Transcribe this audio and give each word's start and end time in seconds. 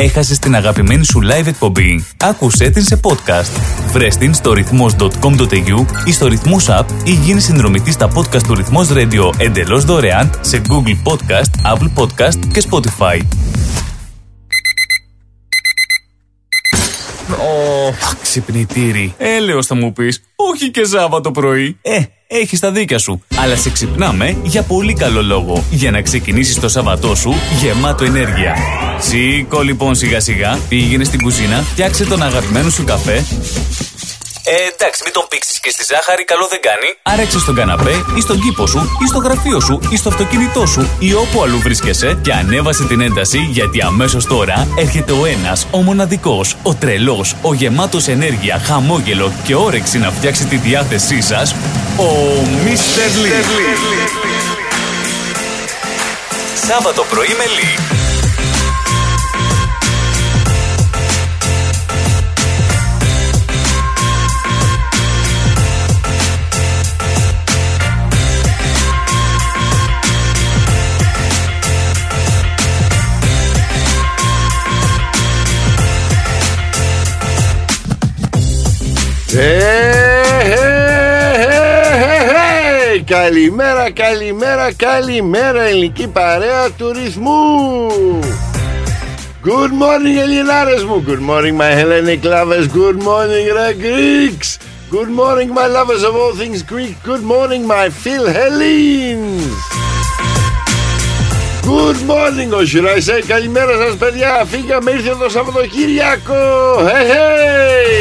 Έχασες 0.00 0.38
την 0.38 0.54
αγαπημένη 0.54 1.04
σου 1.04 1.20
live 1.22 1.46
εκπομπή. 1.46 2.04
Άκουσέ 2.16 2.70
την 2.70 2.82
σε 2.82 3.00
podcast. 3.02 3.60
Βρες 3.92 4.16
την 4.16 4.34
στο 4.34 4.52
ρυθμός.com.au 4.52 5.84
ή 6.04 6.12
στο 6.12 6.26
ρυθμός 6.26 6.66
app 6.68 6.84
ή 7.04 7.10
γίνει 7.10 7.40
συνδρομητής 7.40 7.94
στα 7.94 8.10
podcast 8.14 8.42
του 8.42 8.54
ρυθμός 8.54 8.88
radio 8.92 9.32
εντελώς 9.38 9.84
δωρεάν 9.84 10.30
σε 10.40 10.62
Google 10.68 11.12
Podcast, 11.12 11.74
Apple 11.74 12.02
Podcast 12.02 12.46
και 12.52 12.62
Spotify. 12.70 13.20
Ω, 17.30 17.94
ξυπνητήρι. 18.22 19.14
Έλεος 19.18 19.66
θα 19.66 19.74
μου 19.74 19.92
πεις. 19.92 20.22
Όχι 20.36 20.70
και 20.70 20.84
Σάββατο 20.84 21.30
πρωί. 21.30 21.78
Ε, 21.82 22.00
έχεις 22.28 22.60
τα 22.60 22.70
δίκια 22.70 22.98
σου. 22.98 23.22
Αλλά 23.36 23.56
σε 23.56 23.70
ξυπνάμε 23.70 24.36
για 24.42 24.62
πολύ 24.62 24.92
καλό 24.92 25.22
λόγο. 25.22 25.64
Για 25.70 25.90
να 25.90 26.02
ξεκινήσεις 26.02 26.60
το 26.60 26.68
Σαββατό 26.68 27.14
σου 27.14 27.34
γεμάτο 27.60 28.04
ενέργεια. 28.04 28.56
Σήκω 29.00 29.62
λοιπόν 29.62 29.94
σιγά 29.94 30.20
σιγά, 30.20 30.58
πήγαινε 30.68 31.04
στην 31.04 31.22
κουζίνα, 31.22 31.56
φτιάξε 31.56 32.04
τον 32.04 32.22
αγαπημένο 32.22 32.70
σου 32.70 32.84
καφέ 32.84 33.24
ε, 34.50 34.68
εντάξει, 34.74 35.00
μην 35.04 35.12
τον 35.12 35.24
πήξεις 35.28 35.60
και 35.60 35.70
στη 35.70 35.84
ζάχαρη, 35.90 36.24
καλό 36.24 36.46
δεν 36.50 36.60
κάνει. 36.68 36.88
Άρεξε 37.02 37.38
στον 37.38 37.54
καναπέ 37.54 37.94
ή 38.16 38.20
στον 38.20 38.40
κήπο 38.40 38.66
σου 38.66 38.80
ή 39.04 39.06
στο 39.06 39.18
γραφείο 39.18 39.60
σου 39.60 39.80
ή 39.90 39.96
στο 39.96 40.08
αυτοκίνητό 40.08 40.66
σου 40.66 40.90
ή 40.98 41.14
όπου 41.14 41.42
αλλού 41.42 41.58
βρίσκεσαι 41.58 42.18
και 42.22 42.32
ανέβασε 42.32 42.84
την 42.84 43.00
ένταση 43.00 43.38
γιατί 43.38 43.82
αμέσως 43.82 44.24
τώρα 44.26 44.68
έρχεται 44.78 45.12
ο 45.12 45.26
ένας, 45.26 45.66
ο 45.70 45.78
μοναδικός, 45.78 46.56
ο 46.62 46.74
τρελός, 46.74 47.34
ο 47.42 47.54
γεμάτος 47.54 48.08
ενέργεια, 48.08 48.58
χαμόγελο 48.58 49.32
και 49.44 49.54
όρεξη 49.54 49.98
να 49.98 50.10
φτιάξει 50.10 50.44
τη 50.46 50.56
διάθεσή 50.56 51.20
σας, 51.20 51.54
ο 51.98 52.10
Μίστερ 52.64 53.10
Σάββατο 56.68 57.04
πρωί 57.10 57.34
με 57.38 57.44
Λί. 57.44 57.97
Καλημέρα, 83.04 83.90
καλημέρα, 83.90 84.72
καλημέρα 84.76 85.62
ελληνική 85.62 86.06
παρέα 86.08 86.70
του 86.70 86.92
ρυθμού 86.92 87.88
Good 89.44 89.72
morning 89.82 90.18
Ελληνάρες 90.22 90.84
μου 90.84 91.04
Good 91.06 91.20
morning 91.30 91.56
my 91.60 91.72
Hellenic 91.78 92.24
lovers 92.24 92.66
Good 92.68 92.98
morning 93.02 93.48
the 93.58 93.74
Greeks 93.84 94.58
Good 94.90 95.10
morning 95.10 95.48
my 95.52 95.66
lovers 95.76 96.02
of 96.08 96.14
all 96.16 96.34
things 96.34 96.62
Greek 96.62 96.96
Good 97.04 97.24
morning 97.32 97.66
my 97.66 97.90
Phil 98.02 98.24
Hellenes 98.36 99.56
Good 101.62 102.00
morning 102.10 102.50
ο 102.60 102.64
Σιραϊσέ 102.64 103.22
Καλημέρα 103.26 103.76
σας 103.76 103.96
παιδιά 103.96 104.44
Φύγαμε 104.50 104.90
ήρθε 104.90 105.16
το 105.20 105.28
Σαββατοκύριακο 105.28 106.34
Hey 106.78 107.10
hey 107.12 107.97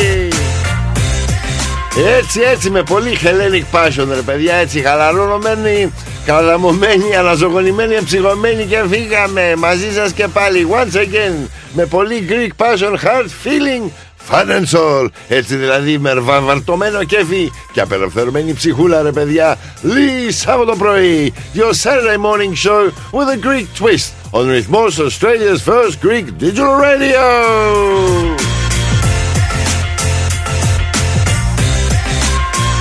έτσι 2.05 2.41
έτσι 2.41 2.69
με 2.69 2.83
πολύ 2.83 3.17
Hellenic 3.23 3.77
passion 3.77 4.07
ρε 4.15 4.21
παιδιά 4.21 4.55
Έτσι 4.55 4.81
χαλαρώνωμένοι 4.81 5.91
Καλαμωμένοι, 6.25 7.15
αναζωογονημένοι, 7.15 7.93
εμψυχωμένοι 7.93 8.63
Και 8.63 8.83
φύγαμε 8.89 9.53
μαζί 9.57 9.93
σας 9.93 10.11
και 10.11 10.27
πάλι 10.27 10.67
Once 10.71 10.95
again 10.95 11.47
Με 11.73 11.85
πολύ 11.85 12.27
Greek 12.29 12.65
passion, 12.65 12.93
heart 12.93 13.27
feeling 13.45 13.89
Fun 14.29 14.49
and 14.49 14.77
soul. 14.77 15.07
Έτσι 15.27 15.55
δηλαδή 15.55 15.97
με 15.97 16.13
βαρτωμένο 16.19 17.03
κέφι 17.03 17.51
Και 17.73 17.81
απελευθερωμένη 17.81 18.53
ψυχούλα 18.53 19.01
ρε 19.01 19.11
παιδιά 19.11 19.57
Λί 19.81 20.31
Σάββατο 20.31 20.75
πρωί 20.75 21.33
Your 21.55 21.71
Saturday 21.83 22.17
morning 22.17 22.65
show 22.65 22.91
With 23.11 23.29
a 23.29 23.47
Greek 23.47 23.67
twist 23.79 24.11
On 24.31 24.47
Rhythmos 24.47 24.99
Australia's 24.99 25.61
first 25.61 26.01
Greek 26.01 26.25
digital 26.37 26.75
radio 26.75 28.56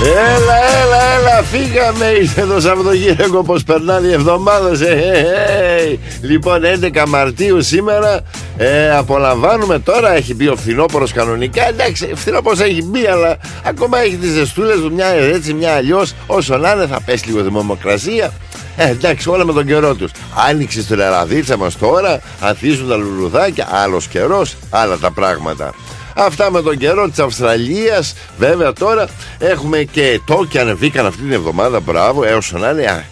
Έλα, 0.03 0.57
έλα, 0.83 1.03
έλα, 1.19 1.43
φύγαμε. 1.43 2.05
Ήρθε 2.07 2.47
το 2.47 2.61
Σαββατοκύριακο 2.61 3.43
πώ 3.43 3.57
περνάνε 3.67 4.07
οι 4.07 4.12
εβδομάδε. 4.12 4.87
Ε, 4.87 5.11
ε, 5.11 5.91
ε. 5.91 5.99
Λοιπόν, 6.21 6.61
11 6.95 7.05
Μαρτίου 7.09 7.62
σήμερα 7.62 8.21
ε, 8.56 8.91
απολαμβάνουμε 8.91 9.79
τώρα. 9.79 10.15
Έχει 10.15 10.35
μπει 10.35 10.49
ο 10.49 10.56
φθινόπωρος 10.56 11.12
κανονικά. 11.12 11.69
Εντάξει, 11.69 12.11
φθινόπωρος 12.15 12.61
έχει 12.61 12.83
μπει, 12.83 13.06
αλλά 13.06 13.39
ακόμα 13.65 13.99
έχει 13.99 14.17
τις 14.17 14.31
ζεστούλες 14.31 14.77
του. 14.77 14.93
Μια 14.93 15.06
έτσι, 15.06 15.55
μια 15.55 15.75
αλλιώς. 15.75 16.15
Όσο 16.27 16.56
να 16.56 16.73
είναι, 16.73 16.87
θα 16.87 17.01
πέσει 17.01 17.27
λίγο 17.27 17.43
δημοκρασία. 17.43 18.33
Ε, 18.77 18.91
εντάξει, 18.91 19.29
όλα 19.29 19.45
με 19.45 19.53
τον 19.53 19.67
καιρό 19.67 19.95
τους. 19.95 20.11
Άνοιξε 20.49 20.83
στην 20.83 21.01
Ελλαδίτσα 21.01 21.56
μας 21.56 21.79
τώρα, 21.79 22.21
ανθίζουν 22.41 22.89
τα 22.89 22.97
λουλουδάκια. 22.97 23.69
Άλλος 23.71 24.06
καιρός, 24.06 24.56
άλλα 24.71 24.97
τα 24.99 25.11
πράγματα. 25.11 25.75
Αυτά 26.19 26.50
με 26.50 26.62
τον 26.62 26.77
καιρό 26.77 27.09
της 27.09 27.19
Αυστραλίας. 27.19 28.15
Βέβαια 28.38 28.72
τώρα 28.72 29.09
έχουμε 29.38 29.82
και 29.82 30.21
τόκια 30.27 30.60
ανεβήκαν 30.60 31.06
αυτή 31.06 31.22
την 31.22 31.32
εβδομάδα 31.32 31.81
Μπράβο 31.81 32.25
έως 32.25 32.53
να 32.53 32.71
είναι 32.71 33.04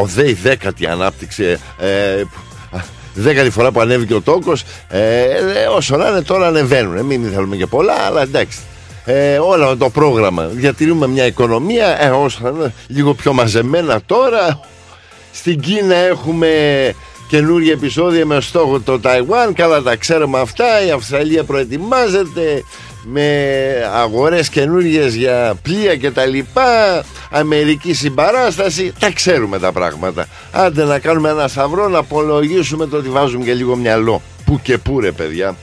ο 0.00 0.06
ΔΕΗ 0.06 0.32
δέκατη 0.32 0.86
ανάπτυξη 0.86 1.58
ε, 1.78 2.22
Δέκατη 3.14 3.50
φορά 3.50 3.70
που 3.70 3.80
ανέβηκε 3.80 4.14
ο 4.14 4.20
τόκος. 4.20 4.64
Ε, 4.88 5.26
Όσο 5.76 5.96
να 5.96 6.08
είναι 6.08 6.22
τώρα 6.22 6.46
ανεβαίνουν 6.46 7.04
Μην 7.04 7.30
θέλουμε 7.32 7.56
και 7.56 7.66
πολλά 7.66 7.94
αλλά 7.94 8.22
εντάξει. 8.22 8.58
Ε, 9.04 9.38
όλα 9.38 9.76
το 9.76 9.90
πρόγραμμα 9.90 10.46
διατηρούμε 10.46 11.06
μια 11.06 11.26
οικονομία 11.26 12.04
ε, 12.04 12.08
όσο, 12.08 12.72
λίγο 12.86 13.14
πιο 13.14 13.32
μαζεμένα 13.32 14.00
τώρα. 14.06 14.60
Στην 15.32 15.60
Κίνα 15.60 15.94
έχουμε 15.94 16.48
καινούργια 17.28 17.72
επεισόδια 17.72 18.26
με 18.26 18.40
στόχο 18.40 18.80
το 18.80 19.00
Ταϊουάν. 19.00 19.52
Καλά 19.52 19.82
τα 19.82 19.96
ξέρουμε 19.96 20.40
αυτά. 20.40 20.86
Η 20.86 20.90
Αυστραλία 20.90 21.44
προετοιμάζεται 21.44 22.62
με 23.04 23.48
αγορές 23.94 24.48
καινούργιες 24.48 25.14
για 25.14 25.54
πλοία 25.62 25.96
και 25.96 26.10
τα 26.10 26.26
λοιπά. 26.26 27.04
Αμερική 27.30 27.94
συμπαράσταση. 27.94 28.92
Τα 28.98 29.12
ξέρουμε 29.12 29.58
τα 29.58 29.72
πράγματα. 29.72 30.26
Άντε 30.52 30.84
να 30.84 30.98
κάνουμε 30.98 31.28
ένα 31.28 31.48
σταυρό 31.48 31.88
να 31.88 31.98
απολογίσουμε 31.98 32.86
το 32.86 32.96
ότι 32.96 33.08
βάζουμε 33.08 33.44
και 33.44 33.54
λίγο 33.54 33.76
μυαλό. 33.76 34.22
Που 34.44 34.60
και 34.62 34.78
που 34.78 35.00
ρε 35.00 35.12
παιδιά 35.12 35.56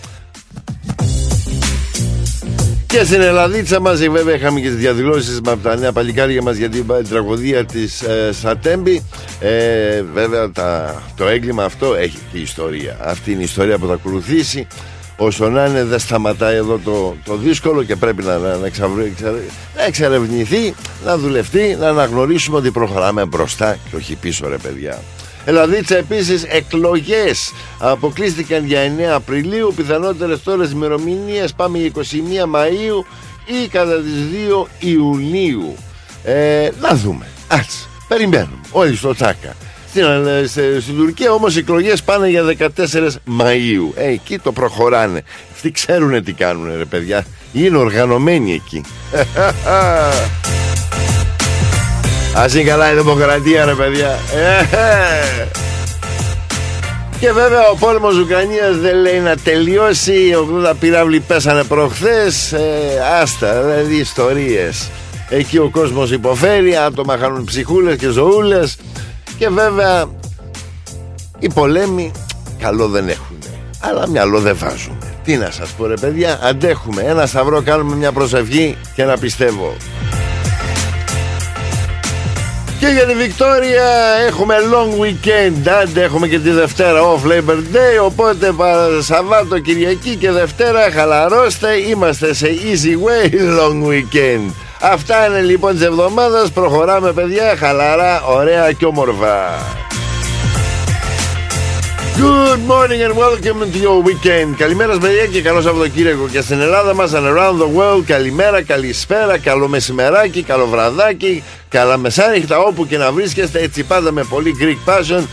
και 2.94 3.04
στην 3.04 3.22
Ελλαδίτσα 3.22 3.80
μας 3.80 4.08
βέβαια 4.08 4.36
είχαμε 4.36 4.60
και 4.60 4.68
τις 4.68 4.78
διαδηλώσεις 4.78 5.42
με 5.42 5.58
τα 5.64 5.76
νέα 5.76 5.92
παλικάρια 5.92 6.42
μας 6.42 6.56
για 6.56 6.70
την 6.70 6.86
τραγωδία 7.10 7.66
της 7.66 8.02
ε, 8.02 8.32
Σατέμπη. 8.34 9.04
Ε, 9.40 10.02
βέβαια 10.14 10.52
τα, 10.52 11.02
το 11.16 11.28
έγκλημα 11.28 11.64
αυτό 11.64 11.96
έχει 11.96 12.18
και 12.32 12.38
ιστορία. 12.38 12.98
Αυτή 13.02 13.32
είναι 13.32 13.42
η 13.42 13.44
ιστορία 13.44 13.78
που 13.78 13.88
θα 13.88 13.94
ακολουθήσει. 13.94 14.68
Όσο 15.18 15.50
να 15.50 15.66
είναι 15.66 15.84
δεν 15.84 16.00
σταματάει 16.00 16.56
εδώ 16.56 16.80
το, 16.84 17.16
το 17.26 17.36
δύσκολο 17.36 17.84
και 17.84 17.96
πρέπει 17.96 18.24
να, 18.24 18.38
να, 18.38 18.58
να, 18.58 18.70
να 19.76 19.84
εξερευνηθεί 19.86 20.74
να 21.06 21.18
δουλευτεί 21.18 21.78
να 21.80 21.88
αναγνωρίσουμε 21.88 22.58
ότι 22.58 22.72
προχωράμε 22.72 23.26
μπροστά 23.26 23.78
και 23.90 23.96
όχι 23.96 24.16
πίσω 24.16 24.48
ρε 24.48 24.58
παιδιά 24.58 25.02
Ελλαδίτσα 25.46 25.98
επίσης 25.98 26.44
εκλογές. 26.44 27.54
Αποκλείστηκαν 27.80 28.66
για 28.66 28.82
9 28.82 29.14
Απριλίου 29.14 29.74
πιθανότερες 29.76 30.44
τώρα 30.44 30.70
ημερομηνίες 30.72 31.54
πάμε 31.54 31.92
21 31.96 32.00
Μαΐου 32.56 33.06
ή 33.46 33.68
κατά 33.68 33.96
τις 33.96 34.14
2 34.32 34.68
Ιουνίου. 34.80 35.76
Ε, 36.24 36.70
να 36.82 36.96
δούμε. 36.96 37.26
Ας 37.48 37.88
περιμένουμε. 38.08 38.62
Όλοι 38.72 38.96
στο 38.96 39.14
τσάκα. 39.14 39.56
Στην, 39.90 40.04
ε, 40.04 40.46
στην 40.80 40.96
Τουρκία 40.96 41.32
όμως 41.32 41.56
οι 41.56 41.60
εκλογές 41.60 42.04
πάνε 42.04 42.30
για 42.30 42.44
14 42.44 43.20
Μαΐου. 43.40 43.92
Ε, 43.96 44.08
εκεί 44.08 44.40
το 44.40 44.52
προχωράνε. 44.52 45.24
Αυτοί 45.54 45.72
ξέρουν 45.72 46.24
τι 46.24 46.34
κάνουν 46.34 46.78
ρε 46.78 46.86
παιδιά. 46.86 47.26
Είναι 47.54 47.78
οργανωμένοι 47.78 48.54
εκεί 48.54 48.82
Ας 52.36 52.54
είναι 52.54 52.64
καλά 52.64 52.92
η 52.92 52.96
δημοκρατία 52.96 53.66
ρε 53.66 53.74
παιδιά. 53.74 54.20
Και 57.20 57.32
βέβαια 57.32 57.70
ο 57.70 57.76
πόλεμος 57.76 58.18
Ουκρανίας 58.18 58.78
δεν 58.78 58.96
λέει 58.96 59.20
να 59.20 59.36
τελειώσει. 59.36 60.14
80 60.70 60.74
πυράβλοι 60.80 61.20
πέσανε 61.20 61.64
προχθές. 61.64 62.52
Ε, 62.52 62.60
Άστα 63.22 63.62
δηλαδή 63.62 63.96
ιστορίες. 63.96 64.90
Εκεί 65.30 65.58
ο 65.58 65.70
κόσμος 65.70 66.12
υποφέρει 66.12 66.76
Άτομα 66.76 67.18
χάνουν 67.18 67.44
ψυχούλες 67.44 67.98
και 67.98 68.08
ζωούλες. 68.08 68.78
Και 69.38 69.50
βέβαια 69.50 70.06
Οι 71.40 71.50
πολέμοι 71.54 72.12
Καλό 72.60 72.88
δεν 72.88 73.10
έχουν 73.10 73.38
Αλλά 73.80 74.08
μυαλό 74.08 74.40
δεν 74.40 74.58
βάζουν 74.58 74.98
Τι 75.24 75.38
να 75.38 75.52
σας 75.52 75.70
πω 75.70 75.86
ρε 75.86 75.94
παιδιά 76.02 76.40
Αντέχουμε. 76.44 77.02
Ένα 77.02 77.26
σταυρό 77.26 77.62
κάνουμε 77.62 77.96
μια 77.96 78.12
προσευχή 78.12 78.78
Και 78.96 79.04
να 79.04 79.18
πιστεύω 79.18 79.74
Και 82.84 82.90
για 82.90 83.06
τη 83.06 83.14
Βικτόρια 83.14 83.84
έχουμε 84.28 84.56
long 84.72 85.02
weekend. 85.02 85.68
Άντε, 85.82 86.02
έχουμε 86.04 86.28
και 86.28 86.40
τη 86.40 86.50
Δευτέρα 86.50 87.00
off 87.02 87.28
Labor 87.28 87.58
Day. 87.58 88.06
Οπότε 88.06 88.54
Σαββάτο, 89.00 89.60
Κυριακή 89.60 90.16
και 90.16 90.32
Δευτέρα 90.32 90.92
χαλαρώστε. 90.92 91.74
Είμαστε 91.90 92.34
σε 92.34 92.48
easy 92.48 93.08
way 93.08 93.34
long 93.60 93.88
weekend. 93.90 94.54
Αυτά 94.82 95.26
είναι 95.26 95.42
λοιπόν 95.42 95.74
της 95.74 95.82
εβδομάδας. 95.82 96.52
Προχωράμε, 96.52 97.12
παιδιά. 97.12 97.56
Χαλαρά, 97.58 98.24
ωραία 98.24 98.72
και 98.72 98.86
όμορφα. 98.86 99.50
Good 102.18 102.62
morning 102.68 103.02
and 103.02 103.16
welcome 103.18 103.60
to 103.72 103.80
your 103.80 104.04
weekend. 104.04 104.56
Καλημέρα, 104.58 104.98
παιδιά, 104.98 105.26
και 105.26 105.42
καλό 105.42 105.62
Σαββατοκύριακο 105.62 106.28
και 106.28 106.42
στην 106.42 106.62
Ελλάδα 106.62 106.94
μας 106.94 107.12
and 107.14 107.26
around 107.26 107.58
the 107.60 107.78
world. 107.78 108.04
Καλημέρα, 108.06 108.62
καλησπέρα, 108.62 109.38
καλό 109.38 109.68
μεσημεράκι, 109.68 110.44
καλό 110.44 110.68
βραδάκι, 110.68 111.44
καλά 111.70 111.98
μεσάνυχτα 111.98 112.60
όπου 112.60 112.88
και 112.88 112.98
να 112.98 113.12
βρίσκεστε. 113.12 113.60
Έτσι 113.60 113.84
πάντα 113.84 114.12
με 114.12 114.24
πολύ 114.24 114.56
Greek 114.62 114.90
passion. 114.90 115.24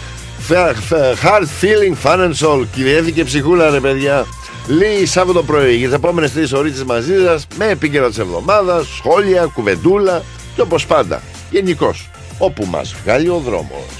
Hard 1.23 1.47
feeling, 1.61 1.94
fun 2.05 2.19
and 2.19 2.35
soul. 2.47 2.67
Κυριεύτηκε 2.75 3.25
ψυχούλα, 3.25 3.71
ρε 3.71 3.81
παιδιά. 3.81 4.26
Λίγη 4.67 5.06
Σάββατο 5.06 5.43
πρωί 5.43 5.75
για 5.75 5.87
τις 5.87 5.97
επόμενες 5.97 6.33
τρεις 6.33 6.53
ώρες 6.53 6.85
μαζί 6.85 7.25
σας 7.25 7.47
με 7.56 7.69
επίκαιρα 7.69 8.09
της 8.09 8.19
εβδομάδας, 8.19 8.87
σχόλια, 8.97 9.50
κουβεντούλα 9.55 10.23
και 10.55 10.61
όπως 10.61 10.87
πάντα. 10.87 11.23
Γενικώς, 11.50 12.11
όπου 12.38 12.67
μας 12.67 12.94
βγάλει 13.05 13.29
ο 13.29 13.43
δρόμος. 13.44 14.00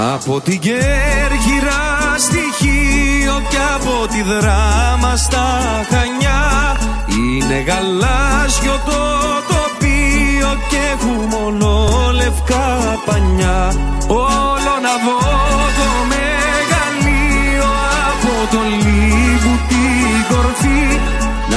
Από 0.00 0.40
την 0.40 0.58
Κέρκυρα 0.58 1.82
στοιχείο 2.18 3.42
και 3.48 3.56
από 3.74 4.06
τη 4.12 4.22
δράμα 4.22 5.16
στα 5.16 5.60
Χανιά. 5.90 6.76
Είναι 7.08 7.60
γαλάζιο 7.60 8.80
το 8.86 9.00
τοπίο 9.50 10.50
και 10.68 10.76
έχουμε 10.92 11.36
όλο 11.46 11.90
λευκά 12.14 12.98
πανιά. 13.06 13.72
Όλο 14.08 14.74
να 14.86 14.94
δω 15.04 15.18
το 15.78 15.90
μεγαλείο 16.12 17.70
από 18.08 18.34
το 18.50 18.60
λίγου 18.84 19.54
την 19.68 20.34
κορφή 20.34 21.00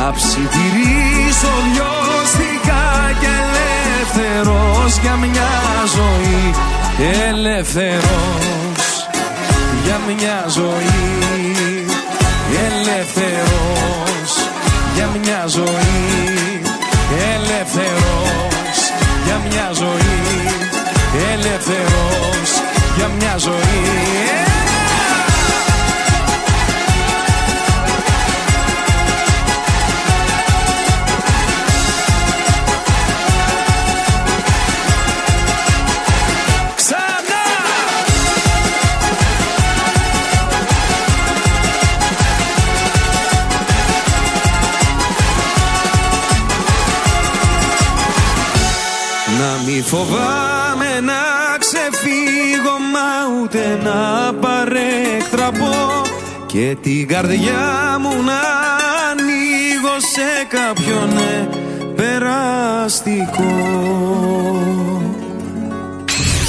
Να 0.03 0.11
ψιθυρίσω 0.11 1.53
λιώστικα 1.73 2.83
και 3.19 3.27
ελεύθερος 3.43 4.97
για 5.01 5.15
μια 5.15 5.51
ζωή. 5.95 6.53
Ελεύθερος 7.29 8.83
για 9.83 9.99
μια 10.07 10.45
ζωή. 10.47 11.85
Ελεύθερος 12.67 14.31
για 14.95 15.09
μια 15.21 15.43
ζωή. 15.47 16.61
Ελεύθερος 17.33 18.77
για 19.25 19.41
μια 19.49 19.69
ζωή. 19.73 20.21
Ελεύθερος 21.33 22.49
για 22.97 23.09
μια 23.19 23.37
ζωή 23.37 24.52
Φοβάμαι 49.95 50.99
να 50.99 51.21
ξεφύγω 51.59 52.77
μα 52.93 53.41
ούτε 53.41 53.79
να 53.83 54.33
παρέκτραπω 54.33 56.01
Και 56.45 56.77
την 56.81 57.07
καρδιά 57.07 57.97
μου 57.99 58.23
να 58.23 58.41
ανοίγω 59.09 59.95
σε 60.13 60.45
κάποιον 60.49 61.13
ναι, 61.13 61.47
περαστικό 61.95 63.53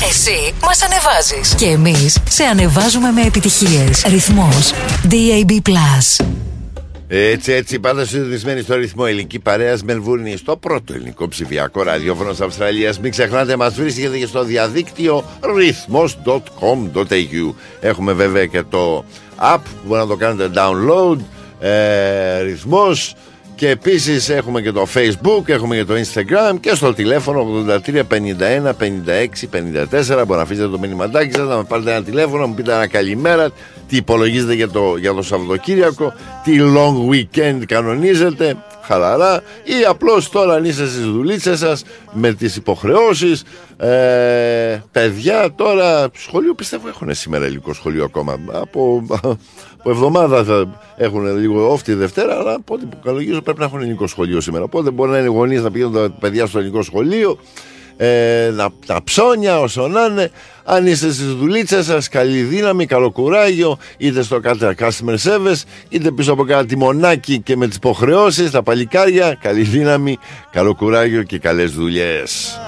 Εσύ 0.08 0.54
μας 0.62 0.82
ανεβάζεις 0.82 1.54
και 1.54 1.66
εμείς 1.66 2.18
σε 2.28 2.44
ανεβάζουμε 2.44 3.10
με 3.10 3.22
επιτυχίες. 3.22 4.04
Ρυθμός 4.06 4.72
DAB+. 5.10 5.72
Έτσι, 7.16 7.52
έτσι, 7.52 7.78
πάντα 7.80 8.04
συνδεδισμένοι 8.04 8.60
στο 8.60 8.74
ρυθμό 8.74 9.04
ελληνική 9.06 9.38
παρέας 9.38 9.82
Μελβούρνη, 9.82 10.36
στο 10.36 10.56
πρώτο 10.56 10.94
ελληνικό 10.94 11.28
ψηφιακό 11.28 11.82
ραδιόφωνο 11.82 12.30
Αυστραλίας. 12.42 13.00
Μην 13.00 13.10
ξεχνάτε, 13.10 13.56
μας 13.56 13.74
βρίσκεται 13.74 14.18
και 14.18 14.26
στο 14.26 14.44
διαδίκτυο 14.44 15.24
ρυθμό.com.au. 15.56 17.54
Έχουμε 17.80 18.12
βέβαια 18.12 18.46
και 18.46 18.62
το 18.62 19.04
app 19.40 19.58
που 19.62 19.86
μπορείτε 19.86 20.06
να 20.06 20.12
το 20.12 20.16
κάνετε 20.16 20.50
download. 20.60 21.18
Ε, 21.60 22.40
ρυθμός 22.42 23.14
Και 23.54 23.68
επίσης 23.68 24.28
έχουμε 24.28 24.60
και 24.60 24.72
το 24.72 24.86
facebook, 24.94 25.42
έχουμε 25.48 25.76
και 25.76 25.84
το 25.84 25.94
instagram 25.94 26.56
και 26.60 26.74
στο 26.74 26.94
τηλέφωνο 26.94 27.64
83 27.68 27.78
51 27.86 28.02
56 28.72 28.72
54 29.50 30.24
Μπορεί 30.26 30.26
να 30.26 30.40
αφήσετε 30.40 30.68
το 30.68 30.78
μηνυματάκι 30.78 31.32
σας, 31.32 31.48
να 31.48 31.56
με 31.56 31.64
πάρετε 31.64 31.90
ένα 31.90 32.02
τηλέφωνο, 32.02 32.38
να 32.38 32.46
μου 32.46 32.54
πείτε 32.54 32.72
ένα 32.72 32.86
καλημέρα 32.86 33.50
Τι 33.88 33.96
υπολογίζετε 33.96 34.54
για 34.54 34.68
το, 34.68 34.96
για 34.96 35.14
το 35.14 35.22
Σαββατοκύριακο 35.22 36.12
Τι 36.44 36.56
long 36.60 37.10
weekend 37.10 37.62
κανονίζετε 37.66 38.56
χαλαρά 38.82 39.42
ή 39.64 39.84
απλώς 39.88 40.28
τώρα 40.28 40.54
αν 40.54 40.64
είστε 40.64 40.86
στις 40.86 41.04
δουλίτσες 41.04 41.58
σας 41.58 41.84
με 42.12 42.32
τις 42.32 42.56
υποχρεώσεις 42.56 43.44
ε, 43.76 44.82
παιδιά 44.92 45.54
τώρα 45.54 46.08
σχολείο 46.14 46.54
πιστεύω 46.54 46.88
έχουν 46.88 47.14
σήμερα 47.14 47.44
ελληνικό 47.44 47.72
σχολείο 47.72 48.04
ακόμα. 48.04 48.38
Από, 48.52 49.06
από 49.78 49.90
εβδομάδα 49.90 50.44
θα 50.44 50.80
έχουν 50.96 51.38
λίγο 51.38 51.74
off 51.74 51.80
τη 51.80 51.94
Δευτέρα 51.94 52.34
αλλά 52.34 52.54
από 52.54 52.74
ό,τι 52.74 52.84
υποκαλογίζω 52.84 53.42
πρέπει 53.42 53.58
να 53.58 53.64
έχουν 53.64 53.80
ελληνικό 53.80 54.06
σχολείο 54.06 54.40
σήμερα. 54.40 54.64
Οπότε 54.64 54.90
μπορεί 54.90 55.10
να 55.10 55.18
είναι 55.18 55.28
γονείς 55.28 55.62
να 55.62 55.70
πηγαίνουν 55.70 55.92
τα 55.92 56.10
παιδιά 56.20 56.46
στο 56.46 56.58
ελληνικό 56.58 56.82
σχολείο 56.82 57.38
ε, 57.96 58.50
να, 58.54 58.68
τα 58.86 59.00
ψώνια 59.04 59.60
όσο 59.60 59.88
να 59.88 60.04
είναι 60.04 60.30
αν 60.64 60.86
είστε 60.86 61.12
στις 61.12 61.34
δουλίτσες 61.34 61.84
σας 61.84 62.08
καλή 62.08 62.42
δύναμη, 62.42 62.86
καλό 62.86 63.10
κουράγιο 63.10 63.78
είτε 63.96 64.22
στο 64.22 64.40
customer 64.44 65.16
service 65.22 65.62
είτε 65.88 66.10
πίσω 66.10 66.32
από 66.32 66.44
κάτι 66.44 66.66
τιμονάκι 66.66 67.40
και 67.40 67.56
με 67.56 67.66
τις 67.66 67.76
υποχρεώσεις 67.76 68.50
τα 68.50 68.62
παλικάρια 68.62 69.38
καλή 69.40 69.62
δύναμη, 69.62 70.18
καλό 70.50 70.74
κουράγιο 70.74 71.22
και 71.22 71.38
καλές 71.38 71.72
δουλειές. 71.72 72.58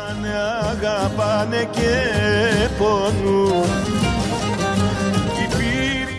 Αγαπάνε 0.71 1.69
και 1.73 2.17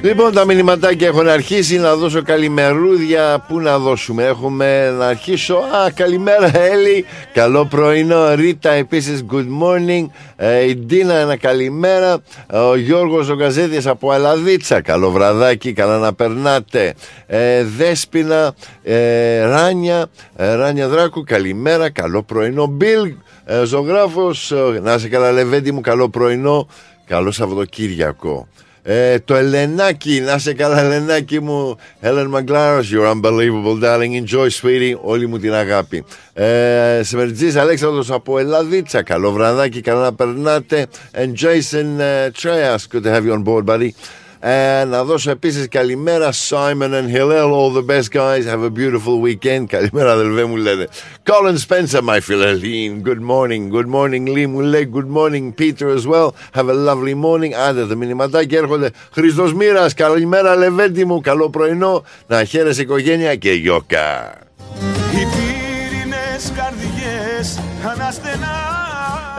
Λοιπόν, 0.07 0.33
τα 0.33 0.45
μηνυματάκια 0.45 1.07
έχουν 1.07 1.27
αρχίσει 1.27 1.77
να 1.77 1.95
δώσω 1.95 2.21
καλημερούδια. 2.21 3.45
Πού 3.47 3.59
να 3.59 3.77
δώσουμε, 3.77 4.23
έχουμε 4.23 4.91
να 4.91 5.07
αρχίσω. 5.07 5.55
Α, 5.55 5.91
καλημέρα, 5.93 6.57
Έλλη. 6.59 7.05
Καλό 7.33 7.65
πρωινό, 7.65 8.33
Ρίτα. 8.35 8.71
Επίσης, 8.71 9.25
good 9.31 9.47
morning. 9.61 10.05
Ε, 10.35 10.67
η 10.67 10.75
Ντίνα, 10.75 11.13
ένα 11.13 11.37
καλημέρα. 11.37 12.17
Ο 12.53 12.75
Γιώργος 12.75 13.29
ο 13.29 13.33
Γαζέτη 13.33 13.87
από 13.89 14.11
Αλαδίτσα. 14.11 14.81
Καλό 14.81 15.11
βραδάκι, 15.11 15.73
καλά 15.73 15.97
να 15.97 16.13
περνάτε. 16.13 16.93
Ε, 17.25 17.63
Δέσπινα, 17.63 18.53
ε, 18.83 19.39
Ράνια, 19.39 20.05
ε, 20.35 20.53
Ράνια 20.53 20.87
Δράκου, 20.87 21.23
καλημέρα. 21.23 21.89
Καλό 21.89 22.23
πρωινό, 22.23 22.65
Μπιλ. 22.65 23.13
Ε, 23.45 23.63
ζωγράφος, 23.65 24.51
ε, 24.51 24.79
να 24.83 24.93
είσαι 24.93 25.07
καλά, 25.07 25.31
Λεβέντι 25.31 25.71
μου, 25.71 25.81
καλό 25.81 26.09
πρωινό. 26.09 26.67
Καλό 27.05 27.31
Σαββατοκύριακο. 27.31 28.47
Ε, 28.89 29.20
το 29.20 29.36
Ελενάκι, 29.36 30.22
να 30.25 30.38
σε 30.38 30.53
καλά 30.53 30.79
Ελενάκι 30.82 31.39
μου. 31.39 31.77
Helen 32.01 32.32
McLaren, 32.34 32.82
you're 32.91 33.12
unbelievable 33.13 33.84
darling. 33.84 34.24
Enjoy 34.24 34.48
sweetie, 34.62 34.96
όλη 35.01 35.27
μου 35.27 35.39
την 35.39 35.53
αγάπη. 35.53 36.06
Ε, 36.34 37.01
Σεμερτζής 37.03 37.56
Αλέξανδρος 37.56 38.12
από 38.12 38.39
Ελλαδίτσα. 38.39 39.03
Καλό 39.03 39.32
βραδάκι, 39.32 39.82
καλά 39.82 40.01
να 40.01 40.13
περνάτε. 40.13 40.88
And 41.15 41.34
Jason 41.34 42.00
uh, 42.00 42.41
Treas, 42.41 42.88
good 42.91 43.03
to 43.03 43.10
have 43.10 43.25
you 43.25 43.34
on 43.34 43.44
board 43.44 43.65
buddy 43.65 43.89
ε, 44.39 44.84
να 44.84 45.03
δώσω 45.03 45.29
επίσης 45.32 45.67
καλημέρα 45.67 46.29
Simon 46.50 46.91
and 46.91 47.15
Hillel, 47.15 47.51
all 47.51 47.74
the 47.74 47.86
best 47.86 48.12
guys. 48.12 48.46
Have 48.46 48.63
a 48.63 48.70
beautiful 48.70 49.22
weekend. 49.22 49.65
Καλημέρα, 49.67 50.12
αδελφέ 50.12 50.44
μου 50.44 50.56
λένε. 50.56 50.88
Colin 51.24 51.58
Spencer, 51.67 52.01
my 52.01 52.20
Philhelene. 52.20 53.01
Good 53.03 53.22
morning, 53.22 53.70
good 53.70 53.89
morning, 53.96 54.27
Lee 54.36 54.48
μου 54.48 54.60
λέει. 54.60 54.89
Good 54.94 55.10
morning, 55.17 55.51
Peter 55.62 55.89
as 55.89 56.06
well. 56.08 56.34
Have 56.53 56.70
a 56.70 56.74
lovely 56.74 57.15
morning. 57.15 57.53
Άντε, 57.67 57.86
τα 57.86 57.96
μηνυματάκια 57.96 58.60
έρχονται. 58.60 58.91
Χριστό 59.12 59.56
Μοίρας, 59.56 59.94
καλημέρα, 59.94 60.56
Λεβέντι 60.56 61.06
μου. 61.06 61.22
Καλό 61.22 61.50
πρωινό. 61.50 62.03
Να 62.27 62.44
χαίρεσαι 62.44 62.82
οικογένεια 62.82 63.36
και 63.36 63.51
γιόκα. 63.51 64.34
Οι 65.12 65.25
καρδιές 66.56 67.60
αναστενά 67.91 68.67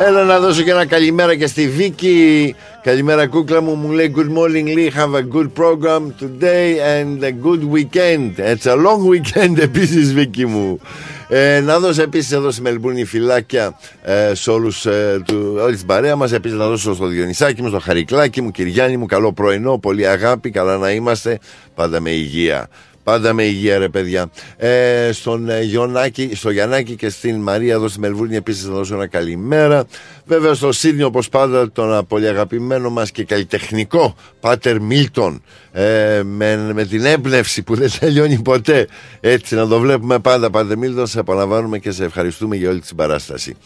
Έλα 0.00 0.25
να 0.25 0.38
δώσω 0.38 0.62
και 0.62 0.71
ένα 0.71 0.87
καλημέρα 0.87 1.37
και 1.37 1.47
στη 1.47 1.69
Βίκη. 1.69 2.55
Καλημέρα 2.88 3.26
κούκλα 3.26 3.61
μου, 3.61 3.75
μου 3.75 3.90
λέει 3.90 4.14
Good 4.16 4.38
morning 4.38 4.76
Lee, 4.76 4.90
have 4.92 5.14
a 5.14 5.23
good 5.23 5.54
program 5.54 6.14
today 6.21 6.80
and 6.80 7.23
a 7.23 7.33
good 7.33 7.62
weekend. 7.64 8.38
It's 8.38 8.66
a 8.66 8.76
long 8.76 9.07
weekend 9.07 9.59
επίσης 9.68 10.12
Βίκη 10.14 10.47
μου. 10.47 10.80
Ε, 11.28 11.61
να 11.61 11.78
δώσω 11.78 12.02
επίσης 12.02 12.33
εδώ 12.33 12.50
στη 12.50 12.62
Μελμπούρνη 12.62 13.04
φυλάκια 13.04 13.78
ε, 14.02 14.35
σε 14.35 14.50
όλους, 14.50 14.87
ε, 14.87 15.23
του, 15.26 15.59
όλη 15.62 15.76
την 15.76 15.87
παρέα 15.87 16.16
μας. 16.16 16.33
Επίσης 16.33 16.57
να 16.59 16.66
δώσω 16.66 16.95
στο 16.95 17.07
Διονυσάκι 17.07 17.62
μου, 17.62 17.68
στο 17.68 17.78
Χαρικλάκι 17.78 18.40
μου, 18.40 18.50
Κυριάννη 18.50 18.97
μου. 18.97 19.07
Καλό 19.07 19.33
πρωινό, 19.33 19.78
πολύ 19.78 20.07
αγάπη, 20.07 20.50
καλά 20.50 20.76
να 20.76 20.90
είμαστε. 20.90 21.38
Πάντα 21.75 22.00
με 22.00 22.11
υγεία 22.11 22.68
Πάντα 23.09 23.33
με 23.33 23.43
υγεία, 23.43 23.79
ρε 23.79 23.88
παιδιά. 23.88 24.31
Ε, 24.57 25.11
στον 25.12 25.49
ε, 25.49 25.62
Γιονάκη, 25.62 26.31
στο 26.35 26.50
Γιαννάκη 26.50 26.97
και 26.97 27.09
στην 27.09 27.41
Μαρία 27.41 27.75
εδώ 27.75 27.88
στη 27.88 28.00
Μελβούρνη 28.00 28.37
επίσης 28.37 28.65
να 28.65 28.75
δώσω 28.75 28.95
ένα 28.95 29.07
καλημέρα. 29.07 29.85
Βέβαια 30.27 30.55
στο 30.55 30.73
Σίδνιο 30.73 31.07
όπως 31.07 31.29
πάντα 31.29 31.73
τον 31.73 32.07
πολύ 32.07 32.29
αγαπημένο 32.29 32.91
μας 32.91 33.11
και 33.11 33.25
καλλιτεχνικό 33.25 34.15
Πάτερ 34.41 34.81
Μίλτον 34.81 35.43
ε, 35.73 36.21
με, 36.25 36.73
με 36.75 36.85
την 36.85 37.05
έμπνευση 37.05 37.62
που 37.62 37.75
δεν 37.75 37.91
τελειώνει 37.99 38.43
ποτέ. 38.43 38.87
Έτσι 39.21 39.55
να 39.55 39.67
το 39.67 39.79
βλέπουμε 39.79 40.19
πάντα 40.19 40.50
Πάτερ 40.50 40.77
Μίλτον. 40.77 41.07
Σε 41.07 41.19
απολαμβάνουμε 41.19 41.79
και 41.79 41.91
σε 41.91 42.05
ευχαριστούμε 42.05 42.57
για 42.57 42.71
όλη 42.71 42.81
την 42.81 42.97
παράσταση. 42.97 43.57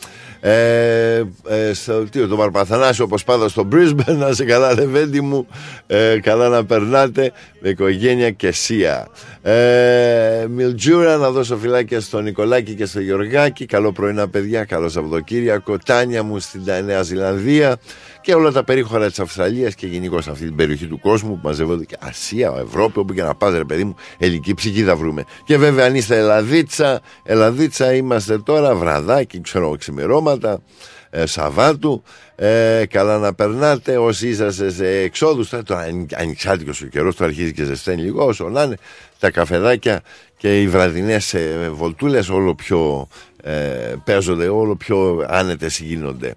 Ε, 0.44 1.22
ε, 1.48 1.72
στο, 1.72 2.04
τι, 2.04 2.26
το 2.26 2.36
Βαρπαθανάσιο 2.36 3.04
όπως 3.04 3.24
πάντα 3.24 3.48
στο 3.48 3.68
Brisbane 3.72 4.16
να 4.16 4.32
σε 4.32 4.44
καλά 4.44 4.74
Λεβέντι 4.74 5.20
μου. 5.20 5.46
Ε, 5.86 6.18
καλά 6.22 6.48
να 6.48 6.64
περνάτε 6.64 7.32
με 7.60 7.68
οικογένεια 7.68 8.30
και 8.30 8.52
σία. 8.52 9.08
Ε, 9.42 10.46
Μιλτζούρα 10.48 11.16
να 11.16 11.30
δώσω 11.30 11.56
φυλάκια 11.56 12.00
στο 12.00 12.20
Νικολάκη 12.20 12.74
και 12.74 12.86
στο 12.86 13.00
Γιωργάκη 13.00 13.66
καλό 13.66 13.92
πρωινά 13.92 14.28
παιδιά, 14.28 14.64
καλό 14.64 14.88
Σαββατοκύριακο. 14.88 15.76
Τάνια 15.84 16.22
μου 16.22 16.38
στην 16.38 16.62
Νέα 16.84 17.02
Ζηλανδία 17.02 17.76
και 18.22 18.34
όλα 18.34 18.52
τα 18.52 18.64
περίχωρα 18.64 19.08
της 19.08 19.20
Αυστραλίας 19.20 19.74
και 19.74 19.86
γενικώ 19.86 20.20
σε 20.20 20.30
αυτή 20.30 20.44
την 20.44 20.56
περιοχή 20.56 20.86
του 20.86 21.00
κόσμου 21.00 21.30
που 21.30 21.40
μαζεύονται 21.42 21.84
και 21.84 21.96
Ασία, 22.00 22.54
Ευρώπη, 22.64 22.98
όπου 22.98 23.14
και 23.14 23.22
να 23.22 23.34
πας, 23.34 23.54
ρε 23.54 23.64
παιδί 23.64 23.84
μου, 23.84 23.94
ελληνική 24.18 24.54
ψυχή 24.54 24.82
θα 24.82 24.96
βρούμε. 24.96 25.24
Και 25.44 25.58
βέβαια, 25.58 25.86
αν 25.86 25.94
είστε 25.94 26.16
Ελλαδίτσα, 26.16 27.00
Ελλαδίτσα 27.22 27.94
είμαστε 27.94 28.38
τώρα, 28.38 28.74
βραδάκι, 28.74 29.40
ξέρω, 29.40 29.76
ξημερώματα, 29.78 30.62
ε, 31.10 31.26
Σαββάτου. 31.26 32.02
Ε, 32.34 32.84
καλά 32.90 33.18
να 33.18 33.34
περνάτε 33.34 33.98
όσοι 33.98 34.28
είσαστε 34.28 34.70
σε 34.70 34.86
εξόδους. 34.86 35.48
Τώρα 35.48 35.62
το 35.62 35.76
ανοιξάτικο 36.14 36.70
ο 36.82 36.86
καιρός, 36.86 37.16
το 37.16 37.24
αρχίζει 37.24 37.52
και 37.52 37.64
ζεσταίνει 37.64 38.02
λίγο. 38.02 38.24
Όσο 38.24 38.48
να 38.48 38.62
είναι 38.62 38.76
τα 39.18 39.30
καφεδάκια 39.30 40.00
και 40.36 40.60
οι 40.60 40.68
βραδινές 40.68 41.34
ε, 41.34 41.70
βολτούλες 41.72 42.28
όλο 42.28 42.54
πιο 42.54 43.08
ε, 43.42 43.94
παίζονται, 44.04 44.48
όλο 44.48 44.76
πιο 44.76 45.26
άνετες 45.28 45.78
γίνονται. 45.78 46.34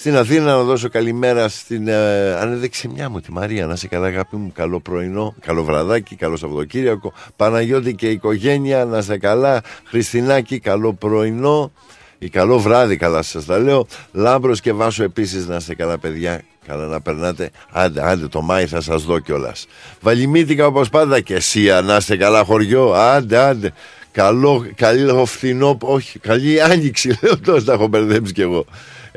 Στην 0.00 0.16
Αθήνα 0.16 0.44
να 0.44 0.62
δώσω 0.62 0.88
καλημέρα 0.88 1.48
στην 1.48 1.88
ε, 1.88 2.34
ανεδεξιμιά 2.34 3.08
μου 3.08 3.20
τη 3.20 3.32
Μαρία. 3.32 3.66
Να 3.66 3.76
σε 3.76 3.88
καλά, 3.88 4.06
αγάπη 4.06 4.36
μου. 4.36 4.52
Καλό 4.54 4.80
πρωινό, 4.80 5.34
καλό 5.40 5.64
βραδάκι, 5.64 6.16
καλό 6.16 6.36
Σαββατοκύριακο. 6.36 7.12
Παναγιώτη 7.36 7.94
και 7.94 8.10
οικογένεια, 8.10 8.84
να 8.84 9.02
σε 9.02 9.18
καλά. 9.18 9.62
Χριστινάκη, 9.84 10.58
καλό 10.58 10.92
πρωινό. 10.92 11.72
Ή 12.18 12.28
καλό 12.28 12.58
βράδυ, 12.58 12.96
καλά 12.96 13.22
σας 13.22 13.44
τα 13.44 13.58
λέω. 13.58 13.86
Λάμπρος 14.12 14.60
και 14.60 14.72
Βάσο 14.72 15.02
επίσης 15.02 15.46
να 15.46 15.56
είστε 15.56 15.74
καλά, 15.74 15.98
παιδιά. 15.98 16.42
Καλά 16.66 16.86
να 16.86 17.00
περνάτε. 17.00 17.50
Άντε, 17.70 18.02
άντε, 18.08 18.28
το 18.28 18.40
Μάη 18.40 18.66
θα 18.66 18.80
σας 18.80 19.02
δω 19.04 19.18
κιόλας. 19.18 19.66
Βαλιμίτικα 20.00 20.66
όπως 20.66 20.88
πάντα 20.88 21.20
και 21.20 21.34
εσύ, 21.34 21.68
να 21.84 21.96
είστε 21.96 22.16
καλά, 22.16 22.44
χωριό. 22.44 22.92
Άντε, 22.92 23.38
άντε. 23.38 23.72
Καλό, 24.12 24.66
καλό 24.74 25.24
φθινό, 25.24 25.78
όχι, 25.80 26.18
καλή 26.18 26.62
άνοιξη. 26.62 27.08
Λέω 27.22 27.38
τώρα 27.38 27.62
τα 27.62 27.72
έχω 27.72 27.86
μπερδέψει 27.86 28.32
κι 28.32 28.40
εγώ. 28.40 28.64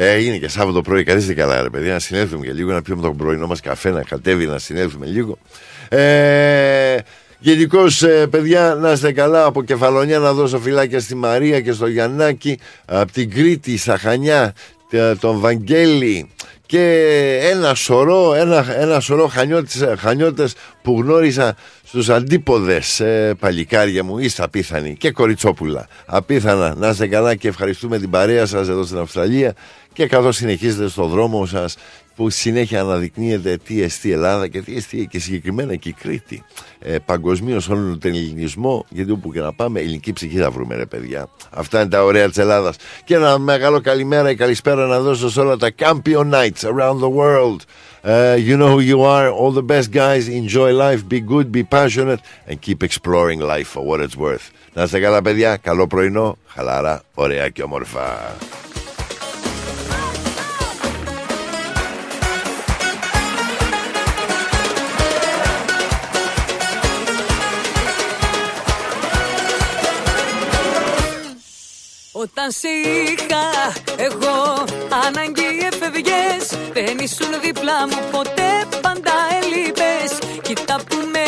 Ε, 0.04 0.24
είναι 0.24 0.38
και 0.38 0.48
Σάββατο 0.48 0.82
πρωί, 0.82 1.04
καθίστε 1.04 1.34
καλά, 1.34 1.62
ρε 1.62 1.70
παιδιά, 1.70 1.94
να 1.94 2.00
συνέλθουμε 2.00 2.46
και 2.46 2.52
λίγο, 2.52 2.72
να 2.72 2.82
πιούμε 2.82 3.02
το 3.02 3.14
πρωινό 3.14 3.48
μας 3.48 3.60
καφέ, 3.60 3.90
να 3.90 4.04
κατέβει, 4.04 4.46
να 4.46 4.58
συνέλθουμε 4.58 5.06
λίγο. 5.06 5.38
Ε, 5.90 6.98
Γενικώς, 7.40 8.04
ε, 8.04 8.28
παιδιά, 8.28 8.76
να 8.76 8.92
είστε 8.92 9.12
καλά. 9.12 9.46
Από 9.46 9.64
Κεφαλονιά 9.64 10.20
να 10.20 10.34
δώσω 10.34 10.60
φυλάκια 10.60 11.00
στη 11.00 11.16
Μαρία 11.16 11.62
και 11.62 11.72
στο 11.72 11.88
Γιαννάκη. 11.88 12.60
Από 12.86 13.12
την 13.12 13.32
Κρήτη, 13.32 13.78
στα 13.78 13.98
Χανιά, 13.98 14.54
τον 15.20 15.40
Βαγγέλη 15.40 16.30
και 16.72 17.40
ένα 17.42 17.76
σωρό, 17.76 18.34
ένα, 18.34 18.76
ένα 18.80 19.00
σωρό 19.00 19.28
χανιώτες, 19.28 19.86
χανιώτες 19.98 20.56
που 20.82 21.02
γνώρισα 21.02 21.56
στους 21.84 22.10
αντίποδες 22.10 23.00
ε, 23.00 23.36
παλικάρια 23.40 24.04
μου 24.04 24.18
είστε 24.18 24.44
απίθανοι. 24.44 24.96
Και 24.96 25.12
κοριτσόπουλα 25.12 25.88
απίθανα. 26.06 26.76
Να 26.78 26.90
είστε 26.90 27.08
καλά 27.08 27.36
και 27.36 27.48
ευχαριστούμε 27.48 28.00
την 28.00 28.10
παρέα 28.10 28.46
σας 28.46 28.68
εδώ 28.70 28.84
στην 28.84 28.98
Αυστραλία. 28.98 29.54
Και 29.94 30.08
καθώς 30.08 30.36
συνεχίζετε 30.36 30.88
στο 30.88 31.06
δρόμο 31.06 31.46
σας 31.46 31.76
που 32.16 32.30
συνέχεια 32.30 32.82
αναδεικνύεται 32.82 33.58
τι 33.66 33.82
εστί 33.82 34.12
Ελλάδα 34.12 34.48
και 34.48 34.62
τι 34.62 34.76
εστί 34.76 35.08
και 35.12 35.20
συγκεκριμένα 35.20 35.76
και 35.76 35.90
η 35.90 35.96
Κρήτη. 36.02 36.44
Ε, 36.80 36.98
Παγκοσμίως 37.06 37.70
όλον 37.70 38.00
τον 38.00 38.12
ελληνισμό, 38.12 38.86
γιατί 38.90 39.12
όπου 39.12 39.32
και 39.32 39.40
να 39.40 39.54
πάμε, 39.54 39.80
ελληνική 39.80 40.14
ψυχή 40.14 40.38
θα 40.38 40.52
βρούμε, 40.52 40.76
ρε 40.76 40.86
παιδιά. 40.86 41.30
Αυτά 41.50 41.82
είναι 41.82 41.90
τα 41.90 42.04
ωραία 42.04 42.28
της 42.28 42.38
Ελλάδας. 42.38 42.76
Και 43.04 43.16
ένα 43.16 43.38
μεγάλο 43.38 43.82
καλημέρα 43.82 44.30
ή 44.30 44.36
καλησπέρα 44.36 44.86
να 44.86 45.00
δώσω 45.00 45.30
σε 45.30 45.40
όλα 45.40 45.58
τα 45.58 45.72
Campion 45.80 46.32
Nights 46.32 46.64
around 46.64 47.00
the 47.00 47.12
world. 47.16 47.60
Ε, 48.02 48.36
you 48.48 48.58
know 48.58 48.76
who 48.76 48.82
you 48.82 49.00
are. 49.04 49.30
All 49.32 49.52
the 49.52 49.64
best, 49.64 49.92
guys. 49.92 50.28
Enjoy 50.28 50.72
life. 50.72 51.08
Be 51.08 51.20
good, 51.20 51.52
be 51.52 51.64
passionate, 51.64 52.20
and 52.48 52.62
keep 52.62 52.84
exploring 52.84 53.40
life 53.40 53.68
for 53.68 53.86
what 53.86 54.00
it's 54.00 54.18
worth. 54.18 54.50
Να 54.74 54.84
είστε 54.84 55.00
καλά, 55.00 55.22
παιδιά. 55.22 55.58
Καλό 55.58 55.88
πρωινό. 55.88 56.38
Χαλάρα, 56.48 57.02
ωραία 57.14 57.50
και 57.50 57.64
όμορφα. 57.64 58.36
Όταν 72.22 72.52
σε 72.52 72.68
είχα 72.68 73.46
εγώ 73.96 74.66
ανάγκη 75.06 75.48
εφευγες 75.72 76.44
Δεν 76.74 76.98
ήσουν 76.98 77.42
δίπλα 77.44 77.88
μου 77.88 78.02
ποτέ 78.12 78.52
πάντα 78.82 79.14
έλειπες. 79.42 80.10
Κοίτα 80.42 80.76
που 80.90 80.96
με 81.12 81.21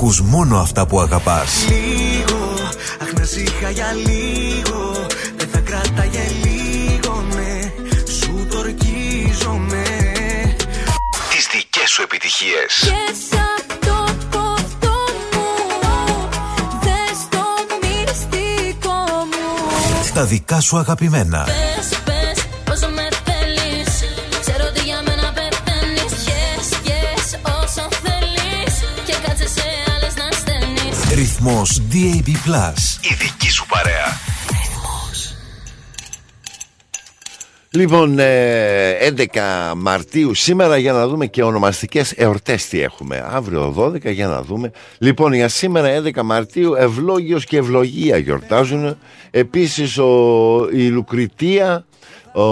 ακούς 0.00 0.20
μόνο 0.20 0.58
αυτά 0.58 0.86
που 0.86 1.00
αγαπάς. 1.00 1.66
Λίγο, 1.68 2.54
αχ 3.02 3.12
να 3.18 3.24
ζήχα 3.24 3.70
για 3.70 3.92
λίγο, 3.92 5.06
δεν 5.36 5.48
θα 5.52 5.58
κράταγε 5.58 6.22
λίγο, 6.42 7.24
ναι, 7.34 7.72
σου 8.12 8.46
τορκίζομαι. 8.50 9.84
Τις 11.30 11.46
δικές 11.52 11.90
σου 11.90 12.02
επιτυχίες. 12.02 12.92
Τα 20.14 20.24
δικά 20.24 20.60
σου 20.60 20.78
αγαπημένα. 20.78 21.46
Σταθμός 31.40 31.80
DAB+. 31.92 32.28
Η 33.00 33.14
δική 33.14 33.50
σου 33.50 33.66
παρέα. 33.66 34.06
Λοιπόν, 37.70 38.18
ε, 38.18 38.96
11 39.00 39.74
Μαρτίου 39.76 40.34
σήμερα 40.34 40.76
για 40.76 40.92
να 40.92 41.08
δούμε 41.08 41.26
και 41.26 41.42
ονομαστικές 41.42 42.12
εορτές 42.12 42.68
τι 42.68 42.80
έχουμε. 42.80 43.24
Αύριο 43.30 43.74
12 43.76 44.10
για 44.10 44.26
να 44.26 44.42
δούμε. 44.42 44.70
Λοιπόν, 44.98 45.32
για 45.32 45.48
σήμερα 45.48 45.88
11 45.88 46.22
Μαρτίου 46.22 46.74
Ευλόγιος 46.74 47.44
και 47.44 47.56
Ευλογία 47.56 48.16
γιορτάζουν. 48.16 48.98
Επίσης 49.30 49.98
ο, 49.98 50.68
η 50.72 50.86
Λουκριτία, 50.86 51.84
ο, 52.32 52.44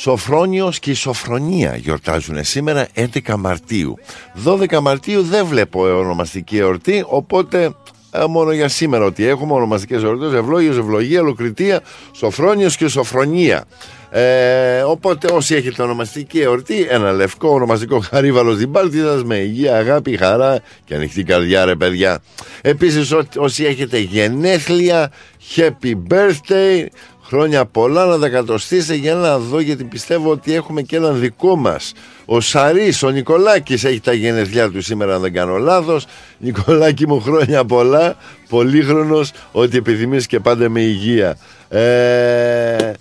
Σοφρόνιος 0.00 0.78
και 0.78 0.90
η 0.90 0.94
Σοφρονία 0.94 1.76
γιορτάζουν 1.76 2.44
σήμερα 2.44 2.88
11 2.94 3.34
Μαρτίου. 3.38 3.98
12 4.44 4.78
Μαρτίου 4.80 5.22
δεν 5.22 5.46
βλέπω 5.46 5.80
ονομαστική 5.80 6.58
εορτή, 6.58 7.04
οπότε 7.08 7.74
ε, 8.10 8.24
μόνο 8.28 8.52
για 8.52 8.68
σήμερα 8.68 9.04
ότι 9.04 9.26
έχουμε 9.26 9.52
ονομαστικές 9.52 10.02
εορτές. 10.02 10.32
Ευλόγιος, 10.32 10.76
ευλογία, 10.76 11.20
ολοκριτία, 11.20 11.80
σοφρόνιος 12.12 12.76
και 12.76 12.88
Σοφρονία. 12.88 13.64
Ε, 14.10 14.80
οπότε 14.80 15.32
όσοι 15.32 15.54
έχετε 15.54 15.82
ονομαστική 15.82 16.40
εορτή, 16.40 16.86
ένα 16.90 17.12
λευκό 17.12 17.48
ονομαστικό 17.48 18.00
χαρίβαλο 18.00 18.54
στην 18.54 18.70
πάλτη 18.70 18.98
σας 18.98 19.24
με 19.24 19.36
υγεία, 19.36 19.76
αγάπη, 19.76 20.16
χαρά 20.16 20.60
και 20.84 20.94
ανοιχτή 20.94 21.22
καρδιά 21.22 21.64
ρε 21.64 21.74
παιδιά. 21.74 22.18
Επίσης, 22.60 23.14
όσοι 23.36 23.64
έχετε 23.64 23.98
γενέθλια, 23.98 25.12
happy 25.56 25.94
birthday, 26.10 26.86
χρόνια 27.28 27.66
πολλά 27.66 28.04
να 28.04 28.18
τα 28.18 28.28
κατοστήσετε 28.28 28.94
για 28.94 29.14
να 29.14 29.38
δω 29.38 29.60
γιατί 29.60 29.84
πιστεύω 29.84 30.30
ότι 30.30 30.54
έχουμε 30.54 30.82
και 30.82 30.96
έναν 30.96 31.20
δικό 31.20 31.56
μας. 31.56 31.92
Ο 32.24 32.40
Σαρής, 32.40 33.02
ο 33.02 33.10
Νικολάκης 33.10 33.84
έχει 33.84 34.00
τα 34.00 34.12
γενεθλιά 34.12 34.70
του 34.70 34.82
σήμερα 34.82 35.14
αν 35.14 35.20
δεν 35.20 35.32
κάνω 35.32 35.56
λάθος. 35.56 36.06
Νικολάκη 36.38 37.06
μου 37.06 37.20
χρόνια 37.20 37.64
πολλά. 37.64 38.16
Πολύχρονος 38.48 39.32
ότι 39.52 39.76
επιθυμείς 39.76 40.26
και 40.26 40.40
πάντα 40.40 40.68
με 40.68 40.80
υγεία. 40.80 41.38
Ε, 41.68 42.92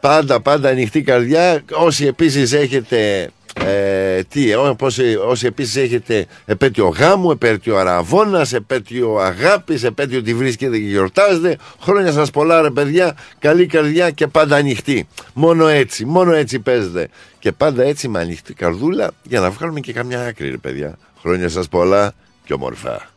πάντα 0.00 0.40
πάντα 0.40 0.68
ανοιχτή 0.68 1.02
καρδιά. 1.02 1.62
Όσοι 1.72 2.06
επίσης 2.06 2.52
έχετε 2.52 3.30
ε, 3.64 4.22
τι, 4.22 4.54
όπως, 4.54 4.98
όσοι 5.28 5.46
επίσης 5.46 5.76
έχετε 5.76 6.26
επέτειο 6.44 6.88
γάμου, 6.88 7.30
επέτειο 7.30 7.76
αραβώνας, 7.76 8.52
επέτειο 8.52 9.16
αγάπης, 9.16 9.82
επέτειο 9.82 10.22
τη 10.22 10.34
βρίσκετε 10.34 10.78
και 10.78 10.86
γιορτάζετε. 10.86 11.56
Χρόνια 11.80 12.12
σας 12.12 12.30
πολλά 12.30 12.60
ρε 12.60 12.70
παιδιά, 12.70 13.16
καλή 13.38 13.66
καρδιά 13.66 14.10
και 14.10 14.26
πάντα 14.26 14.56
ανοιχτή. 14.56 15.08
Μόνο 15.32 15.66
έτσι, 15.66 16.04
μόνο 16.04 16.32
έτσι 16.32 16.58
παίζετε. 16.58 17.08
Και 17.38 17.52
πάντα 17.52 17.82
έτσι 17.82 18.08
με 18.08 18.18
ανοιχτή 18.18 18.54
καρδούλα 18.54 19.10
για 19.22 19.40
να 19.40 19.50
βγάλουμε 19.50 19.80
και 19.80 19.92
καμιά 19.92 20.20
άκρη 20.20 20.50
ρε 20.50 20.56
παιδιά. 20.56 20.98
Χρόνια 21.20 21.48
σας 21.48 21.68
πολλά 21.68 22.12
και 22.44 22.52
ομορφά. 22.52 23.08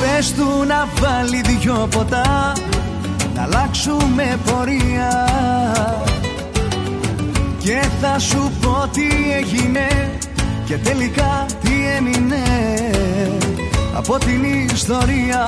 Πες 0.00 0.32
του 0.32 0.64
να 0.66 0.88
βάλει 1.00 1.40
δυο 1.40 1.88
ποτά 1.90 2.52
Να 3.34 3.42
αλλάξουμε 3.42 4.38
πορεία 4.44 5.26
και 7.66 7.88
θα 8.00 8.18
σου 8.18 8.52
πω 8.60 8.88
τι 8.92 9.06
έγινε 9.38 9.86
και 10.66 10.76
τελικά 10.76 11.46
τι 11.62 11.72
έμεινε 11.96 12.42
από 13.96 14.18
την 14.18 14.44
ιστορία. 14.74 15.46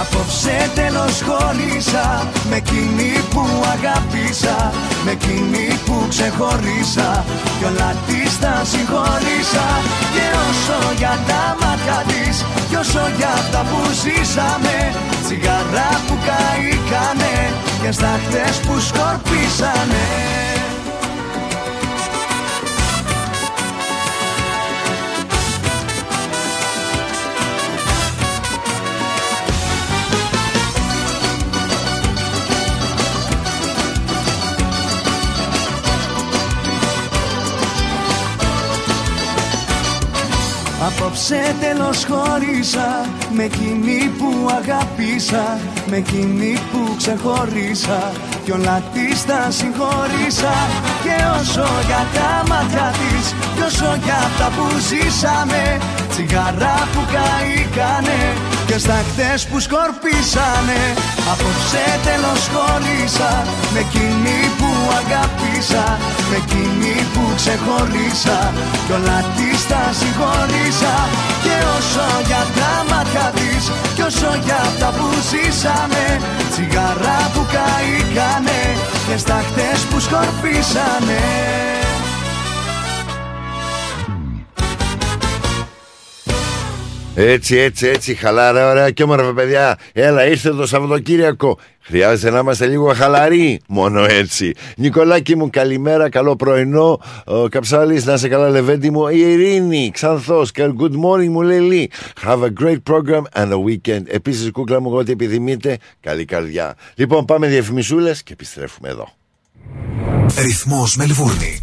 Απόψε 0.00 0.70
τέλος 0.74 1.22
χώρισα 1.26 2.26
Με 2.50 2.56
εκείνη 2.56 3.10
που 3.30 3.44
αγάπησα 3.74 4.72
Με 5.04 5.10
εκείνη 5.10 5.66
που 5.86 6.06
ξεχώρισα 6.08 7.24
Κι 7.58 7.64
όλα 7.64 7.90
της 8.06 8.38
τα 8.38 8.62
συγχώρησα. 8.64 9.66
Και 10.14 10.26
όσο 10.48 10.78
για 10.96 11.18
τα 11.28 11.42
μάτια 11.60 11.98
της 12.10 12.44
Κι 12.68 12.76
όσο 12.76 13.04
για 13.16 13.28
αυτά 13.28 13.60
που 13.70 13.80
ζήσαμε 14.02 14.76
Τσιγάρα 15.24 15.90
που 16.06 16.14
καήκανε 16.26 17.34
Και 17.82 17.92
στάχτες 17.92 18.60
που 18.60 18.80
σκορπίσανε 18.80 20.41
Απόψε 41.12 41.54
τέλος 41.60 41.98
χώρισα. 42.10 42.88
Με 43.36 43.44
εκείνη 43.44 43.98
που 44.18 44.30
αγάπησα 44.58 45.44
Με 45.90 45.96
εκείνη 45.96 46.52
που 46.70 46.80
ξεχώρισα. 46.96 48.00
Κι 48.44 48.52
όλα 48.56 48.82
της 48.92 49.24
τα 49.28 49.40
συγχώρησα. 49.58 50.54
Και 51.04 51.16
όσο 51.38 51.66
για 51.88 52.02
τα 52.14 52.30
μάτια 52.48 52.88
της 53.00 53.24
Κι 53.54 53.62
όσο 53.68 53.90
για 54.04 54.18
αυτά 54.28 54.46
που 54.56 54.66
ζήσαμε. 54.88 55.62
Τσιγάρα 56.10 56.76
που 56.92 57.02
καήκανε 57.14 58.20
Και 58.68 58.76
στάχτες 58.84 59.40
που 59.48 59.56
σκορπίσανε. 59.66 60.80
Απόψε 61.32 61.84
τέλος 62.06 62.42
χώρισα. 62.54 63.32
Με 63.72 63.80
εκείνη 63.86 64.38
που 64.58 64.70
αγάπησα 65.00 65.84
Με 66.30 66.36
εκείνη 66.42 66.94
που 67.12 67.22
ξεχώρισα. 67.38 68.38
Κι 68.86 68.92
όλα 68.98 69.18
της 69.62 69.70
τα 69.70 69.92
συγχώρησα 69.92 70.94
Και 71.42 71.56
όσο 71.76 72.06
για 72.26 72.42
τα 72.58 72.72
μάτια 72.90 73.32
της 73.34 73.70
Κι 73.94 74.02
όσο 74.02 74.32
για 74.44 74.54
αυτά 74.54 74.88
που 74.96 75.06
ζήσαμε 75.30 76.04
Τσιγάρα 76.50 77.18
που 77.34 77.42
καήκανε 77.52 78.62
Και 79.08 79.16
στάχτες 79.16 79.80
που 79.90 80.00
σκορπίσανε 80.00 81.20
Έτσι, 87.14 87.56
έτσι, 87.56 87.86
έτσι, 87.86 88.14
χαλάρα, 88.14 88.70
ωραία 88.70 88.90
και 88.90 89.02
όμορφα 89.02 89.32
παιδιά. 89.34 89.78
Έλα, 89.92 90.26
ήρθε 90.26 90.50
το 90.50 90.66
Σαββατοκύριακο. 90.66 91.58
Χρειάζεται 91.82 92.30
να 92.30 92.38
είμαστε 92.38 92.66
λίγο 92.66 92.92
χαλαροί. 92.94 93.60
Μόνο 93.68 94.04
έτσι. 94.04 94.52
Νικολάκη 94.76 95.36
μου, 95.36 95.50
καλημέρα, 95.50 96.08
καλό 96.08 96.36
πρωινό. 96.36 97.00
Ο 97.24 97.48
Καψάλης, 97.48 98.04
να 98.04 98.16
σε 98.16 98.28
καλά, 98.28 98.48
Λεβέντι 98.48 98.90
μου. 98.90 99.08
Η 99.08 99.18
Ειρήνη, 99.18 99.90
Ξανθός, 99.92 100.50
good 100.56 100.94
morning, 101.04 101.28
μου 101.28 101.40
λέει 101.40 101.90
Have 102.26 102.42
a 102.42 102.50
great 102.62 102.82
program 102.90 103.22
and 103.42 103.52
a 103.52 103.58
weekend. 103.66 104.02
Επίσης, 104.06 104.50
κούκλα 104.50 104.80
μου, 104.80 104.90
ό,τι 104.92 105.12
επιθυμείτε, 105.12 105.78
καλή 106.00 106.24
καρδιά. 106.24 106.74
Λοιπόν, 106.94 107.24
πάμε 107.24 107.46
διαφημισούλες 107.46 108.22
και 108.22 108.32
επιστρέφουμε 108.32 108.88
εδώ. 108.88 109.08
Ρυθμός 110.38 110.96
Μελβούρνη. 110.96 111.60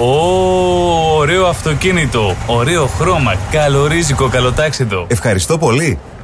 Ω, 0.00 1.16
ωραίο 1.16 1.46
αυτοκίνητο, 1.46 2.36
ωραίο 2.46 2.86
χρώμα, 2.86 3.34
καλορίζικο, 3.50 4.28
καλοτάξιδο. 4.28 5.06
Ευχαριστώ 5.08 5.58
πολύ. 5.58 5.98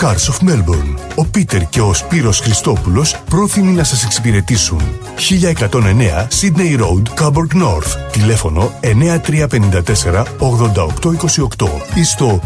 Cars 0.00 0.28
of 0.30 0.36
Melbourne. 0.48 0.94
Ο 1.14 1.24
Πίτερ 1.24 1.68
και 1.68 1.80
ο 1.80 1.94
Σπύρος 1.94 2.38
Χριστόπουλος 2.40 3.16
πρόθυμοι 3.30 3.72
να 3.72 3.84
σας 3.84 4.04
εξυπηρετήσουν. 4.04 4.80
1109 5.16 6.28
Sydney 6.40 6.78
Road, 6.80 7.02
Coburg 7.24 7.52
North. 7.62 8.10
Τηλέφωνο 8.12 8.72
9354 8.82 10.24
8828 10.38 11.80
ή 11.94 12.04
στο 12.04 12.40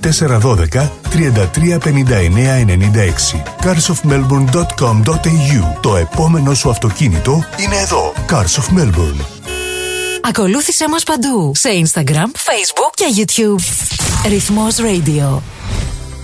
0412 0.00 0.88
335996. 1.10 3.42
carsofmelbourne.com.au 3.62 5.80
Το 5.80 5.96
επόμενο 5.96 6.54
σου 6.54 6.70
αυτοκίνητο 6.70 7.44
είναι 7.56 7.76
εδώ. 7.76 8.12
Cars 8.28 8.60
of 8.60 8.64
Melbourne. 8.78 9.20
Ακολούθησέ 10.28 10.88
μας 10.88 11.02
παντού 11.02 11.52
σε 11.54 11.68
Instagram, 11.84 12.26
Facebook 12.26 12.92
και 12.94 13.04
YouTube. 13.16 13.62
Ρυθμός 14.28 14.74
Radio. 14.76 15.38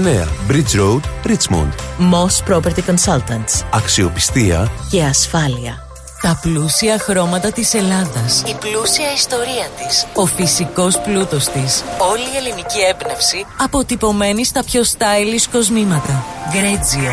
Bridge 0.00 0.74
Road, 0.74 1.02
Richmond. 1.24 1.72
Moss 1.98 2.42
Property 2.48 2.82
Consultants. 2.86 3.64
Αξιοπιστία 3.72 4.72
Και 4.90 5.02
ασφάλεια. 5.02 5.86
Τα 6.22 6.38
πλούσια 6.42 6.98
χρώματα 6.98 7.52
της 7.52 7.74
Ελλάδας. 7.74 8.42
Η 8.46 8.54
πλούσια 8.60 9.12
ιστορία 9.12 9.66
της. 9.78 10.06
Ο 10.14 10.26
φυσικός 10.26 11.00
πλούτος 11.00 11.44
της. 11.48 11.82
Όλη 12.10 12.22
η 12.22 12.36
ελληνική 12.36 12.78
έμπνευση. 12.90 13.46
Αποτυπωμένη 13.58 14.44
στα 14.44 14.64
πιο 14.64 14.82
stylish 14.82 15.48
κοσμήματα. 15.52 16.24
Γκρέτζιο. 16.52 17.12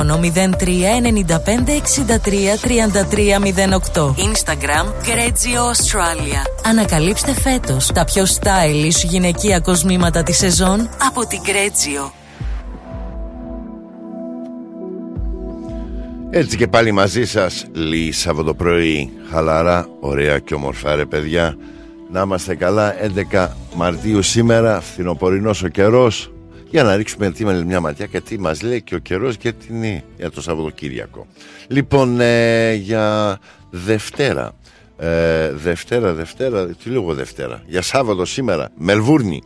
03 0.03 1.01
95 1.01 1.69
63 1.69 2.57
33 2.61 3.39
08. 3.93 4.13
Instagram 4.17 4.85
Γκρέτζιο 5.03 5.61
Australia. 5.71 6.67
Ανακαλύψτε 6.69 7.33
φέτος 7.33 7.91
τα 7.91 8.05
πιο 8.05 8.23
stylish 8.23 9.03
γυναικεία 9.03 9.59
κοσμήματα 9.59 10.23
της 10.23 10.37
σεζόν 10.37 10.89
από 11.07 11.27
την 11.27 11.39
Γκρέτζιο. 11.41 12.11
Έτσι 16.33 16.57
και 16.57 16.67
πάλι 16.67 16.91
μαζί 16.91 17.25
σας 17.25 17.65
Λύη 17.73 18.11
Σαββατοπρωί 18.11 19.11
Χαλαρά, 19.31 19.87
ωραία 19.99 20.39
και 20.39 20.53
ομορφά 20.53 20.95
ρε 20.95 21.05
παιδιά 21.05 21.55
Να 22.11 22.21
είμαστε 22.21 22.55
καλά 22.55 22.95
11 23.33 23.47
Μαρτίου 23.75 24.21
σήμερα 24.21 24.81
Φθινοπορεινός 24.81 25.63
ο 25.63 25.67
καιρός 25.67 26.31
Για 26.71 26.83
να 26.83 26.95
ρίξουμε 26.95 27.31
τι 27.31 27.45
με 27.45 27.63
μια 27.63 27.79
ματιά 27.79 28.05
Και 28.05 28.21
τι 28.21 28.39
μας 28.39 28.61
λέει 28.61 28.81
και 28.81 28.95
ο 28.95 28.97
καιρός 28.97 29.37
και 29.37 29.51
τι 29.51 29.67
είναι 29.69 30.03
Για 30.17 30.31
το 30.31 30.41
Σαββατοκύριακο 30.41 31.27
Λοιπόν 31.67 32.19
ε, 32.19 32.73
για 32.73 33.39
Δευτέρα 33.69 34.51
ε, 34.97 35.51
Δευτέρα, 35.51 36.13
Δευτέρα 36.13 36.67
Τι 36.67 36.89
λέω 36.89 37.13
Δευτέρα; 37.13 37.63
Για 37.67 37.81
Σάββατο 37.81 38.25
σήμερα 38.25 38.69
Μελβούρνη 38.77 39.43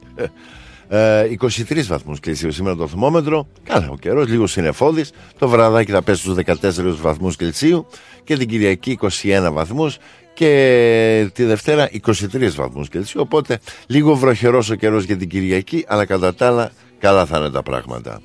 ε, 0.88 1.23
23 1.39 1.83
βαθμούς 1.88 2.19
Κελσίου 2.19 2.51
σήμερα 2.51 2.75
το 2.75 2.88
θερμόμετρο. 2.88 3.47
Καλά, 3.63 3.89
ο 3.89 3.97
καιρός, 3.97 4.27
λίγο 4.27 4.47
συνεφώδη. 4.47 5.05
Το 5.38 5.47
βραδάκι 5.47 5.91
θα 5.91 6.01
πέσει 6.01 6.21
στους 6.21 6.35
14 6.45 6.95
βαθμούς 7.01 7.35
Κελσίου 7.35 7.88
και 8.23 8.38
την 8.38 8.47
Κυριακή 8.47 8.99
21 9.01 9.49
βαθμούς 9.51 9.97
και 10.33 11.29
τη 11.33 11.43
Δευτέρα 11.43 11.89
23 12.07 12.51
βαθμούς 12.55 12.89
Κελσίου. 12.89 13.21
Οπότε 13.21 13.59
λίγο 13.88 14.15
βροχερός 14.15 14.69
ο 14.69 14.75
καιρός 14.75 15.03
για 15.03 15.17
την 15.17 15.29
Κυριακή, 15.29 15.85
αλλά 15.88 16.05
κατά 16.05 16.33
τα 16.35 16.47
άλλα 16.47 16.71
καλά 17.05 17.25
θα 17.25 17.37
είναι 17.37 17.49
τα 17.49 17.63
πράγματα. 17.63 18.21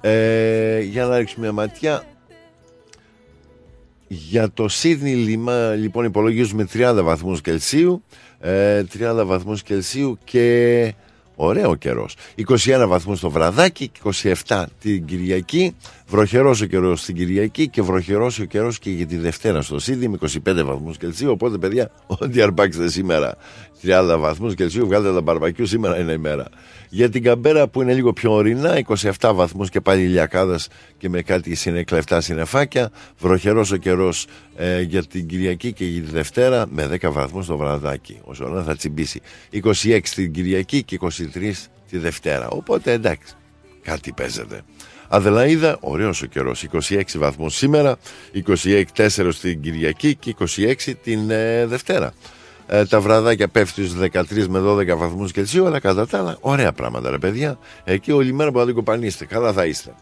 Ε, 0.00 0.80
για 0.80 1.06
να 1.06 1.18
ρίξουμε 1.18 1.44
μια 1.44 1.52
ματιά. 1.52 2.02
Για 4.08 4.50
το 4.50 4.68
Σίδνη 4.68 5.14
λοιπόν 5.76 6.04
υπολογίζουμε 6.04 6.68
30 6.72 7.00
βαθμούς 7.02 7.40
Κελσίου, 7.40 8.04
ε, 8.40 8.82
30 8.98 9.22
βαθμούς 9.24 9.62
Κελσίου 9.62 10.18
και 10.24 10.94
Ωραίο 11.34 11.74
καιρός. 11.74 12.16
21 12.36 12.84
βαθμούς 12.88 13.20
το 13.20 13.30
βραδάκι, 13.30 13.90
27 14.46 14.64
την 14.80 15.04
Κυριακή. 15.04 15.76
Βροχερός 16.06 16.60
ο 16.60 16.66
καιρός 16.66 17.04
την 17.04 17.14
Κυριακή 17.14 17.68
και 17.68 17.82
βροχερός 17.82 18.38
ο 18.38 18.44
καιρός 18.44 18.78
και 18.78 18.90
για 18.90 19.06
τη 19.06 19.16
Δευτέρα 19.16 19.62
στο 19.62 19.78
Σίδη 19.78 20.08
με 20.08 20.18
25 20.20 20.64
βαθμούς 20.64 20.96
Κελσίου. 20.96 21.30
Οπότε, 21.30 21.58
παιδιά, 21.58 21.90
ό,τι 22.06 22.40
αρπάξετε 22.42 22.88
σήμερα 22.88 23.36
30 23.82 24.16
βαθμούς 24.18 24.54
Κελσίου, 24.54 24.86
βγάλετε 24.86 25.14
τα 25.14 25.20
μπαρμπακιού 25.20 25.66
σήμερα 25.66 25.98
είναι 25.98 26.12
η 26.12 26.18
μέρα. 26.18 26.48
Για 26.88 27.08
την 27.08 27.22
Καμπέρα 27.22 27.68
που 27.68 27.82
είναι 27.82 27.94
λίγο 27.94 28.12
πιο 28.12 28.32
ορεινά, 28.32 28.82
27 29.18 29.32
βαθμούς 29.34 29.68
και 29.68 29.80
πάλι 29.80 30.02
ηλιακάδα 30.02 30.58
και 30.98 31.08
με 31.08 31.22
κάτι 31.22 31.54
συνεκλεφτά 31.54 32.20
συνεφάκια. 32.20 32.90
Βροχερός 33.18 33.70
ο 33.70 33.76
καιρός 33.76 34.26
ε, 34.56 34.80
για 34.80 35.04
την 35.04 35.26
Κυριακή 35.26 35.72
και 35.72 35.84
για 35.84 36.02
τη 36.02 36.10
Δευτέρα 36.10 36.66
με 36.70 36.98
10 37.00 37.10
βαθμούς 37.12 37.46
το 37.46 37.56
βραδάκι. 37.56 38.18
Όσο 38.24 38.48
να 38.48 38.62
θα 38.62 38.76
τσιμπήσει. 38.76 39.20
26 39.52 40.00
την 40.14 40.32
Κυριακή 40.32 40.82
και 40.82 40.98
23 41.00 41.08
τη 41.90 41.98
Δευτέρα. 41.98 42.48
Οπότε 42.48 42.92
εντάξει, 42.92 43.34
κάτι 43.82 44.12
παίζεται. 44.12 44.60
Αδελαίδα, 45.08 45.76
ωραίος 45.80 46.22
ο 46.22 46.26
καιρός, 46.26 46.66
26 46.88 47.02
βαθμούς 47.16 47.56
σήμερα, 47.56 47.96
26 48.46 49.28
στην 49.30 49.60
Κυριακή 49.60 50.14
και 50.14 50.34
26 50.38 50.74
την 51.02 51.30
ε, 51.30 51.66
Δευτέρα. 51.66 52.12
Ε, 52.66 52.84
τα 52.84 53.00
βραδάκια 53.00 53.48
πέφτει 53.48 53.86
στους 53.86 54.00
13 54.12 54.46
με 54.48 54.58
12 54.58 54.96
βαθμούς 54.96 55.32
Κελσίου, 55.32 55.66
αλλά 55.66 55.80
κατά 55.80 56.06
τα 56.06 56.18
άλλα, 56.18 56.36
ωραία 56.40 56.72
πράγματα 56.72 57.10
ρε 57.10 57.18
παιδιά. 57.18 57.58
Εκεί 57.84 58.12
όλη 58.12 58.32
μέρα 58.32 58.50
που 58.52 58.58
να 58.58 58.72
κοπανίστε, 58.72 59.24
καλά 59.24 59.52
θα 59.52 59.66
είστε. 59.66 59.94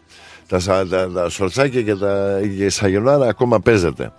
Τα, 0.47 0.85
τα, 0.89 1.11
τα 1.11 1.29
σορτσάκια 1.29 1.81
και 1.81 1.95
τα 1.95 2.39
σαγιονάρα 2.67 3.27
ακόμα 3.27 3.59
παίζετε. 3.59 4.11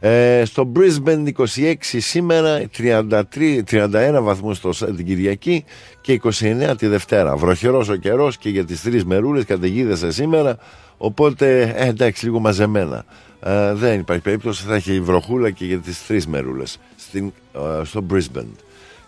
Ε, 0.00 0.42
στο 0.44 0.72
Brisbane 0.76 1.28
26 1.36 1.74
σήμερα, 1.80 2.62
33, 2.78 3.22
31 3.70 4.18
βαθμούς 4.20 4.60
το, 4.60 4.70
την 4.96 5.06
Κυριακή 5.06 5.64
και 6.00 6.20
29 6.22 6.74
τη 6.78 6.86
Δευτέρα. 6.86 7.36
Βροχερός 7.36 7.88
ο 7.88 7.96
καιρός 7.96 8.36
και 8.38 8.48
για 8.48 8.64
τις 8.64 8.82
τρεις 8.82 9.04
μερούλες 9.04 9.44
καταιγίδεσαι 9.44 10.12
σήμερα, 10.12 10.56
οπότε 10.96 11.74
ε, 11.76 11.88
εντάξει 11.88 12.24
λίγο 12.24 12.38
μαζεμένα. 12.38 13.04
Ε, 13.48 13.72
δεν 13.74 14.00
υπάρχει 14.00 14.22
περίπτωση, 14.22 14.64
θα 14.64 14.74
έχει 14.74 15.00
βροχούλα 15.00 15.50
και 15.50 15.64
για 15.64 15.78
τις 15.78 16.06
τρεις 16.06 16.26
μερούλες 16.26 16.78
στην, 16.96 17.32
ε, 17.52 17.84
στο 17.84 18.04
Brisbane. 18.10 18.52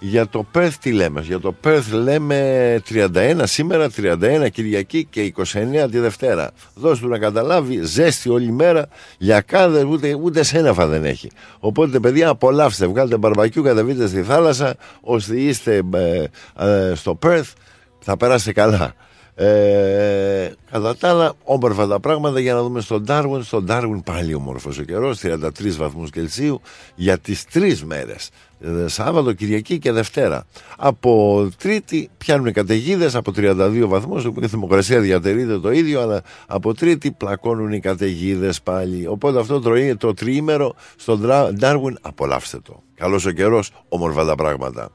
Για 0.01 0.29
το 0.29 0.47
Perth 0.55 0.73
τι 0.81 0.93
λέμε, 0.93 1.21
για 1.21 1.41
το 1.41 1.55
Perth 1.65 1.91
λέμε 1.93 2.83
31 2.89 3.43
σήμερα, 3.43 3.91
31 3.91 4.49
Κυριακή 4.53 5.05
και 5.11 5.23
29 5.23 5.89
τη 5.91 5.99
Δευτέρα. 5.99 6.51
Δώσ' 6.75 7.01
του 7.01 7.09
να 7.09 7.19
καταλάβει, 7.19 7.85
ζέστη 7.85 8.29
όλη 8.29 8.53
μέρα, 8.53 8.89
λιακάδες, 9.19 9.85
ούτε, 9.85 10.15
ούτε 10.15 10.43
σέναφα 10.43 10.87
δεν 10.87 11.05
έχει. 11.05 11.31
Οπότε 11.59 12.01
παιδιά 12.01 12.29
απολαύστε, 12.29 12.87
βγάλτε 12.87 13.17
μπαρμπακιού, 13.17 13.63
κατεβείτε 13.63 14.07
στη 14.07 14.23
θάλασσα, 14.23 14.77
ώστε 15.01 15.41
είστε 15.41 15.83
ε, 15.95 16.25
ε, 16.67 16.95
στο 16.95 17.19
Perth, 17.23 17.53
θα 17.99 18.17
περάσετε 18.17 18.53
καλά. 18.53 18.95
Ε, 19.41 20.53
κατά 20.71 20.97
τα 20.97 21.09
άλλα, 21.09 21.33
όμορφα 21.45 21.87
τα 21.87 22.01
πράγματα 22.01 22.41
για 22.41 22.55
να 22.55 22.63
δούμε 22.63 22.81
στον 22.81 23.05
Darwin. 23.09 23.41
Στον 23.43 23.67
Darwin 23.69 24.01
πάλι 24.05 24.35
όμορφο 24.35 24.71
ο 24.81 24.83
καιρός, 24.83 25.19
33 25.19 25.77
βαθμούς 25.77 26.11
Κελσίου 26.11 26.61
για 26.95 27.19
τις 27.19 27.45
τρεις 27.45 27.85
μέρες. 27.85 28.31
Ε, 28.61 28.89
Σάββατο, 28.89 29.33
Κυριακή 29.33 29.79
και 29.79 29.93
Δευτέρα. 29.93 30.45
Από 30.77 31.49
Τρίτη 31.59 32.11
πιάνουν 32.19 32.53
καταιγίδες 32.53 33.15
από 33.15 33.33
32 33.37 33.87
βαθμούς. 33.87 34.25
Η 34.25 34.47
θερμοκρασία 34.47 35.01
διατηρείται 35.01 35.59
το 35.59 35.73
ίδιο, 35.73 36.01
αλλά 36.01 36.23
από 36.47 36.75
Τρίτη 36.75 37.11
πλακώνουν 37.11 37.73
οι 37.73 37.81
καταιγίδες 37.81 38.63
πάλι. 38.63 39.07
Οπότε 39.07 39.39
αυτό 39.39 39.61
το, 39.61 39.97
το 39.99 40.15
τριήμερο 40.15 40.75
στον 40.97 41.31
Darwin 41.61 41.95
απολαύστε 42.01 42.59
το. 42.63 42.83
Καλός 42.95 43.27
ο 43.27 43.31
καιρός, 43.31 43.71
όμορφα 43.89 44.25
τα 44.25 44.35
πράγματα. 44.35 44.91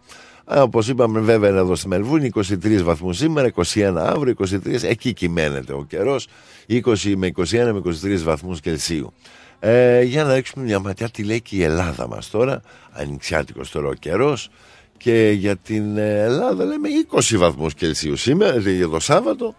Όπως 0.45 0.87
είπαμε, 0.87 1.19
βέβαια 1.19 1.49
είναι 1.49 1.59
εδώ 1.59 1.75
στη 1.75 1.87
Μελβούνη 1.87 2.31
23 2.35 2.81
βαθμούς 2.83 3.17
σήμερα, 3.17 3.51
21 3.73 3.93
αύριο, 3.97 4.33
23. 4.37 4.83
Εκεί 4.83 5.13
κυμαίνεται 5.13 5.73
ο 5.73 5.85
καιρός, 5.87 6.27
20 6.69 7.13
με 7.15 7.31
21 7.35 7.43
με 7.51 7.81
23 8.03 8.23
βαθμούς 8.23 8.59
Κελσίου. 8.59 9.13
Ε, 9.59 10.01
για 10.01 10.23
να 10.23 10.33
ρίξουμε 10.33 10.65
μια 10.65 10.79
ματιά 10.79 11.09
τι 11.09 11.23
λέει 11.23 11.41
και 11.41 11.55
η 11.55 11.63
Ελλάδα 11.63 12.07
μας 12.07 12.29
τώρα. 12.29 12.61
Ανοιξιάτικος 12.91 13.71
τώρα 13.71 13.87
ο 13.87 13.93
καιρός. 13.93 14.49
Και 14.97 15.35
για 15.37 15.55
την 15.55 15.97
Ελλάδα 15.97 16.63
λέμε 16.63 16.89
20 17.11 17.37
βαθμούς 17.37 17.73
Κελσίου 17.73 18.15
σήμερα, 18.15 18.51
δηλαδή 18.51 18.75
για 18.75 18.87
το 18.87 18.99
Σάββατο, 18.99 19.55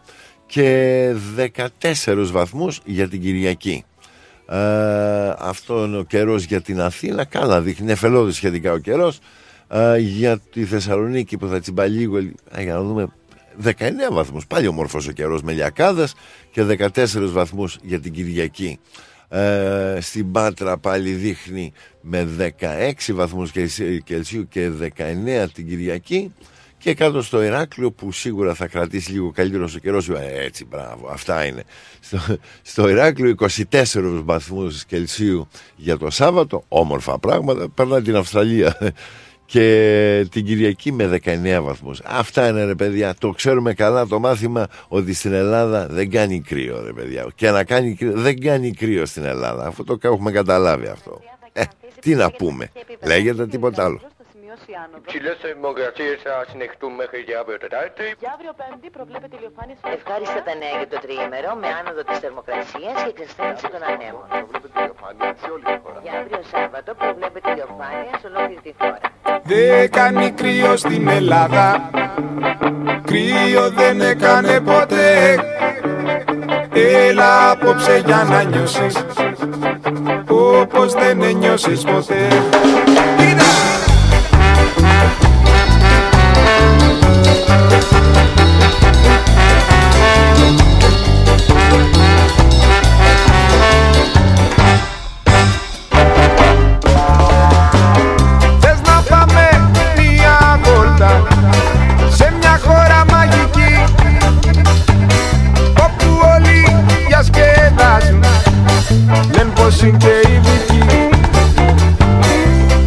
και 0.47 1.15
14 1.35 2.31
βαθμούς 2.31 2.81
για 2.85 3.09
την 3.09 3.21
Κυριακή. 3.21 3.85
Ε, 4.49 5.33
αυτό 5.39 5.85
είναι 5.85 5.97
ο 5.97 6.03
καιρός 6.03 6.45
για 6.45 6.61
την 6.61 6.81
Αθήνα. 6.81 7.25
Καλά, 7.25 7.61
δείχνει 7.61 7.91
εφελώδη 7.91 8.33
σχετικά 8.33 8.73
ο 8.73 8.79
καιρό 9.77 9.97
για 9.99 10.39
τη 10.39 10.65
Θεσσαλονίκη 10.65 11.37
που 11.37 11.47
θα 11.47 11.61
τσιμπά 11.61 11.87
λίγο 11.87 12.19
για 12.59 12.75
να 12.75 12.83
δούμε 12.83 13.07
19 13.65 13.73
βαθμούς. 14.11 14.47
Πάλι 14.47 14.67
ομορφός 14.67 15.09
ο 15.09 15.13
καιρός 15.13 15.43
με 15.43 15.53
λιακάδας 15.53 16.15
και 16.51 16.63
14 16.63 17.07
βαθμούς 17.33 17.79
για 17.83 18.01
την 18.01 18.13
Κυριακή. 18.13 18.79
Ε, 19.29 19.99
στην 20.01 20.31
Πάτρα 20.31 20.79
πάλι 20.79 21.11
δείχνει 21.11 21.73
με 22.01 22.29
16 22.61 23.13
βαθμούς 23.13 23.51
Κελσίου 24.05 24.49
και 24.49 24.71
19 24.81 25.47
την 25.53 25.69
Κυριακή 25.69 26.33
και 26.79 26.95
κάτω 26.95 27.23
στο 27.23 27.43
Ηράκλειο 27.43 27.93
που 27.93 28.13
σίγουρα 28.13 28.55
θα 28.55 28.67
κρατήσει 28.67 29.13
λίγο 29.13 29.31
καλύτερος 29.31 29.75
ο 29.75 29.79
καιρός. 29.79 30.09
Ε, 30.09 30.45
έτσι, 30.45 30.65
μπράβο, 30.65 31.09
αυτά 31.09 31.45
είναι. 31.45 31.63
Στο, 32.01 32.19
στο 32.63 32.89
Ηράκλειο 32.89 33.35
24 33.71 34.23
βαθμούς 34.25 34.85
Κελσίου 34.85 35.49
για 35.77 35.97
το 35.97 36.11
Σάββατο, 36.11 36.65
όμορφα 36.69 37.19
πράγματα. 37.19 37.69
Περνάει 37.69 38.03
την 38.03 38.17
Αυστραλία 38.17 38.77
και 39.47 40.27
την 40.31 40.45
Κυριακή 40.45 40.93
με 40.93 41.21
19 41.25 41.61
βαθμούς. 41.63 42.01
Αυτά 42.05 42.49
είναι 42.49 42.65
ρε 42.65 42.75
παιδιά, 42.75 43.15
το 43.19 43.31
ξέρουμε 43.31 43.75
καλά 43.75 44.07
το 44.07 44.19
μάθημα 44.19 44.67
ότι 44.89 45.15
στην 45.15 45.33
Ελλάδα 45.33 45.87
δεν 45.91 46.11
κάνει 46.11 46.41
κρύο 46.41 46.83
ρε 46.85 46.93
παιδιά. 46.93 47.27
Και 47.35 47.51
να 47.51 47.65
κάνει 47.65 47.95
κρύο, 47.95 48.13
δεν 48.15 48.41
κάνει 48.41 48.71
κρύο 48.71 49.07
στην 49.07 49.25
Ελλάδα. 49.25 49.67
Αυτό 49.67 49.85
το 49.85 49.99
έχουμε 50.03 50.31
καταλάβει 50.31 50.87
αυτό. 50.87 51.21
Ε, 51.53 51.63
τι 52.01 52.15
να 52.15 52.31
πούμε, 52.31 52.71
λέγεται 53.05 53.47
τίποτα 53.47 53.85
άλλο. 53.85 54.01
Υψηλές 55.05 55.37
θερμοκρασίες 55.45 56.17
θα 56.27 56.35
συνεχτούν 56.51 56.93
μέχρι 57.01 57.21
και 57.27 57.35
αύριο 57.41 57.59
Τετάρτη. 57.65 58.07
Για 58.23 58.31
αύριο 58.37 58.53
Πέμπτη 58.61 58.89
προβλέπεται 58.97 59.35
ηλιοφάνεια. 59.39 59.77
Ευχάριστα 59.99 60.41
τα 60.49 60.55
νέα 60.63 60.75
για 60.81 60.89
το 60.93 60.99
τριήμερο 61.05 61.51
με 61.63 61.69
άνοδο 61.79 62.03
της 62.09 62.19
θερμοκρασίας 62.23 62.97
και 63.05 63.11
εξασθένηση 63.15 63.67
των 63.75 63.83
ανέμων. 63.91 64.27
Για 66.05 66.15
αύριο 66.21 66.41
Σάββατο 66.53 66.91
προβλέπεται 67.03 67.49
ηλιοφάνεια 67.55 68.13
σε 68.21 68.27
ολόκληρη 68.31 68.63
τη 68.67 68.73
χώρα. 68.81 69.01
Δεν 69.43 69.91
κάνει 69.91 70.31
κρύο 70.31 70.77
στην 70.77 71.09
Ελλάδα 71.09 71.91
Κρύο 73.05 73.71
δεν 73.71 74.01
έκανε 74.01 74.61
ποτέ 74.61 75.39
Έλα 76.73 77.51
απόψε 77.51 78.03
για 78.05 78.27
να 78.31 78.43
νιώσεις 78.43 79.05
Όπως 80.29 80.93
δεν 80.93 81.23
ένιωσες 81.23 81.83
ποτέ 81.83 82.29
Θες 83.17 83.94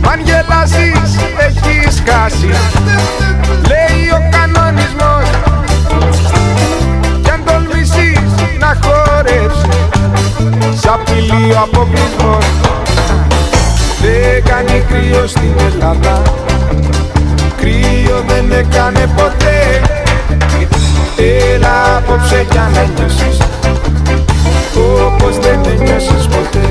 Μ' 0.01 0.09
αν 0.09 0.21
γελάσεις 0.23 1.15
έχεις 1.39 2.03
χάσει 2.07 2.49
να 9.17 9.23
χορέψεις 9.23 10.81
σ' 10.81 10.85
απειλεί 10.85 11.51
ο 11.51 11.59
αποκλεισμός. 11.63 12.45
Δεν 14.01 14.43
κάνει 14.43 14.83
κρύο 14.89 15.27
στην 15.27 15.53
Ελλάδα. 15.67 16.21
Κρύο 17.57 18.23
δεν 18.27 18.51
έκανε 18.51 19.09
ποτέ. 19.15 19.81
Έλα 21.53 21.97
απόψε 21.97 22.45
για 22.51 22.69
να 22.73 22.81
νιώσεις. 22.81 23.37
Όπως 25.05 25.37
δεν 25.39 25.59
ένιωσες 25.65 26.27
ποτέ 26.27 26.66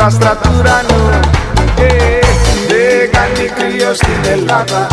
τα 0.00 0.06
άστρα 0.06 0.36
του 0.42 0.50
ουρανού. 0.58 1.20
Ε, 1.78 2.18
Δεν 2.68 3.10
κάνει 3.12 3.44
κρύο 3.56 3.94
στην 3.94 4.20
Ελλάδα. 4.30 4.86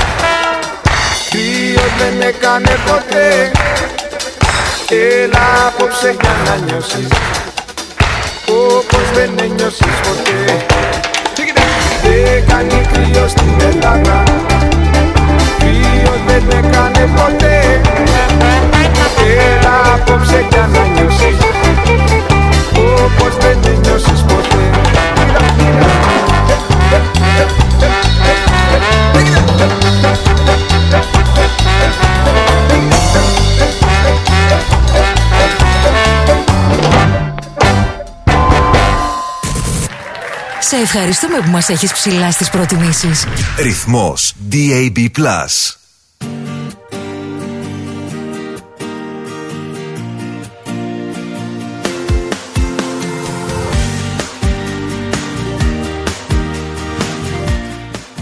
Κρύος 1.30 1.91
δεν 2.00 2.28
έκανε 2.28 2.74
ποτέ. 2.88 3.52
Έλα 4.89 5.46
απόψε 5.67 6.15
για 6.22 6.36
να 6.46 6.56
νιώσεις. 6.65 7.08
Όπως 8.48 9.06
δεν 9.13 9.32
ένιωσες 9.41 9.98
ποτέ. 10.06 10.65
Δεν 12.04 12.48
κάνει 12.50 12.82
κρύο 12.91 13.28
στην 13.28 13.54
Ελλάδα. 13.70 14.24
Κρύος 15.60 16.22
δεν 16.28 16.43
έκανε 16.60 17.10
ποτέ. 17.15 17.82
Έλα 19.50 19.93
απόψε 19.93 20.46
για 20.50 20.70
να 20.74 20.82
νιώσεις. 20.93 21.38
Όπως 22.78 23.34
δεν 23.39 23.47
Σε 40.78 40.84
ευχαριστούμε 40.84 41.38
που 41.38 41.50
μας 41.50 41.70
έχεις 41.70 41.94
ψηλά 41.94 42.32
στις 42.32 42.50
προτιμήσεις. 42.50 43.26
Ρυθμός 43.58 44.34
DAB+. 44.52 45.08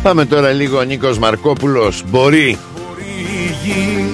Πάμε 0.01 0.25
τώρα 0.25 0.51
λίγο 0.51 0.77
ο 0.77 0.83
Νίκος 0.83 1.19
Μαρκόπουλος 1.19 2.03
Μπορεί 2.07 2.57
Μπορεί 2.75 3.05
η 3.07 3.55
γη 3.63 4.09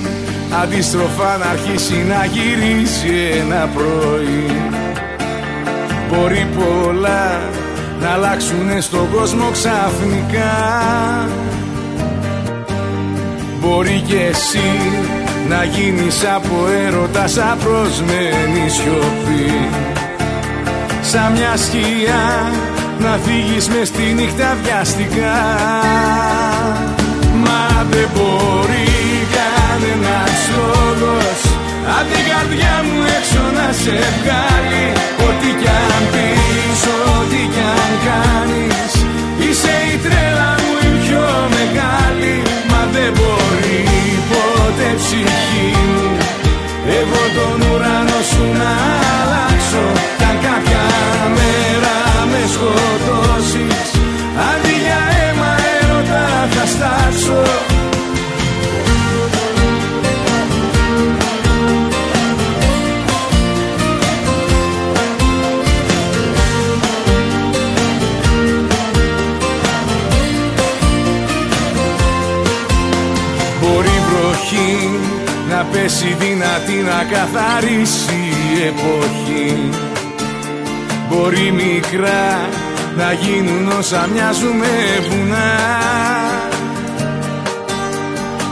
αντίστροφα 0.62 1.38
να 1.38 1.46
αρχίσει 1.46 1.96
να 1.96 2.26
γυρίσει 2.26 3.40
ένα 3.40 3.70
πρωί 3.76 4.62
Μπορεί 6.10 6.48
πολλά 6.58 7.51
να 8.02 8.10
αλλάξουν 8.10 8.82
στον 8.82 9.12
κόσμο 9.12 9.50
ξαφνικά. 9.52 10.54
Μπορεί 13.60 14.04
και 14.08 14.20
εσύ 14.30 14.80
να 15.50 15.64
γίνεις 15.64 16.26
από 16.36 16.56
έρωτα 16.86 17.28
σαν 17.28 17.58
προσμένη 17.64 18.70
σιωπή. 18.70 19.70
Σαν 21.02 21.32
μια 21.32 21.58
σκιά 21.58 22.52
να 23.00 23.20
φύγεις 23.24 23.68
μες 23.70 23.88
στη 23.88 24.02
νύχτα 24.02 24.58
βιαστικά. 24.64 25.38
Μα 27.44 27.86
δεν 27.90 28.10
μπορεί 28.14 28.92
κανένας 29.36 30.50
λόγος 30.56 31.51
Απ' 31.98 32.08
την 32.12 32.24
καρδιά 32.32 32.76
μου 32.86 32.98
έξω 33.18 33.44
να 33.58 33.68
σε 33.82 33.98
βγάλει. 34.18 34.86
Ό,τι 35.28 35.50
κι 35.62 35.70
αν 35.86 36.04
πεις, 36.14 36.82
ό,τι 37.16 37.42
κι 37.54 37.64
αν 37.82 37.92
κάνεις. 38.08 38.94
Είσαι 39.44 39.76
η 39.94 39.96
τρέλα 40.04 40.52
μου 40.62 40.74
η 40.88 40.92
πιο 41.04 41.28
μεγάλη. 41.56 42.36
Μα 42.72 42.82
δεν 42.94 43.12
μπορεί 43.18 43.82
ποτέ 44.32 44.90
ψυχή 45.00 45.70
μου. 45.90 46.06
Εγώ 47.00 47.22
τον 47.38 47.60
ουρανό 47.70 48.20
σου 48.32 48.46
να 48.62 48.74
αλλάξω. 49.20 49.86
Κι 50.20 50.26
αν 50.30 50.38
κάποια 50.46 50.86
μέρα 51.38 51.98
με 52.32 52.42
σκοτώσεις. 52.54 53.88
Αντί 54.50 54.76
για 54.86 55.02
αίμα 55.20 55.52
έρωτα 55.78 56.26
θα 56.54 56.66
στάξω 56.74 57.42
να 75.92 75.98
πέσει 75.98 76.16
δυνατή 76.20 76.74
να 76.74 77.04
καθαρίσει 77.04 78.22
η 78.54 78.66
εποχή. 78.68 79.70
Μπορεί 81.10 81.52
μικρά 81.52 82.50
να 82.98 83.14
γίνουν 83.14 83.72
όσα 83.80 84.08
μοιάζουν 84.14 84.58
με 84.58 85.08
βουνά. 85.10 85.52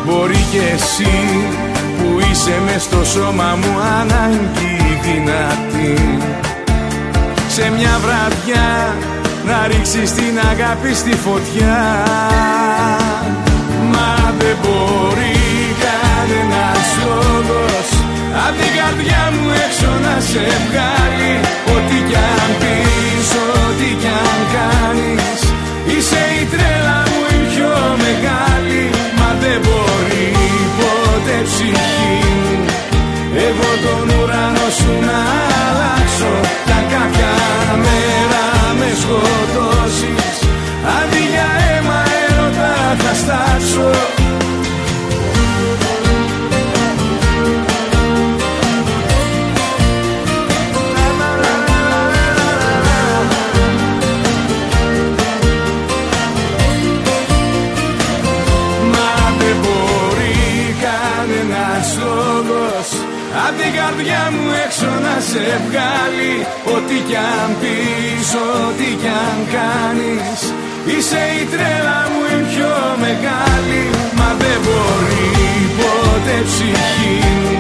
Μπορεί 0.05 0.45
και 0.51 0.61
εσύ 0.73 1.45
που 1.97 2.19
είσαι 2.19 2.61
μες 2.65 2.81
στο 2.83 3.05
σώμα 3.05 3.57
μου 3.61 3.79
ανάγκη 3.99 4.99
δυνατή. 5.01 6.19
Σε 7.47 7.71
μια 7.77 7.99
βραδιά 8.01 8.95
να 9.45 9.67
ρίξεις 9.67 10.11
την 10.11 10.39
αγάπη 10.51 10.93
στη 10.93 11.11
φωτιά. 11.15 12.03
Μα 13.91 14.33
δεν 14.39 14.55
μπορεί 14.61 14.99
κανένας 15.09 15.38
λόγος 17.06 17.88
Απ' 18.45 18.58
την 18.62 18.72
καρδιά 18.80 19.24
μου 19.34 19.45
έξω 19.66 19.91
να 20.06 20.16
σε 20.30 20.45
βγάλει. 20.66 21.34
Ό,τι 21.76 21.97
κι 22.10 22.18
αν 22.36 22.50
πεις, 22.60 23.30
ό,τι 23.62 23.89
κι 24.02 24.12
αν 24.28 24.39
κάνεις. 24.56 25.39
Είσαι 25.91 26.22
η 26.41 26.43
τρέλα 26.52 27.00
μου 27.12 27.22
η 27.38 27.39
πιο 27.52 27.74
μεγάλη. 28.04 28.84
Μα 29.20 29.30
δεν 29.41 29.58
μπορεί 29.64 30.28
ποτέ 30.78 31.38
ψυχή 31.47 32.18
μου. 32.52 32.62
Εγώ 33.47 33.70
τον 33.84 34.06
ουρανό 34.18 34.68
σου 34.80 34.93
να 35.08 35.20
αλλάξω. 35.66 36.34
Κι 36.66 36.74
αν 36.80 36.86
κάποια 36.93 37.34
μέρα 37.86 38.45
με 38.80 38.89
σκοτώσεις. 39.02 40.36
Αντί 40.97 41.24
για 41.34 41.50
αίμα 41.68 42.00
έρωτα 42.24 42.72
θα 43.02 43.12
στάξω 43.22 43.89
κανένας 61.80 61.97
λόγος 62.01 62.88
Απ' 63.45 63.55
την 63.59 63.71
καρδιά 63.80 64.23
μου 64.34 64.45
έξω 64.65 64.89
να 65.05 65.15
σε 65.30 65.45
βγάλει. 65.65 66.34
Ό,τι 66.75 66.97
κι 67.07 67.17
αν 67.39 67.49
πεις, 67.59 68.30
ό,τι 68.55 68.89
κι 69.01 69.11
αν 69.27 69.39
κάνεις 69.55 70.39
Είσαι 70.91 71.21
η 71.39 71.43
τρέλα 71.51 71.99
μου 72.11 72.21
η 72.36 72.39
πιο 72.51 72.75
μεγάλη. 73.03 73.84
Μα 74.17 74.30
δεν 74.41 74.57
μπορεί 74.63 75.30
ποτέ 75.80 76.38
ψυχή 76.47 77.17
μου. 77.43 77.57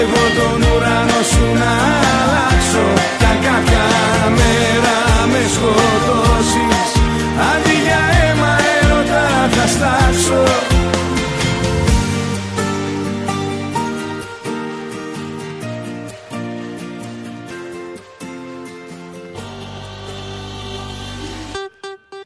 Εγώ 0.00 0.22
τον 0.38 0.60
ουρανό 0.70 1.20
σου 1.30 1.46
να 1.62 1.72
αλλάξω 2.18 2.86
Κι 3.20 3.26
αν 3.32 3.38
κάποια 3.46 3.86
μέρα 4.38 4.98
με 5.32 5.42
σκοτώσεις. 5.54 6.88
Αντί 7.50 7.76
για 7.86 8.02
αίμα 8.20 8.52
έρωτα 8.76 9.24
θα 9.54 9.64
στάξω 9.74 10.71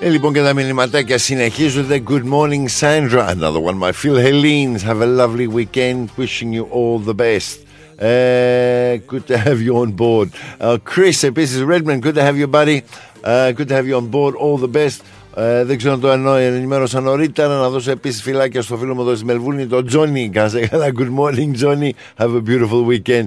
Ε, 0.05 0.09
λοιπόν 0.09 0.34
και 0.34 0.41
τα 0.41 0.53
μηνυματάκια 0.53 1.17
συνεχίζονται 1.17 2.03
Good 2.07 2.24
morning 2.24 2.65
Sandra 2.80 3.28
Another 3.28 3.61
one 3.61 3.78
my 3.80 3.91
Phil 3.91 4.17
Helene 4.17 4.80
Have 4.80 5.01
a 5.01 5.05
lovely 5.05 5.47
weekend 5.47 6.09
Wishing 6.17 6.53
you 6.53 6.63
all 6.72 6.99
the 6.99 7.13
best 7.13 7.57
uh, 7.99 8.97
Good 9.11 9.26
to 9.28 9.38
have 9.38 9.59
you 9.61 9.78
on 9.78 9.91
board 9.91 10.30
uh, 10.59 10.78
Chris 10.84 11.24
επίσης 11.24 11.63
Redman 11.67 11.99
Good 11.99 12.15
to 12.15 12.22
have 12.22 12.38
you 12.38 12.47
buddy 12.47 12.82
uh, 13.24 13.51
Good 13.51 13.67
to 13.67 13.76
have 13.76 13.88
you 13.88 13.95
on 13.95 14.07
board 14.09 14.34
All 14.36 14.57
the 14.57 14.74
best 14.80 15.01
ε, 15.36 15.63
δεν 15.63 15.78
ξέρω 15.78 15.93
αν 15.93 15.99
το 15.99 16.09
εννοώ, 16.11 16.36
ενημέρωσα 16.36 16.99
νωρίτερα 16.99 17.57
να 17.57 17.69
δώσω 17.69 17.91
επίσης 17.91 18.22
φυλάκια 18.22 18.61
στο 18.61 18.78
φίλο 18.78 18.95
μου 18.95 19.01
εδώ 19.01 19.15
στη 19.15 19.26
Μελβούνη, 19.26 19.67
τον 19.67 19.86
Τζόνι. 19.86 20.30
Κάσε 20.30 20.67
καλά, 20.67 20.88
good 20.97 21.13
morning 21.19 21.63
Johnny, 21.63 21.91
have 22.17 22.36
a 22.36 22.41
beautiful 22.49 22.86
weekend. 22.86 23.26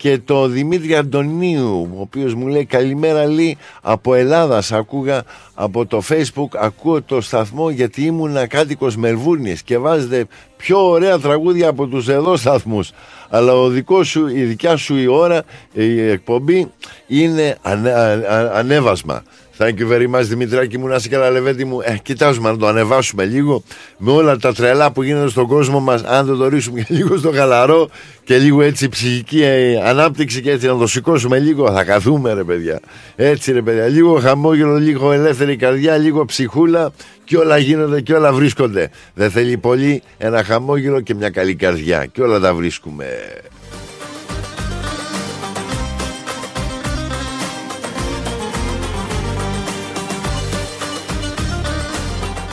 Και 0.00 0.18
το 0.24 0.46
Δημήτρη 0.46 0.94
Αντωνίου, 0.94 1.88
ο 1.96 2.00
οποίος 2.00 2.34
μου 2.34 2.46
λέει 2.46 2.64
καλημέρα 2.64 3.24
Λί, 3.24 3.56
από 3.82 4.14
Ελλάδα, 4.14 4.60
σ' 4.60 4.72
ακούγα 4.72 5.22
από 5.54 5.86
το 5.86 6.02
facebook, 6.08 6.48
ακούω 6.56 7.02
το 7.02 7.20
σταθμό 7.20 7.70
γιατί 7.70 8.04
ήμουν 8.04 8.46
κάτοικος 8.48 8.96
Μελβούρνης 8.96 9.62
και 9.62 9.78
βάζετε 9.78 10.26
πιο 10.56 10.88
ωραία 10.88 11.18
τραγούδια 11.18 11.68
από 11.68 11.86
τους 11.86 12.08
εδώ 12.08 12.36
σταθμούς. 12.36 12.90
Αλλά 13.28 13.54
ο 13.54 13.68
δικός 13.68 14.08
σου, 14.08 14.28
η 14.28 14.42
δικιά 14.42 14.76
σου 14.76 14.96
η 14.96 15.06
ώρα, 15.06 15.42
η 15.72 16.00
εκπομπή 16.08 16.70
είναι 17.06 17.56
ανε- 17.62 17.94
α- 17.94 18.34
α- 18.34 18.58
ανέβασμα. 18.58 19.22
Thank 19.62 19.78
you 19.78 19.86
very 19.86 20.08
much 20.08 20.22
Δημητράκη 20.22 20.78
μου, 20.78 20.86
να 20.86 20.94
είσαι 20.94 21.08
καλά 21.08 21.30
λεβέντη 21.30 21.64
μου. 21.64 21.80
Ε, 21.80 21.98
κοιτάζουμε 22.02 22.50
να 22.50 22.56
το 22.56 22.66
ανεβάσουμε 22.66 23.24
λίγο 23.24 23.62
με 23.98 24.10
όλα 24.10 24.36
τα 24.36 24.54
τρελά 24.54 24.92
που 24.92 25.02
γίνονται 25.02 25.28
στον 25.28 25.46
κόσμο 25.46 25.80
μας. 25.80 26.02
Αν 26.02 26.26
δεν 26.26 26.36
το 26.36 26.48
ρίξουμε 26.48 26.80
και 26.80 26.94
λίγο 26.98 27.16
στο 27.16 27.32
χαλαρό 27.32 27.88
και 28.24 28.38
λίγο 28.38 28.62
έτσι 28.62 28.88
ψυχική 28.88 29.42
ε, 29.42 29.80
ανάπτυξη 29.84 30.40
και 30.40 30.50
έτσι 30.50 30.66
να 30.66 30.76
το 30.76 30.86
σηκώσουμε 30.86 31.38
λίγο, 31.38 31.72
θα 31.72 31.84
καθούμε 31.84 32.32
ρε 32.32 32.44
παιδιά. 32.44 32.80
Έτσι 33.16 33.52
ρε 33.52 33.62
παιδιά, 33.62 33.86
λίγο 33.86 34.18
χαμόγελο, 34.20 34.76
λίγο 34.76 35.12
ελεύθερη 35.12 35.56
καρδιά, 35.56 35.96
λίγο 35.96 36.24
ψυχούλα 36.24 36.92
και 37.24 37.36
όλα 37.36 37.58
γίνονται 37.58 38.00
και 38.00 38.14
όλα 38.14 38.32
βρίσκονται. 38.32 38.90
Δεν 39.14 39.30
θέλει 39.30 39.56
πολύ 39.56 40.02
ένα 40.18 40.44
χαμόγελο 40.44 41.00
και 41.00 41.14
μια 41.14 41.30
καλή 41.30 41.54
καρδιά 41.54 42.06
και 42.06 42.22
όλα 42.22 42.40
τα 42.40 42.54
βρίσκουμε. 42.54 43.06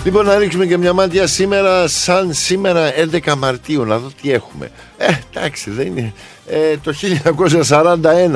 Λοιπόν, 0.08 0.26
να 0.26 0.38
ρίξουμε 0.38 0.66
και 0.66 0.78
μια 0.78 0.94
μάτια 0.94 1.28
σήμερα, 1.28 1.88
σαν 1.88 2.34
σήμερα 2.34 2.92
11 3.12 3.34
Μαρτίου, 3.38 3.86
να 3.86 3.98
δω 3.98 4.12
τι 4.22 4.32
έχουμε. 4.32 4.70
Ε, 4.98 5.06
εντάξει, 5.34 5.70
δεν 5.70 5.88
είναι. 5.88 6.14
Ε, 6.48 6.78
το 6.78 6.94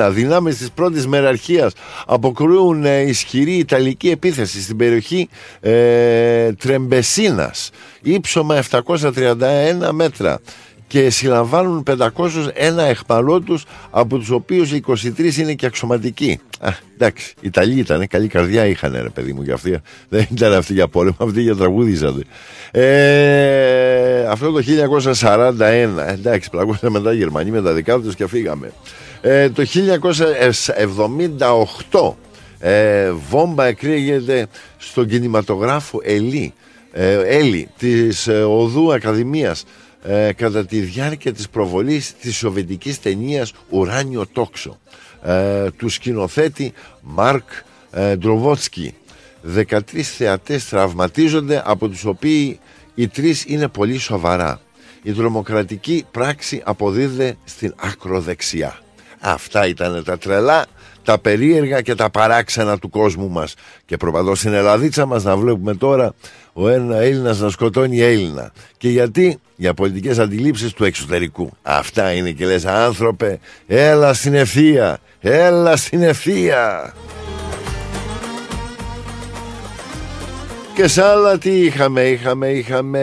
1941, 0.06 0.10
δυνάμεις 0.10 0.56
της 0.56 0.70
πρώτης 0.70 1.06
μεραρχίας 1.06 1.72
αποκρούουν 2.06 2.84
ε, 2.84 3.00
ισχυρή 3.00 3.52
Ιταλική 3.52 4.10
επίθεση 4.10 4.62
στην 4.62 4.76
περιοχή 4.76 5.28
ε, 5.60 6.52
Τρεμπεσίνας, 6.52 7.70
ύψομα 8.02 8.62
731 8.70 9.90
μέτρα 9.90 10.40
και 10.92 11.10
συλλαμβάνουν 11.10 11.82
501 11.90 11.98
εχμαλώτους 12.76 13.64
από 13.90 14.18
τους 14.18 14.30
οποίους 14.30 14.70
23 14.86 15.36
είναι 15.36 15.54
και 15.54 15.66
αξιωματικοί. 15.66 16.40
Α, 16.60 16.70
εντάξει, 16.94 17.34
Ιταλοί 17.40 17.78
ήταν, 17.78 18.08
καλή 18.08 18.26
καρδιά 18.26 18.66
είχαν 18.66 18.92
ρε 18.92 19.08
παιδί 19.08 19.32
μου 19.32 19.42
για 19.42 19.54
αυτοί. 19.54 19.78
Δεν 20.08 20.26
ήταν 20.30 20.52
αυτοί 20.52 20.72
για 20.72 20.88
πόλεμο, 20.88 21.16
αυτοί 21.18 21.40
για 21.40 21.56
τραγούδισαν. 21.56 22.24
Ε, 22.70 24.26
αυτό 24.28 24.50
το 24.50 24.62
1941, 24.62 26.08
εντάξει, 26.08 26.50
πλακώσαμε 26.50 26.98
μετά 26.98 27.12
οι 27.12 27.16
Γερμανοί 27.16 27.50
με 27.50 27.62
τα 27.62 27.72
δικά 27.72 27.98
τους 27.98 28.14
και 28.14 28.26
φύγαμε. 28.26 28.72
Ε, 29.20 29.50
το 29.50 29.62
1978 31.90 32.14
ε, 32.58 33.10
βόμβα 33.30 33.64
εκρήγεται 33.64 34.46
στον 34.76 35.06
κινηματογράφο 35.06 36.00
Ελί, 36.02 36.54
ε, 36.92 37.12
Έλλη 37.12 37.68
της 37.78 38.26
ε, 38.26 38.42
Οδού 38.42 38.92
Ακαδημίας 38.92 39.64
ε, 40.02 40.32
κατά 40.32 40.66
τη 40.66 40.80
διάρκεια 40.80 41.32
της 41.32 41.48
προβολής 41.48 42.14
της 42.20 42.36
σοβιετικής 42.36 43.00
ταινίας 43.00 43.52
«Ουράνιο 43.68 44.26
Τόξο» 44.32 44.78
ε, 45.22 45.70
του 45.70 45.88
σκηνοθέτη 45.88 46.72
Μάρκ 47.00 47.48
ε, 47.90 48.16
Ντροβότσκι. 48.16 48.94
13 49.56 49.80
θεατές 50.00 50.68
τραυματίζονται 50.68 51.62
από 51.64 51.88
τους 51.88 52.04
οποίοι 52.04 52.58
οι 52.94 53.08
τρεις 53.08 53.44
είναι 53.46 53.68
πολύ 53.68 53.98
σοβαρά. 53.98 54.60
Η 55.02 55.12
τρομοκρατική 55.12 56.04
πράξη 56.10 56.62
αποδίδεται 56.64 57.36
στην 57.44 57.74
ακροδεξιά. 57.76 58.78
Αυτά 59.20 59.66
ήταν 59.66 60.04
τα 60.04 60.18
τρελά, 60.18 60.66
τα 61.02 61.18
περίεργα 61.18 61.80
και 61.80 61.94
τα 61.94 62.10
παράξενα 62.10 62.78
του 62.78 62.90
κόσμου 62.90 63.28
μας. 63.28 63.54
Και 63.84 63.96
προπαντώ 63.96 64.34
στην 64.34 64.52
Ελλαδίτσα 64.52 65.06
μας 65.06 65.24
να 65.24 65.36
βλέπουμε 65.36 65.74
τώρα 65.74 66.14
ο 66.52 66.68
ένα 66.68 66.96
Έλληνας 66.96 67.40
να 67.40 67.48
σκοτώνει 67.48 68.00
Έλληνα. 68.00 68.52
Και 68.76 68.88
γιατί; 68.88 69.38
Για 69.56 69.74
πολιτικές 69.74 70.18
αντιλήψεις 70.18 70.72
του 70.72 70.84
εξωτερικού. 70.84 71.50
Αυτά 71.62 72.12
είναι 72.12 72.30
και 72.30 72.46
λες 72.46 72.64
άνθρωπε, 72.64 73.38
έλα 73.66 74.14
στην 74.14 74.34
ευθεία, 74.34 74.98
έλα 75.20 75.76
στην 75.76 76.02
ευθεία. 76.02 76.94
Και 80.74 80.88
σε 80.88 81.02
άλλα 81.02 81.38
τι 81.38 81.50
είχαμε, 81.50 82.02
είχαμε, 82.02 82.48
είχαμε 82.48 83.00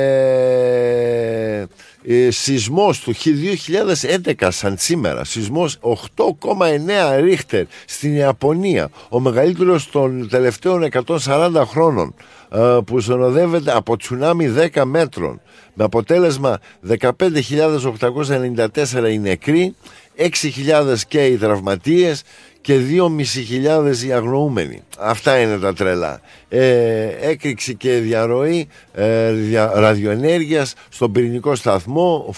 ε, 2.03 2.31
σεισμός 2.31 2.99
του 2.99 3.13
2011 4.35 4.47
σαν 4.49 4.75
σήμερα, 4.79 5.23
σεισμός 5.23 5.77
8,9 5.81 5.95
ρίχτερ 7.19 7.65
στην 7.85 8.15
Ιαπωνία, 8.15 8.89
ο 9.09 9.19
μεγαλύτερος 9.19 9.89
των 9.89 10.29
τελευταίων 10.29 10.89
140 11.05 11.63
χρόνων 11.65 12.13
ε, 12.17 12.38
που 12.85 12.99
συνοδεύεται 12.99 13.75
από 13.75 13.97
τσουνάμι 13.97 14.53
10 14.73 14.83
μέτρων 14.85 15.41
με 15.73 15.83
αποτέλεσμα 15.83 16.59
15.894 16.99 19.11
οι 19.11 19.19
νεκροί 19.19 19.75
6.000 20.17 20.95
και 21.07 21.25
οι 21.25 21.37
τραυματίες 21.37 22.23
και 22.61 22.79
2.500 23.55 23.95
οι 24.05 24.11
αγνοούμενοι. 24.11 24.81
Αυτά 24.99 25.39
είναι 25.39 25.57
τα 25.57 25.73
τρελά. 25.73 26.21
Ε, 26.49 27.07
έκρηξη 27.21 27.75
και 27.75 27.91
διαρροή 27.91 28.67
ε, 28.93 29.31
δια, 29.31 29.71
ραδιοενέργειας 29.75 30.73
στον 30.89 31.11
πυρηνικό 31.11 31.55
σταθμό 31.55 32.33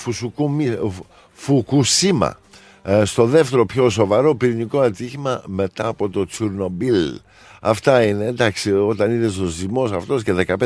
Φουκουσίμα 1.34 2.39
ε, 2.84 3.05
στο 3.05 3.26
δεύτερο 3.26 3.66
πιο 3.66 3.89
σοβαρό 3.89 4.36
πυρηνικό 4.36 4.80
ατύχημα 4.80 5.43
μετά 5.45 5.88
από 5.88 6.09
το 6.09 6.26
Τσουρνομπίλ. 6.26 7.20
Αυτά 7.64 8.03
είναι, 8.03 8.26
εντάξει, 8.26 8.72
όταν 8.74 9.12
είδε 9.12 9.26
ο 9.26 9.45
ζυμός 9.45 9.91
αυτός 9.91 10.24
και 10.24 10.45
15.000, 10.47 10.57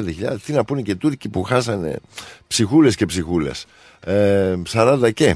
τι 0.46 0.54
να 0.54 0.64
πούνε 0.64 0.82
και 0.82 0.96
Τούρκοι 0.96 1.30
που 1.30 1.44
χάσανε 1.44 2.00
ψυχούλες 2.48 2.96
και 2.96 3.06
ψυχούλες. 3.06 3.66
Ε, 4.00 4.56
40 4.74 5.14
και. 5.14 5.36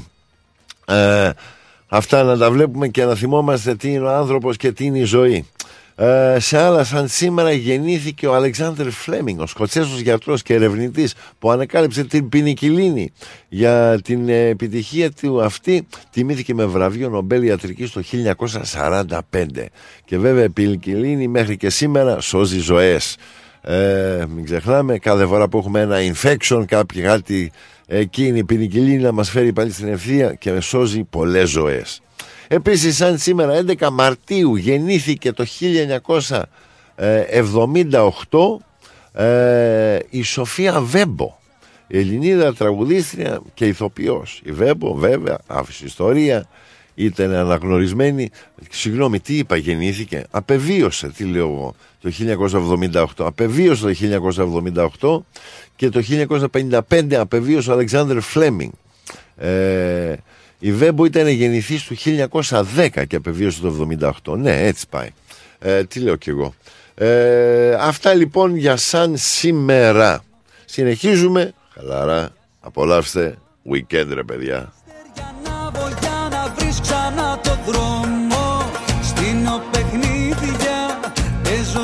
Ε, 0.84 1.30
Αυτά 1.92 2.22
να 2.22 2.38
τα 2.38 2.50
βλέπουμε 2.50 2.88
και 2.88 3.04
να 3.04 3.14
θυμόμαστε 3.14 3.74
τι 3.74 3.92
είναι 3.92 4.04
ο 4.04 4.10
άνθρωπος 4.10 4.56
και 4.56 4.72
τι 4.72 4.84
είναι 4.84 4.98
η 4.98 5.04
ζωή. 5.04 5.46
Ε, 6.02 6.36
σε 6.38 6.58
άλλα 6.58 6.84
σαν 6.84 7.08
σήμερα 7.08 7.52
γεννήθηκε 7.52 8.26
ο 8.26 8.34
Αλεξάνδρ 8.34 8.88
Φλέμινγκ, 8.90 9.40
ο 9.40 9.46
Σκοτσέζος 9.46 10.00
γιατρός 10.00 10.42
και 10.42 10.54
ερευνητής 10.54 11.14
που 11.38 11.50
ανακάλυψε 11.50 12.04
την 12.04 12.28
πινικυλίνη 12.28 13.12
για 13.48 14.00
την 14.04 14.28
επιτυχία 14.28 15.10
του 15.10 15.42
αυτή 15.42 15.86
τιμήθηκε 16.10 16.54
με 16.54 16.64
βραβείο 16.64 17.08
Νομπέλ 17.08 17.42
Ιατρικής 17.42 17.90
το 17.90 18.02
1945 18.72 19.18
και 20.04 20.18
βέβαια 20.18 20.44
η 20.44 20.50
πινικυλίνη 20.50 21.28
μέχρι 21.28 21.56
και 21.56 21.70
σήμερα 21.70 22.20
σώζει 22.20 22.58
ζωές. 22.58 23.16
Ε, 23.60 24.24
μην 24.34 24.44
ξεχνάμε 24.44 24.98
κάθε 24.98 25.26
φορά 25.26 25.48
που 25.48 25.58
έχουμε 25.58 25.80
ένα 25.80 25.96
infection 26.12 26.64
κάποιοι 26.66 27.02
κάτι 27.02 27.52
εκείνη 27.86 28.38
η 28.38 28.44
πινικυλίνη 28.44 29.02
να 29.02 29.12
μας 29.12 29.30
φέρει 29.30 29.52
πάλι 29.52 29.72
στην 29.72 29.88
ευθεία 29.88 30.34
και 30.34 30.60
σώζει 30.60 31.04
πολλές 31.04 31.48
ζωές. 31.48 32.00
Επίσης 32.52 32.96
σαν 32.96 33.18
σήμερα 33.18 33.64
11 33.66 33.88
Μαρτίου 33.92 34.56
γεννήθηκε 34.56 35.32
το 35.32 35.46
1978 39.12 39.22
ε, 39.22 39.98
η 40.10 40.22
Σοφία 40.22 40.80
Βέμπο. 40.80 41.38
Η 41.86 41.98
Ελληνίδα 41.98 42.54
τραγουδίστρια 42.54 43.42
και 43.54 43.66
ηθοποιός. 43.66 44.40
Η 44.44 44.52
Βέμπο 44.52 44.94
βέβαια 44.94 45.38
άφησε 45.46 45.84
ιστορία 45.84 46.48
ήταν 46.94 47.34
αναγνωρισμένη. 47.34 48.30
Συγγνώμη 48.70 49.20
τι 49.20 49.38
είπα 49.38 49.56
γεννήθηκε. 49.56 50.24
Απεβίωσε 50.30 51.08
τι 51.08 51.24
λέω 51.24 51.48
εγώ 51.48 51.74
το 52.00 52.12
1978 52.92 53.04
απεβίωσε 53.16 53.86
το 53.86 53.94
1978 55.00 55.18
και 55.76 55.88
το 55.88 56.02
1955 56.88 57.14
απεβίωσε 57.14 57.70
ο 57.70 57.72
Αλεξάνδρ 57.72 58.20
Φλέμινγκ. 58.20 58.72
Ε, 59.36 60.14
η 60.62 60.72
Βέμπο 60.72 61.04
ήταν 61.04 61.28
γεννηθής 61.28 61.84
του 61.84 61.96
1910 62.76 63.06
και 63.06 63.16
απεβίωσε 63.16 63.60
το 63.60 63.88
1978. 64.24 64.36
Ναι, 64.38 64.66
έτσι 64.66 64.86
πάει. 64.88 65.08
Ε, 65.58 65.84
τι 65.84 66.00
λέω 66.00 66.16
κι 66.16 66.30
εγώ. 66.30 66.54
Ε, 66.94 67.74
αυτά 67.80 68.14
λοιπόν 68.14 68.56
για 68.56 68.76
σαν 68.76 69.14
σήμερα. 69.16 70.24
Συνεχίζουμε. 70.64 71.52
Χαλαρά. 71.74 72.30
Απολαύστε. 72.60 73.38
Weekend 73.72 74.08
ρε 74.14 74.22
παιδιά. 74.22 74.72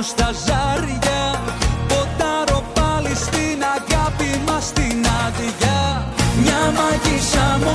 στα 0.02 0.30
ζάρια 0.46 1.40
Ποτάρω 1.88 2.64
πάλι 2.74 3.14
στην 3.14 3.62
αγάπη 3.76 4.40
μας 4.46 4.64
στην 4.64 5.06
άδεια 5.24 6.06
Μια 6.42 6.72
μαγισσα 6.76 7.58
μου 7.62 7.74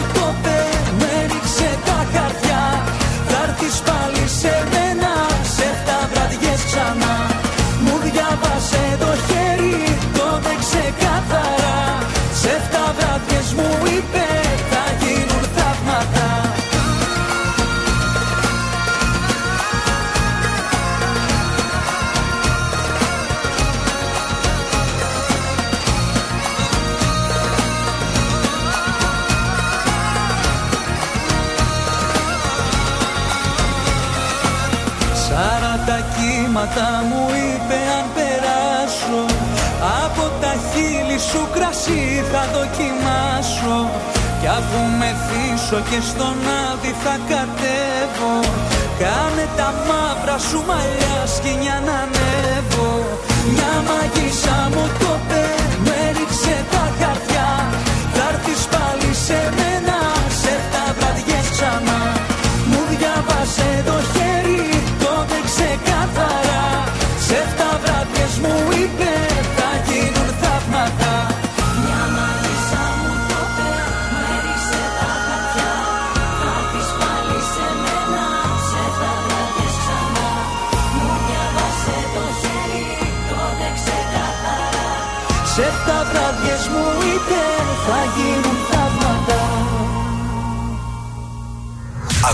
πάλι 4.42 4.72
σε 4.72 4.81
Τα 36.76 36.92
μου 37.10 37.24
είπε 37.44 37.80
αν 37.98 38.06
περάσω 38.16 39.22
Από 40.04 40.24
τα 40.42 40.54
χείλη 40.70 41.20
σου 41.30 41.42
κρασί 41.56 42.04
θα 42.32 42.44
δοκιμάσω 42.56 43.80
Κι 44.40 44.50
αφού 44.60 44.80
μεθύσω 45.00 45.80
και 45.90 46.00
στον 46.10 46.38
άδει 46.64 46.94
θα 47.04 47.16
κατέβω 47.32 48.36
Κάνε 49.02 49.46
τα 49.58 49.70
μαύρα 49.88 50.38
σου 50.48 50.60
μαλλιά 50.70 51.18
σκηνιά 51.36 51.78
να 51.88 51.96
ανέβω. 52.04 52.92
Μια 53.54 53.74
μαγισσα 53.88 54.58
μου 54.74 54.86
το 55.00 55.12
με 55.86 56.00
ρίξε 56.16 56.58
τα 56.72 56.86
χαρτιά 57.00 57.50
Θα 58.14 58.24
έρθεις 58.32 58.62
πάλι 58.74 59.14
σε 59.26 59.40
μένα 59.56 59.71
μου 67.32 67.61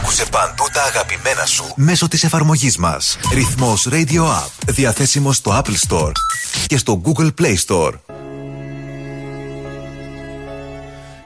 Άκουσε 0.07 0.25
παντού 0.31 0.63
τα 0.73 0.81
αγαπημένα 0.81 1.45
σου 1.45 1.73
μέσω 1.75 2.07
της 2.07 2.23
εφαρμογής 2.23 2.77
μας. 2.77 3.17
Ρυθμός 3.33 3.87
Radio 3.91 4.21
App. 4.21 4.49
Διαθέσιμο 4.67 5.31
στο 5.31 5.61
Apple 5.61 5.89
Store 5.89 6.11
και 6.67 6.77
στο 6.77 7.01
Google 7.05 7.29
Play 7.41 7.55
Store. 7.67 7.91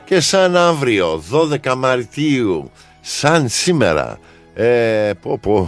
Και 0.06 0.20
σαν 0.20 0.58
αύριο, 0.58 1.24
12 1.32 1.76
Μαρτίου, 1.76 2.72
σαν 3.02 3.50
σήμερα, 3.50 4.20
ε, 4.54 5.12
πω 5.22 5.40
πω, 5.42 5.68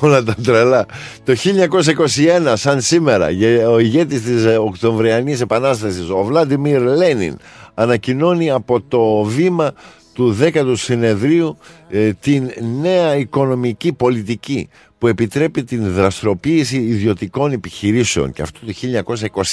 όλα 0.00 0.22
τα 0.22 0.34
τρελά. 0.44 0.86
Το 1.24 1.34
1921, 1.34 2.56
σαν 2.56 2.80
σήμερα, 2.80 3.26
ο 3.70 3.78
ηγέτης 3.78 4.22
της 4.22 4.44
Οκτωβριανής 4.58 5.40
Επανάστασης, 5.40 6.08
ο 6.08 6.24
Βλάντιμιρ 6.24 6.80
Λένιν, 6.80 7.38
ανακοινώνει 7.74 8.50
από 8.50 8.80
το 8.80 9.22
βήμα 9.22 9.72
του 10.16 10.36
10ου 10.40 10.72
συνεδρίου 10.76 11.58
ε, 11.88 12.12
την 12.12 12.50
νέα 12.80 13.16
οικονομική 13.16 13.92
πολιτική 13.92 14.68
που 14.98 15.06
επιτρέπει 15.06 15.64
την 15.64 15.92
δραστηριοποίηση 15.92 16.76
ιδιωτικών 16.76 17.52
επιχειρήσεων 17.52 18.32
και 18.32 18.42
αυτό 18.42 18.60
το 18.66 18.72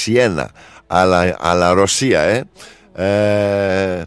1921 0.04 0.44
αλλά, 0.86 1.36
αλλά 1.40 1.72
Ρωσία 1.72 2.20
ε. 2.20 2.44
ε 2.94 4.02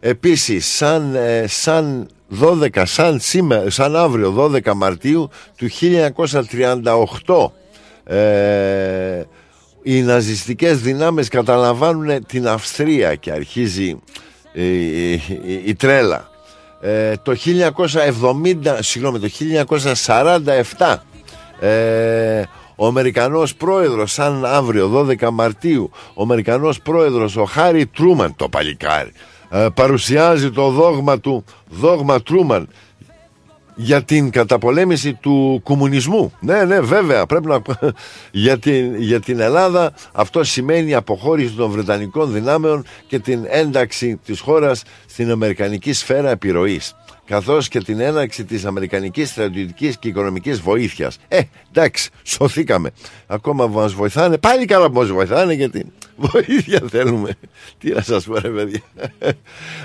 επίσης 0.00 0.66
σαν, 0.66 1.14
ε, 1.14 1.44
σαν 1.48 2.08
12 2.40 2.82
σαν, 2.84 3.20
σήμερα, 3.20 3.70
σαν 3.70 3.96
αύριο 3.96 4.50
12 4.64 4.72
Μαρτίου 4.74 5.28
του 5.56 5.68
1938 7.24 8.14
ε, 8.14 9.22
οι 9.82 10.02
ναζιστικές 10.02 10.80
δυνάμεις 10.80 11.28
καταλαμβάνουν 11.28 12.26
την 12.26 12.48
Αυστρία 12.48 13.14
και 13.14 13.30
αρχίζει 13.30 13.98
η, 14.52 15.12
η, 15.64 15.74
τρέλα. 15.74 16.28
Ε, 16.80 17.12
το 17.22 17.36
1970 18.62 18.78
συγγνώμη 18.78 19.18
το 19.18 19.28
1947 20.78 20.96
ε, 21.60 22.42
ο 22.76 22.86
Αμερικανός 22.86 23.54
πρόεδρος 23.54 24.12
σαν 24.12 24.44
αύριο 24.44 25.06
12 25.20 25.30
Μαρτίου 25.32 25.90
ο 26.14 26.22
Αμερικανός 26.22 26.80
πρόεδρος 26.80 27.36
ο 27.36 27.44
Χάρι 27.44 27.86
Τρούμαν 27.86 28.36
το 28.36 28.48
παλικάρι 28.48 29.12
ε, 29.50 29.66
παρουσιάζει 29.74 30.50
το 30.50 30.70
δόγμα 30.70 31.20
του 31.20 31.44
δόγμα 31.68 32.22
Τρούμαν 32.22 32.68
για 33.82 34.02
την 34.02 34.30
καταπολέμηση 34.30 35.14
του 35.14 35.60
κομμουνισμού. 35.64 36.32
Ναι, 36.40 36.64
ναι, 36.64 36.80
βέβαια, 36.80 37.26
πρέπει 37.26 37.46
να 37.46 37.62
για 38.30 38.58
την, 38.58 38.96
για 38.96 39.20
την 39.20 39.40
Ελλάδα 39.40 39.92
αυτό 40.12 40.44
σημαίνει 40.44 40.94
αποχώρηση 40.94 41.54
των 41.54 41.70
Βρετανικών 41.70 42.32
δυνάμεων 42.32 42.84
και 43.06 43.18
την 43.18 43.46
ένταξη 43.48 44.20
της 44.24 44.40
χώρας 44.40 44.82
στην 45.06 45.30
Αμερικανική 45.30 45.92
σφαίρα 45.92 46.30
επιρροής 46.30 46.94
καθώς 47.30 47.68
και 47.68 47.80
την 47.80 48.00
έναρξη 48.00 48.44
της 48.44 48.64
Αμερικανικής 48.64 49.30
στρατιωτικής 49.30 49.98
και 49.98 50.08
οικονομικής 50.08 50.60
βοήθειας. 50.60 51.18
Ε, 51.28 51.40
εντάξει, 51.68 52.10
σωθήκαμε. 52.22 52.90
Ακόμα 53.26 53.66
μας 53.66 53.92
βοηθάνε, 53.92 54.38
πάλι 54.38 54.64
καλά 54.64 54.90
που 54.90 54.98
μας 54.98 55.08
βοηθάνε 55.08 55.52
γιατί 55.52 55.86
βοήθεια 56.16 56.82
θέλουμε. 56.90 57.30
Τι 57.78 57.90
να 57.90 58.02
σας 58.02 58.24
πω 58.24 58.38
ρε 58.38 58.48
παιδιά. 58.48 58.82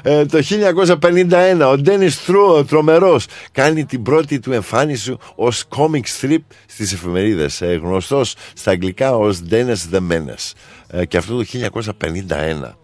Ε, 0.02 0.26
το 0.26 0.42
1951 0.42 1.70
ο 1.72 1.78
Ντένις 1.78 2.24
Τρου, 2.24 2.66
τρομερός, 2.66 3.26
κάνει 3.52 3.86
την 3.86 4.04
πρώτη 4.04 4.40
του 4.40 4.52
εμφάνιση 4.52 5.18
ως 5.36 5.64
comic 5.76 6.22
strip 6.22 6.44
στις 6.66 6.94
εφημερίδες, 6.94 7.62
ε, 7.62 7.80
γνωστός 7.84 8.36
στα 8.54 8.72
αγγλικά 8.72 9.16
ως 9.16 9.42
Dennis 9.50 9.96
the 9.96 10.00
Menace. 10.12 10.52
Ε, 10.88 11.06
και 11.06 11.18
αυτό 11.18 11.38
το 11.38 11.44
1951. 11.44 12.78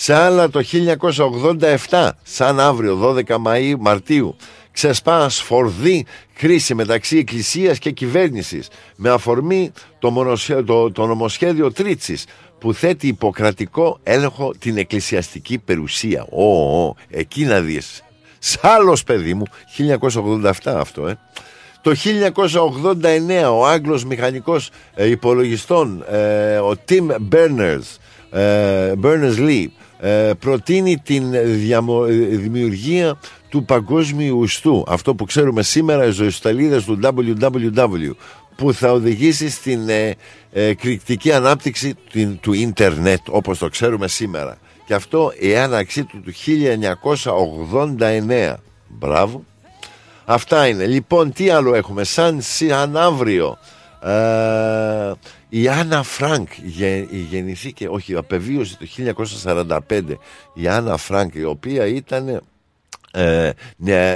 Σε 0.00 0.14
άλλα 0.14 0.50
το 0.50 0.60
1987, 1.90 2.08
σαν 2.22 2.60
αύριο 2.60 2.98
12 3.28 3.36
Μαΐου 3.46 3.74
Μαρτίου, 3.78 4.36
ξεσπάς 4.72 5.34
σφορδή 5.34 6.06
κρίση 6.34 6.74
μεταξύ 6.74 7.18
εκκλησίας 7.18 7.78
και 7.78 7.90
κυβέρνησης 7.90 8.68
με 8.96 9.10
αφορμή 9.10 9.72
το, 9.98 10.34
το, 10.66 10.92
το 10.92 11.06
νομοσχέδιο 11.06 11.72
Τρίτσης 11.72 12.24
που 12.58 12.74
θέτει 12.74 13.06
υποκρατικό 13.06 13.98
έλεγχο 14.02 14.54
την 14.58 14.76
εκκλησιαστική 14.76 15.58
περιουσία. 15.58 16.26
Ω, 16.30 16.44
ω 16.84 16.94
εκεί 17.10 17.44
να 17.44 17.60
δεις. 17.60 18.04
Σ' 18.38 18.56
άλλος 18.60 19.04
παιδί 19.04 19.34
μου, 19.34 19.44
1987 20.32 20.52
αυτό, 20.64 21.06
ε. 21.06 21.18
Το 21.80 21.94
1989 23.44 23.50
ο 23.52 23.66
Άγγλος 23.66 24.04
μηχανικός 24.04 24.70
ε, 24.94 25.06
υπολογιστών, 25.06 26.04
ε, 26.10 26.56
ο 26.56 26.76
Tim 26.88 27.06
Berners, 27.32 27.96
ε, 28.30 28.92
Berners-Lee, 29.02 29.66
ε, 29.66 29.86
προτείνει 30.38 30.96
την 30.96 31.30
δημιουργία 32.30 33.18
του 33.48 33.64
παγκόσμιου 33.64 34.42
ιστού. 34.42 34.84
Αυτό 34.88 35.14
που 35.14 35.24
ξέρουμε 35.24 35.62
σήμερα 35.62 36.06
οι 36.06 36.10
ζωοσταλίδες 36.10 36.84
του 36.84 36.98
www 37.02 38.10
που 38.56 38.72
θα 38.72 38.92
οδηγήσει 38.92 39.50
στην 39.50 39.88
ε, 39.88 40.16
ε 40.52 40.74
ανάπτυξη 41.34 41.94
του 42.40 42.52
ίντερνετ 42.52 43.20
όπως 43.28 43.58
το 43.58 43.68
ξέρουμε 43.68 44.08
σήμερα. 44.08 44.58
Και 44.86 44.94
αυτό 44.94 45.32
η 45.38 45.56
έναρξή 45.56 46.04
του 46.04 46.20
του 46.20 46.32
1989 47.98 48.54
μπράβο. 48.88 49.44
Αυτά 50.24 50.66
είναι. 50.66 50.86
Λοιπόν 50.86 51.32
τι 51.32 51.50
άλλο 51.50 51.74
έχουμε; 51.74 52.04
Σαν, 52.04 52.38
σαν 52.40 52.96
αύριο 52.96 53.58
ε, 54.02 55.12
η 55.48 55.68
Άννα 55.68 56.02
Φρανκ 56.02 56.48
γεννηθήκε, 57.30 57.88
όχι, 57.88 58.14
απεβίωσε 58.14 58.76
το 58.76 58.86
1945. 59.88 60.02
Η 60.54 60.68
Άννα 60.68 60.96
Φρανκ, 60.96 61.34
η 61.34 61.44
οποία 61.44 61.86
ήταν 61.86 62.42
ε, 63.12 63.52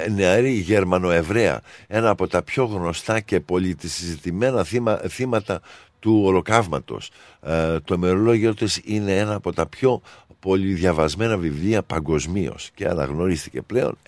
νεαρή 0.09 0.53
Γερμανοεβραία, 0.53 1.61
ένα 1.87 2.11
από 2.11 2.27
τα 2.27 2.43
πιο 2.43 2.65
γνωστά 2.65 3.21
και 3.21 3.41
πολυσυζητημένα 3.41 4.65
θύμα, 4.65 4.97
θύματα 4.97 5.61
του 5.99 6.23
ολοκαύματος. 6.25 7.11
Ε, 7.41 7.81
το 7.81 7.99
μερολόγιο 7.99 8.55
της 8.55 8.81
είναι 8.85 9.17
ένα 9.17 9.35
από 9.35 9.53
τα 9.53 9.67
πιο 9.67 10.03
πολυδιαβασμένα 10.41 11.37
βιβλία 11.37 11.83
παγκοσμίως 11.83 12.71
και 12.75 12.89
αναγνωρίστηκε 12.89 13.63
πλέον. 13.63 13.99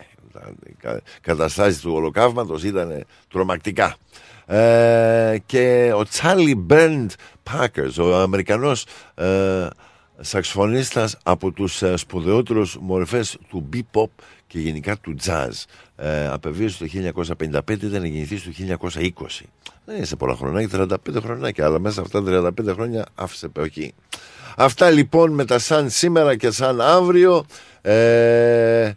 Ε, 0.83 0.97
καταστάσεις 1.21 1.81
του 1.81 1.93
ολοκαύματος 1.93 2.65
ήταν 2.65 3.05
τρομακτικά. 3.29 3.97
Ε, 4.47 5.37
και 5.47 5.93
ο 5.97 6.05
Τσάρλι 6.05 6.55
Μπέρντ 6.55 7.11
Πάκερς, 7.43 7.99
ο 7.99 8.17
Αμερικανός 8.17 8.87
ε, 9.15 9.67
σαξφωνίστας 10.21 11.17
από 11.23 11.51
τους 11.51 11.83
ε, 11.83 11.97
σπουδαιότερους 11.97 12.79
μορφές 12.81 13.39
του 13.49 13.69
bebop 13.73 14.11
και 14.47 14.59
γενικά 14.59 14.97
του 14.97 15.17
jazz. 15.27 15.65
Ε, 15.97 16.27
απεβίωσε 16.27 16.79
το 16.79 17.13
1955, 17.27 17.83
ήταν 17.83 18.05
γεννηθής 18.05 18.43
το 18.43 18.51
1920. 18.79 19.45
Δεν 19.85 19.97
είναι 19.97 20.05
σε 20.05 20.17
πολλά 20.17 20.35
χρόνια, 20.35 20.69
35 20.73 20.97
χρονάκια, 21.23 21.65
αλλά 21.65 21.79
μέσα 21.79 22.01
αυτά 22.01 22.23
τα 22.23 22.53
35 22.59 22.73
χρόνια 22.75 23.07
άφησε 23.15 23.49
όχι. 23.59 23.95
Αυτά 24.57 24.91
λοιπόν 24.91 25.33
με 25.33 25.45
τα 25.45 25.59
σαν 25.59 25.91
σήμερα 25.91 26.37
και 26.37 26.51
σαν 26.51 26.81
αύριο. 26.81 27.45
Ε, 27.83 28.93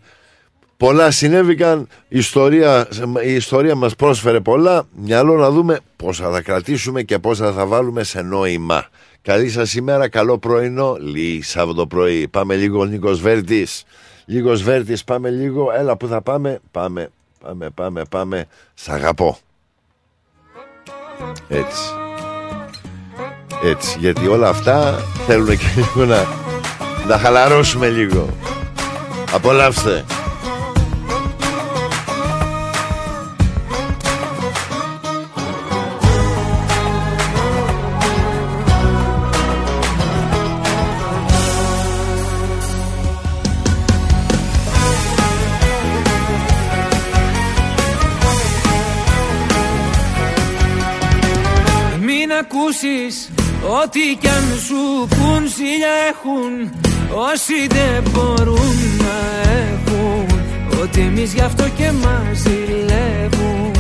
Πολλά 0.77 1.11
συνέβηκαν, 1.11 1.87
η 2.07 2.17
ιστορία, 2.17 2.87
η 3.25 3.33
ιστορία 3.33 3.75
μας 3.75 3.95
πρόσφερε 3.95 4.39
πολλά, 4.39 4.87
μυαλό 4.95 5.35
να 5.35 5.49
δούμε 5.49 5.79
πόσα 5.95 6.31
θα 6.31 6.41
κρατήσουμε 6.41 7.03
και 7.03 7.19
πόσα 7.19 7.51
θα 7.51 7.65
βάλουμε 7.65 8.03
σε 8.03 8.21
νόημα. 8.21 8.87
Καλή 9.21 9.49
σας 9.49 9.73
ημέρα, 9.73 10.09
καλό 10.09 10.37
πρωινό, 10.37 10.97
λίγη 10.99 11.41
Σάββατο 11.41 11.87
πρωί. 11.87 12.27
Πάμε 12.27 12.55
λίγο 12.55 12.85
Νίκος 12.85 13.21
Βέρτης, 13.21 13.83
λίγος 14.25 14.63
Βέρτης, 14.63 15.03
πάμε 15.03 15.29
λίγο, 15.29 15.71
έλα 15.77 15.97
που 15.97 16.07
θα 16.07 16.21
πάμε, 16.21 16.59
πάμε, 16.71 17.09
πάμε, 17.41 17.69
πάμε, 17.69 18.01
πάμε, 18.09 18.45
σ' 18.73 18.89
αγαπώ. 18.89 19.37
Έτσι. 21.47 21.83
Έτσι, 23.63 23.97
γιατί 23.99 24.27
όλα 24.27 24.49
αυτά 24.49 25.03
θέλουν 25.27 25.57
και 25.57 25.65
λίγο 25.75 26.05
να, 26.05 26.25
να 27.07 27.17
χαλαρώσουμε 27.17 27.89
λίγο. 27.89 28.29
Απολαύστε. 29.33 30.05
Ακούσεις 52.77 53.29
Ό,τι 53.81 53.99
κι 54.19 54.27
αν 54.27 54.43
σου 54.65 55.07
πουν 55.07 55.47
ζήλια 55.55 55.93
έχουν. 56.09 56.51
Όσοι 57.31 57.67
δεν 57.67 58.11
μπορούν 58.11 58.77
να 59.03 59.17
έχουν. 59.63 60.39
Ότι 60.81 60.99
εμείς 61.01 61.33
γι' 61.33 61.41
αυτό 61.41 61.63
και 61.77 61.91
μας 61.91 62.37
ζηλεύουν. 62.37 63.71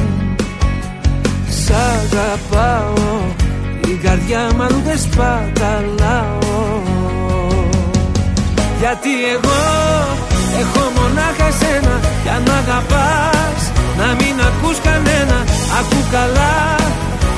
Σ' 1.49 1.69
αγαπάω 1.69 3.17
Η 3.87 3.93
καρδιά 4.03 4.49
μου 4.55 4.63
αλλού 4.63 4.81
δεν 4.85 4.99
σπαταλάω. 4.99 6.39
Γιατί 8.79 9.09
εγώ 9.33 9.61
έχω 10.59 10.91
μονάχα 10.95 11.51
σένα. 11.59 11.99
Για 12.23 12.41
να 12.45 12.53
αγαπάς 12.53 13.71
Να 13.97 14.05
μην 14.05 14.39
ακούς 14.39 14.79
κανένα. 14.83 15.43
Ακού 15.79 15.99
καλά 16.11 16.86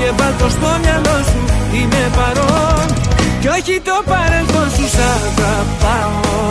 και 0.00 0.10
βάλ 0.18 0.32
το 0.38 0.48
στο 0.56 0.70
μυαλό 0.82 1.16
σου. 1.30 1.40
Είμαι 1.76 2.02
παρόν. 2.16 2.86
Κι 3.40 3.48
όχι 3.48 3.80
το 3.88 3.96
παρελθόν 4.10 4.68
σου 4.76 4.86
σ' 4.94 5.02
αγαπάω. 5.14 6.44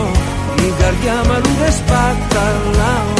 Η 0.68 0.70
καρδιά 0.80 1.16
μου 1.26 1.34
αλλού 1.34 1.54
δεν 1.62 1.74
σπαταλάω 1.80 3.20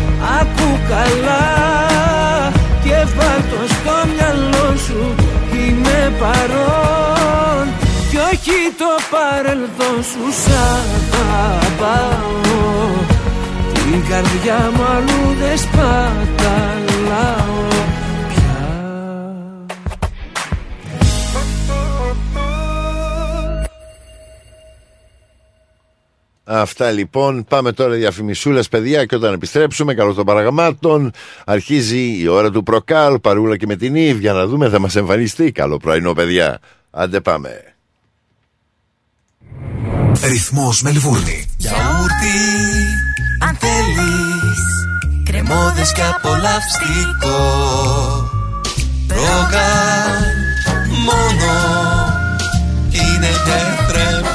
Ακού 0.41 0.69
καλά 0.89 1.45
και 2.83 2.97
βάλ 3.15 3.39
το 3.51 3.61
στο 3.73 3.95
μυαλό 4.13 4.77
σου 4.85 5.01
Είμαι 5.53 6.13
παρόν. 6.19 7.65
Κι 8.09 8.17
όχι 8.17 8.57
το 8.77 8.91
παρελθόν 9.11 9.97
σου 10.03 10.25
σ' 10.41 10.51
αγαπάω. 11.43 12.39
Την 13.73 13.99
καρδιά 14.09 14.71
μου 14.75 14.83
αλλού 14.95 15.23
δεν 15.39 15.57
σπαταλάω 15.57 17.40
Αυτά 26.53 26.91
λοιπόν. 26.91 27.45
Πάμε 27.49 27.71
τώρα 27.71 27.95
διαφημισούλες 27.95 28.67
παιδιά 28.67 29.05
και 29.05 29.15
όταν 29.15 29.33
επιστρέψουμε, 29.33 29.93
καλώ 29.93 30.13
των 30.13 30.25
παραγμάτων, 30.25 31.11
αρχίζει 31.45 32.21
η 32.21 32.27
ώρα 32.27 32.51
του 32.51 32.63
προκάλ, 32.63 33.19
παρούλα 33.19 33.57
και 33.57 33.65
με 33.65 33.75
την 33.75 33.95
Ήβ, 33.95 34.19
για 34.19 34.33
να 34.33 34.47
δούμε 34.47 34.69
θα 34.69 34.79
μας 34.79 34.95
εμφανιστεί. 34.95 35.51
Καλό 35.51 35.77
πρωινό 35.77 36.13
παιδιά. 36.13 36.59
Άντε 36.91 37.19
πάμε. 37.19 37.75
Ρυθμός 40.23 40.81
Μελβούρνη. 40.81 41.45
Γιαούρτι, 41.57 42.37
αν 43.47 43.55
θέλεις 43.55 44.61
Κρεμόδες 45.25 45.91
και 45.93 46.01
απολαυστικό 46.15 47.37
Ρόγαν 49.07 50.23
μόνο 51.05 51.53
Είναι 52.91 53.31
τετρεπτικό 53.45 54.30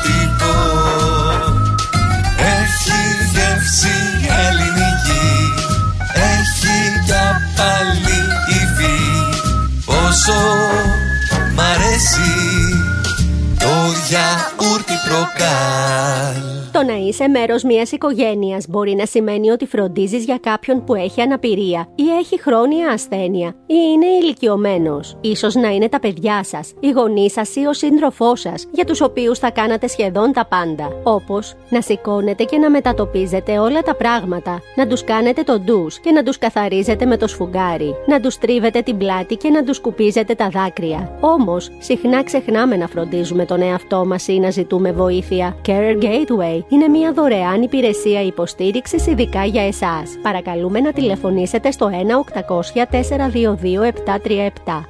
είσαι 17.09 17.29
μέρος 17.29 17.63
μιας 17.63 17.93
οικογένειας 17.93 18.67
μπορεί 18.69 18.95
να 18.95 19.07
σημαίνει 19.07 19.51
ότι 19.51 19.67
φροντίζεις 19.67 20.25
για 20.25 20.39
κάποιον 20.39 20.85
που 20.85 20.95
έχει 20.95 21.21
αναπηρία 21.21 21.89
ή 21.95 22.03
έχει 22.21 22.41
χρόνια 22.41 22.89
ασθένεια 22.89 23.49
ή 23.67 23.75
είναι 23.93 24.07
ηλικιωμένος. 24.23 25.19
σω 25.37 25.61
να 25.61 25.69
είναι 25.69 25.89
τα 25.89 26.01
παιδιά 26.01 26.45
σας, 26.45 26.73
οι 26.81 26.91
γονείς 26.91 27.33
σας 27.33 27.57
ή 27.57 27.67
ο 27.67 27.73
σύντροφός 27.73 28.41
σας, 28.41 28.67
για 28.71 28.85
τους 28.85 29.01
οποίους 29.01 29.39
θα 29.39 29.51
κάνατε 29.51 29.87
σχεδόν 29.87 30.33
τα 30.33 30.47
πάντα. 30.47 31.01
Όπως 31.03 31.55
να 31.71 31.81
σηκώνετε 31.81 32.45
και 32.45 32.59
να 32.59 32.71
μετατοπίζετε 32.71 33.59
όλα 33.59 33.83
τα 33.83 33.97
πράγματα, 33.97 34.61
να 34.77 34.87
τους 34.87 35.05
κάνετε 35.05 35.43
το 35.43 35.59
ντους 35.59 35.99
και 35.99 36.11
να 36.11 36.23
τους 36.23 36.39
καθαρίζετε 36.39 37.07
με 37.07 37.17
το 37.17 37.27
σφουγγάρι, 37.27 37.95
να 38.07 38.21
τους 38.21 38.39
τρίβετε 38.39 38.81
την 38.81 38.97
πλάτη 38.97 39.37
και 39.37 39.51
να 39.51 39.65
τους 39.65 39.77
σκουπίζετε 39.77 40.35
τα 40.35 40.49
δάκρυα. 40.49 41.19
Όμως, 41.21 41.71
συχνά 41.79 42.23
ξεχνάμε 42.23 42.77
να 42.77 42.87
φροντίζουμε 42.87 43.45
τον 43.45 43.63
εαυτό 43.63 44.07
μας 44.07 44.29
ή 44.29 44.39
να 44.39 44.51
ζητούμε 44.51 44.93
βοήθεια. 44.93 45.57
Care 45.67 46.03
Gateway 46.03 46.63
είναι 46.69 46.89
μια 46.97 47.13
δωρεάν 47.13 47.63
υπηρεσία 47.63 48.23
υποστήριξης 48.23 49.07
ειδικά 49.07 49.45
για 49.45 49.67
εσάς. 49.67 50.11
Παρακαλούμε 50.23 50.81
να 50.81 50.93
τηλεφωνήσετε 50.93 51.71
στο 51.71 51.91
1-800-422-737 51.93 52.01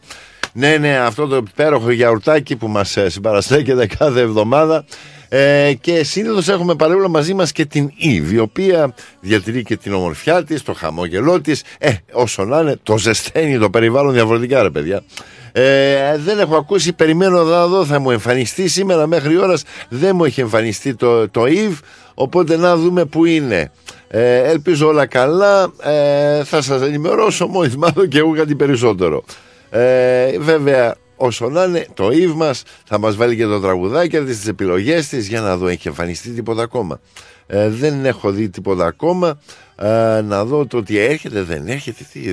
Ναι, 0.53 0.77
ναι, 0.77 0.97
αυτό 0.97 1.27
το 1.27 1.35
υπέροχο 1.35 1.91
γιαουρτάκι 1.91 2.55
που 2.55 2.67
μας 2.67 2.97
συμπαραστέκεται 3.07 3.87
κάθε 3.99 4.21
εβδομάδα. 4.21 4.85
Ε, 5.29 5.73
και 5.81 6.03
συνήθως 6.03 6.47
έχουμε 6.47 6.75
παρόλο 6.75 7.09
μαζί 7.09 7.33
μας 7.33 7.51
και 7.51 7.65
την 7.65 7.91
Ήβη, 7.95 8.35
η 8.35 8.39
οποία 8.39 8.93
διατηρεί 9.19 9.63
και 9.63 9.77
την 9.77 9.93
ομορφιά 9.93 10.43
της, 10.43 10.63
το 10.63 10.73
χαμόγελό 10.73 11.41
της. 11.41 11.63
Ε, 11.79 11.91
όσο 12.11 12.45
να 12.45 12.59
είναι, 12.59 12.79
το 12.83 12.97
ζεσταίνει 12.97 13.59
το 13.59 13.69
περιβάλλον 13.69 14.13
διαφορετικά, 14.13 14.61
ρε 14.61 14.69
παιδιά. 14.69 15.03
Ε, 15.51 16.17
δεν 16.17 16.39
έχω 16.39 16.55
ακούσει, 16.55 16.93
περιμένω 16.93 17.43
να 17.43 17.67
δω, 17.67 17.85
θα 17.85 17.99
μου 17.99 18.11
εμφανιστεί 18.11 18.67
σήμερα 18.67 19.07
μέχρι 19.07 19.37
ώρας. 19.37 19.63
Δεν 19.89 20.15
μου 20.15 20.25
έχει 20.25 20.41
εμφανιστεί 20.41 20.95
το, 20.95 21.29
το 21.29 21.43
Eve, 21.47 21.77
οπότε 22.13 22.57
να 22.57 22.75
δούμε 22.75 23.05
που 23.05 23.25
είναι. 23.25 23.71
Ε, 24.07 24.37
ελπίζω 24.37 24.87
όλα 24.87 25.05
καλά. 25.05 25.71
Ε, 25.83 26.43
θα 26.43 26.61
σας 26.61 26.81
ενημερώσω 26.81 27.47
μόλις 27.47 27.75
μάθω 27.77 28.05
και 28.05 28.17
εγώ 28.17 28.31
κάτι 28.31 28.55
περισσότερο. 28.55 29.23
Ε, 29.69 30.39
βέβαια 30.39 30.95
όσο 31.19 31.49
να 31.49 31.63
είναι, 31.63 31.87
το 31.93 32.07
Eve 32.07 32.33
μας 32.35 32.63
θα 32.85 32.99
μας 32.99 33.15
βάλει 33.15 33.35
και 33.35 33.45
το 33.45 33.59
τραγουδάκι 33.59 34.19
τη, 34.19 34.35
τι 34.35 34.49
επιλογές 34.49 35.07
της 35.07 35.27
για 35.27 35.41
να 35.41 35.57
δω, 35.57 35.67
έχει 35.67 35.87
εμφανιστεί 35.87 36.29
τίποτα 36.29 36.61
ακόμα. 36.61 36.99
Ε, 37.47 37.69
δεν 37.69 38.05
έχω 38.05 38.31
δει 38.31 38.49
τίποτα 38.49 38.85
ακόμα. 38.85 39.39
Ε, 39.75 40.21
να 40.21 40.45
δω 40.45 40.65
το 40.65 40.77
ότι 40.77 40.97
έρχεται, 40.97 41.41
δεν 41.41 41.67
έρχεται. 41.67 42.05
Τι, 42.11 42.29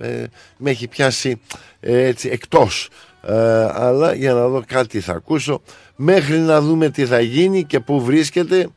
ε, 0.00 0.24
με 0.56 0.70
έχει 0.70 0.88
πιάσει 0.88 1.40
έτσι 1.80 2.28
εκτός. 2.28 2.88
αλλά 3.72 4.14
για 4.14 4.32
να 4.32 4.48
δω 4.48 4.62
κάτι 4.66 5.00
θα 5.00 5.12
ακούσω. 5.12 5.62
Μέχρι 5.96 6.38
να 6.38 6.60
δούμε 6.60 6.90
τι 6.90 7.06
θα 7.06 7.20
γίνει 7.20 7.64
και 7.64 7.80
πού 7.80 8.04
βρίσκεται, 8.04 8.68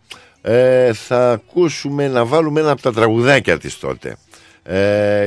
θα 0.94 1.32
ακούσουμε 1.32 2.08
να 2.08 2.26
βάλουμε 2.26 2.60
ένα 2.60 2.72
από 2.72 2.82
τα 2.82 2.94
τραγουδάκια 2.94 3.58
της 3.58 3.80
τότε. 3.80 4.18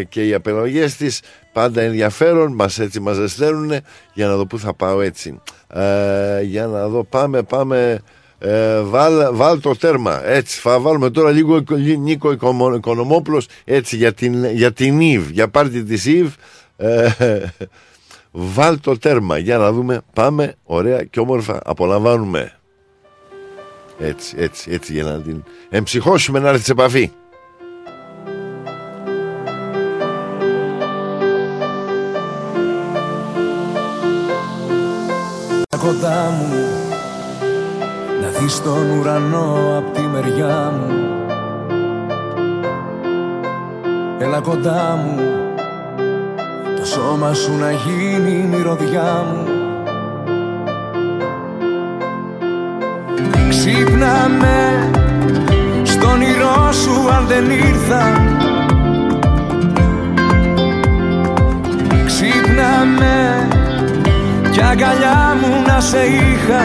Και 0.09 0.23
οι 0.23 0.33
επιλογές 0.33 0.97
της 0.97 1.21
πάντα 1.53 1.81
ενδιαφέρον, 1.81 2.55
μας 2.55 2.79
έτσι 2.79 3.01
μας 3.01 3.17
ζεσταίνουν 3.17 3.73
για 4.15 4.27
να 4.27 4.37
δω 4.37 4.47
πού 4.47 4.59
θα 4.59 4.75
πάω 4.75 5.01
έτσι. 5.01 5.41
Ε, 5.75 6.43
για 6.43 6.67
να 6.67 6.89
δω 6.89 7.05
πάμε, 7.05 7.43
πάμε, 7.43 8.01
ε, 8.39 8.81
βάλ, 8.81 9.29
βάλ 9.33 9.61
το 9.61 9.77
τέρμα, 9.77 10.27
έτσι 10.27 10.61
θα 10.61 10.81
βάλουμε 10.81 11.11
τώρα 11.11 11.31
λίγο 11.31 11.65
Νίκο 11.99 12.33
Οικονομόπουλος 12.33 13.47
έτσι 13.65 13.97
για 13.97 14.13
την, 14.13 14.45
για 14.45 14.73
την 14.73 15.01
Ιβ, 15.01 15.29
για 15.31 15.49
πάρτι 15.49 15.83
της 15.83 16.05
Ιβ. 16.05 16.33
Ε, 16.77 17.09
βάλ 18.31 18.81
το 18.81 18.99
τέρμα 18.99 19.39
για 19.39 19.59
να 19.59 19.73
δούμε, 19.73 20.01
πάμε 20.13 20.55
ωραία 20.65 21.05
και 21.05 21.21
όμορφα, 21.21 21.61
απολαμβάνουμε. 21.65 22.53
Έτσι, 23.99 24.35
έτσι, 24.39 24.71
έτσι 24.71 24.93
για 24.93 25.05
να 25.05 25.21
την 25.21 25.45
εμψυχώσουμε 25.71 26.39
να 26.39 26.49
έρθει 26.49 26.65
σε 26.65 26.73
επαφή. 26.73 27.11
Κοντά 35.79 36.31
μου. 36.39 36.55
Να 38.23 38.29
δεις 38.39 38.63
τον 38.63 38.91
ουρανό 38.91 39.79
απ' 39.79 39.95
τη 39.95 40.01
μεριά 40.01 40.73
μου. 40.79 40.93
Έλα 44.19 44.41
κοντά 44.41 44.99
μου. 45.05 45.21
Το 46.77 46.85
σώμα 46.85 47.35
σου 47.35 47.53
να 47.59 47.71
γίνει 47.71 48.31
η 48.31 48.47
μυρωδιά 48.47 49.25
μου. 49.33 49.47
Ξύπνα 53.49 54.29
με 54.41 54.91
Στον 55.83 56.11
όνειρό 56.11 56.73
σου 56.73 57.11
αν 57.11 57.27
δεν 57.27 57.51
ήρθα 57.51 58.03
Ξύπνα 62.07 62.85
με 62.99 63.49
κι 64.53 64.63
αγκαλιά 64.63 65.37
μου 65.41 65.63
να 65.67 65.81
σε 65.81 65.99
είχα 65.99 66.63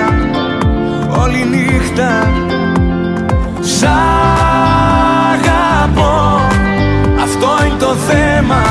όλη 1.21 1.45
νύχτα. 1.45 2.31
Σ' 3.59 3.83
αγαπώ, 5.33 6.41
αυτό 7.23 7.47
είναι 7.65 7.77
το 7.79 7.95
θέμα. 7.95 8.61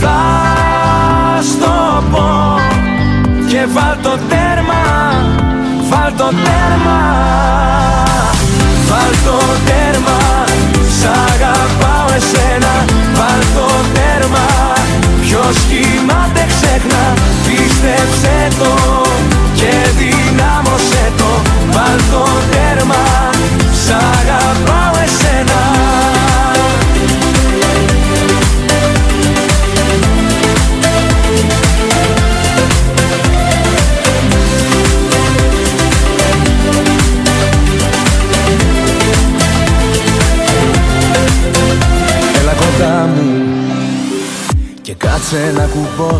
Θα 0.00 0.18
στο 1.42 2.02
πω 2.10 2.58
και 3.48 3.66
βάλ 3.72 3.96
το 4.02 4.18
τέρμα, 4.28 4.82
βάλ 5.90 6.12
το 6.16 6.24
τέρμα 6.44 7.00
Βάλ 8.88 9.10
το 9.24 9.38
τέρμα, 9.64 9.69
ξέχνα 16.70 17.14
Πίστεψε 17.46 18.48
το 18.58 19.09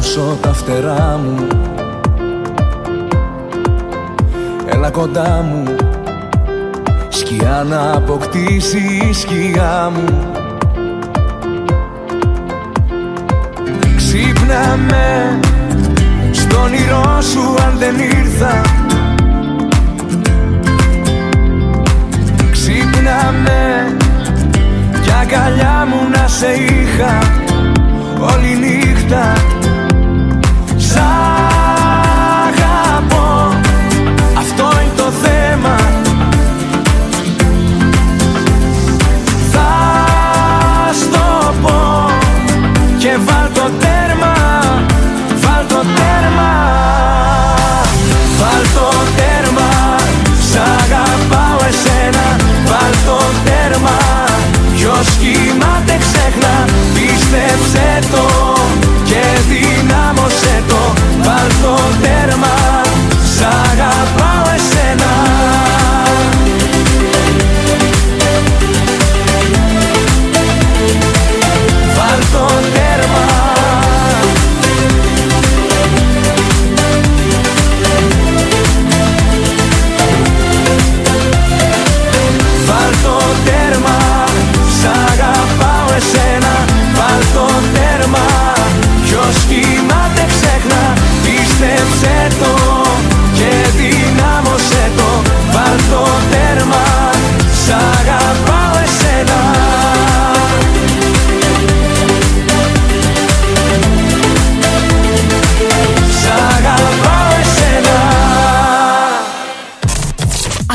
κουμπώσω 0.01 0.38
τα 0.40 0.53
φτερά 0.53 1.20
μου. 1.24 1.46
Έλα 4.66 4.90
κοντά 4.90 5.44
μου 5.48 5.62
Σκιά 7.09 7.66
να 7.68 7.92
αποκτήσει 7.92 8.78
η 9.11 9.12
σκιά 9.12 9.92
μου. 9.94 10.32
Ξύπνα 13.96 14.76
με 14.88 15.38
Στον 16.32 16.61
όνειρό 16.61 17.20
σου 17.20 17.55
αν 17.66 17.78
δεν 17.78 17.94
ήρθα. 17.98 18.61
Ξύπνα 22.51 23.34
με 23.44 23.96
Κι 25.03 25.11
αγκαλιά 25.20 25.86
μου 25.88 26.09
να 26.12 26.28
σε 26.28 26.46
είχα 26.53 27.18
όλη 28.20 28.59
νύχτα 28.59 29.32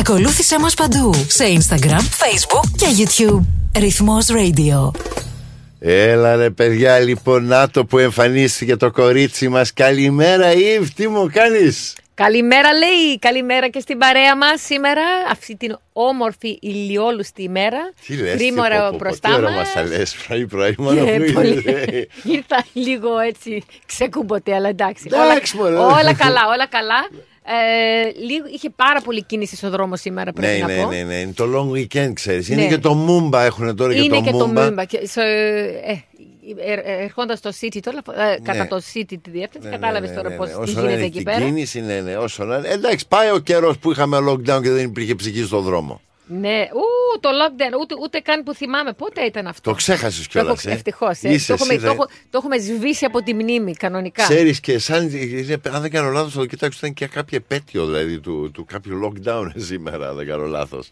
Ακολούθησέ 0.10 0.60
μας 0.60 0.74
παντού. 0.74 1.14
Σε 1.28 1.44
Instagram, 1.46 2.00
Facebook 2.00 2.70
και 2.78 2.86
YouTube. 2.98 3.40
Ρυθμός 3.80 4.26
Radio. 4.30 4.92
Έλα 5.80 6.36
ρε 6.36 6.50
παιδιά 6.50 7.00
λοιπόν 7.00 7.46
να 7.46 7.70
το 7.70 7.86
που 7.86 7.98
εμφανίστηκε 7.98 8.76
το 8.76 8.92
κορίτσι 8.92 9.48
μας 9.50 9.74
Καλημέρα 9.74 10.52
Ιβ 10.54 10.90
τι 10.96 11.08
μου 11.08 11.30
κάνεις; 11.34 11.96
Καλημέρα 12.14 12.74
λέει, 12.74 13.20
καλημέρα 13.20 13.68
και 13.70 13.80
στην 13.80 13.98
παρέα 13.98 14.38
μας 14.38 14.62
σήμερα 14.62 15.02
Αυτή 15.32 15.56
την 15.58 15.78
όμορφη 15.94 16.58
ηλιόλουστη 16.62 17.44
ημέρα 17.44 17.78
Τι 18.08 18.16
λες 18.16 18.36
Τρίμωρα 18.38 18.70
τι, 18.70 18.76
πω, 18.76 18.84
πω, 18.84 18.90
πω, 18.92 18.98
μπροστά 18.98 19.30
τι 19.30 19.36
ώρα 19.36 19.50
μας. 19.50 19.56
μας 19.58 19.74
τα 19.74 19.84
λες 19.84 20.16
πρωί 20.28 20.46
πρωί 20.48 20.76
μόνο 20.78 21.06
Και 21.06 21.12
που 21.26 21.32
πολύ- 21.34 21.64
είναι. 21.68 22.08
Ήρθα 22.24 22.66
λίγο 22.74 23.20
έτσι 23.20 23.64
ξεκούμποτε, 23.86 24.56
αλλά 24.56 24.70
εντάξει. 24.70 25.04
Εντάξει, 25.08 25.58
όλα, 25.60 25.70
μωρέ. 25.72 25.94
όλα 25.94 26.14
καλά, 26.14 26.42
όλα 26.54 26.68
καλά. 26.68 27.08
Ε, 27.48 28.12
λίγο, 28.26 28.46
είχε 28.54 28.70
πάρα 28.70 29.02
πολύ 29.02 29.24
κίνηση 29.24 29.56
στο 29.56 29.70
δρόμο 29.70 29.96
σήμερα, 29.96 30.32
πρέπει 30.34 30.52
Ναι, 30.54 30.58
να 30.58 30.68
ναι, 30.68 30.82
πω. 30.84 30.90
ναι, 30.90 31.04
ναι, 31.04 31.14
είναι 31.16 31.34
το 31.36 31.46
long 31.56 31.78
weekend 31.78 32.14
ξέρεις 32.14 32.50
Είναι 32.50 32.62
Ναι. 32.62 32.68
και 32.68 32.78
το 32.78 32.94
Μούμπα 32.94 33.44
έχουν 33.44 33.76
τώρα 33.76 33.94
Είναι 33.96 34.02
και 34.18 34.22
και 34.24 34.32
το 34.32 34.38
το 34.38 34.46
Μούμπα 34.48 34.64
Μούμπα. 34.64 34.86
Και, 34.86 35.00
στο, 35.08 35.22
ε, 35.22 36.04
ε, 36.66 37.04
ερχόντας 37.04 37.38
στο 37.38 37.50
City 37.62 37.80
τώρα, 37.82 37.98
ε, 38.34 38.38
κατά 38.44 38.68
το 38.68 38.76
City 38.94 39.14
τη 39.22 39.30
διεύθυνση, 39.30 39.68
Ναι, 39.68 39.74
κατάλαβες 39.76 40.10
ναι, 40.10 40.16
τώρα 40.16 40.30
ναι, 40.30 40.36
πώς 40.36 40.48
ναι. 40.48 40.54
τι 40.54 40.60
Όσο 40.62 40.74
να 40.74 40.80
γίνεται 40.80 40.96
είναι 40.98 41.06
εκεί 41.06 41.16
την 41.18 41.24
πέρα. 41.26 41.40
κίνηση, 41.46 41.82
ναι, 41.82 42.00
ναι, 42.02 42.18
όσο 42.18 42.44
να 42.44 42.58
είναι. 42.58 42.68
Εντάξει, 42.68 43.08
πάει 43.08 43.32
ο 43.32 43.38
καιρός 43.40 43.78
που 43.78 43.92
είχαμε 43.92 44.18
lockdown 44.30 44.60
και 44.64 44.70
δεν 44.70 44.84
υπήρχε 44.86 45.16
ψυχή 45.16 45.44
στον 45.44 45.62
δρόμο. 45.64 46.02
Ναι, 46.28 46.68
ου, 46.74 47.20
το 47.20 47.30
lockdown, 47.30 47.80
ούτε, 47.82 47.96
ούτε 48.02 48.20
καν 48.20 48.44
που 48.44 48.54
θυμάμαι. 48.54 48.94
Πότε 48.94 49.22
ήταν 49.22 49.48
αυτό; 49.48 49.70
Το 49.70 49.76
ξέχασες 49.76 50.22
Το 50.24 50.30
κιόλας. 50.30 50.66
έχω- 50.66 50.74
ευτυχώς, 50.76 51.22
ε. 51.24 51.34
Είσαι 51.34 51.48
το, 51.48 51.54
έχουμε, 51.54 51.74
εσύ, 51.74 51.84
το, 51.84 51.88
δε- 51.90 51.94
έχω- 51.96 52.08
το 52.30 52.38
έχουμε 52.38 52.58
σβήσει 52.58 53.06
από 53.06 53.22
τη 53.24 53.34
μνήμη 53.34 53.74
κανονικά. 53.74 54.24
Ξέρεις 54.24 54.60
και 54.60 54.80
σαν. 54.80 55.10
είναι- 55.10 55.60
Αν 55.72 55.82
δεν 55.82 55.92
κάνω 55.92 56.10
λάθος, 56.10 56.34
το 56.34 56.46
κοιτάξω 56.46 56.78
ήταν 56.82 56.94
και 56.94 57.08
κάποια 57.08 57.38
επέτειο 57.38 57.86
δηλαδή 57.86 58.20
του, 58.20 58.52
του 58.54 58.66
κάποιου 58.66 59.00
lockdown 59.04 59.46
σήμερα, 59.70 60.10
αν 60.10 60.16
δεν 60.16 60.28
κάνω 60.28 60.46
λάθος. 60.46 60.90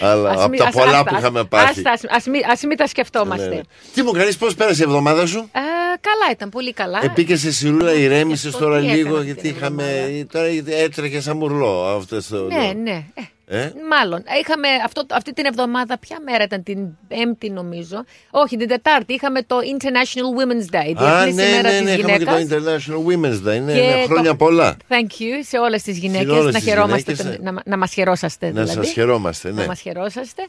Αλλά 0.00 0.30
Ας 0.30 0.40
από 0.40 0.48
μην- 0.48 0.58
τα 0.60 0.66
ας- 0.66 0.74
πολλά 0.74 0.90
άστα, 0.90 1.04
που 1.04 1.14
ας- 1.14 1.20
είχαμε 1.20 1.44
πάθει. 1.44 1.68
άστα, 1.78 1.90
ας- 1.90 2.04
ας 2.16 2.26
μην- 2.26 2.44
Ας 2.50 2.62
μην 2.62 2.76
τα 2.76 2.86
σκεφτόμαστε. 2.86 3.48
Ναι, 3.48 3.54
ναι. 3.54 3.60
Τι 3.94 4.02
μου 4.02 4.10
κάνεις, 4.10 4.36
πώς 4.36 4.54
πέρασε 4.54 4.82
η 4.82 4.84
εβδομάδα 4.86 5.26
σου; 5.26 5.38
Ε, 5.38 5.60
καλά 6.00 6.30
ήταν, 6.32 6.48
πολύ 6.48 6.72
καλά. 6.72 7.00
Επίκε 7.04 7.36
σε 7.36 7.52
σιρούλα, 7.52 7.92
ηρέμησες 7.92 8.46
αυτό 8.54 8.58
τώρα 8.64 8.78
τι 8.80 8.84
έκανα 8.84 8.96
λίγο, 8.96 9.12
αυτή 9.14 9.24
γιατί 9.26 9.40
την 9.40 9.50
είχαμε. 9.50 9.84
Τώρα 10.32 10.46
έτρεχε 10.66 11.20
σαν 11.20 11.36
μουρλό 11.36 11.84
αυτές 11.86 12.26
το. 12.28 12.46
Ναι, 12.46 12.72
ναι. 12.82 13.04
Ε, 13.52 13.60
Ε; 13.62 13.72
Μάλλον. 13.90 14.22
Είχαμε 14.42 14.68
αυτό, 14.84 15.02
αυτή 15.10 15.32
την 15.32 15.44
εβδομάδα, 15.44 15.98
ποια 15.98 16.18
μέρα 16.24 16.44
ήταν, 16.44 16.62
την 16.62 16.78
Πέμπτη 17.08 17.50
νομίζω. 17.50 18.04
Όχι, 18.30 18.56
την 18.56 18.68
Τετάρτη. 18.68 19.12
Είχαμε 19.12 19.42
το 19.42 19.56
International 19.58 20.28
Women's 20.40 20.74
Day. 20.74 21.02
Α, 21.04 21.24
Διεθνής 21.24 21.34
ναι, 21.34 21.42
ημέρα 21.42 21.62
ναι, 21.70 21.76
της 21.78 21.82
ναι, 21.82 21.90
είχαμε 21.92 22.16
και 22.18 22.24
το 22.24 22.38
γυναίκας. 22.38 22.86
International 22.86 22.96
Women's 23.08 23.48
Day. 23.48 23.60
Ναι, 23.62 23.72
Και 23.72 23.80
ναι, 23.80 24.04
χρόνια 24.06 24.30
το- 24.30 24.36
πολλά. 24.36 24.76
Thank 24.88 25.20
you 25.20 25.32
σε 25.48 25.58
όλες 25.58 25.82
τις 25.82 25.98
γυναίκες. 25.98 26.28
όλες 26.30 26.44
να 26.44 26.58
τις 26.60 26.62
χαιρόμαστε, 26.68 27.12
γυναίκες, 27.12 27.36
τον- 27.44 27.54
να, 27.54 27.62
να 27.64 27.76
μας 27.76 27.92
χαιρόσαστε 27.92 28.46
Να 28.46 28.52
δηλαδή. 28.62 28.72
σας 28.84 28.92
χαιρόμαστε, 28.92 29.48
ναι. 29.52 29.60
Να 29.60 29.66
μας 29.66 29.80
χαιρόσαστε. 29.80 30.42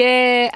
Και, 0.00 0.48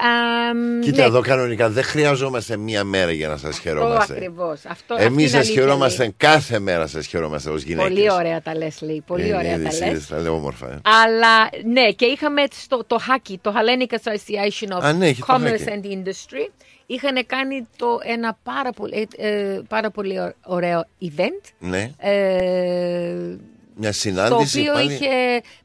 αμ, 0.49 0.79
Κοίτα 0.79 0.97
ναι, 1.01 1.03
εδώ 1.07 1.21
κανονικά 1.21 1.69
δεν 1.69 1.83
χρειαζόμαστε 1.83 2.57
μία 2.57 2.83
μέρα 2.83 3.11
για 3.11 3.27
να 3.27 3.37
σας 3.37 3.49
Αυτό 3.49 3.61
χαιρόμαστε. 3.61 4.13
ακριβώς. 4.13 4.65
Αυτό, 4.65 4.93
αυτή 4.93 5.05
Εμείς 5.05 5.19
είναι 5.19 5.27
σας 5.29 5.39
αλήθεια, 5.39 5.61
χαιρόμαστε 5.61 6.01
λέει. 6.01 6.13
κάθε 6.17 6.59
μέρα 6.59 6.87
σας 6.87 7.05
χαιρόμαστε 7.05 7.49
ως 7.49 7.61
γυναίκες. 7.63 7.89
Πολύ 7.93 8.11
ωραία 8.11 8.41
τα 8.41 8.55
λες, 8.57 8.81
λέει. 8.81 9.03
Πολύ 9.07 9.29
Ε, 9.29 9.35
ωραία 9.35 9.53
είδες, 9.53 9.79
τα 9.79 9.85
λες. 9.85 9.93
είδες, 9.93 10.07
τα 10.07 10.19
λέω 10.19 10.33
όμορφα. 10.33 10.67
ε. 10.71 10.79
Αλλά 11.05 11.49
ναι, 11.71 11.91
και 11.91 12.05
είχαμε 12.05 12.43
στο, 12.51 12.83
το 12.87 12.97
HACI, 13.07 13.33
το 13.41 13.53
Hellenic 13.55 13.93
Association 13.95 14.77
of 14.77 14.81
Α, 14.83 14.93
ναι, 14.93 15.07
έχει 15.07 15.21
το 15.21 15.33
Commerce 15.33 15.67
HACI. 15.67 15.71
and 15.71 15.85
Industry. 15.85 16.49
Είχαν 16.85 17.25
κάνει 17.25 17.67
το 17.75 17.87
ένα 18.03 18.37
πάρα 18.43 18.71
πολύ, 18.71 19.07
ε, 19.17 19.27
ε, 19.27 19.61
πάρα 19.67 19.89
πολύ 19.91 20.17
ω- 20.19 20.33
ωραίο 20.45 20.85
event. 21.01 21.51
Ναι, 21.59 21.91
Ε, 21.97 23.35
μια 23.75 23.91
στο 23.91 24.01
συνάντηση 24.01 24.59
οποίο 24.59 24.73
πάλι. 24.73 24.93
είχε, 24.93 25.07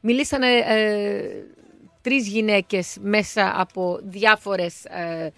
μιλήσανε 0.01 0.47
ε, 0.47 1.21
τρεις 2.07 2.27
γυναίκες 2.27 2.97
μέσα 3.01 3.53
από 3.57 3.99
διάφορες 4.03 4.83
ε, 4.85 5.29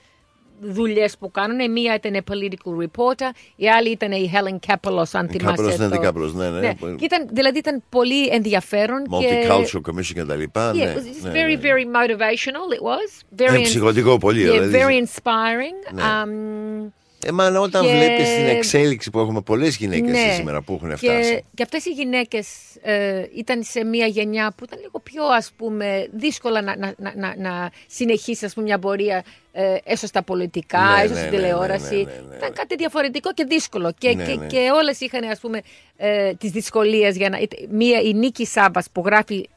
δουλειές 0.61 1.17
που 1.17 1.31
κάνουν. 1.31 1.59
Η 1.59 1.69
μία 1.69 1.95
ήταν 1.95 2.23
political 2.31 2.83
reporter, 2.83 3.29
η 3.55 3.69
άλλη 3.69 3.89
ήταν 3.89 4.11
η 4.11 4.31
Helen 4.33 4.71
Kapelos, 4.71 5.03
αν 5.11 5.25
Η 5.25 5.37
θυμάσαι. 5.37 5.63
Kapelos, 5.63 5.77
ναι, 5.77 5.87
το- 5.87 5.99
την 5.99 6.01
Kapelos, 6.09 6.31
ναι, 6.33 6.49
ναι. 6.49 6.73
Και 6.97 7.05
ήταν, 7.05 7.27
δηλαδή 7.31 7.57
ήταν 7.57 7.83
πολύ 7.89 8.27
ενδιαφέρον. 8.27 9.03
και- 9.19 9.47
Multicultural 9.47 9.81
Commission 9.91 10.13
και 10.13 10.23
τα 10.23 10.35
λοιπά. 10.35 10.71
Yeah, 10.71 10.75
ναι, 10.75 10.93
it 10.93 10.97
was 10.97 11.23
ναι, 11.23 11.31
very, 11.31 11.59
ναι. 11.59 11.59
very 11.61 11.85
motivational. 11.85 12.73
It 12.77 12.83
was 12.89 13.41
very 13.41 13.59
Ε, 13.59 13.61
ψυχωτικό 13.61 14.17
πολύ, 14.17 14.41
yeah, 14.47 14.51
δηλαδή. 14.51 14.77
very 14.77 15.05
inspiring. 15.05 15.93
Ναι. 15.93 16.01
Um, 16.01 16.91
Ε, 17.25 17.31
μα 17.31 17.59
όταν 17.59 17.85
και- 17.85 17.91
βλέπεις 17.91 18.35
την 18.35 18.45
εξέλιξη 18.45 19.09
που 19.09 19.19
έχουμε 19.19 19.41
πολλές 19.41 19.75
γυναίκες 19.75 20.11
ναι. 20.11 20.33
σήμερα 20.35 20.61
που 20.61 20.73
έχουν 20.73 20.89
και, 20.89 20.95
φτάσει. 20.95 21.43
και 21.53 21.63
αυτές 21.63 21.85
οι 21.85 21.89
γυναίκες 21.89 22.47
ε, 22.81 23.23
ήταν 23.35 23.63
σε 23.63 23.83
μια 23.83 24.05
γενιά 24.05 24.53
που 24.57 24.63
ήταν 24.63 24.79
λίγο 24.79 24.99
πιο 25.03 25.23
ας 25.25 25.51
πούμε 25.57 26.07
δύσκολα 26.11 26.61
να, 26.61 26.75
να, 26.77 26.93
να, 26.97 27.13
να, 27.15 27.35
να 27.37 27.71
συνεχίσει 27.87 28.45
ας 28.45 28.53
πούμε, 28.53 28.65
μια 28.65 28.79
πορεία 28.79 29.23
ε, 29.51 29.75
έστω 29.83 30.07
στα 30.07 30.23
πολιτικά, 30.23 30.79
Ναι, 30.95 31.01
έστω 31.03 31.13
ναι, 31.13 31.19
στην 31.19 31.31
ναι, 31.31 31.37
τηλεόραση. 31.37 31.95
ναι, 31.95 32.01
ναι, 32.01 32.11
ναι, 32.11 32.27
ναι. 32.29 32.35
Ήταν 32.35 32.53
κάτι 32.53 32.75
διαφορετικό 32.75 33.33
και 33.33 33.43
δύσκολο. 33.49 33.93
Και, 33.97 34.15
Ναι, 34.15 34.25
και, 34.25 34.35
ναι. 34.35 34.45
και 34.47 34.69
όλες 34.73 34.99
είχαν 34.99 35.23
ας 35.23 35.39
πούμε 35.39 35.61
ε, 35.97 36.33
τις 36.33 36.51
δυσκολίες 36.51 37.15
για 37.17 37.29
να... 37.29 37.37
Μία, 37.69 38.01
η 38.01 38.13
Νίκη 38.13 38.45
Σάβας 38.45 38.87
που 38.91 39.01
γράφει... 39.05 39.49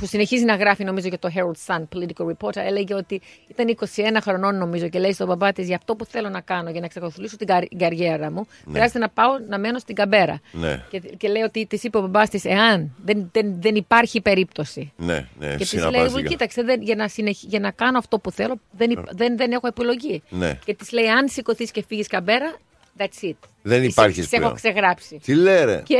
ε, 0.00 0.04
που 0.04 0.06
συνεχίζει 0.06 0.44
να 0.44 0.54
γράφει 0.56 0.84
νομίζω 0.84 1.08
για 1.08 1.18
το 1.18 1.28
Herald 1.34 1.74
Sun, 1.74 1.82
political 1.98 2.26
reporter, 2.32 2.56
έλεγε 2.66 2.94
ότι 2.94 3.20
ήταν 3.48 3.76
21 4.14 4.18
χρονών 4.22 4.58
νομίζω 4.58 4.88
και 4.88 4.98
λέει 4.98 5.12
στον 5.12 5.26
μπαμπά 5.26 5.52
της 5.52 5.66
για 5.66 5.76
αυτό 5.76 5.94
που 5.96 6.04
θέλω 6.04 6.28
να 6.28 6.40
κάνω 6.40 6.70
για 6.70 6.80
να 6.80 6.86
εξακολουθήσω 6.86 7.36
την 7.36 7.46
καρ- 7.46 7.76
καριέρα 7.78 8.30
μου, 8.30 8.46
χρειάζεται 8.72 8.98
να 8.98 9.08
πάω 9.08 9.30
να 9.48 9.58
μένω 9.58 9.78
στην 9.78 9.94
Καμπέρα. 9.94 10.40
Ναι, 10.52 10.82
Και, 10.90 10.98
και 11.00 11.28
λέει 11.28 11.42
ότι 11.42 11.66
της 11.66 11.82
είπε 11.84 11.98
ο 11.98 12.00
μπαμπά 12.00 12.28
της, 12.28 12.44
εάν 12.44 12.90
δεν, 13.04 13.28
δεν, 13.32 13.54
δεν 13.60 13.74
υπάρχει 13.74 14.20
περίπτωση. 14.20 14.92
ναι, 14.96 15.26
ναι. 15.38 15.50
και 15.50 15.56
της 15.56 15.68
συναπάς 15.68 15.92
λέει, 15.92 16.00
την 16.02 16.10
«Εγώ, 16.12 16.22
κα- 16.22 16.28
κοίταξε, 16.28 16.62
δεν, 16.62 16.82
για, 16.82 16.94
να 16.94 17.08
συνεχ- 17.08 17.44
για 17.44 17.60
να 17.60 17.70
κάνω 17.70 17.98
αυτό 17.98 18.18
που 18.18 18.30
θέλω, 18.30 18.54
δεν, 18.70 18.90
υπ- 18.90 19.14
δεν, 19.14 19.36
δεν 19.36 19.52
έχω 19.52 19.66
επιλογή. 19.66 20.22
Ναι. 20.28 20.58
Και 20.64 20.74
της 20.74 20.92
λέει, 20.92 21.06
αν 21.08 21.28
σηκωθείς 21.28 21.70
και 21.70 21.84
φύγεις 21.88 22.06
Καμπέρα, 22.06 22.56
that's 23.00 23.24
it. 23.28 23.34
Δεν 23.62 23.80
Τις- 23.80 23.90
υπάρχεις 23.90 24.14
τις 24.16 24.32
έχω 24.32 24.40
πλέον. 24.40 24.54
ξεγράψει. 24.54 25.20
Τι 25.24 25.34
λέρε. 25.34 25.82
Και 25.84 25.96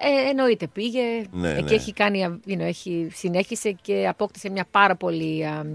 ε, 0.00 0.28
εννοείται 0.28 0.66
πήγε 0.66 1.00
Ναι, 1.32 1.50
ε, 1.50 1.52
ναι. 1.54 1.62
και 1.62 1.74
έχει 1.74 1.92
κάνει, 1.92 2.24
α, 2.24 2.38
you 2.48 2.52
know, 2.52 2.60
έχει, 2.60 3.08
συνέχισε 3.14 3.70
και 3.82 4.06
απόκτησε 4.08 4.50
μια 4.50 4.66
πάρα 4.70 4.96
πολύ, 4.96 5.44
α, 5.46 5.66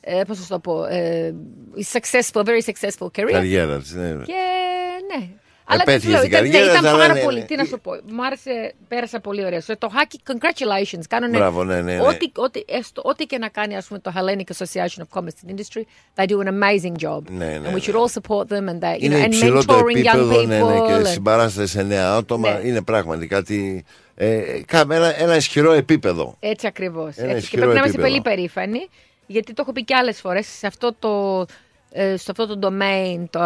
ε, 0.00 0.22
πώς 0.26 0.36
θα 0.36 0.42
σου 0.42 0.48
το 0.48 0.58
πω, 0.58 0.84
ε, 0.84 1.34
successful, 1.92 2.44
very 2.44 2.60
successful 2.64 3.06
career. 3.06 3.30
Καριέρα 3.32 3.78
της, 3.78 3.92
ναι. 3.94 4.12
ναι. 4.14 4.24
Και 4.24 4.32
ναι. 5.18 5.28
Αλλά 5.72 5.82
Επέτυχε 5.82 5.98
τι 5.98 6.04
σου 6.04 6.10
λέω, 6.10 6.18
στην 6.18 6.30
ήταν, 6.32 6.42
ναι, 6.42 6.48
καριέρα, 6.50 6.72
ήταν 6.78 6.86
αλλά 6.86 6.98
πάρα 6.98 7.12
ναι, 7.14 7.20
πολύ. 7.20 7.38
ναι. 7.38 7.44
Τι 7.44 7.56
να 7.56 7.64
σου 7.64 7.80
πω. 7.80 7.90
Μ' 8.08 8.20
άρεσε, 8.20 8.74
πέρασα 8.88 9.20
πολύ 9.20 9.44
ωραία. 9.44 9.60
Στο 9.60 9.78
το 9.78 9.88
hockey, 9.94 10.30
congratulations. 10.32 11.02
Κάνουνε 11.08 11.36
Μπράβο, 11.38 11.64
ναι, 11.64 11.80
ναι, 11.80 11.94
ναι. 11.96 12.00
Ό,τι, 12.06 12.30
ό,τι, 12.36 12.62
έστω, 12.66 13.02
ό,τι 13.04 13.24
και 13.24 13.38
να 13.38 13.48
κάνει 13.48 13.76
ας 13.76 13.86
πούμε, 13.86 13.98
το 13.98 14.12
Hellenic 14.16 14.52
Association 14.56 15.02
of 15.02 15.18
Commerce 15.18 15.38
and 15.46 15.50
Industry, 15.54 15.82
they 16.14 16.26
do 16.26 16.36
an 16.44 16.48
amazing 16.48 17.06
job. 17.08 17.22
Ναι, 17.30 17.44
ναι, 17.46 17.60
and 17.68 17.70
we 17.70 17.74
ναι. 17.74 17.80
should 17.84 17.94
all 17.94 18.12
support 18.20 18.46
them 18.56 18.68
and, 18.68 18.80
that, 18.84 18.96
you 18.98 19.02
Είναι 19.02 19.18
know, 19.18 19.22
and 19.22 19.26
υψηλό 19.26 19.64
το 19.64 19.74
mentoring 19.78 19.96
young 19.96 20.14
επίπεδο 20.14 20.42
ναι, 20.46 20.58
ναι, 20.58 20.60
και 20.78 20.94
people. 20.96 21.00
and- 21.00 21.06
συμπαράσταση 21.06 21.72
σε 21.72 21.82
νέα 21.82 22.12
άτομα. 22.14 22.50
Ναι. 22.52 22.68
Είναι 22.68 22.82
πράγματι 22.82 23.26
κάτι. 23.26 23.84
Ε, 24.14 24.40
κα- 24.66 24.86
ένα, 24.90 25.20
ένα 25.20 25.36
ισχυρό 25.36 25.72
επίπεδο. 25.72 26.36
Έτσι 26.40 26.66
ακριβώς. 26.66 27.16
Ένα 27.16 27.32
Και 27.32 27.38
ισχυρό 27.38 27.62
πρέπει 27.62 27.74
να 27.74 27.80
είμαστε 27.84 28.02
επίπεδο. 28.02 28.22
πολύ 28.22 28.36
περήφανοι, 28.36 28.88
γιατί 29.26 29.52
το 29.52 29.62
έχω 29.62 29.72
πει 29.72 29.84
και 29.84 29.94
άλλες 29.94 30.20
φορές 30.20 30.46
σε 30.46 30.66
αυτό 30.66 30.94
το. 30.98 31.44
Ε, 31.92 32.16
σε 32.16 32.30
αυτό 32.30 32.46
το 32.58 32.68
domain, 32.68 33.24
το 33.30 33.40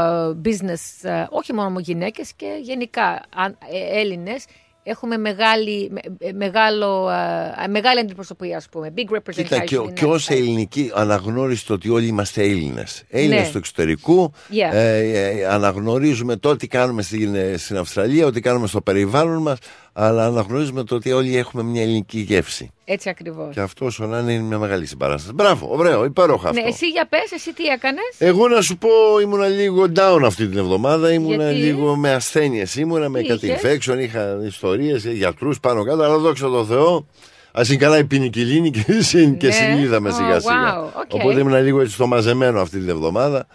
business, 0.45 1.09
ε, 1.09 1.27
όχι 1.31 1.53
μόνο 1.53 1.79
γυναίκες 1.81 2.33
και 2.37 2.47
γενικά 2.63 3.21
αν- 3.35 3.59
ε, 3.73 4.01
Έλληνες, 4.01 4.45
έχουμε 4.87 5.17
μεγάλη, 5.17 5.91
με- 5.91 6.01
ε, 6.19 6.33
μεγάλο, 6.33 7.11
ε, 7.65 7.69
μεγάλη 7.69 7.99
αντιπροσωπεία, 8.01 8.57
ας 8.57 8.69
πούμε. 8.69 8.93
Big 8.97 9.15
representation. 9.15 9.35
Κοίτα, 9.35 9.59
και, 9.65 9.79
in 9.79 9.93
και 9.93 10.05
that 10.05 10.09
ως 10.09 10.29
space. 10.29 10.35
ελληνική 10.35 10.91
αναγνώριση 10.95 11.67
το 11.67 11.73
ότι 11.75 11.89
όλοι 11.89 12.07
είμαστε 12.07 12.43
Έλληνες. 12.43 13.03
Έλληνες 13.09 13.41
Ναι. 13.47 13.51
του 13.51 13.59
εξωτερικού. 13.59 14.33
Yeah. 14.51 14.73
Ε, 14.75 14.99
ε, 14.99 15.47
αναγνωρίζουμε 15.47 16.37
το 16.37 16.57
τι 16.57 16.67
κάνουμε 16.67 17.03
στην, 17.03 17.35
ε, 17.35 17.57
στην 17.57 17.77
Αυστραλία, 17.77 18.27
ό,τι 18.27 18.41
κάνουμε 18.41 18.67
στο 18.67 18.81
περιβάλλον 18.81 19.43
μας, 19.43 19.59
αλλά 19.97 20.27
αναγνωρίζουμε 20.27 20.85
το 20.85 20.95
ότι 20.95 21.13
όλοι 21.13 21.37
έχουμε 21.37 21.63
μια 21.63 21.83
ελληνική 21.83 22.19
γεύση. 22.21 22.71
Έτσι 22.85 23.09
ακριβώς. 23.09 23.55
Και 23.55 23.61
αυτό 23.61 23.87
όσο 23.87 24.07
να 24.07 24.19
είναι, 24.19 24.33
είναι 24.33 24.43
μια 24.43 24.59
μεγάλη 24.59 24.87
συμπαράσταση. 24.87 25.33
Μπράβο, 25.35 25.69
ωραίο, 25.71 26.05
υπέροχο 26.05 26.49
αυτό. 26.49 26.61
Ναι, 26.63 26.69
εσύ 26.69 26.87
για 26.89 27.07
πες, 27.09 27.33
εσύ 27.33 27.53
τι 27.55 27.65
έκανες; 27.65 28.15
Εγώ 28.19 28.49
να 28.49 28.61
σου 28.61 28.77
πω, 28.77 28.89
ήμουνα 29.23 29.47
λίγο 29.47 29.85
down 29.97 30.21
αυτή 30.25 30.49
την 30.49 30.59
εβδομάδα. 30.59 31.13
Ήμουνα 31.13 31.51
Γιατί; 31.53 31.55
λίγο 31.67 31.97
με 31.97 32.13
ασθένειες. 32.13 32.75
Ήμουνα 32.77 33.09
με 33.09 33.21
Τι 33.21 33.27
κάτι 33.29 33.47
είχες; 33.47 33.61
infection, 33.89 33.99
είχα 33.99 34.39
ιστορίες, 34.47 35.05
γιατρούς 35.05 35.61
πάνω 35.61 35.85
κάτω. 35.85 36.03
Αλλά 36.03 36.19
δόξα 36.19 36.47
τω 36.49 36.65
Θεώ, 36.65 37.07
ας 37.53 37.69
είναι 37.69 37.77
καλά 37.79 37.99
η 37.99 38.05
ποινικυλίνη 38.05 38.71
και, 38.71 38.85
συν- 39.03 39.37
και 39.37 39.47
Ναι. 39.47 39.53
συνείδαμε 39.53 40.11
Oh, 40.11 40.15
σιγά 40.15 40.41
σιγά. 40.41 40.85
wow, 40.85 41.01
okay. 41.01 41.07
Οπότε 41.21 41.41
ήμουν 41.41 41.63
λίγο 41.63 41.81
έτσι 41.81 41.93
στο 41.95 42.07
μαζεμένο 42.07 42.61
αυτή 42.61 42.79
την 42.79 42.89
εβδομάδα. 42.89 43.47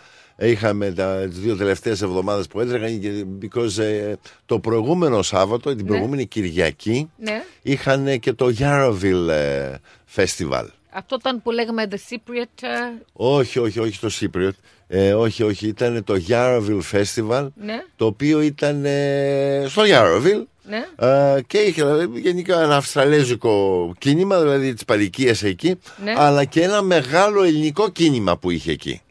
Είχαμε 0.42 0.92
τα 0.92 1.16
τις 1.30 1.40
δύο 1.40 1.56
τελευταίες 1.56 2.02
εβδομάδες 2.02 2.48
που 2.48 2.60
έτρεχαν 2.60 3.00
και 3.00 3.26
because, 3.42 3.78
ε, 3.78 4.14
το 4.46 4.60
προηγούμενο 4.60 5.22
Σάββατο, 5.22 5.76
την 5.76 5.86
προηγούμενη 5.86 6.26
Κυριακή, 6.26 7.10
Ναι. 7.18 7.44
είχαν 7.62 8.20
και 8.20 8.34
το 8.34 8.54
Yarraville 8.60 9.28
ε, 9.30 9.74
Festival. 10.16 10.66
Αυτό 10.92 11.16
ήταν 11.20 11.42
που 11.42 11.52
λέγαμε 11.52 11.88
The 11.92 11.96
Cypriot. 11.96 12.62
ε, 12.62 12.68
Όχι, 13.14 13.60
όχι, 13.60 13.80
όχι 13.80 14.00
το 14.00 14.10
Cypriot. 14.20 14.50
Ε, 14.88 15.14
όχι, 15.14 15.44
όχι, 15.44 15.68
ήταν 15.68 16.04
το 16.04 16.22
Yarraville 16.28 16.82
Festival, 16.92 17.48
Ναι. 17.56 17.84
το 17.96 18.06
οποίο 18.06 18.42
ήταν 18.42 18.86
ε, 18.86 19.66
στο 19.68 19.82
Yarraville 19.86 20.44
Ναι. 20.64 20.86
Ε, 21.08 21.42
και 21.48 21.58
είχε 21.58 21.84
δηλαδή, 21.84 22.20
γενικά 22.20 22.62
ένα 22.62 22.76
αυστραλέζικο 22.76 23.94
κίνημα, 23.98 24.40
δηλαδή 24.42 24.74
τις 24.74 24.86
παροικίε 24.86 25.34
εκεί, 25.42 25.76
Ναι. 26.04 26.14
αλλά 26.18 26.46
και 26.46 26.62
ένα 26.62 26.82
μεγάλο 26.82 27.44
ελληνικό 27.44 27.90
κίνημα 27.90 28.38
που 28.38 28.50
είχε 28.50 28.72
εκεί. 28.72 29.02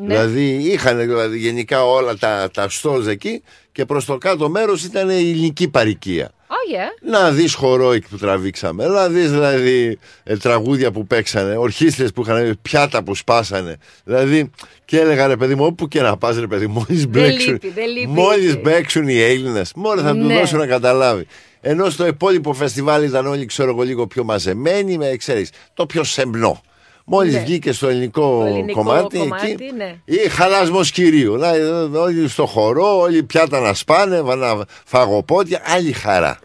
Ναι. 0.00 0.06
Δηλαδή 0.06 0.70
είχαν 0.72 0.98
δηλαδή, 0.98 1.38
γενικά 1.38 1.84
όλα 1.84 2.16
τα, 2.16 2.50
τα 2.52 2.68
στόλς 2.68 3.06
εκεί 3.06 3.42
και 3.72 3.84
προς 3.84 4.04
το 4.04 4.18
κάτω 4.18 4.48
μέρος 4.48 4.84
ήταν 4.84 5.10
η 5.10 5.14
ελληνική 5.14 5.68
παροικία. 5.68 6.30
Oh, 6.50 6.74
yeah. 6.74 7.10
Να 7.10 7.30
δεις 7.30 7.54
χορό 7.54 7.92
εκεί 7.92 8.08
που 8.08 8.16
τραβήξαμε, 8.16 8.86
να 8.86 9.08
δεις 9.08 9.30
δηλαδή 9.30 9.98
ε, 10.22 10.36
τραγούδια 10.36 10.90
που 10.90 11.06
παίξανε, 11.06 11.56
ορχήστρες 11.56 12.12
που 12.12 12.22
είχαν, 12.22 12.58
πιάτα 12.62 13.02
που 13.02 13.14
σπάσανε. 13.14 13.76
Δηλαδή 14.04 14.50
και 14.84 15.00
έλεγα 15.00 15.26
ρε 15.26 15.36
παιδί 15.36 15.54
μου, 15.54 15.64
όπου 15.64 15.88
και 15.88 16.00
να 16.00 16.16
πας 16.16 16.38
ρε 16.38 16.46
παιδί 16.46 16.66
μου, 16.66 16.84
μόλις 16.88 17.06
μπλέξουν, 17.08 17.52
λείπει, 17.52 17.70
δεν 17.70 17.88
λείπει. 17.88 18.06
μόλις 18.06 18.60
μπέξουν 18.60 19.08
οι 19.08 19.20
Έλληνες, 19.20 19.72
μόνο 19.74 20.00
θα 20.02 20.14
τους 20.14 20.26
Ναι. 20.26 20.34
δώσουν 20.38 20.58
να 20.58 20.66
καταλάβει. 20.66 21.26
Ενώ 21.60 21.90
στο 21.90 22.06
υπόλοιπο 22.06 22.52
φεστιβάλ 22.52 23.04
ήταν 23.04 23.26
όλοι 23.26 23.46
ξέρω 23.46 23.70
εγώ 23.70 23.82
λίγο 23.82 24.06
πιο 24.06 24.24
μαζεμένοι, 24.24 24.98
με 24.98 25.16
ξέρεις, 25.16 25.50
το 25.74 25.86
πιο 25.86 26.04
σεμνό. 26.04 26.62
Μόλις 27.10 27.34
Ναι. 27.34 27.40
βγήκε 27.40 27.72
στο 27.72 27.88
ελληνικό, 27.88 28.38
Το 28.40 28.46
ελληνικό 28.46 28.82
κομμάτι, 28.82 29.18
κομμάτι, 29.18 29.50
εκεί, 29.50 29.72
ναι. 29.76 29.94
ή 30.04 30.16
χαλασμός 30.28 30.90
κυρίου. 30.90 31.36
Να, 31.36 31.48
ε, 31.54 31.60
όλοι 31.94 32.28
στο 32.28 32.46
χορό, 32.46 32.98
όλοι 33.00 33.22
πιάτα 33.22 33.60
να 33.60 33.74
σπάνε, 33.74 34.20
να 34.20 34.64
φαγοπότια, 34.84 35.62
άλλη 35.64 35.92
χαρά. 35.92 36.38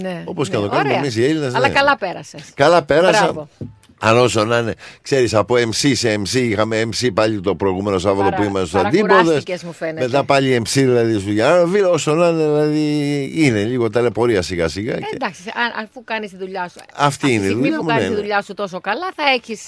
Ναι. 0.00 0.22
Όπως 0.24 0.48
και 0.48 0.56
ναι. 0.56 0.62
να 0.62 0.68
το 0.68 0.74
κάνουμε 0.74 0.88
Ωραία. 0.94 1.02
εμείς 1.02 1.16
οι 1.16 1.24
Έλληνες, 1.24 1.54
Αλλά 1.54 1.68
ναι. 1.68 1.74
καλά 1.74 1.96
πέρασες. 1.96 2.42
Καλά 2.54 2.82
πέρασα. 2.82 3.22
Μπράβο. 3.22 3.48
Αλλά 4.00 4.20
όσο 4.20 4.44
να 4.44 4.58
είναι, 4.58 4.74
ξέρεις, 5.02 5.34
από 5.34 5.54
MC 5.54 5.92
σε 5.94 6.14
MC, 6.14 6.34
είχαμε 6.34 6.82
MC 6.92 7.08
πάλι 7.14 7.40
το 7.40 7.54
προηγούμενο 7.54 7.98
Σάββατο 7.98 8.30
Παρα- 8.30 8.36
που 8.36 8.48
ήμασταν 8.48 8.66
στου 8.92 9.00
παρακουράστηκες, 9.00 9.38
αντίποδε. 9.54 9.66
μου 9.66 9.72
φαίνεται. 9.72 10.04
Μετά 10.06 10.24
πάλι 10.24 10.62
MC 10.64 10.68
δηλαδή 10.72 11.18
στο 11.20 11.30
Γιάννοβιλ. 11.30 11.84
Όσο 11.84 12.14
να 12.14 12.28
είναι, 12.28 12.44
δηλαδή 12.44 13.30
είναι 13.34 13.64
λίγο 13.64 13.90
ταλαιπωρία 13.90 14.42
σιγά 14.42 14.68
σιγά. 14.68 14.94
Ε, 14.94 14.98
και 14.98 15.06
εντάξει, 15.14 15.42
α- 15.48 15.82
αφού 15.84 16.04
κάνεις 16.04 16.30
τη 16.30 16.36
δουλειά 16.36 16.68
σου. 16.68 16.78
Αυτή 16.96 17.24
από 17.26 17.34
είναι 17.34 17.44
η 17.44 17.46
τη 17.46 17.52
στιγμή 17.52 17.62
δουλειά 17.62 17.76
που 17.78 17.82
μου, 17.82 17.88
κάνεις 17.88 18.02
ναι, 18.04 18.08
τη 18.08 18.14
ναι. 18.14 18.20
δουλειά 18.20 18.42
σου 18.42 18.54
τόσο 18.54 18.80
καλά, 18.80 19.06
θα 19.16 19.22
έχεις. 19.36 19.60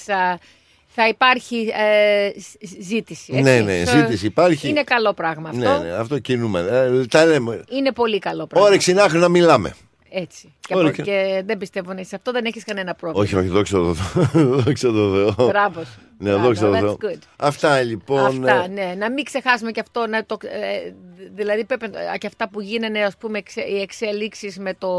Θα 0.95 1.07
υπάρχει 1.07 1.55
ε, 1.55 2.39
ζ- 2.39 2.81
ζήτηση. 2.87 3.31
Έτσι. 3.35 3.41
Ναι, 3.51 3.59
ναι, 3.59 3.85
Στο- 3.85 3.97
ζήτηση 3.97 4.25
υπάρχει. 4.25 4.69
Είναι 4.69 4.83
καλό 4.83 5.13
πράγμα 5.13 5.49
αυτό. 5.49 5.59
Ναι, 5.61 5.89
ναι, 5.89 5.91
αυτό 5.95 6.19
κινούμε. 6.19 6.59
Ε, 6.59 7.05
τα 7.05 7.25
λέμε. 7.25 7.63
Είναι 7.69 7.91
πολύ 7.91 8.19
καλό 8.19 8.47
πράγμα. 8.47 8.67
Όρεξη 8.67 8.93
να 8.93 9.03
έχουμε 9.03 9.19
να 9.19 9.29
μιλάμε. 9.29 9.73
Έτσι. 10.13 10.53
Και, 10.59 10.75
Ωραία. 10.75 10.91
προ- 10.91 11.05
και 11.05 11.41
δεν 11.45 11.57
πιστεύω 11.57 11.93
να 11.93 11.99
είσαι 12.01 12.15
αυτό, 12.15 12.31
δεν 12.31 12.45
έχεις 12.45 12.63
κανένα 12.63 12.93
πρόβλημα. 12.95 13.23
Όχι, 13.23 13.35
όχι, 13.35 13.47
δόξα 13.47 13.77
τω 13.77 13.93
Θεώ. 13.93 14.33
δόξα 14.65 14.91
τω 14.91 15.33
Θεώ. 15.35 15.47
Μπράβο 15.47 15.83
σου. 15.83 15.99
Ναι, 16.17 16.29
Μπράβο, 16.29 16.45
δόξα 16.45 16.65
τω 16.65 16.71
that's 16.77 16.79
Θεώ. 16.79 16.97
good. 17.01 17.19
Αυτά 17.37 17.81
λοιπόν. 17.81 18.25
Αυτά, 18.25 18.63
ε, 18.63 18.67
ναι. 18.67 18.93
Να 18.97 19.11
μην 19.11 19.23
ξεχάσουμε 19.23 19.71
και 19.71 19.79
αυτό. 19.79 20.07
Να 20.07 20.25
το, 20.25 20.37
ε, 20.41 20.93
δηλαδή, 21.33 21.65
πρέπει, 21.65 21.87
να- 21.87 22.17
και 22.17 22.27
αυτά 22.27 22.49
που 22.49 22.61
γίνανε, 22.61 23.03
ας 23.03 23.17
πούμε, 23.17 23.37
εξε- 23.37 23.67
οι 23.69 23.81
εξελίξεις 23.81 24.57
με 24.59 24.73
το. 24.73 24.89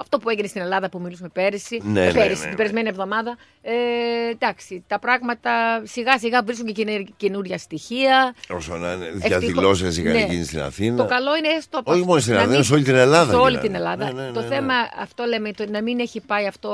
Αυτό 0.00 0.18
που 0.18 0.30
έγινε 0.30 0.46
στην 0.46 0.60
Ελλάδα 0.60 0.88
που 0.88 1.00
μιλούσαμε 1.00 1.28
πέρυσι. 1.32 1.80
Ναι, 1.84 2.02
ε, 2.02 2.06
ναι, 2.06 2.12
πέρυσι, 2.12 2.34
ναι, 2.38 2.42
ναι. 2.42 2.48
την 2.48 2.56
περασμένη 2.56 2.88
εβδομάδα. 2.88 3.36
Ε, 3.62 3.72
εντάξει, 4.30 4.84
τα 4.86 4.98
πράγματα 4.98 5.82
σιγά 5.84 6.18
σιγά 6.18 6.42
βρίσκουν 6.42 6.66
και 6.66 6.72
καινε- 6.72 7.08
καινούρια 7.16 7.58
στοιχεία. 7.58 8.34
Όσο 8.48 8.76
να 8.76 8.92
είναι, 8.92 9.04
Ευτυχώς- 9.06 9.28
διαδηλώσει 9.28 9.86
είχαν 9.86 10.12
ναι. 10.12 10.24
γίνει 10.24 10.44
στην 10.44 10.60
Αθήνα. 10.60 10.96
Το 10.96 11.04
καλό 11.04 11.36
είναι 11.36 11.48
έστω 11.48 11.78
από 11.78 11.90
Όχι 11.90 11.98
αυτό, 12.00 12.10
μόνο 12.10 12.20
στην 12.20 12.32
να 12.34 12.38
Αθήνα, 12.40 12.54
μην- 12.54 12.64
σε 12.64 12.72
όλη 12.74 12.82
την 12.84 12.94
Ελλάδα 12.94 13.30
Σε 13.30 13.36
όλη 13.36 13.50
γίνανε. 13.50 13.66
την 13.66 13.74
Ελλάδα. 13.76 14.04
Ναι, 14.12 14.22
ναι, 14.22 14.30
το 14.32 14.40
ναι, 14.40 14.46
ναι. 14.46 14.54
θέμα 14.54 14.74
αυτό 15.00 15.24
λέμε, 15.24 15.52
το, 15.52 15.64
να 15.70 15.82
μην 15.82 16.00
έχει 16.00 16.20
πάει 16.20 16.46
αυτό 16.46 16.70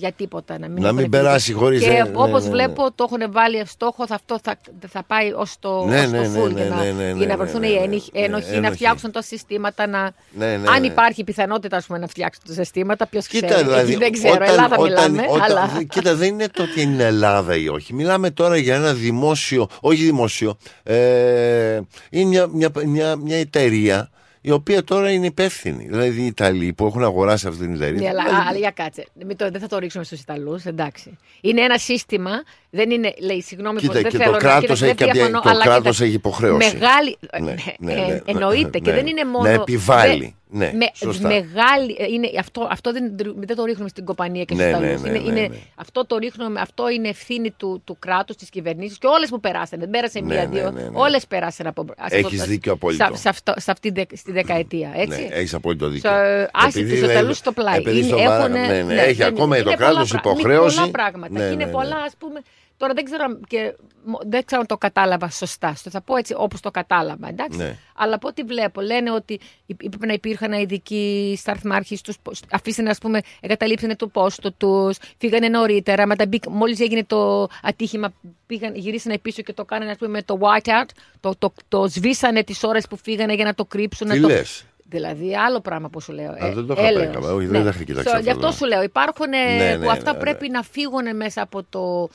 για 0.00 0.12
τίποτα. 0.12 0.58
Να 0.58 0.68
μην, 0.68 0.82
Να 0.82 0.88
έχουν 0.88 0.96
μην 0.96 1.04
επιλύσει. 1.04 1.22
περάσει 1.24 1.52
χωρίς, 1.52 1.82
Και 1.82 1.88
ε, 1.88 2.02
ναι, 2.02 2.10
όπως 2.14 2.42
ναι, 2.42 2.48
ναι. 2.48 2.54
βλέπω, 2.54 2.92
το 2.94 3.06
έχουν 3.10 3.32
βάλει 3.32 3.62
στόχο, 3.66 4.06
θα, 4.06 4.14
αυτό 4.14 4.38
θα, 4.42 4.56
θα 4.88 5.02
πάει 5.06 5.32
ως 5.32 5.56
το, 5.60 5.84
Ναι, 5.84 5.98
ως 6.00 6.04
το 6.04 6.10
ναι, 6.10 6.26
ναι, 6.28 6.42
full 6.42 6.52
ναι, 6.52 6.60
για 6.60 6.68
να, 6.68 6.76
ναι, 6.76 6.90
ναι, 6.90 7.04
για 7.04 7.14
ναι, 7.14 7.24
να 7.24 7.26
ναι, 7.26 7.36
βρεθούν 7.36 7.60
ναι, 7.60 7.66
οι 7.66 7.72
ναι, 7.78 7.84
ένοχοι, 7.84 8.10
ναι, 8.14 8.20
ένοχοι, 8.20 8.50
να 8.50 8.56
ένοχοι. 8.56 8.74
φτιάξουν 8.74 9.10
τα 9.12 9.22
συστήματα. 9.22 9.86
Να... 9.86 10.02
Ναι, 10.30 10.46
ναι, 10.56 10.68
Αν 10.70 10.80
ναι. 10.80 10.86
υπάρχει 10.86 11.24
πιθανότητα 11.24 11.76
ας 11.76 11.86
πούμε, 11.86 11.98
να 11.98 12.06
φτιάξουν 12.06 12.42
τα 12.46 12.52
συστήματα, 12.52 13.06
ποιος 13.06 13.26
ξέρει. 13.26 13.46
Κοίτα, 13.46 13.62
δηλαδή, 13.62 13.96
δεν 13.96 14.12
ξέρω, 14.12 14.34
όταν- 14.34 14.48
Ελλάδα 14.48 14.76
όταν- 14.78 15.10
μιλάμε. 15.10 15.26
όταν- 15.30 15.42
αλλά... 15.42 15.70
δε- 15.76 15.82
Κοίτα, 15.82 16.14
δεν 16.14 16.28
είναι 16.28 16.46
το 16.52 16.62
ότι 16.62 16.82
είναι 16.82 17.04
Ελλάδα 17.04 17.56
ή 17.56 17.68
όχι. 17.68 17.94
Μιλάμε 17.94 18.30
τώρα 18.30 18.56
για 18.56 18.74
ένα 18.74 18.92
δημόσιο, 18.94 19.68
όχι 19.80 20.02
δημόσιο, 20.04 20.56
ε, 20.82 21.80
είναι 22.10 22.24
μια, 22.28 22.46
μια, 22.46 22.70
μια, 22.86 23.16
μια 23.16 23.36
εταιρεία 23.36 24.10
η 24.40 24.50
οποία 24.50 24.84
τώρα 24.84 25.10
είναι 25.10 25.26
υπεύθυνη. 25.26 25.86
Δηλαδή 25.86 26.20
οι 26.22 26.26
Ιταλοί 26.26 26.72
που 26.72 26.86
έχουν 26.86 27.04
αγοράσει 27.04 27.46
αυτή 27.46 27.60
την 27.60 27.74
εταιρεία. 27.74 28.00
Ναι, 28.00 28.08
αλλά, 28.08 28.24
δηλαδή, 28.24 28.48
αλλά 28.48 28.58
για 28.58 28.70
κάτσε. 28.70 29.06
Μην 29.26 29.36
το, 29.36 29.50
δεν 29.50 29.60
θα 29.60 29.66
το 29.66 29.78
ρίξουμε 29.78 30.04
στους 30.04 30.20
Ιταλούς, 30.20 30.64
εντάξει. 30.64 31.16
Είναι 31.40 31.60
ένα 31.60 31.78
σύστημα, 31.78 32.42
δεν 32.70 32.90
είναι, 32.90 33.14
λέει, 33.20 33.40
συγγνώμη, 33.42 33.80
Κοίτα, 33.80 33.92
δεν 33.92 34.02
και 34.02 34.10
θέλω 34.10 34.24
το 34.24 34.30
να- 34.30 34.38
κράτος 34.38 34.60
κοίτα, 34.62 34.72
έχει 34.72 34.84
δεν 34.84 34.96
κάποια- 34.96 35.12
διαφωνώ, 35.12 35.40
το 35.40 35.48
αλλά 35.48 35.64
κράτος 35.64 35.92
κοίτα, 35.92 36.04
έχει 36.04 36.14
υποχρέωση. 36.14 36.72
Μεγάλη, 36.74 37.16
Ναι, 37.40 37.44
ναι, 37.50 37.50
ε, 37.50 37.74
ναι, 37.78 38.06
ναι, 38.06 38.20
εννοείται 38.24 38.78
και 38.78 38.90
ναι. 38.90 38.96
δεν 38.96 39.06
είναι 39.06 39.24
μόνο. 39.24 39.44
Να 39.44 39.50
επιβάλλει, 39.50 40.34
με- 40.48 40.64
ναι, 40.64 40.72
με- 40.78 40.90
σωστά. 40.94 41.28
Μεγάλη, 41.28 41.96
ε, 41.98 42.04
είναι, 42.12 42.30
αυτό, 42.38 42.68
αυτό 42.70 42.92
δεν, 42.92 43.16
δεν 43.36 43.56
το 43.56 43.64
ρίχνουμε 43.64 43.88
στην 43.88 44.04
κοπανία 44.04 44.44
και 44.44 44.54
Ναι, 44.54 44.62
στους 44.68 44.78
ναι, 44.80 44.86
Ιταλούς. 44.86 45.02
ναι, 45.02 45.08
είναι, 45.08 45.18
ναι, 45.18 45.28
είναι, 45.40 45.40
ναι. 45.48 45.56
Αυτό 45.74 46.06
το 46.06 46.16
ρίχνουμε, 46.16 46.60
αυτό 46.60 46.88
είναι 46.90 47.08
ευθύνη 47.08 47.50
του, 47.50 47.82
του 47.84 47.96
κράτους, 47.98 48.36
της 48.36 48.48
κυβερνήση 48.50 48.98
και 48.98 49.06
όλες 49.06 49.28
που 49.28 49.40
περάσανε. 49.40 49.82
Δεν 49.82 49.90
πέρασε 49.90 50.20
Ναι, 50.20 50.26
μία-δύο. 50.34 50.70
ναι, 50.70 50.80
ναι, 50.82 50.88
ναι. 50.88 50.98
Όλες 50.98 51.26
περάσανε 51.26 51.68
από. 51.68 51.84
σε 52.08 52.16
Έχεις 52.16 52.26
αυτό- 52.40 52.44
δίκιο 52.50 52.72
απόλυτο. 52.72 53.06
Σε, 53.14 53.16
σε, 53.20 53.28
αυτό, 53.28 53.52
σε 53.56 53.70
αυτή 53.70 53.92
τη, 53.92 54.16
στη 54.16 54.32
δεκαετία. 54.32 54.90
Έτσι. 54.96 55.20
Ναι, 55.20 55.34
έχεις 55.34 55.54
απόλυτο 55.54 55.88
δίκιο. 55.88 56.10
Σε- 56.10 56.50
άσε 56.52 56.66
Επειδή, 56.78 56.88
τους 56.90 56.94
δηλαδή, 57.00 57.12
Ιταλούς 57.12 57.36
στο 57.36 57.52
πλάι. 57.52 57.76
επειδή 57.78 57.98
Είναι- 57.98 58.06
στο 58.06 58.16
βάρα- 58.16 58.44
έχουνε- 58.44 58.66
ναι, 58.68 58.74
ναι, 58.74 58.82
ναι, 58.82 59.00
έχει 59.02 59.12
δεν- 59.12 59.26
ακόμα 59.26 59.56
είναι 59.56 59.64
το 59.70 59.72
πολλά 59.76 59.90
κράτος 59.90 60.08
πρα- 60.10 60.20
υποχρέωση. 60.24 60.76
Πολλά 60.76 60.90
πράγματα. 60.90 61.32
Ναι, 61.32 61.38
και 61.38 61.44
είναι 61.44 61.54
ναι, 61.54 61.64
ναι. 61.64 61.70
πολλά, 61.70 61.96
ας 62.06 62.12
πούμε. 62.18 62.40
Τώρα 62.80 62.92
δεν 62.94 63.04
ξέρω, 63.04 63.24
αν 63.24 63.40
και, 63.48 63.74
μο- 64.04 64.20
δεν 64.26 64.44
ξέρω 64.44 64.60
αν 64.60 64.66
το 64.66 64.76
κατάλαβα 64.76 65.30
σωστά. 65.30 65.74
Στο 65.74 65.90
θα 65.90 66.00
πω 66.00 66.16
έτσι 66.16 66.34
όπως 66.36 66.60
το 66.60 66.70
κατάλαβα. 66.70 67.28
Εντάξει. 67.28 67.58
Ναι. 67.58 67.76
Αλλά 67.94 68.14
από 68.14 68.28
ό,τι 68.28 68.42
βλέπω, 68.42 68.80
λένε 68.80 69.10
ότι 69.12 69.40
υπ- 69.66 69.82
είπε 69.82 70.06
να 70.06 70.12
υπήρχαν 70.12 70.52
ειδικοί 70.52 71.34
σταθμάρχοι, 71.38 72.00
τους, 72.02 72.16
αφήσανε, 72.50 72.90
ας 72.90 72.98
πούμε, 72.98 73.20
εγκαταλείψανε 73.40 73.96
το 73.96 74.06
πόστο 74.06 74.52
τους, 74.52 74.96
φύγανε 75.18 75.48
νωρίτερα. 75.48 76.06
Μετά 76.06 76.24
μόλις 76.48 76.80
έγινε 76.80 77.04
το 77.04 77.48
ατύχημα, 77.62 78.12
πήγαν, 78.46 78.74
γυρίσανε 78.74 79.18
πίσω 79.18 79.42
και 79.42 79.52
το 79.52 79.64
κάνανε, 79.64 79.90
ας 79.90 79.96
πούμε, 79.96 80.10
με 80.10 80.22
το 80.22 80.38
whiteout. 80.40 80.88
Το, 81.20 81.34
το, 81.38 81.52
το, 81.68 81.86
σβήσανε 81.88 82.44
τις 82.44 82.62
ώρες 82.62 82.86
που 82.88 82.96
φύγανε 82.96 83.34
για 83.34 83.44
να 83.44 83.54
το 83.54 83.64
κρύψουν. 83.64 84.08
Τι 84.08 84.18
να 84.18 84.28
το... 84.28 84.34
λες; 84.34 84.64
Δηλαδή, 84.84 85.36
άλλο 85.36 85.60
πράγμα 85.60 85.88
που 85.88 86.00
σου 86.00 86.12
λέω. 86.12 86.30
Α, 86.30 86.52
δεν 86.54 86.66
το 86.66 86.74
είχα 86.78 86.86
έλεος. 86.86 87.04
πάει 87.04 87.14
καλά. 87.14 87.32
Όχι, 87.32 87.46
δεν 87.46 87.62
τα 87.64 87.68
είχα 87.68 87.84
κοιτάξει 87.84 88.08
So, 88.10 88.14
αυτό, 88.16 88.24
Γι' 88.24 88.30
αυτό 88.30 88.46
ναι. 88.46 88.52
σου 88.52 88.66
λέω. 88.66 88.82
Υπάρχουν 88.82 89.32
ε, 89.32 89.56
Ναι, 89.56 89.74
που 89.74 89.80
ναι, 89.80 89.90
αυτά 89.90 90.10
ναι, 90.12 90.16
ναι. 90.18 90.22
πρέπει 90.24 90.48
να 90.50 90.62
φύγουν 90.62 91.16
μέσα 91.16 91.42
από 91.42 91.62
το. 91.70 92.08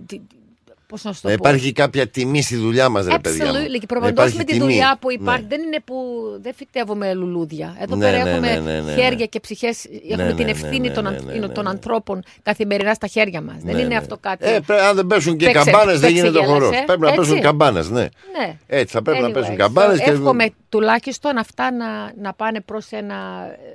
Τι- 0.00 0.18
τι- 0.18 0.43
Πώς 0.86 1.04
να 1.04 1.12
σου 1.12 1.20
το 1.22 1.28
Να 1.28 1.36
πω. 1.36 1.48
υπάρχει 1.48 1.72
κάποια 1.72 2.08
τιμή 2.08 2.42
στη 2.42 2.56
δουλειά 2.56 2.88
μας, 2.88 3.06
ρε 3.06 3.18
παιδιά. 3.18 3.44
μου. 3.44 3.50
Absolutely. 3.52 3.70
Και 3.72 3.78
Να 3.80 3.86
προπαντό 3.86 4.08
υπάρχει 4.12 4.36
με 4.36 4.44
τη 4.44 4.52
τιμή. 4.52 4.64
δουλειά 4.64 4.96
που 5.00 5.12
υπάρχει. 5.12 5.42
Ναι. 5.42 5.48
Δεν 5.48 5.62
είναι 5.62 5.80
που. 5.84 5.94
Δεν 6.42 6.54
φυτεύουμε 6.54 7.14
λουλούδια. 7.14 7.76
Εδώ 7.80 7.96
Ναι, 7.96 8.04
πέρα 8.10 8.24
ναι, 8.24 8.30
έχουμε 8.30 8.48
ναι, 8.54 8.58
ναι, 8.72 8.80
ναι, 8.80 8.92
χέρια 8.92 9.16
ναι. 9.18 9.24
και 9.24 9.40
ψυχές. 9.40 9.84
Έχουμε 10.08 10.24
ναι, 10.24 10.34
την 10.34 10.44
ναι, 10.44 10.50
ευθύνη 10.50 10.88
ναι, 10.88 10.94
των, 10.94 11.02
ναι, 11.02 11.08
ανθ- 11.08 11.24
ναι, 11.24 11.32
είναι 11.34 11.46
ναι, 11.46 11.52
των 11.52 11.64
ναι. 11.64 11.70
ανθρώπων 11.70 12.22
καθημερινά 12.42 12.94
στα 12.94 13.06
χέρια 13.06 13.40
μας. 13.40 13.54
Δεν 13.62 13.74
Ναι, 13.74 13.80
είναι 13.80 13.88
ναι. 13.88 13.96
αυτό 13.96 14.16
κάτι. 14.20 14.46
Ε, 14.48 14.60
πρέ- 14.66 14.80
αν 14.80 14.96
δεν 14.96 15.06
πέσουν 15.06 15.36
και 15.36 15.44
Παίξε- 15.44 15.64
καμπάνες, 15.64 16.00
δεν 16.00 16.08
παίξε 16.08 16.14
γίνεται 16.14 16.38
ο 16.38 16.42
γέλασε. 16.44 16.64
χορό. 16.64 16.82
Πρέπει 16.86 17.00
να 17.00 17.08
Έτσι. 17.08 17.20
πέσουν 17.20 17.40
καμπάνες, 17.40 17.90
ναι. 17.90 18.00
Ναι. 18.00 18.56
Έτσι, 18.66 18.94
θα 18.94 19.02
πρέπει 19.02 19.20
να 19.22 19.28
Anyway, 19.28 19.32
πέσουν 19.32 19.56
καμπάνες. 19.56 19.98
so, 20.00 20.08
Εύχομαι 20.10 20.46
τουλάχιστον 20.68 21.36
αυτά 21.38 21.72
να, 21.72 21.86
να 22.22 22.32
πάνε 22.34 22.60
προς, 22.60 22.86
ένα, 22.90 23.16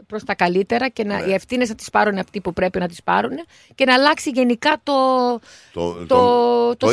προς 0.08 0.24
τα 0.24 0.36
καλύτερα 0.36 0.90
και 0.90 1.04
Ναι. 1.04 1.14
να, 1.14 1.26
οι 1.26 1.34
ευθύνες 1.34 1.70
να 1.70 1.76
τις 1.76 1.90
πάρουν 1.90 2.18
αυτοί 2.18 2.42
που 2.42 2.54
πρέπει 2.54 2.80
να 2.80 2.88
τις 2.88 3.04
πάρουν 3.04 3.32
και 3.76 3.86
να 3.86 3.94
αλλάξει 3.94 4.30
γενικά 4.30 4.78
το, 4.84 4.94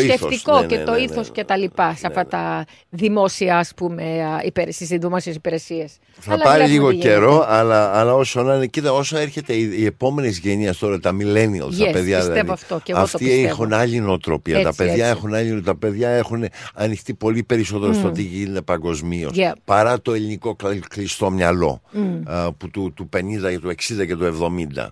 Το- 0.07 0.19
το, 0.19 0.19
το- 0.19 0.29
το, 0.29 0.29
το 0.29 0.35
ήθος, 0.35 0.37
σκεφτικό 0.37 0.61
ναι, 0.61 0.67
και 0.67 0.77
ναι, 0.77 0.83
το 0.85 0.91
ναι, 0.91 0.97
ναι, 0.99 1.03
ήθος 1.05 1.31
και 1.31 1.45
τα 1.45 1.57
λοιπά 1.57 1.95
σε 1.95 2.07
αυτά 2.07 2.27
τα 2.27 2.65
δημόσια 2.91 3.59
ας 3.59 3.73
πούμε 3.77 4.03
υπηρεσίες, 4.45 4.89
στις 4.89 4.99
δημόσιες 4.99 5.35
υπηρεσίες. 5.35 5.93
Θα 6.19 6.33
Αλλά 6.33 6.43
πάρει 6.43 6.57
βλέπουμε 6.65 6.75
λίγο 6.79 6.89
τι 6.89 6.95
γίνεται. 6.95 7.09
καιρό, 7.15 7.45
αλλά, 7.49 7.99
αλλά 7.99 8.15
όσο 8.15 8.43
να 8.43 8.55
είναι. 8.55 8.67
Κοίτα, 8.67 8.93
όσο 8.93 9.19
έρχεται 9.19 9.53
η, 9.53 9.75
η 9.79 9.85
επόμενης 9.85 10.39
γενιάς 10.39 10.79
τώρα, 10.79 10.99
τα 11.01 11.11
millennials, 11.11 11.75
τα 11.79 11.89
Yes, 11.89 11.93
παιδιά 11.93 12.17
πιστεύω 12.17 12.33
δηλαδή, 12.33 12.51
αυτό 12.51 12.81
και 12.83 12.93
εγώ 12.93 13.01
το 13.01 13.05
αυτοί 13.13 13.25
πιστεύω. 13.25 13.47
έχουν 13.49 13.73
άλλη 13.73 14.01
νοοτροπία. 14.01 14.55
τα, 14.55 14.61
Έτσι, 14.61 14.77
παιδιά 14.77 15.07
έτσι. 15.07 15.19
έχουν 15.19 15.35
άλλη, 15.35 15.61
τα 15.63 15.77
παιδιά 15.77 16.09
έχουν 16.09 16.45
ανοιχτεί 16.75 17.15
πολύ 17.15 17.43
περισσότερο 17.43 17.93
στο 17.93 18.09
Mm. 18.09 18.15
τι 18.15 18.23
γίνεται 18.23 18.61
παγκοσμίως. 18.63 19.33
Yeah. 19.35 19.53
Παρά 19.65 20.01
το 20.03 20.13
ελληνικό 20.15 20.55
κλα- 20.55 20.79
κλειστό 20.89 21.31
μυαλό 21.31 21.81
Mm. 21.95 21.99
α, 22.25 22.53
που 22.53 22.71
του, 22.71 22.93
του 22.97 23.09
50 23.17 23.51
και 23.51 23.59
του 23.59 23.69
60 23.69 24.07
και 24.07 24.17
του 24.17 24.25
70. 24.25 24.87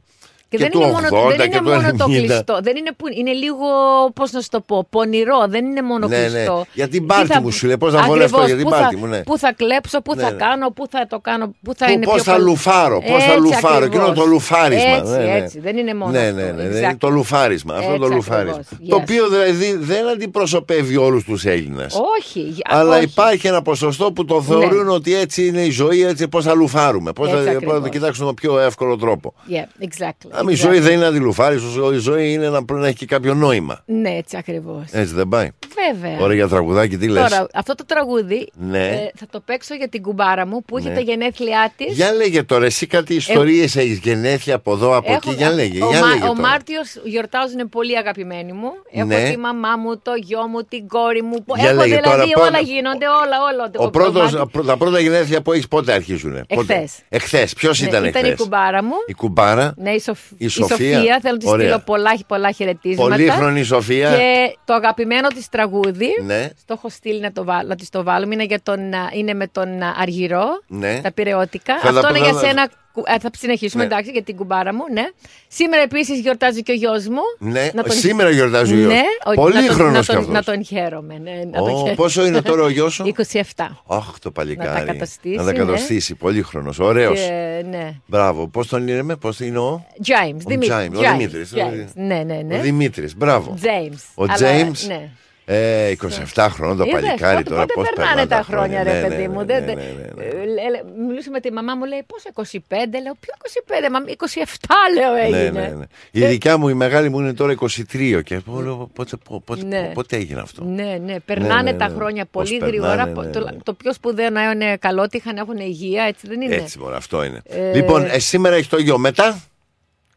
Και, 0.49 0.59
δεν 0.59 0.71
του 0.71 0.81
είναι 0.81 0.91
μόνο, 0.91 1.09
80 1.09 1.37
δεν 1.37 1.37
και 1.37 1.57
είναι 1.57 1.57
του 1.59 1.65
μόνο 1.75 1.93
το 1.97 2.05
90. 2.05 2.09
κλειστό. 2.27 2.59
Δεν 2.62 2.77
είναι, 2.77 2.91
που, 2.97 3.07
είναι 3.19 3.33
λίγο, 3.33 3.66
πώς 4.15 4.33
να 4.33 4.41
σου 4.41 4.49
το 4.51 4.61
πω, 4.61 4.87
πονηρό. 4.91 5.47
Δεν 5.49 5.65
είναι 5.65 5.83
μόνο 5.83 6.07
Ναι, 6.09 6.19
ναι. 6.19 6.27
κλειστό. 6.27 6.65
Για 6.73 6.89
την 6.89 7.01
Τι 7.01 7.07
πάρτι 7.07 7.27
θα- 7.27 7.41
μου 7.41 7.51
σου 7.51 7.66
λέει, 7.66 7.77
πώς 7.79 7.93
να 7.93 8.03
βολευτώ 8.03 8.37
Ακριβώς, 8.41 8.47
για 8.47 8.57
την 8.57 8.65
πού 8.65 8.71
θα- 8.71 8.79
πάρτι 8.81 8.97
μου, 8.97 9.07
ναι. 9.07 9.23
Πού 9.23 9.39
θα 9.39 9.53
κλέψω, 9.53 10.01
πού 10.03 10.15
Ναι, 10.15 10.23
θα 10.23 10.31
ναι. 10.31 10.37
κάνω, 10.37 10.71
πού 10.71 10.87
θα 10.91 11.07
το 11.09 11.19
κάνω, 11.19 11.55
πού 11.62 11.75
θα 11.77 11.87
Πού- 11.87 11.93
είναι 11.93 12.05
πώς 12.05 12.15
πιο 12.15 12.23
θα 12.23 12.33
καλό. 12.33 12.45
λουφάρω, 12.45 13.01
πώς 13.01 13.25
θα 13.25 13.31
Έτσι 13.33 13.39
λουφάρω, 13.47 13.85
ακριβώς. 13.85 14.09
εκείνο 14.09 14.12
το 14.25 14.25
λουφάρισμα. 14.31 14.97
Έτσι, 14.97 15.11
ναι, 15.12 15.16
ναι. 15.19 15.37
έτσι. 15.37 15.61
Δεν 15.61 15.77
είναι 15.77 15.95
μόνο 15.95 16.11
ναι, 16.11 16.19
αυτό. 16.19 16.35
Ναι, 16.35 16.43
ναι, 16.43 16.62
ναι, 16.62 16.91
Exactly. 16.91 16.97
το 16.99 17.09
λουφάρισμα. 17.09 17.75
Αυτό 17.75 17.97
το 17.97 18.05
Έτσι 18.05 18.15
λουφάρισμα. 18.16 18.59
ακριβώς. 18.61 18.89
Το 18.89 18.97
Yes. 18.97 19.01
οποίο 19.01 19.29
δηλαδή 19.29 19.77
δεν 19.77 20.09
αντιπροσωπεύει 20.09 20.97
όλους 20.97 21.25
τους 21.25 21.45
Έλληνες. 21.45 21.95
Όχι. 22.19 22.41
για- 22.41 22.65
Αλλά 22.69 22.97
όχι. 22.97 23.05
υπάρχει 23.05 23.47
ένα 23.47 23.62
ποσοστό 23.62 24.12
που 24.12 24.25
το 24.25 24.43
θεωρούν 24.43 24.89
ότι 24.89 25.15
έτσι 25.15 25.47
είναι 25.47 25.61
η 25.61 25.71
ζωή, 25.71 26.03
έτσι 26.05 26.29
πώς 26.29 26.45
θα 26.45 26.55
λουφάρουμε. 26.55 27.12
Πώς 27.12 27.29
θα, 27.29 27.33
Έτσι 27.37 27.45
πώς 27.45 27.53
θα 27.53 27.59
ακριβώς. 27.59 27.83
το 27.83 27.89
κοιτάξουμε 27.89 28.27
με 28.27 28.35
πιο 28.35 28.59
εύκολο 28.59 28.97
τρόπο. 28.97 29.35
Yeah, 29.51 29.85
exactly. 29.85 30.34
Άμα 30.36 30.51
η 30.51 30.55
ζωή 30.55 30.78
δεν 30.78 30.93
είναι 30.93 31.05
αντιλουφάρι, 31.06 31.56
η 31.94 31.97
ζωή 31.98 32.32
είναι 32.32 32.48
να 32.48 32.65
πρέπει 32.65 32.81
να 32.81 32.86
έχει 32.86 32.97
και 32.97 33.06
κάποιο 33.06 33.35
νόημα. 33.35 33.82
Ναι, 33.86 34.11
έτσι 34.11 34.36
ακριβώς. 34.36 34.85
Έτσι 34.90 35.15
δεν 35.15 35.28
πάει. 35.28 35.48
Βέβαια. 35.93 36.19
Ωραία 36.20 36.36
για 36.36 36.48
τραγουδάκι, 36.48 36.97
τι 36.98 37.09
λες; 37.09 37.23
Τώρα, 37.31 37.47
αυτό 37.55 37.74
το 37.74 37.85
τραγούδι 37.86 38.48
Ναι. 38.55 38.86
ε, 38.86 39.11
θα 39.15 39.27
το 39.31 39.40
παίξω 39.40 39.74
για 39.74 39.89
την 39.89 40.02
κουμπάρα 40.02 40.47
μου 40.47 40.62
που 40.65 40.78
Ναι. 40.78 40.85
έχει 40.85 40.94
τα 40.94 41.01
γενέθλιά 41.01 41.73
της. 41.77 41.94
Για 41.94 42.12
λέγε 42.12 42.43
τώρα, 42.43 42.65
εσύ 42.65 42.86
κάτι 42.86 43.15
ιστορίες 43.15 43.77
έχεις 43.77 43.98
γενέθια 43.98 44.55
από 44.55 44.73
εδώ, 44.73 44.97
από 44.97 45.12
εκεί. 45.12 45.31
Για 45.32 45.51
λέγε, 45.51 45.85
ο, 45.85 45.89
για 45.90 46.01
Μα- 46.01 46.06
λέγε 46.09 46.23
ο 46.24 46.27
τώρα. 46.27 46.40
Μάρτιος 46.40 47.01
γιορτάζουν 47.05 47.69
πολύ 47.69 47.97
αγαπημένοι 47.98 48.52
μου. 48.52 48.70
Έχω 48.93 49.06
Ναι. 49.06 49.31
τη 49.31 49.39
μαμά 49.39 49.77
μου, 49.77 49.98
το 49.98 50.12
γιο 50.23 50.47
μου, 50.47 50.61
την 50.69 50.89
κόρη 50.89 51.23
μου. 51.23 51.44
που 51.44 51.55
Για 51.56 51.69
Έχω 51.70 51.81
λέγε 51.81 52.01
δηλαδή 52.01 52.32
τώρα, 52.32 52.48
όλα 52.48 52.59
πότε- 52.59 52.73
γίνονται, 52.73 53.06
όλα, 53.09 53.36
όλα. 53.52 53.70
Ο 53.86 53.90
πρώτος, 53.90 54.32
τα 54.66 54.77
πρώτα 54.77 54.98
γενέθλια 55.01 55.43
που 55.43 55.52
έχεις 55.52 55.69
πότε 55.69 55.93
αρχίζουν. 55.93 56.44
Εχθές. 56.47 56.93
Εχθές. 57.09 57.52
Ποιος 57.55 57.81
Ναι, 57.81 57.86
ήταν 57.89 58.05
ήταν 58.05 58.24
η 58.24 58.28
εχθές; 58.28 58.43
κουμπάρα 58.43 58.82
μου. 58.82 58.94
Η 59.06 59.12
κουμπάρα; 59.15 59.74
Ναι, 59.77 59.90
η, 59.90 60.01
Σοφ... 60.01 60.19
Η 60.31 60.45
η 60.45 60.49
Σοφία. 60.49 60.77
Σοφία. 60.77 61.19
Θέλω 61.23 61.33
να 61.33 61.39
της 61.39 61.49
Ωραία. 61.49 61.67
στείλω 61.67 61.83
πολλά, 61.87 62.11
πολλά 62.27 62.51
χαιρετίσματα. 62.51 63.11
Πολύχρονη 63.17 63.63
Σοφία. 63.63 64.11
Και 64.17 64.57
το 64.65 64.75
αγαπημένο 64.75 65.29
της 65.29 65.49
τραγούδι. 65.49 66.09
Ναι. 66.25 66.49
Το 66.67 66.75
έχω 66.77 66.89
στείλει 66.89 67.21
να, 67.21 67.33
το 67.33 67.45
βάλ, 67.45 67.67
να 67.67 67.75
της 67.77 67.91
το 67.91 68.03
βάλουμε. 68.03 68.35
Είναι, 68.35 68.45
για 68.45 68.61
τον, 68.63 68.95
α, 68.95 69.11
είναι 69.13 69.35
με 69.35 69.47
τον 69.47 69.83
α, 69.83 69.95
Αργυρό. 70.01 70.45
Ναι. 70.67 71.01
Τα 71.03 71.13
πυρεώτικα. 71.13 71.79
Θα 71.81 71.93
τα- 71.93 71.99
Αυτό 71.99 72.09
είναι 72.17 72.27
θα- 72.27 72.31
για 72.31 72.39
σένα. 72.49 72.69
Κου- 72.95 73.09
ε, 73.09 73.19
Θα 73.19 73.31
συνεχίσουμε, 73.39 73.85
Ναι. 73.85 73.93
εντάξει, 73.93 74.11
για 74.11 74.23
την 74.23 74.37
κουμπάρα 74.37 74.75
μου. 74.75 74.83
Ναι. 74.93 75.03
Σήμερα 75.49 75.83
επίσης 75.83 76.19
γιορτάζει 76.21 76.62
και 76.62 76.73
ο 76.73 76.75
γιος 76.75 77.07
μου. 77.09 77.21
Ναι, 77.39 77.71
Να 77.75 77.83
σήμερα 77.89 78.31
γιορτάζει 78.31 78.75
ο 78.75 78.77
γιος. 78.77 78.93
Ναι, 78.93 79.03
ο- 79.25 79.35
Πολύχρονος 79.35 79.93
να 79.93 80.01
κι 80.01 80.07
τον, 80.07 80.16
αυτός. 80.16 80.33
να 80.35 80.43
τον 80.43 80.65
χαίρομαι. 80.65 81.19
Ναι, 81.23 81.31
να 81.51 81.59
τον 81.59 81.69
Ω, 81.69 81.77
χαίρομαι. 81.77 81.95
πόσο 81.95 82.27
είναι 82.27 82.43
τώρα 82.43 82.62
ο 82.62 82.69
γιος 82.69 82.95
σου; 82.95 83.05
27. 83.57 83.83
Αχ, 83.87 84.19
το 84.19 84.31
παλικάρι. 84.31 84.69
Να 84.81 84.87
τα 84.87 84.93
κατοστήσει, 84.93 85.37
Να 85.37 85.45
τα 85.45 85.53
ναι. 85.53 85.59
κατοστήσει. 85.59 86.15
Πολύχρονο. 86.15 86.73
Ωραίος. 86.79 87.21
Και, 87.21 87.65
ναι. 87.71 87.95
Μπράβο. 88.07 88.49
Πώς 88.49 88.66
τον 88.69 88.87
λέμε, 88.89 89.16
πώς 89.16 89.41
είναι 89.41 89.59
ο; 89.59 89.87
James, 90.07 90.35
Ο 90.35 90.49
Δημήτρης. 90.49 90.71
James, 90.75 90.97
ο 90.97 91.01
James, 91.01 91.11
Δημήτρης. 91.16 91.53
James. 91.55 91.89
Ναι, 91.95 92.23
ναι, 92.27 92.41
ναι. 92.47 92.59
Ο 92.59 92.61
Δημήτρης. 92.61 93.16
Μπράβο. 93.16 93.59
James. 93.62 93.99
Ο 94.15 94.23
Αλλά, 94.23 94.37
James. 94.39 94.87
ναι. 94.87 95.09
Ε, 95.47 95.93
27 96.35 96.47
χρόνια 96.51 96.77
το 96.77 96.85
Είδες, 96.85 97.01
παλικάρι 97.01 97.37
πότε- 97.37 97.49
τώρα. 97.49 97.61
πότε 97.66 97.73
Πώς 97.75 97.89
περνάνε 97.95 98.27
τα 98.27 98.43
χρόνια, 98.43 98.83
ρε 98.83 98.93
Ναι, 98.93 99.01
ναι, 99.01 99.09
παιδί 99.09 99.23
ναι, 99.23 99.29
μου. 99.29 99.39
ναι, 99.39 99.45
δεν- 99.45 99.65
ναι, 99.65 99.75
δεν- 99.75 99.77
ναι, 100.16 100.23
ναι. 100.25 100.25
ε, 100.25 100.45
λέ- 100.47 100.71
λέ- 100.71 100.85
Μιλούσε 101.09 101.31
με 101.31 101.41
τη 101.41 101.53
μαμά 101.53 101.75
μου, 101.75 101.85
λέει 101.85 102.03
πόσο 102.07 102.29
25, 102.35 102.99
λέω 103.03 103.15
ποιο 103.21 103.33
25, 103.39 103.89
μα 103.91 103.99
27 104.07 104.75
λέω 104.95 105.12
Ναι, 105.12 105.21
έγινε. 105.21 105.61
ναι, 105.61 105.69
ναι. 105.69 105.85
Η 106.11 106.25
δικιά 106.27 106.57
μου, 106.57 106.69
η 106.69 106.75
μεγάλη 106.75 107.09
μου 107.09 107.21
είναι 107.21 107.33
τώρα 107.33 107.53
23 107.53 108.23
και 108.23 108.41
πω, 108.41 108.61
λέω, 108.61 108.91
πότε, 108.95 109.16
πότε, 109.29 109.43
πότε, 109.45 109.65
Ναι. 109.65 109.91
πότε 109.95 110.16
έγινε 110.16 110.41
αυτό; 110.41 110.65
Ναι, 110.65 110.99
ναι, 111.05 111.21
περνάνε 111.21 111.71
ναι, 111.71 111.77
τα 111.79 111.89
ναι. 111.89 111.95
χρόνια 111.95 112.27
Πώς 112.31 112.49
πολύ 112.49 112.59
περνάνε, 112.61 112.95
γρήγορα. 113.03 113.25
ναι, 113.27 113.33
Το, 113.33 113.41
ναι. 113.41 113.51
το 113.62 113.73
πιο 113.75 113.93
σπουδαίο 113.93 114.31
να 114.31 114.51
είναι 114.51 114.77
καλότυχα, 114.77 115.33
να 115.33 115.41
έχουν 115.41 115.57
υγεία, 115.57 116.03
έτσι 116.05 116.27
δεν 116.29 116.41
είναι; 116.41 116.55
Έτσι 116.55 116.79
μόνο, 116.79 116.97
αυτό 116.97 117.25
είναι. 117.25 117.43
Ε, 117.45 117.75
Λοιπόν, 117.75 118.05
ε, 118.05 118.19
σήμερα 118.19 118.55
έχει 118.57 118.69
το 118.69 118.79
γιο. 118.79 118.99
Μετά; 118.99 119.41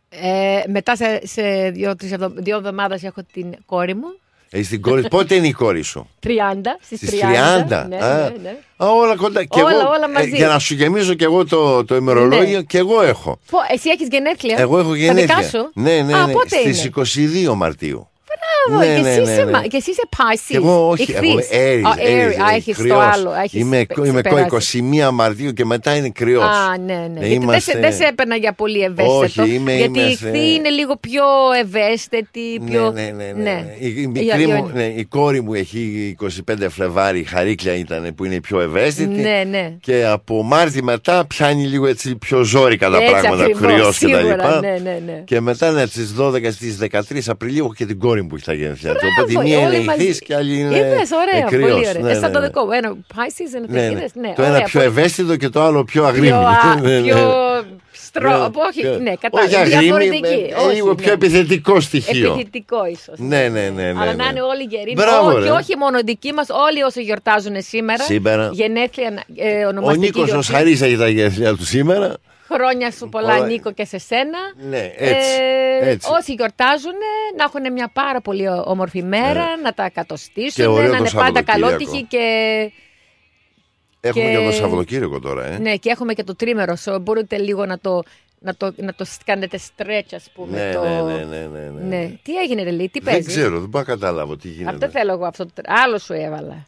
Ε, 0.10 0.62
μετά 0.68 0.96
σε, 0.96 1.20
σε 1.24 1.70
δύο, 1.70 1.96
τρεις 1.96 2.12
εβδο- 2.12 2.32
δύο 2.36 2.58
εβδομάδες 2.58 3.04
έχω 3.04 3.22
την 3.34 3.54
κόρη 3.66 3.94
μου, 3.96 4.20
Έχει 4.50 4.70
την 4.70 4.82
κόρη. 4.82 5.08
πότε 5.16 5.36
είναι 5.36 5.48
η 5.48 5.52
κόρη 5.52 5.82
σου; 5.82 6.08
30, 6.24 6.30
στις 6.82 6.98
Στις 7.00 7.20
30. 7.22 7.24
30. 7.24 7.26
Ναι, 7.68 7.76
Α. 7.76 7.88
ναι, 7.88 8.34
ναι. 8.42 8.58
Α, 8.78 8.88
όλα 8.92 9.16
κοντά. 9.16 9.44
Και 9.44 9.62
Όλα, 9.62 9.72
εγώ, 9.80 9.90
όλα 9.90 10.10
μαζί. 10.10 10.30
για 10.36 10.48
να 10.48 10.60
σου 10.60 10.74
γεμίζω 10.74 11.14
και 11.14 11.24
εγώ 11.26 11.46
το, 11.46 11.86
το 11.86 11.96
ημερολόγιο, 11.96 12.58
Ναι. 12.58 12.64
και 12.64 12.78
εγώ 12.78 13.02
έχω. 13.02 13.40
Πω, 13.52 13.58
εσύ 13.74 13.90
έχεις 13.90 14.08
γενέθλια; 14.12 14.56
Εγώ 14.60 14.80
έχω 14.80 14.90
Τα 14.90 14.98
γενέθλια. 14.98 15.36
δικά 15.36 15.48
σου; 15.48 15.70
Ναι, 15.74 16.02
ναι, 16.02 16.14
Α, 16.14 16.26
ναι. 16.26 16.32
πότε 16.34 16.56
Στις 16.60 16.84
είναι; 16.86 17.50
22 17.52 17.56
Μαρτίου. 17.56 18.10
Μπράβο, 18.68 18.84
Ναι, 18.84 18.96
και, 18.96 19.02
ναι, 19.02 19.10
εσύ 19.10 19.22
ναι, 19.22 19.32
είσαι, 19.32 19.44
ναι. 19.44 19.52
μα- 19.52 19.62
και 19.62 19.78
εσύ 19.78 19.90
είσαι 19.92 20.04
Pisces. 20.18 20.46
Και 20.48 20.56
εγώ 20.56 20.90
όχι. 20.90 21.02
Ιχθύς. 21.02 21.48
Εγώ 21.52 21.90
Aries, 21.90 21.92
Α, 21.92 21.94
Aries, 21.98 22.40
Aries. 22.40 22.44
Α, 22.50 22.52
ε, 22.54 22.56
έχεις 22.56 22.78
το 22.78 22.84
κρυός. 22.84 23.06
άλλο. 23.14 23.34
έχεις 23.44 23.62
Είμαι, 23.62 23.86
πε- 23.86 23.98
είμαι 24.06 24.22
ξεπεράσει. 24.22 24.78
21 25.08 25.12
Μαρτίου 25.12 25.54
και 25.54 25.66
μετά 25.66 25.96
είναι 25.96 26.10
κρυός. 26.10 26.44
Α, 26.44 26.78
ναι, 26.86 27.08
ναι. 27.14 27.28
Γιατί 27.28 27.46
δεν 27.46 27.60
σε, 27.60 27.78
δεν 27.80 27.94
σε 27.94 28.04
έπαιρνα 28.04 28.36
για 28.36 28.54
πολύ 28.54 28.82
ευαίσθητο. 28.82 29.18
Όχι, 29.18 29.54
είμαι- 29.54 29.74
γιατί 29.76 30.00
είμαι 30.00 30.08
η 30.10 30.16
σε- 30.16 30.28
ηχθή 30.28 30.54
είναι 30.54 30.70
λίγο 30.70 30.98
πιο 30.98 31.24
ευαίσθητη. 31.62 32.62
Πιο... 32.70 32.92
Ναι, 32.92 33.02
ναι, 33.02 33.12
ναι, 33.24 33.32
ναι, 33.36 33.42
ναι. 33.52 33.66
Η, 33.80 33.88
η 33.88 34.02
Η- 34.02 34.08
μικρή 34.08 34.42
η- 34.42 34.48
μου, 34.48 34.72
ναι, 34.74 34.84
η 34.96 35.04
κόρη 35.06 35.42
μου 35.42 35.54
έχει 35.54 36.16
25 36.50 36.70
Φλεβάρι, 36.70 37.20
η 37.20 37.24
Χαρίκλια 37.24 37.76
ήταν 37.76 38.14
που 38.16 38.26
είναι 38.26 38.36
η 38.36 38.40
πιο 38.40 38.60
ευαίσθητη. 38.60 39.22
Ναι, 39.22 39.44
ναι. 39.50 39.74
Και 39.82 40.06
από 40.06 40.44
Μάρτι 40.44 40.84
μετά 40.84 41.26
πιάνει 41.28 41.64
λίγο 41.64 41.88
έτσι 41.88 42.16
πιο 42.16 42.44
ζόρικα 42.44 42.90
τα 42.90 42.98
Έτσι 42.98 43.12
πράγματα, 43.12 43.44
ακριβώς, 43.44 43.62
κρυός 43.74 43.98
και 43.98 44.08
τα 44.08 44.18
σίγουρα, 44.18 44.36
λοιπά. 44.36 44.60
ναι, 44.60 44.78
ναι, 44.84 45.02
ναι. 45.06 45.22
Και 45.26 45.40
μετά 45.42 45.72
ναι, 45.72 45.86
στις 45.86 46.14
12, 46.20 46.52
στις 46.52 46.78
13 46.92 47.28
Απριλίου 47.28 47.64
έχω 47.64 47.74
και 47.74 47.86
την 47.86 48.00
κόρη 48.00 48.22
μου 48.22 48.28
που 48.28 48.36
έχει 48.36 48.44
τα 48.58 48.64
γενέθλιά 48.64 48.94
της. 48.96 49.02
Οπότε 49.18 49.32
η 49.32 49.34
Μπράβο, 49.34 49.48
μία 49.48 49.68
όλοι 49.68 49.76
είναι 49.76 49.86
μαζί. 49.86 50.02
ηχθής 50.04 50.20
και 50.20 50.34
η 50.34 50.36
άλλη 50.36 50.60
είναι 50.60 50.76
Είδες, 50.78 51.10
ωραία, 51.12 51.38
ε, 51.38 51.50
κρυός. 51.50 51.70
πολύ 51.72 51.88
ωραία. 51.88 51.94
Ναι, 52.02 52.10
Ε, 52.10 52.14
ναι, 52.14 52.20
σαν 52.20 52.32
το 52.32 52.40
ναι. 52.40 52.46
δικό 52.46 52.66
μου. 52.66 52.72
Ένα 52.72 52.96
Pisces, 53.16 53.52
ένα 53.56 53.66
Ναι, 53.70 53.80
ναι. 53.82 53.92
είδες, 53.92 54.12
ναι, 54.16 54.34
Το 54.36 54.42
ένα 54.44 54.52
ωραία, 54.54 54.64
πιο 54.66 54.80
πολύ- 54.80 54.92
ευαίσθητο 54.92 55.36
και 55.36 55.50
το 55.50 55.62
άλλο 55.62 55.84
πιο 55.84 56.02
Πιο, 56.02 56.10
αγρίμι. 56.10 56.32
α, 56.32 56.76
Ναι, 56.82 56.90
ναι. 56.90 57.02
πιο 57.02 57.18
στρο... 57.92 58.30
Ναι. 58.30 58.36
Όχι, 58.70 58.82
Πιο- 58.82 58.98
ναι, 59.02 59.10
Όχι 59.10 59.18
κατάλαβα. 59.22 59.58
αγρίμι, 59.60 59.82
Διαφορετική. 59.84 60.54
ε, 60.54 60.62
όχι, 60.66 60.76
λίγο 60.76 60.88
ναι. 60.90 60.96
πιο 60.96 61.12
επιθετικό 61.12 61.80
στοιχείο. 61.80 62.32
Επιθετικό 62.34 62.86
ίσως. 62.86 63.16
Ναι, 63.20 63.48
ναι, 63.48 63.62
ναι, 63.76 63.84
ναι. 63.92 64.00
Αλλά 64.02 64.06
ναι. 64.14 64.24
να 64.24 64.30
είναι 64.30 64.42
όλοι 64.42 64.64
γεροί. 64.64 64.94
Μπράβο, 64.96 65.30
όχι, 65.30 65.44
ρε. 65.44 65.50
όχι 65.50 65.76
μόνο 65.78 66.00
δικοί 66.06 66.34
μας, 66.34 66.48
όλοι 66.50 66.82
όσοι 66.84 67.02
γιορτάζουν 67.02 67.56
σήμερα. 67.58 68.04
Σήμερα. 68.04 68.50
Γενέθλια, 68.54 69.24
ε, 69.36 69.64
Ο 69.66 69.68
ονομαστική 69.68 70.06
Νίκος 70.06 70.22
ο 70.22 70.26
γιορτή. 70.26 70.52
Χαρίς 70.52 70.82
έχει 70.82 70.98
τα 70.98 71.08
γενέθλιά 71.08 71.56
του 71.56 71.66
σήμερα. 71.66 72.14
Χρόνια 72.54 72.92
σου 72.92 73.10
πολλά, 73.10 73.36
Όλα- 73.36 73.46
Νίκο, 73.46 73.72
και 73.72 73.86
σε 73.86 73.98
σένα. 73.98 74.38
Ναι, 74.70 74.92
έτσι, 74.98 75.30
Ε, 75.82 75.90
έτσι. 75.90 76.10
Όσοι 76.20 76.34
γιορτάζουν 76.34 76.94
να 77.38 77.44
έχουν 77.44 77.72
μια 77.74 77.90
πάρα 77.94 78.22
πολύ 78.22 78.48
όμορφη 78.50 79.04
μέρα, 79.04 79.46
να 79.64 79.74
τα 79.74 79.84
Και 79.84 79.92
κατοστήσουν, 79.94 80.66
ωραίο 80.66 80.82
να 80.84 80.90
το 80.90 80.96
είναι 80.98 81.10
πάντα 81.12 81.24
Σαββατοκύριακο. 81.26 81.62
καλότυχοι 81.70 82.04
και. 82.04 82.26
Έχουμε 84.02 84.26
Και- 84.26 84.38
και 84.38 84.46
το 84.46 84.52
Σαββατοκύριακο 84.52 85.20
τώρα, 85.20 85.46
ε. 85.46 85.58
Ναι, 85.58 85.76
και 85.76 85.90
έχουμε 85.90 86.14
και 86.14 86.24
το 86.24 86.36
τρίμερο. 86.36 86.74
So 86.86 86.98
μπορείτε 87.02 87.38
λίγο 87.38 87.66
να 87.66 87.80
το, 87.80 88.04
να 88.40 88.56
το, 88.56 88.74
να 88.78 88.94
το 88.94 89.06
κάνετε 89.26 89.60
stretch, 89.60 90.14
ας 90.16 90.30
πούμε. 90.34 90.58
Ναι, 90.68 90.74
το... 90.74 90.84
ναι, 90.84 91.14
ναι, 91.14 91.24
ναι, 91.24 91.48
ναι, 91.48 91.70
ναι. 91.70 91.98
Ναι. 91.98 92.12
Τι 92.24 92.36
έγινε, 92.38 92.64
ρε 92.64 92.72
Λί, 92.72 92.90
τι 92.90 93.00
Δεν 93.00 93.14
παίζεις; 93.14 93.34
ξέρω, 93.34 93.60
δεν 93.60 93.70
μπορώ 93.70 93.86
να 93.88 93.94
καταλάβω 93.94 94.38
τι 94.38 94.48
γίνεται. 94.48 94.74
Αυτό 94.86 94.90
θέλω 95.00 95.12
εγώ. 95.12 95.26
Αυτό, 95.26 95.46
το- 95.46 95.62
άλλο 95.66 95.98
σου 95.98 96.14
έβαλα. 96.14 96.68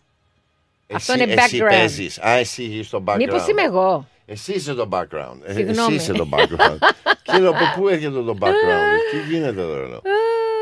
αυτό 0.93 1.13
Εσύ- 1.13 1.23
είναι 1.25 1.33
Εσύ 1.41 1.57
background. 1.61 1.69
παίζεις. 1.69 2.19
Α, 2.19 2.29
εσύ 2.29 2.63
είσαι 2.63 2.83
στο 2.83 3.03
background. 3.07 3.17
Μήπως 3.17 3.47
είμαι 3.47 3.61
εγώ; 3.61 4.07
Εσύ 4.31 4.53
είσαι 4.53 4.73
το 4.73 4.89
background. 4.91 5.37
Ε, 5.45 5.53
Συγγνώμη. 5.53 5.79
Εσύ 5.79 5.93
είσαι 5.93 6.11
το 6.13 6.27
background. 6.31 6.77
και 7.23 7.37
λέω 7.37 7.49
από 7.49 7.59
πού 7.75 7.87
έρχεται 7.87 8.11
το 8.21 8.37
background; 8.39 8.97
τι 9.11 9.33
γίνεται 9.33 9.61
τώρα. 9.61 9.87
λέω. 9.87 10.01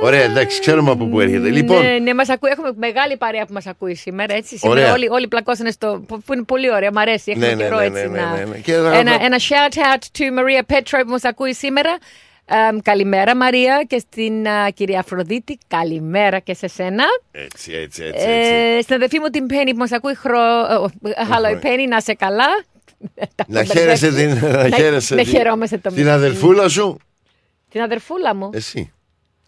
Ωραία, 0.01 0.21
εντάξει, 0.21 0.59
ξέρουμε 0.59 0.91
από 0.91 1.05
πού 1.05 1.19
έρχεται. 1.19 1.49
Λοιπόν, 1.49 1.81
Ναι, 1.81 1.97
ναι, 1.99 2.13
μας 2.13 2.29
ακούει, 2.29 2.49
έχουμε 2.51 2.69
μεγάλη 2.75 3.17
παρέα 3.17 3.45
που 3.45 3.53
μας 3.53 3.65
ακούει 3.67 3.95
σήμερα. 3.95 4.33
Έτσι. 4.35 4.57
Σήμερα 4.57 4.79
Ωραία. 4.81 4.93
όλοι, 4.93 5.09
όλοι 5.09 5.27
πλακώσανε 5.27 5.71
στο. 5.71 6.03
που 6.07 6.21
που 6.21 6.33
είναι 6.33 6.43
πολύ 6.43 6.71
ωραία, 6.71 6.89
μου 6.93 6.99
αρέσει. 6.99 7.31
Έχουμε 7.31 7.47
Ναι, 7.47 7.53
ναι, 7.53 7.63
καιρό 7.63 7.77
ναι, 7.77 7.85
έτσι 7.85 8.07
ναι, 8.07 8.19
να. 8.21 8.31
ναι, 8.37 8.43
ναι. 8.45 8.57
Και 8.57 8.73
θα- 8.73 8.97
Ένα, 8.97 9.11
θα- 9.17 9.25
ένα 9.25 9.37
shout 9.39 9.73
out 9.73 10.01
to 10.19 10.23
Maria 10.39 10.73
Petra 10.75 11.01
που 11.05 11.09
μας 11.11 11.23
ακούει 11.23 11.53
σήμερα. 11.53 11.97
Εμ, 12.69 12.77
καλημέρα 12.83 13.35
Μαρία 13.35 13.83
και 13.87 13.99
στην 13.99 14.47
α, 14.47 14.69
κυρία 14.69 14.99
Αφροδίτη. 14.99 15.57
Καλημέρα 15.67 16.39
και 16.39 16.53
σε 16.53 16.67
σένα. 16.67 17.03
έτσι, 17.31 17.71
έτσι, 17.73 18.03
έτσι. 18.03 18.25
έτσι. 18.27 18.53
Ε, 18.77 18.81
στην 18.81 18.95
αδερφή 18.95 19.19
μου 19.19 19.27
την 19.27 19.45
Πέννη 19.45 19.71
που 19.71 19.77
μας 19.77 19.91
ακούει 19.91 20.15
χρο... 20.15 20.39
Hello 21.03 21.61
Πέννη, 21.61 21.87
να 21.87 21.99
σε 21.99 22.13
καλά. 22.13 22.47
Να 23.47 23.63
χαίρεσαι 23.63 24.11
την, 24.13 24.29
να 24.47 24.69
χαίρεσαι 24.69 25.15
να 25.15 25.21
την- 25.23 25.31
χαιρόμαστε 25.31 25.77
το 25.77 25.89
την 25.89 26.03
μισό. 26.03 26.11
αδερφούλα 26.15 26.69
σου. 26.69 26.97
Την 27.69 27.81
αδερφούλα 27.81 28.35
μου. 28.35 28.49
Εσύ. 28.53 28.93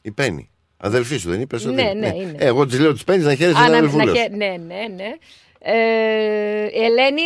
Η 0.01 0.11
Πέννη. 0.11 0.49
Αδελφή 0.77 1.17
σου 1.17 1.29
δεν 1.29 1.41
είπες. 1.41 1.65
Ναι, 1.65 1.71
ναι, 1.93 2.07
είναι. 2.07 2.33
Ε, 2.37 2.45
εγώ 2.45 2.65
της 2.65 2.79
λέω 2.79 2.93
της 2.93 3.03
Πέννης 3.03 3.25
να 3.25 3.35
χαίρεσαι 3.35 3.59
Α, 3.59 3.63
την 3.63 3.71
να- 3.71 3.77
αδελφούλα 3.77 4.03
να 4.05 4.11
σου. 4.15 4.21
χαι- 4.21 4.31
Ναι, 4.35 4.47
ναι, 4.47 4.85
ναι. 4.95 5.09
Ε, 5.59 5.73
η 6.63 6.83
Ελένη, 6.83 7.21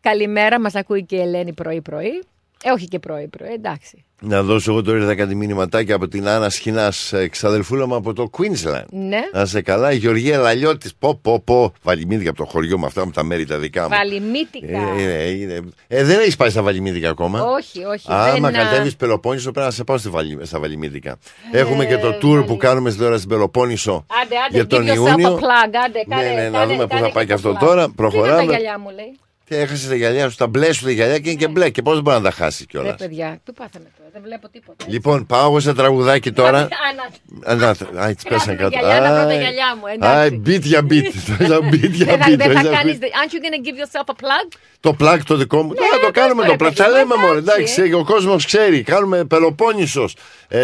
καλημέρα. 0.00 0.60
Μας 0.60 0.74
ακούει 0.74 1.04
και 1.04 1.16
η 1.16 1.20
Ελένη 1.20 1.52
πρωί-πρωί. 1.52 2.22
Ε, 2.64 2.70
όχι 2.70 2.86
και 2.88 2.98
πρωί-πρωί, 2.98 3.52
εντάξει. 3.52 4.03
Να 4.20 4.42
δώσω 4.42 4.70
εγώ 4.70 4.82
τώρα 4.82 4.98
είδα 4.98 5.14
κάτι 5.14 5.34
μηνυματάκια 5.34 5.94
από 5.94 6.08
την 6.08 6.28
Άννα 6.28 6.50
Σχοινάς, 6.50 7.12
εξαδελφούλα 7.12 7.86
μου 7.86 7.94
από 7.94 8.12
το 8.12 8.30
Queensland. 8.38 8.84
Ναι. 8.90 9.18
Να 9.32 9.46
σε 9.46 9.60
καλά, 9.62 9.92
η 9.92 9.96
Γεωργία 9.96 10.38
Λαλιώτης. 10.38 10.94
Πω, 10.98 11.18
πω, 11.22 11.40
πω. 11.40 11.72
Βαλιμίδια 11.82 12.30
από 12.30 12.38
το 12.38 12.44
χωριό 12.44 12.78
μου, 12.78 12.86
αυτά 12.86 13.06
με 13.06 13.12
τα 13.12 13.22
μέρη 13.24 13.46
τα 13.46 13.58
δικά 13.58 13.82
μου. 13.82 13.88
Βαλιμίτικα. 13.88 14.78
Ε, 14.96 15.00
είναι, 15.02 15.12
είναι. 15.12 15.60
Ε, 15.88 16.04
δεν 16.04 16.18
έχεις 16.20 16.36
πάει 16.36 16.50
στα 16.50 16.62
Βαλιμίδικα 16.62 17.10
ακόμα; 17.10 17.42
Όχι, 17.42 17.84
όχι. 17.84 18.06
Άμα 18.08 18.50
δεν, 18.50 18.60
α, 18.60 18.64
κατέβεις 18.64 18.96
Πελοπόννησο, 18.96 19.50
πρέπει 19.50 19.66
να 19.66 19.72
σε 19.72 19.84
πάω 19.84 19.98
στη 19.98 20.08
Βαλι... 20.08 20.38
στα 20.42 20.60
Βαλιμίδικα. 20.60 21.16
Έχουμε 21.52 21.84
και 21.86 21.96
το 21.98 22.08
tour 22.22 22.46
που 22.46 22.56
κάνουμε 22.56 22.92
τώρα 22.92 23.16
στην 23.16 23.28
Πελοπόννησο 23.28 24.06
Ε, 24.10 24.14
Άντε, 24.22 24.34
άντε, 24.46 24.54
για 24.56 24.66
τον 24.66 24.84
give 24.86 24.88
yourself 24.90 24.96
Ιούνιο. 24.96 25.28
a 25.34 25.38
plug, 25.38 25.74
άντε, 25.86 26.04
Ναι, 26.06 26.14
κάνε, 26.16 26.42
ναι, 26.42 26.48
να 26.48 26.58
κάνε- 26.58 26.72
δούμε 26.72 26.86
πού 26.86 26.94
κάνε 26.94 27.06
θα 27.06 27.12
πάει 27.12 27.26
και 27.26 27.34
και 27.34 27.40
το 27.40 27.48
αυτό 27.48 27.50
plug. 27.50 27.68
τώρα. 27.68 27.82
Τι 27.84 27.84
είναι 27.86 27.94
Προχωράμε. 27.96 28.52
Τα 29.48 29.54
γυαλιά 29.54 29.66
μου, 29.66 29.66
λέει. 29.66 29.66
Και 29.66 29.72
έχασες 29.72 29.88
τα 29.88 29.94
γυαλιά 29.94 30.30
σου, 30.30 30.36
τα 30.36 30.46
μπλε 30.46 30.72
σου 30.72 30.84
τα 30.84 30.90
γυαλιά 30.90 31.18
και 31.18 31.30
είναι 31.30 31.38
και 31.38 31.48
μπλε. 31.48 31.70
Και 31.70 31.82
πώς 31.82 32.00
μπορεί 32.02 32.16
να 32.16 32.22
τα 32.22 32.30
χάσεις 32.30 32.58
Ρε 32.60 32.64
κιόλα. 32.66 32.94
παιδιά, 32.94 33.38
τι 33.44 33.52
πάθαμε 33.52 33.86
τώρα, 33.98 34.08
δεν 34.12 34.22
βλέπω 34.24 34.48
τίποτα. 34.48 34.84
Λοιπόν, 34.88 35.26
πάω 35.26 35.46
εγώ 35.48 35.60
σε 35.60 35.74
τραγουδάκι 35.74 36.32
τώρα. 36.32 36.58
Α, 36.58 36.68
να- 37.44 37.52
Α, 37.52 37.54
να- 37.56 38.02
Α, 38.02 38.08
έτσι 38.08 38.26
πέσανε 38.28 38.56
Κράτησα 38.56 38.80
κάτω. 38.80 38.86
γυαλιά, 38.86 39.00
να 39.00 39.14
βρω 39.14 39.24
τα 39.24 39.28
Άι, 39.30 39.38
γυαλιά 39.38 39.76
μου, 39.78 39.86
άι, 40.08 40.26
εντάξει. 40.26 40.42
beat 40.46 40.62
για 40.62 40.80
beat. 40.90 41.12
Το 41.48 41.60
beat 41.72 41.90
για 41.90 42.06
Δεν 42.06 42.18
θα- 42.18 42.26
beat. 42.28 42.36
δεν 42.36 42.48
το 42.48 42.52
θα 42.54 42.60
για 42.60 42.70
κάνεις, 42.70 42.98
beat. 43.00 43.04
aren't 43.18 43.32
you 43.34 43.40
gonna 43.44 43.60
give 43.66 43.76
yourself 43.82 44.06
a 44.14 44.16
plug? 44.24 44.48
Το 44.80 44.92
πλάκ 44.92 45.24
το 45.24 45.36
δικό 45.36 45.62
μου. 45.62 45.74
Τώρα 45.74 46.04
το 46.04 46.10
κάνουμε 46.10 46.42
Ναι, 46.42 46.46
ρε 46.50 46.56
το 46.56 46.64
πλάκ. 46.64 46.74
παιδί 46.74 46.88
Τα 46.88 46.94
μου, 46.94 46.98
λέμε 46.98 47.14
μόνο. 47.26 47.38
εντάξει, 47.38 47.74
Εντάξει, 47.80 47.92
ο 47.94 48.04
κόσμος 48.04 48.44
ξέρει. 48.46 48.82
Κάνουμε 48.82 49.24
Πελοπόννησος. 49.24 50.16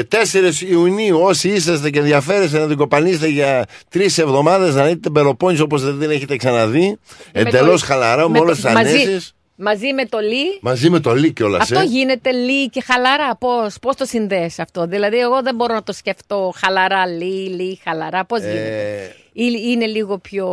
4 0.09 0.61
Ιουνίου. 0.62 1.20
Όσοι 1.20 1.48
είσαστε 1.48 1.90
και 1.90 1.98
ενδιαφέρεστε 1.98 2.59
να 2.59 2.66
την 2.66 2.77
κοπανίσετε 2.77 3.27
για 3.27 3.65
τρεις 3.89 4.19
εβδομάδες 4.19 4.74
να 4.74 4.82
δείτε 4.85 4.97
την 4.97 5.12
Πελοπόννησο 5.12 5.65
όπως 5.65 5.82
δεν 5.85 5.98
την 5.98 6.11
έχετε 6.11 6.36
ξαναδεί. 6.36 6.98
Με 7.35 7.40
Εντελώς 7.40 7.81
το- 7.81 7.86
χαλαρά 7.86 8.23
με 8.23 8.28
με 8.28 8.39
όλες 8.39 8.61
το- 8.61 8.62
τις 8.66 8.69
μαζί- 8.72 9.02
ανέσει. 9.06 9.32
Μαζί 9.62 9.92
με 9.92 10.06
το 10.06 10.18
λί. 10.18 10.59
Μαζί 10.60 10.90
με 10.90 11.01
το 11.01 11.14
λί 11.14 11.32
κιόλας. 11.32 11.60
Αυτό 11.60 11.78
ε. 11.78 11.84
γίνεται 11.84 12.32
λί 12.32 12.68
και 12.68 12.82
χαλαρά. 12.82 13.36
Πώς, 13.36 13.78
πώς 13.80 13.97
το 13.97 14.05
συνδέεις 14.05 14.59
αυτό; 14.59 14.86
Δηλαδή 14.86 15.18
εγώ 15.18 15.42
δεν 15.42 15.55
μπορώ 15.55 15.74
να 15.74 15.82
το 15.82 15.92
σκεφτώ 15.92 16.52
χαλαρά 16.56 17.06
λί, 17.06 17.48
λί, 17.48 17.80
χαλαρά. 17.84 18.24
Πώς 18.24 18.40
γίνεται; 18.40 19.05
Ε, 19.32 19.42
Ή 19.42 19.62
είναι 19.64 19.86
λίγο 19.86 20.18
πιο... 20.18 20.47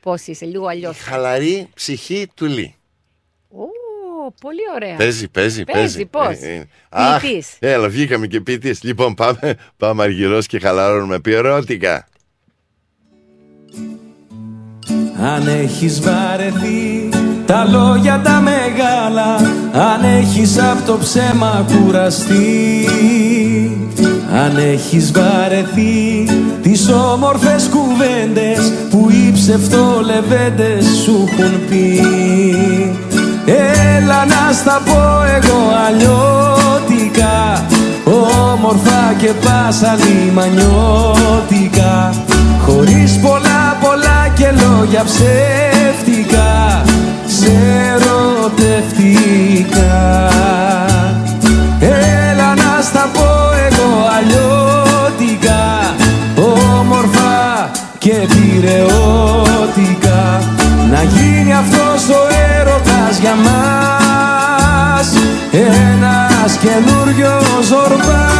Πώς 0.00 0.26
είσαι, 0.26 0.44
λίγο 0.44 0.66
αλλιώς; 0.66 0.98
χαλαρή 0.98 1.68
ψυχή 1.74 2.26
του 2.34 2.46
λί. 2.46 2.74
Ω, 3.50 4.32
πολύ 4.40 4.60
ωραία. 4.74 4.96
Παίζει, 4.96 5.28
παίζει, 5.28 5.64
παίζει. 5.64 6.06
Πώς; 6.06 6.38
Ε, 6.40 6.54
ε. 6.54 6.64
Αχ, 6.88 7.20
Ποιητής. 7.20 7.56
Έλα, 7.58 7.88
βγήκαμε 7.88 8.26
και 8.26 8.40
ποιητής. 8.40 8.82
Λοιπόν, 8.82 9.14
πάμε, 9.14 9.56
πάμε 9.76 10.02
αργυρός 10.02 10.46
και 10.46 10.58
χαλαρώνουμε. 10.58 11.20
Ποιερώτικα. 11.20 12.08
Αν 15.20 15.46
έχεις 15.46 16.00
βαρεθεί 16.00 17.08
τα 17.50 17.66
λόγια 17.70 18.20
τα 18.24 18.42
μεγάλα 18.44 19.34
Αν 19.92 20.04
έχεις 20.20 20.58
απ' 20.58 20.86
το 20.86 20.98
ψέμα 20.98 21.64
κουραστεί. 21.72 22.88
Αν 24.44 24.56
έχεις 24.72 25.12
βαρεθεί 25.12 26.28
τις 26.62 26.88
όμορφες 26.88 27.70
κουβέντες 27.70 28.72
Που 28.90 29.08
οι 29.10 29.32
ψευτολεβέντες 29.32 30.84
σου 31.04 31.28
έχουν 31.28 31.66
πει. 31.68 32.02
Έλα 33.44 34.24
να 34.24 34.52
στα 34.52 34.82
πω 34.84 35.22
εγώ 35.36 35.60
αλλιώτικα 35.86 37.64
Όμορφα 38.52 39.14
και 39.18 39.32
πάσα 39.44 39.96
λιμανιώτικα. 40.02 42.14
Χωρίς 42.66 43.18
πολλά 43.18 43.76
πολλά 43.80 44.28
και 44.36 44.48
λόγια 44.60 45.04
ψεύτικα 45.04 45.80
Σε 46.00 46.10
ερωτευτικά. 47.92 49.08
Έλα 51.80 52.54
να 52.54 52.80
στα 52.82 53.10
πω 53.14 53.28
εγώ 53.68 53.90
αλλιώτικα 54.16 55.62
Όμορφα 56.36 57.70
και 57.98 58.14
πυρεώτικα. 58.28 60.20
Να 60.90 61.02
γίνει 61.02 61.54
αυτός 61.54 62.08
ο 62.08 62.20
έρωτας 62.58 63.18
για 63.20 63.34
μας 63.34 65.06
Ένας 65.50 66.56
καινούριος 66.60 67.66
ζορμπάς 67.68 68.30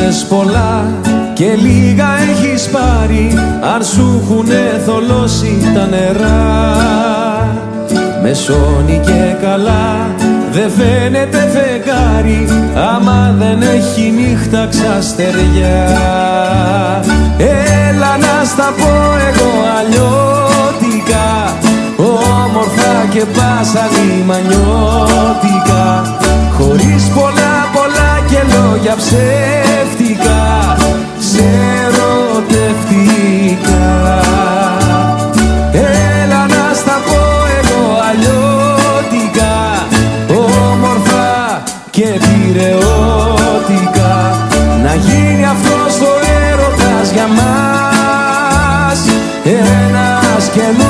άκουσες 0.00 0.26
πολλά 0.28 0.84
και 1.34 1.44
λίγα 1.44 2.08
έχεις 2.30 2.68
πάρει. 2.68 3.34
Αν 3.74 3.84
σου 3.84 4.22
έχουνε 4.22 4.80
θολώσει 4.86 5.72
τα 5.74 5.86
νερά. 5.86 6.78
Με 8.22 8.34
σώνει 8.34 9.00
και 9.04 9.34
καλά 9.40 10.14
δεν 10.52 10.70
φαίνεται 10.70 11.50
φεγγάρι. 11.52 12.48
Άμα 12.94 13.34
δεν 13.38 13.62
έχει 13.62 14.14
νύχτα 14.16 14.68
ξαστεριά. 14.70 15.86
Έλα 17.38 18.16
να 18.16 18.44
στα 18.44 18.74
πω 18.76 18.92
εγώ 19.28 19.50
αλλιώτικα. 19.78 21.28
Όμορφα 21.96 23.06
και 23.10 23.24
πάσα 23.24 23.88
λιμανιώτικα 23.94 25.84
Χωρίς 26.56 27.04
πολλά 27.14 27.39
πολλά 27.39 27.39
και 28.40 28.46
λόγια 28.56 28.94
ψεύτικα 28.96 30.76
Σε 31.18 31.44
ερωτευτικά 31.84 32.98
Έλα 35.72 36.46
να 36.46 36.74
στα 36.74 37.00
πω 37.06 37.20
εγώ 37.60 37.82
αλλιώτικα 38.08 39.54
Όμορφα 40.28 41.62
και 41.90 42.06
πυρεώτικα. 42.20 44.12
Να 44.82 44.94
γίνει 44.94 45.44
αυτός 45.44 46.00
ο 46.08 46.12
έρωτας 46.50 47.10
για 47.12 47.26
μας 47.26 48.98
Ένας 49.44 50.50
καινούριος 50.54 50.89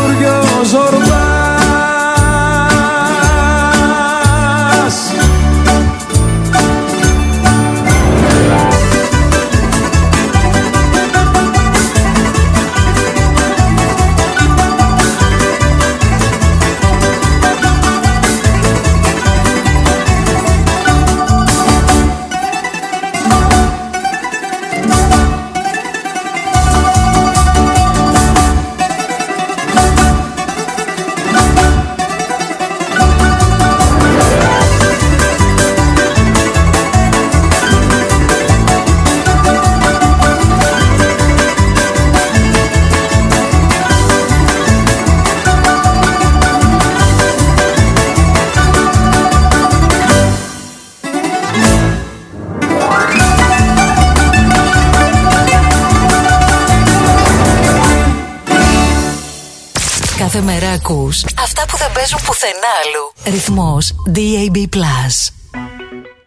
ακούς 60.84 61.24
αυτά 61.38 61.62
που 61.68 61.76
δεν 61.76 61.92
παίζουν 61.92 62.18
πουθενά 62.26 62.72
αλλού. 62.82 63.34
Ρυθμός 63.34 63.94
DAB+. 64.14 64.56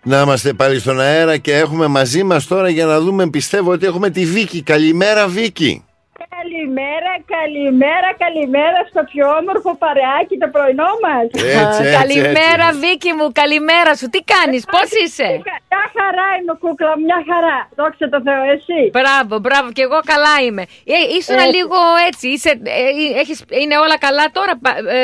Να 0.03 0.21
είμαστε 0.21 0.53
πάλι 0.53 0.79
στον 0.79 0.99
αέρα 0.99 1.37
και 1.37 1.53
έχουμε 1.57 1.87
μαζί 1.87 2.23
μας 2.23 2.47
τώρα 2.47 2.69
για 2.69 2.85
να 2.85 2.99
δούμε, 2.99 3.29
πιστεύω 3.29 3.71
ότι 3.71 3.85
έχουμε 3.85 4.09
τη 4.09 4.25
Βίκη. 4.25 4.61
Καλημέρα 4.61 5.27
Βίκη. 5.27 5.83
Καλημέρα, 6.29 6.92
καλημέρα, 7.35 8.09
καλημέρα 8.23 8.79
στο 8.91 9.01
πιο 9.11 9.25
όμορφο 9.39 9.71
παρεάκι 9.83 10.35
το 10.43 10.47
πρωινό 10.55 10.89
μας. 11.05 11.25
Έτσι, 11.33 11.57
έτσι, 11.63 11.83
καλημέρα, 11.99 12.67
Βίκη 12.83 13.11
μου, 13.17 13.27
καλημέρα 13.41 13.91
σου. 13.99 14.07
Τι 14.13 14.19
κάνεις, 14.33 14.61
πώς 14.73 14.87
είσαι; 15.03 15.27
Μια 15.73 15.85
χαρά 15.97 16.27
είμαι, 16.37 16.53
κούκλα, 16.63 16.91
μια 17.07 17.19
χαρά. 17.29 17.57
Δόξα 17.79 18.05
τω 18.13 18.19
Θεώ, 18.27 18.43
εσύ; 18.55 18.81
Μπράβο, 18.97 19.33
μπράβο, 19.45 19.67
και 19.75 19.83
εγώ 19.87 19.99
καλά 20.13 20.33
είμαι. 20.45 20.63
Ε, 20.95 20.97
ήσουν 21.17 21.39
Έτσι. 21.43 21.51
λίγο 21.55 21.79
έτσι, 22.09 22.25
είσαι, 22.35 22.51
ε, 22.79 23.19
έχεις, 23.21 23.37
είναι 23.61 23.75
όλα 23.83 23.97
καλά 24.05 24.25
τώρα. 24.37 24.53
πα- 24.63 24.79
Ε, 24.97 25.01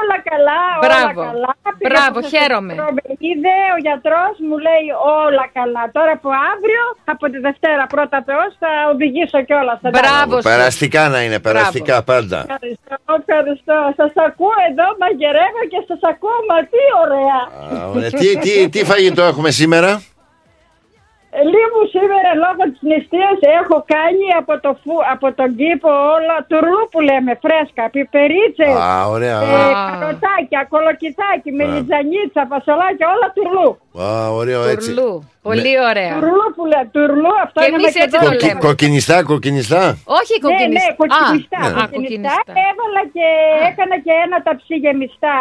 Όλα 0.00 0.16
καλά, 0.30 0.60
μπράβο. 0.84 1.20
όλα 1.20 1.30
καλά. 1.32 1.50
Πήγα 1.78 1.88
Μπράβο, 1.90 2.16
στο 2.22 2.28
χαίρομαι. 2.34 2.72
γιατρό, 2.74 2.90
Με 2.96 3.02
είδε 3.28 3.56
ο 3.76 3.78
γιατρός, 3.86 4.32
μου 4.48 4.56
λέει 4.66 4.84
όλα 5.26 5.44
καλά. 5.58 5.82
Τώρα 5.96 6.12
από 6.18 6.28
αύριο, 6.52 6.82
από 7.14 7.24
τη 7.32 7.38
Δευτέρα 7.46 7.84
πρώτα 7.94 8.18
Θεός, 8.28 8.50
θα 8.62 8.70
οδηγήσω 8.92 9.38
κιόλας. 9.48 9.78
Περαστικά 10.50 11.02
να 11.14 11.18
είναι, 11.24 11.38
περαστικά 11.46 11.96
πάντα. 12.10 12.38
Ευχαριστώ, 12.48 12.94
ευχαριστώ. 13.20 13.76
Σας 14.00 14.12
ακούω 14.28 14.56
εδώ, 14.70 14.86
μαγειρεύω 15.02 15.62
και 15.72 15.80
σας 15.88 16.02
ακούω, 16.12 16.38
μα 16.50 16.58
τι 16.72 16.82
ωραία. 17.04 17.40
Α, 17.80 17.88
ωραία. 17.90 18.10
τι, 18.20 18.28
τι, 18.44 18.52
τι 18.68 18.80
φαγητό 18.90 19.22
έχουμε 19.22 19.50
σήμερα; 19.60 19.90
Ε, 21.36 21.40
Λίγο 21.54 21.78
σήμερα 21.96 22.30
λόγω 22.44 22.62
της 22.72 22.80
νηστείας 22.90 23.36
έχω 23.60 23.76
κάνει 23.94 24.26
από, 24.40 24.52
το 24.64 24.70
φου, 24.82 24.94
από 25.14 25.26
τον 25.38 25.48
κήπο 25.60 25.90
όλα 26.16 26.36
τουρλού 26.50 26.82
που 26.92 27.00
λέμε 27.08 27.32
φρέσκα, 27.44 27.84
πιπερίτσες, 27.94 28.74
Α, 28.88 28.92
ωραία. 29.14 29.38
ε, 29.42 29.72
καροτάκια, 29.76 30.60
κολοκυθάκι, 30.72 31.50
μελιτζανίτσα, 31.58 32.42
φασολάκια, 32.52 33.06
όλα 33.14 33.28
τουρλού. 33.36 33.68
Α, 34.04 34.08
ωραίο 34.40 34.62
έτσι. 34.74 34.88
Τουρλού. 34.94 35.10
Πολύ 35.48 35.72
ωραία. 35.90 36.12
Τουρλού 36.18 36.46
που 36.56 36.64
λέμε, 36.72 36.88
τουρλού, 36.96 37.32
αυτό 37.46 37.58
Και 37.60 37.66
είναι 37.68 37.78
εμείς 37.82 37.94
έτσι 38.02 38.16
το 38.16 38.18
μακεδόνικο. 38.18 38.46
λέμε. 38.46 38.60
Κοκκινιστά, 38.68 39.16
κοκκινιστά; 39.32 39.82
Όχι 40.20 40.34
Ναι, 40.36 40.42
κοκκινιστά. 40.46 40.88
ναι, 40.88 40.98
κοκκινιστά. 41.00 41.58
Α, 41.66 41.68
κοκκινιστά. 41.70 41.90
κοκκινιστά. 41.96 42.34
Έβαλα 42.68 43.02
και 43.16 43.26
έκανα 43.68 43.96
και 44.04 44.12
ένα 44.26 44.36
ταψί 44.46 44.74
γεμιστά, 44.84 45.36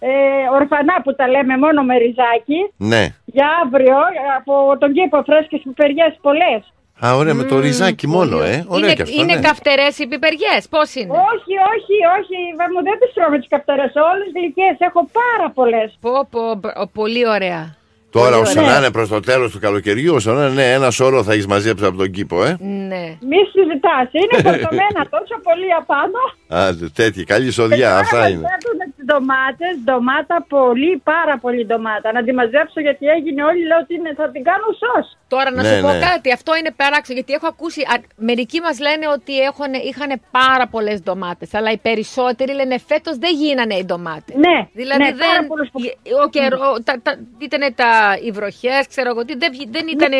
ε, 0.00 0.10
ορφανά 0.58 0.94
που 1.04 1.14
τα 1.14 1.28
λέμε 1.28 1.56
μόνο 1.58 1.82
με 1.82 1.96
ριζάκι, 1.96 2.60
Ναι. 2.76 3.04
για 3.24 3.48
αύριο, 3.64 3.96
από 4.38 4.78
τον 4.78 4.92
κήπο 4.92 5.22
φρέσκες 5.26 5.60
πιπεριές 5.64 6.18
πολλές. 6.20 6.72
Α, 7.06 7.16
ωραία, 7.16 7.34
με 7.34 7.44
το 7.44 7.58
ριζάκι 7.60 8.06
μόνο, 8.06 8.36
ε. 8.42 8.64
Ωραία 8.68 8.86
είναι 8.86 8.94
και 8.94 9.02
αυτό. 9.02 9.20
είναι 9.22 9.34
ναι. 9.34 9.40
καυτερές 9.40 9.98
οι 9.98 10.06
πιπεριές, 10.06 10.68
πώς 10.70 10.94
είναι; 10.94 11.10
Όχι, 11.32 11.54
όχι, 11.74 11.96
όχι. 12.18 12.38
Βα, 12.58 12.64
μου 12.72 12.82
δεν 12.82 12.98
τις 13.00 13.12
τρώμε 13.14 13.38
τις 13.38 13.48
καυτερές. 13.48 13.92
Όλες 14.12 14.28
γλυκές. 14.36 14.76
Έχω 14.78 15.08
πάρα 15.20 15.50
πολλές. 15.50 15.98
Πω, 16.00 16.10
πω, 16.30 16.54
μπ- 16.54 16.92
πολύ 16.92 17.28
ωραία. 17.28 17.74
Τώρα, 18.10 18.30
Πολύ 18.30 18.40
όσο 18.42 18.60
ωραία. 18.60 18.72
να 18.72 18.78
είναι 18.78 18.90
προς 18.90 19.08
το 19.08 19.20
τέλος 19.20 19.52
του 19.52 19.58
καλοκαιριού, 19.58 20.14
όσο 20.14 20.32
να 20.32 20.44
είναι, 20.46 20.54
ναι, 20.54 20.72
ένα 20.72 20.90
σώρο 20.90 21.22
θα 21.22 21.32
έχεις 21.32 21.46
μαζέψει 21.46 21.84
από 21.84 21.96
τον 21.96 22.10
κήπο, 22.10 22.44
ε. 22.44 22.56
Ναι. 22.90 23.02
Μη 23.30 23.40
συζητάς. 23.52 24.06
Είναι 24.20 24.36
φορτωμένα 24.46 25.00
τόσο 25.16 25.34
πολύ 25.48 25.68
απάνω. 25.80 26.20
Α, 26.60 26.60
τέτοια, 26.94 27.24
καλή 27.24 27.50
σοδιά, 27.50 27.90
αυτά 27.98 28.18
είναι. 28.28 28.44
Μαζεύουν 28.48 28.78
τις 28.96 29.04
ντομάτες, 29.04 29.72
ντομάτα 29.84 30.36
πολύ, 30.48 30.92
πάρα 31.12 31.34
πολύ 31.44 31.66
ντομάτα. 31.66 32.12
Να 32.12 32.20
τη 32.24 32.32
μαζέψω 32.32 32.80
γιατί 32.86 33.04
έγινε 33.16 33.40
όλοι 33.44 33.62
λέω 33.70 33.78
ότι 33.84 33.94
είναι, 33.94 34.10
θα 34.20 34.26
την 34.34 34.42
κάνω 34.50 34.68
σως. 34.82 35.06
Τώρα 35.34 35.50
να 35.50 35.62
Ναι, 35.62 35.68
σου 35.68 35.80
πω 35.86 35.92
ναι. 35.92 35.98
κάτι, 36.08 36.28
αυτό 36.38 36.50
είναι 36.58 36.72
παράξενο 36.82 37.16
γιατί 37.18 37.32
έχω 37.38 37.46
ακούσει. 37.54 37.80
α, 37.92 37.94
μερικοί 38.28 38.58
μας 38.66 38.76
λένε 38.86 39.06
ότι 39.16 39.34
έχουν, 39.50 39.70
είχαν 39.90 40.10
πάρα 40.40 40.64
πολλές 40.74 40.98
ντομάτες, 41.04 41.48
αλλά 41.58 41.70
οι 41.76 41.80
περισσότεροι 41.88 42.52
λένε 42.60 42.76
φέτος 42.90 43.14
δεν 43.24 43.32
γίνανε 43.42 43.74
οι 43.80 43.84
ντομάτες. 43.88 44.34
Ναι, 44.46 44.56
Δηλαδή 44.80 45.02
ναι, 45.04 45.10
πάρα 45.24 45.38
δεν. 45.38 45.46
πολλούς 45.50 45.68
που- 45.72 45.80
Ο 46.24 46.28
καιρό, 46.36 46.66
τα, 46.86 46.94
τα, 47.04 47.12
ήταν 47.46 47.62
τα, 47.80 47.90
οι 48.24 48.30
βροχές, 48.38 48.82
ξέρω 48.92 49.08
εγώ 49.12 49.22
τι, 49.26 49.34
δεν, 49.42 49.50
βγη- 49.54 49.70
δεν 49.76 49.84
ήταν 49.96 50.12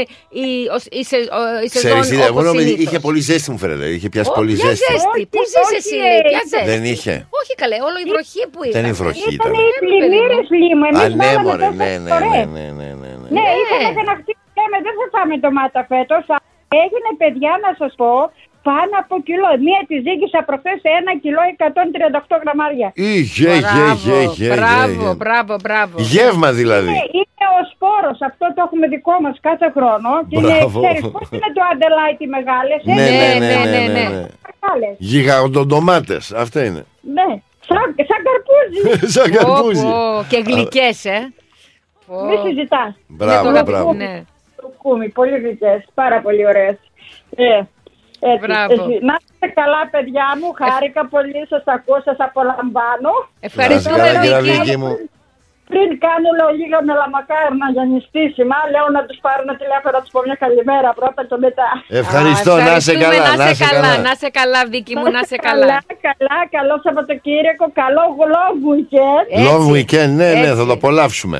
η, 0.43 0.47
ο- 0.77 0.85
η, 1.01 1.03
σε, 1.11 1.17
ο- 1.39 1.59
η 1.65 1.69
σεζόν 1.75 1.91
Ξέρεις, 1.91 2.11
είδα, 2.13 2.25
εγώ 2.31 2.33
όπως 2.39 2.45
νόμιζα 2.51 2.67
συνήθως. 2.69 2.85
είχε 2.87 2.99
πολύ 3.07 3.21
ζέστη 3.29 3.49
μου 3.53 3.59
φαίνεται. 3.63 3.87
Είχε 3.97 4.09
πιάσει 4.13 4.31
Ω, 4.33 4.37
πολύ 4.41 4.53
ποια 4.59 4.69
ζέστη. 4.69 4.85
ζέστη, 4.93 5.21
πού 5.33 5.39
Όχι, 5.43 5.49
ζεις 5.53 5.63
όχι, 5.65 5.77
εσύ, 5.83 5.97
ε, 5.97 6.03
λέει, 6.11 6.21
ποια 6.33 6.43
ζέστη. 6.53 6.69
Δεν 6.73 6.83
είχε. 6.93 7.15
Όχι 7.41 7.53
καλέ, 7.63 7.77
όλο 7.89 7.99
η 8.05 8.07
βροχή 8.13 8.43
που 8.53 8.61
ήταν. 8.69 8.75
Δεν 8.77 8.85
είναι 8.87 8.99
βροχή 9.03 9.31
Ήταν 9.39 9.51
ήταν. 9.53 9.65
οι 9.69 9.79
πλημμύρες 9.85 10.47
μου. 10.79 10.85
Εμείς 10.91 11.03
Α, 11.05 11.09
ναι, 11.09 11.17
βάλαμε 11.21 11.43
μωρέ, 11.47 11.65
τόσες 11.65 11.77
ναι, 11.83 11.91
ναι, 12.05 12.11
φορές. 12.13 12.31
ναι, 12.35 12.43
ναι, 12.57 12.67
ναι, 12.81 12.89
ναι, 13.03 13.11
ναι. 13.21 13.29
Ναι, 13.37 13.45
ήθελα 13.63 13.89
και 13.97 14.05
να 14.11 14.15
χτίσουμε, 14.21 14.77
δεν 14.87 14.95
θα 14.99 15.07
φάμε 15.15 15.35
ντομάτα 15.41 15.81
φέτος. 15.93 16.25
Έγινε 16.85 17.11
παιδιά 17.23 17.53
να 17.65 17.71
σας 17.81 17.93
πω 18.01 18.11
πάνω 18.71 18.95
από 19.03 19.15
κιλό. 19.29 19.51
Μία 19.67 19.81
τη 19.89 19.95
ζήγησα 20.07 20.39
προχθές 20.49 20.77
σε 20.85 20.91
ένα 21.01 21.13
κιλό 21.23 21.43
138 22.31 22.37
γραμμάρια. 22.43 22.89
Είχε, 22.95 23.49
είχε, 23.61 23.83
είχε, 23.95 24.17
είχε. 24.27 24.49
Μπράβο, 24.55 25.07
μπράβο, 25.21 25.53
μπράβο. 25.65 25.95
Γεύμα 26.15 26.49
δηλαδή. 26.61 26.89
Είναι, 26.93 27.05
είναι 27.19 27.47
ο 27.59 27.61
σπόρος, 27.73 28.19
αυτό 28.31 28.45
το 28.55 28.61
έχουμε 28.67 28.87
δικό 28.95 29.15
μας 29.25 29.37
κάθε 29.49 29.67
χρόνο. 29.77 30.11
Και 30.29 30.37
είναι, 30.39 30.55
Μπράβο. 30.57 30.77
ξέρεις, 30.83 31.03
πώς 31.15 31.27
είναι 31.35 31.51
το 31.57 31.63
αντελάιτι 31.73 32.25
μεγάλες. 32.37 32.79
Ναι, 32.85 32.95
έτσι, 33.03 33.39
ναι, 33.43 33.47
ναι, 33.47 33.55
ναι, 33.73 33.81
ναι, 33.97 34.05
ναι. 34.15 34.21
Μεγάλες. 34.49 34.95
Γιγαντοντομάτες, 35.11 36.25
αυτά 36.45 36.61
είναι. 36.69 36.83
Ναι, 37.17 37.29
σαν, 37.69 37.87
σαν 38.11 38.21
καρπούζι. 38.27 38.81
Σαν 39.15 39.29
καρπούζι. 39.37 39.83
Πω, 39.83 39.91
πω, 40.17 40.25
Και 40.31 40.39
γλυκές, 40.47 41.05
ε. 41.05 41.19
Πω. 42.07 42.15
Μη 42.29 42.37
συζητάς. 42.45 42.93
Μπράβο, 43.07 43.49
Είναι 43.49 43.59
το 43.59 43.65
μπράβο. 43.65 43.89
αγαπη- 43.91 44.03
Ναι. 44.03 44.25
Το 44.57 44.73
κούμι, 44.83 45.09
πολύ 45.09 45.39
γλυκές, 45.39 45.85
πάρα 45.95 46.21
πολύ 46.21 46.47
ωραίες. 46.47 46.77
Ε, 48.21 48.31
έτσι, 48.33 48.47
Μπράβο. 48.47 48.73
εσύ. 48.73 48.95
Να 49.09 49.15
είστε 49.21 49.47
καλά 49.61 49.83
παιδιά 49.93 50.27
μου, 50.39 50.49
χάρηκα 50.61 51.03
πολύ, 51.15 51.41
σας 51.53 51.65
ακούω, 51.77 51.99
σας 52.09 52.19
απολαμβάνω. 52.29 53.13
Ευχαριστούμε, 53.49 53.97
Να 53.97 54.07
είστε 54.07 54.27
καλά, 54.27 54.41
Βίκυ. 54.41 54.59
Βίκυ 54.59 54.77
μου. 54.83 54.93
Πριν 55.73 55.91
κάνω 56.07 56.29
λέω, 56.39 56.51
λίγα 56.61 56.79
με 56.87 56.93
λαμακάρνα 57.01 57.67
για 57.75 57.85
νηστίσιμα, 57.93 58.59
λέω 58.73 58.87
να 58.97 59.01
τους 59.09 59.19
πάρω 59.25 59.41
ένα 59.47 59.55
τηλέφωνο 59.63 59.93
να 59.97 60.01
τους 60.05 60.13
πω 60.15 60.21
μια 60.29 60.39
καλημέρα 60.45 60.89
πρώτα 60.99 61.21
και 61.29 61.37
μετά. 61.47 61.69
Ευχαριστώ, 62.03 62.53
Α, 62.53 62.63
να 62.69 62.73
είσαι 62.77 62.93
ευχαριστούμε, 62.93 63.17
καλά, 63.17 63.37
Να 63.43 63.47
είσαι 63.51 63.65
καλά, 63.73 63.93
να 64.07 64.11
είσαι 64.15 64.31
καλά, 64.41 64.61
Βίκυ 64.73 64.95
μου, 64.99 65.07
να 65.17 65.21
είσαι 65.25 65.39
καλά. 65.49 65.67
Καλά, 65.67 65.79
καλά, 66.09 66.39
καλό 66.57 66.75
Σαββατοκύριακο, 66.85 67.65
καλό 67.83 68.05
long 68.35 68.59
weekend. 68.71 69.27
Long 69.49 69.65
weekend, 69.75 70.13
ναι, 70.21 70.29
ναι, 70.41 70.47
έτσι. 70.49 70.59
θα 70.61 70.65
το 70.71 70.75
απολαύσουμε. 70.79 71.39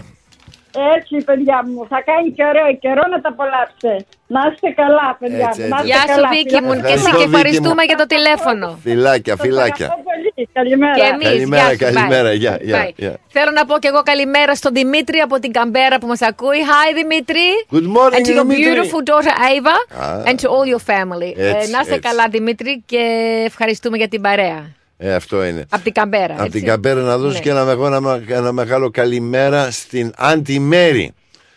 Έτσι, 0.97 1.15
παιδιά 1.29 1.59
μου, 1.67 1.81
θα 1.93 1.99
κάνει 2.09 2.29
και 2.37 2.45
ωραίο 2.53 2.71
καιρό 2.85 3.03
να 3.13 3.19
τα 3.21 3.29
απολαύσετε. 3.35 3.93
Να 4.35 4.41
είστε 4.49 4.69
καλά, 4.83 5.09
παιδιά 5.21 5.47
Έτσι, 5.49 5.61
μου. 5.63 5.69
Να 5.69 5.77
έτσι. 5.77 5.89
είστε 5.89 5.91
Γεια 5.91 6.01
σου, 6.01 6.15
καλά. 6.15 6.29
Βίκυ 6.35 6.59
μου, 6.67 6.73
και 6.75 6.79
εσύ 6.79 6.93
Ευχαριστώ, 6.93 7.11
και 7.11 7.25
Βίκυ 7.25 7.35
ευχαριστούμε 7.37 7.81
μου. 7.83 7.89
για 7.91 7.97
το 8.03 8.07
τηλέφωνο. 8.15 8.67
Φιλάκια, 8.87 9.35
Σας 9.37 9.43
φιλάκια. 9.47 9.87
αγαπώ 9.87 10.03
πολύ. 10.11 10.31
Καλημέρα. 10.59 10.95
Και 10.99 11.07
εμείς. 11.15 11.27
Καλημέρα, 11.29 11.77
καλημέρα, 11.87 12.31
γεια, 12.43 12.55
γεια, 12.69 12.81
Bye. 12.85 12.93
γεια. 13.03 13.13
Θέλω 13.37 13.51
να 13.59 13.63
πω 13.69 13.75
και 13.83 13.89
εγώ 13.93 14.01
καλημέρα 14.11 14.53
στον 14.61 14.73
Δημήτρη 14.79 15.19
από 15.27 15.37
την 15.43 15.51
Καμπέρα 15.59 15.97
που 16.01 16.07
μας 16.13 16.23
ακούει. 16.31 16.61
Hi, 16.71 16.89
Δημήτρη. 17.01 17.47
Good 17.77 17.89
morning, 17.97 18.17
And 18.17 18.25
to 18.29 18.33
your 18.37 18.47
Δημήτρη. 18.47 18.65
beautiful 18.67 19.03
daughter 19.11 19.35
Ava. 19.51 19.77
Α. 20.05 20.23
And 20.29 20.37
to 20.43 20.47
all 20.55 20.67
your 20.73 20.83
family. 20.93 21.31
Ε, 21.37 21.49
Έτσι, 21.53 21.71
να 21.75 21.79
είστε 21.83 21.95
έτσι. 21.95 22.09
καλά, 22.09 22.25
Δημήτρη, 22.31 22.83
και 22.87 23.03
ευχαριστούμε 23.47 23.97
για 23.97 24.09
την 24.09 24.21
παρέα. 24.21 24.61
Ε, 25.03 25.15
αυτό 25.15 25.45
είναι. 25.45 25.67
Από 25.71 25.83
την 25.83 25.93
Καμπέρα. 25.93 26.35
Από 26.35 26.45
έτσι. 26.45 26.59
την 26.59 26.67
Καμπέρα 26.69 27.01
να 27.01 27.19
δώσω 27.19 27.33
Ναι. 27.35 27.41
και 27.41 27.51
ένα, 27.51 27.65
μεγάλο- 27.65 27.97
ένα, 27.97 28.23
ένα 28.29 28.53
μεγάλο 28.53 28.91
καλημέρα 28.91 29.71
στην 29.71 30.13
Auntie 30.19 30.73
Mary. 30.73 31.07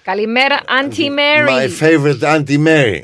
Καλημέρα, 0.03 0.59
Auntie 0.81 0.99
My 0.99 1.49
Mary. 1.49 1.83
favorite 1.83 2.35
Auntie 2.35 2.67
Mary. 2.67 3.01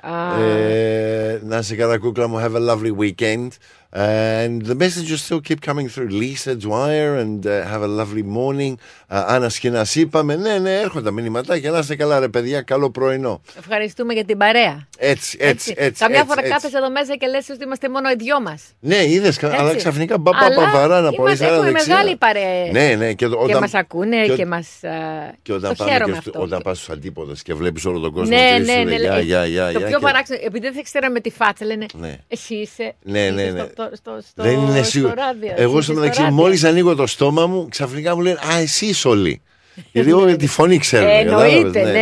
Α, 0.00 0.42
Ε, 0.42 1.40
να 1.44 1.58
είσαι 1.58 1.74
καλά, 1.74 1.98
κούκλα 1.98 2.28
μου. 2.28 2.38
Have 2.40 2.56
a 2.56 2.70
lovely 2.70 2.92
weekend. 3.04 3.48
And 3.96 4.62
the 4.66 4.74
messages 4.74 5.22
still 5.22 5.40
keep 5.40 5.60
coming 5.60 5.88
through. 5.88 6.08
Lisa 6.08 6.56
Dwyer 6.56 7.10
and 7.22 7.46
uh, 7.46 7.52
have 7.72 7.82
a 7.82 7.86
lovely 7.86 8.24
morning. 8.38 8.74
Uh, 9.10 9.24
Άννα 9.26 9.48
Σκηνά, 9.48 9.86
είπαμε. 9.94 10.36
Ναι, 10.36 10.58
ναι, 10.58 10.80
έρχονται 10.80 11.04
τα 11.04 11.10
μηνυματάκια. 11.10 11.70
Να 11.70 11.78
είστε 11.78 11.96
καλά, 11.96 12.18
ρε 12.18 12.28
παιδιά. 12.28 12.62
Καλό 12.62 12.90
πρωινό. 12.90 13.40
Ευχαριστούμε 13.58 14.12
για 14.12 14.24
την 14.24 14.38
παρέα. 14.38 14.88
Έτσι, 14.98 15.36
έτσι, 15.40 15.74
έτσι. 15.76 16.02
Καμιά 16.02 16.16
έτσι, 16.18 16.28
φορά 16.30 16.40
έτσι. 16.40 16.52
κάθεσαι 16.52 16.76
εδώ 16.76 16.90
μέσα 16.90 17.16
και 17.16 17.26
λες 17.26 17.48
ότι 17.48 17.64
είμαστε 17.64 17.88
μόνο 17.88 18.10
οι 18.10 18.14
δυο 18.18 18.40
μας. 18.40 18.62
Ναι, 18.80 19.04
είδες, 19.04 19.42
αλλά 19.42 19.74
ξαφνικά 19.74 20.18
μπα, 20.18 20.30
μπα, 20.32 20.48
μπα, 20.64 20.70
βαράνα 20.70 21.08
από 21.08 21.22
είμαστε, 21.22 21.44
αριστερά 21.44 21.54
έχουμε 21.54 21.70
δεξιά. 21.70 21.94
μεγάλη 21.94 22.16
παρέα. 22.16 22.70
Ναι, 22.72 22.94
ναι, 22.94 23.12
και, 23.12 23.26
Και 23.26 23.34
όταν, 23.36 23.58
μας 23.60 23.74
ακούνε 23.74 24.26
και, 24.26 24.34
και, 24.34 24.46
μας... 24.46 24.66
α, 24.82 24.90
και 25.42 25.52
όταν 25.52 25.68
το 25.70 25.74
πάμε 25.76 25.90
χαίρομαι 25.90 26.12
και 26.12 26.18
αυτό. 26.18 26.30
στο, 26.30 26.40
όταν 26.40 26.60
πας 26.62 26.76
στους 26.76 26.88
αντίποδες 26.90 27.42
και 27.42 27.54
βλέπεις 27.54 27.84
όλο 27.84 27.98
τον 27.98 28.12
κόσμο 28.12 28.36
ναι, 28.36 28.50
και 28.56 28.58
ναι, 28.58 28.72
σου 28.72 28.78
ναι, 28.78 28.84
λέει, 28.84 29.08
ναι. 29.08 29.20
γεια, 29.20 29.20
γεια, 29.20 29.46
γεια, 29.46 29.72
Το 29.72 29.78
γεια, 29.78 29.88
πιο 29.88 29.98
και- 29.98 30.04
παράξενο, 30.04 30.40
επειδή 30.44 30.70
δεν 30.70 30.82
ξέραμε 30.82 31.20
τη 31.20 31.30
φάτσα, 31.30 31.64
λένε 31.64 31.86
Ναι. 31.92 32.18
εσύ 32.28 32.54
είσαι. 32.54 32.94
Ναι, 33.02 33.30
ναι, 33.30 33.42
είσαι 33.42 33.52
ναι. 33.52 33.83
Στο, 33.86 33.96
στο, 33.96 34.18
στο, 34.30 34.42
Δεν 34.42 34.52
είναι 34.52 34.76
στο 34.76 34.84
σίγουρο. 34.84 35.14
ράδιο, 35.16 35.52
Εγώ 35.56 35.72
είσαι 35.72 35.82
στο 35.82 35.92
στο 35.92 35.94
μεταξύ, 36.00 36.20
ράδιο. 36.20 36.36
μόλις 36.36 36.64
ανοίγω 36.64 36.94
το 36.94 37.06
στόμα 37.06 37.46
μου, 37.46 37.68
ξαφνικά 37.70 38.14
μου 38.16 38.22
λένε 38.22 38.38
Α, 38.54 38.58
εσύ 38.58 38.86
είσαι 38.86 39.08
όλοι. 39.08 39.42
Γιατί 39.92 40.10
εγώ 40.10 40.36
τη 40.36 40.46
φωνή 40.46 40.78
ξέρω. 40.78 41.06
Ε, 41.06 41.18
Εννοείται, 41.18 41.78
κατάλαβες, 41.78 41.92
ναι. 41.92 42.00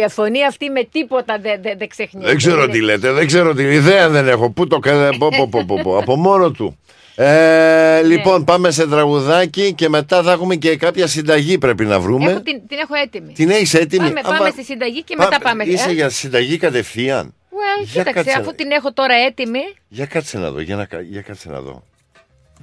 Α- 0.00 0.06
Η 0.06 0.10
φωνή 0.10 0.44
αυτή 0.44 0.70
με 0.70 0.84
τίποτα 0.92 1.38
δεν 1.42 1.60
δεν- 1.62 1.78
δεν 1.78 1.88
ξεχνιέται. 1.88 2.28
Δεν 2.28 2.36
ξέρω 2.36 2.62
Είναι- 2.62 2.72
τι 2.72 2.80
λέτε, 2.80 3.12
δεν 3.12 3.26
ξέρω 3.26 3.54
τι 3.54 3.62
ιδέα 3.62 4.08
δεν 4.08 4.28
έχω. 4.28 4.50
Πού 4.50 4.66
το 4.66 4.78
κα- 4.78 5.08
πω, 5.18 5.28
πω, 5.36 5.48
πω, 5.50 5.64
πω, 5.66 5.78
πω, 5.82 5.96
Από 5.98 6.16
μόνο 6.16 6.50
του. 6.50 6.76
Ε, 7.14 7.24
Ναι. 7.24 8.02
λοιπόν, 8.08 8.44
πάμε 8.44 8.70
σε 8.70 8.86
τραγουδάκι 8.86 9.72
και 9.72 9.88
μετά 9.88 10.22
θα 10.22 10.32
έχουμε 10.32 10.54
και 10.56 10.76
κάποια 10.76 11.06
συνταγή 11.06 11.58
πρέπει 11.58 11.84
να 11.84 12.00
βρούμε. 12.00 12.30
Έχω 12.30 12.40
την, 12.40 12.60
την 12.68 12.78
έχω 12.78 12.94
έτοιμη. 13.04 13.32
Την 13.32 13.50
έχεις 13.50 13.74
έτοιμη; 13.74 14.06
Πάμε, 14.06 14.20
Α, 14.20 14.22
πάμε 14.22 14.38
πα- 14.38 14.50
στη 14.50 14.64
συνταγή 14.64 15.02
και 15.02 15.14
πά- 15.16 15.24
μετά 15.30 15.40
πάμε. 15.42 15.64
Είσαι 15.64 15.88
ε. 15.88 15.92
για 15.92 16.08
συνταγή 16.08 16.56
κατευθείαν. 16.56 17.34
Well, 17.52 17.84
Για 17.84 18.02
κοίταξε, 18.02 18.12
κάτσε. 18.30 18.40
αφού 18.40 18.54
την 18.54 18.70
έχω 18.70 18.92
τώρα 18.92 19.14
έτοιμη. 19.14 19.58
Για 19.88 20.06
κάτσε 20.06 20.38
να 20.38 20.50
δω, 20.50 20.60
για, 20.60 20.76
να, 20.76 20.84
κα- 20.84 21.00
για 21.00 21.22
κάτσε 21.22 21.48
να 21.50 21.60
δω. 21.60 21.82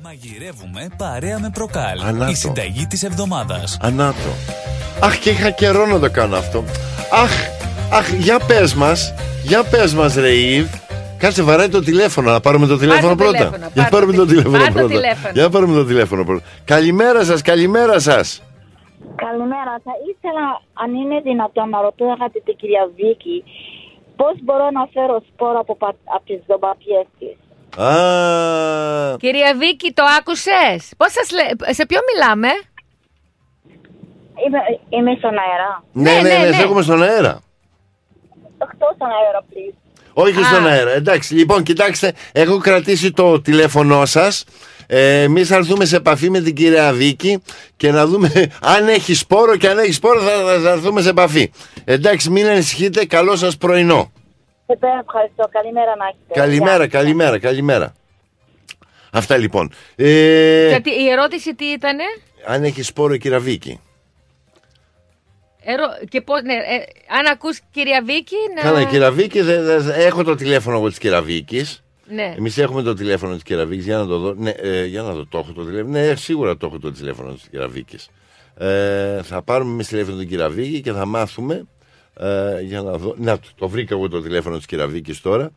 Μαγειρεύουμε 0.04 0.88
παρέα 0.98 1.40
με 1.40 1.50
προκάλ. 1.54 2.00
Ανάτο. 2.02 2.32
Η 2.32 2.36
συνταγή 2.36 2.86
της 2.88 3.04
εβδομάδας. 3.04 3.78
Ανάτο. 3.82 4.30
Αχ, 5.02 5.18
και 5.18 5.30
είχα 5.30 5.50
καιρό 5.50 5.86
να 5.86 6.00
το 6.00 6.10
κάνω 6.12 6.36
αυτό. 6.38 6.64
Αχ, 7.12 7.32
αχ, 7.92 8.12
για 8.14 8.40
πες 8.48 8.74
μας, 8.74 9.14
για 9.44 9.64
πες 9.64 9.94
μας 9.94 10.16
ρε 10.16 10.34
Ιβ. 10.34 10.68
Κάτσε 11.18 11.42
βαράει 11.44 11.70
το 11.70 11.82
τηλέφωνο, 11.82 12.32
να 12.32 12.40
πάρουμε 12.40 12.68
το 12.68 12.78
τηλέφωνο 12.78 13.10
το 13.10 13.16
πρώτα. 13.16 13.32
τηλέφωνο, 13.38 13.70
για 13.74 13.82
πάρ' 13.82 13.92
πάρουμε 13.92 14.12
το 14.14 14.18
το 14.20 14.26
τι- 14.26 14.30
τηλέφωνο 14.32 14.58
πάρ' 14.58 14.68
το 14.68 14.74
πρώτα. 14.74 14.88
τηλέφωνο. 14.94 15.34
Για 15.34 15.50
πάρουμε 15.50 15.74
το 15.76 15.86
τηλέφωνο 15.86 16.24
πρώτα. 16.26 16.44
Καλημέρα 16.66 17.24
σας, 17.24 17.42
καλημέρα 17.42 18.00
σας. 18.00 18.42
Καλημέρα. 19.26 19.74
Θα 19.88 19.94
ήθελα, 20.12 20.46
αν 20.84 20.90
είναι 21.02 21.18
δυνατόν, 21.30 21.70
να 21.70 21.82
ρωτώ 21.82 22.06
αγαπητή 22.18 22.54
κυρία 22.54 22.84
Βίκη, 22.96 23.44
πώς 24.20 24.36
μπορώ 24.44 24.68
να 24.78 24.84
φέρω 24.94 25.24
σπόρο 25.34 25.60
από, 25.60 25.76
πα- 25.76 25.96
από 26.16 26.24
τις 26.26 26.40
ντομπατιές 26.48 27.06
της; 27.20 27.36
Α, 27.86 29.18
Κυρία 29.18 29.52
Βίκη, 29.58 29.92
το 29.92 30.04
άκουσες; 30.20 30.94
Πώς 30.98 31.12
σας 31.12 31.28
λέ... 31.32 31.74
Σε 31.74 31.86
ποιο 31.86 32.00
μιλάμε; 32.14 32.48
Είμαι, 34.46 34.60
είμαι 34.90 35.16
στον 35.18 35.36
αέρα. 35.44 35.84
ναι, 35.92 36.12
ναι, 36.22 36.46
ναι, 36.46 36.52
σε 36.54 36.62
έχουμε 36.62 36.82
στον 36.82 37.04
αέρα. 37.04 37.40
Εκτός 38.62 38.92
στον 38.96 39.08
αέρα, 39.08 39.42
please. 39.50 39.76
Όχι 40.14 40.40
Α. 40.40 40.44
στον 40.44 40.68
αέρα. 40.68 40.92
Εντάξει, 40.92 41.34
λοιπόν, 41.34 41.64
κοιτάξτε, 41.64 42.14
έχω 42.32 42.58
κρατήσει 42.58 43.12
το 43.12 43.42
τηλέφωνό 43.42 44.06
σας. 44.06 44.46
Ε, 44.92 45.22
Εμείς 45.22 45.48
θα 45.48 45.56
έρθουμε 45.56 45.86
σε 45.86 45.96
επαφή 45.96 46.30
με 46.30 46.40
την 46.42 46.56
κυρία 46.56 46.94
Βίκη 46.94 47.42
και 47.78 47.92
να 47.92 48.06
δούμε 48.06 48.32
αν 48.76 48.88
έχει 48.88 49.14
σπόρο 49.14 49.58
και 49.58 49.68
αν 49.70 49.78
έχει 49.78 49.92
σπόρο 49.92 50.20
θα, 50.22 50.30
θα, 50.44 50.60
θα 50.60 50.70
έρθουμε 50.70 51.02
σε 51.02 51.10
επαφή. 51.10 51.52
Εντάξει, 51.86 52.30
μην 52.30 52.48
ανησυχείτε. 52.48 53.06
Καλό 53.06 53.36
σας 53.36 53.58
πρωινό. 53.58 54.12
Σε 54.68 54.76
πέρα, 54.80 55.04
ευχαριστώ. 55.08 55.50
Καλημέρα 55.52 55.96
να 55.96 56.06
έχετε. 56.06 56.40
Καλημέρα, 56.40 56.78
Γεια. 56.86 56.88
καλημέρα, 56.88 57.40
καλημέρα. 57.40 57.94
Αυτά 59.12 59.38
λοιπόν. 59.38 59.72
Ε, 59.96 60.68
Γιατί 60.68 60.90
η 60.90 61.10
ερώτηση 61.10 61.56
τι 61.56 61.66
ήτανε; 61.66 62.04
αν 62.46 62.64
έχει 62.64 62.82
σπόρο, 62.84 63.18
κυρία 63.18 63.40
Βίκη. 63.40 63.80
Ερω... 65.64 65.84
Και 66.10 66.22
πώς, 66.22 66.42
ναι, 66.42 66.54
ε, 66.54 66.58
αν 67.20 67.26
ακούς 67.32 67.60
κυρία 67.72 68.02
Βίκη 68.06 68.36
να... 68.56 68.62
Καλά, 68.62 68.84
κυρία 68.84 69.12
Βίκη, 69.12 69.42
δε- 69.42 69.62
δε- 69.80 69.94
έχω 70.06 70.24
το 70.24 70.36
τηλέφωνο 70.36 70.78
εγώ 70.78 70.88
της 70.90 70.98
κυρία 70.98 71.22
Βίκης. 71.22 71.84
Ναι. 72.10 72.34
Εμείς 72.38 72.58
έχουμε 72.58 72.82
το 72.82 72.94
τηλέφωνο 72.94 73.34
της 73.34 73.44
Κεραβίκη. 73.44 73.82
Για 73.82 73.98
να 73.98 74.06
το 74.06 74.18
δω. 74.18 74.34
Ναι, 74.38 74.50
ε, 74.50 74.86
για 74.86 75.02
να 75.02 75.14
δω. 75.14 75.26
Το 75.26 75.38
έχω 75.38 75.52
το 75.52 75.66
τηλέφωνο. 75.66 76.00
Ναι, 76.00 76.16
σίγουρα 76.16 76.58
το 76.58 76.66
έχω 76.66 76.80
το 76.80 76.92
τηλέφωνο 76.92 77.34
της 77.34 77.48
Κεραβίκη. 77.52 77.98
Ε, 78.58 79.22
θα 79.24 79.42
πάρουμε 79.42 79.72
εμείς 79.72 79.88
τηλέφωνο 79.88 80.18
την 80.18 80.28
Κεραβίκη 80.30 80.82
και 80.82 80.92
θα 80.92 81.06
μάθουμε 81.06 81.66
Ε, 82.22 82.62
για 82.62 82.82
να 82.82 82.92
δω. 82.92 83.16
Να, 83.18 83.40
το, 83.40 83.48
το 83.56 83.68
βρήκα 83.68 83.96
εγώ 83.96 84.10
το 84.10 84.22
τηλέφωνο 84.22 84.58
της 84.58 84.66
Κυραβίκης 84.66 85.22
τώρα. 85.22 85.52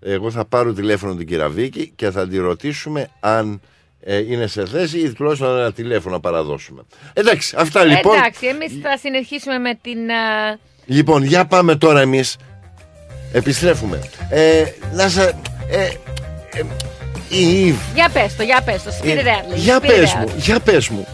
Εγώ 0.00 0.30
θα 0.30 0.44
πάρω 0.44 0.72
τηλέφωνο 0.72 1.14
την 1.14 1.26
Κυραβίκη 1.26 1.92
και 1.96 2.10
θα 2.10 2.28
τη 2.28 2.38
ρωτήσουμε 2.38 3.08
αν 3.20 3.60
ε, 4.00 4.16
είναι 4.16 4.46
σε 4.46 4.66
θέση 4.66 4.98
ή 4.98 5.12
τουλάχιστον 5.12 5.56
ένα 5.58 5.72
τηλέφωνο 5.72 6.14
να 6.14 6.20
παραδώσουμε. 6.20 6.82
Εντάξει, 7.12 7.54
αυτά 7.58 7.84
λοιπόν. 7.84 8.16
Εντάξει, 8.16 8.46
εμείς 8.46 8.72
θα 8.82 8.96
συνεχίσουμε 8.98 9.58
με 9.58 9.78
την. 9.82 10.10
α, 10.10 10.58
Λοιπόν, 10.86 11.22
για 11.22 11.44
πάμε 11.46 11.76
τώρα 11.76 12.00
εμείς 12.00 12.36
Επιστρέφουμε 13.32 14.00
ε, 14.30 14.64
Να 14.94 15.08
σε 15.08 15.40
ε, 15.72 15.84
ε, 16.54 16.62
η 17.28 17.66
Ιβ, 17.66 17.76
Για 17.94 18.08
πες 18.12 18.36
το, 18.36 18.42
για 18.42 18.62
πες 18.64 18.82
το. 18.82 18.90
Spirit 19.02 19.06
ε, 19.06 19.22
Alley, 19.22 19.54
Για 19.54 19.78
Spirit 19.78 19.86
πες 19.86 20.12
Alley. 20.14 20.18
μου, 20.18 20.32
για 20.36 20.60
πες 20.60 20.88
μου 20.88 21.06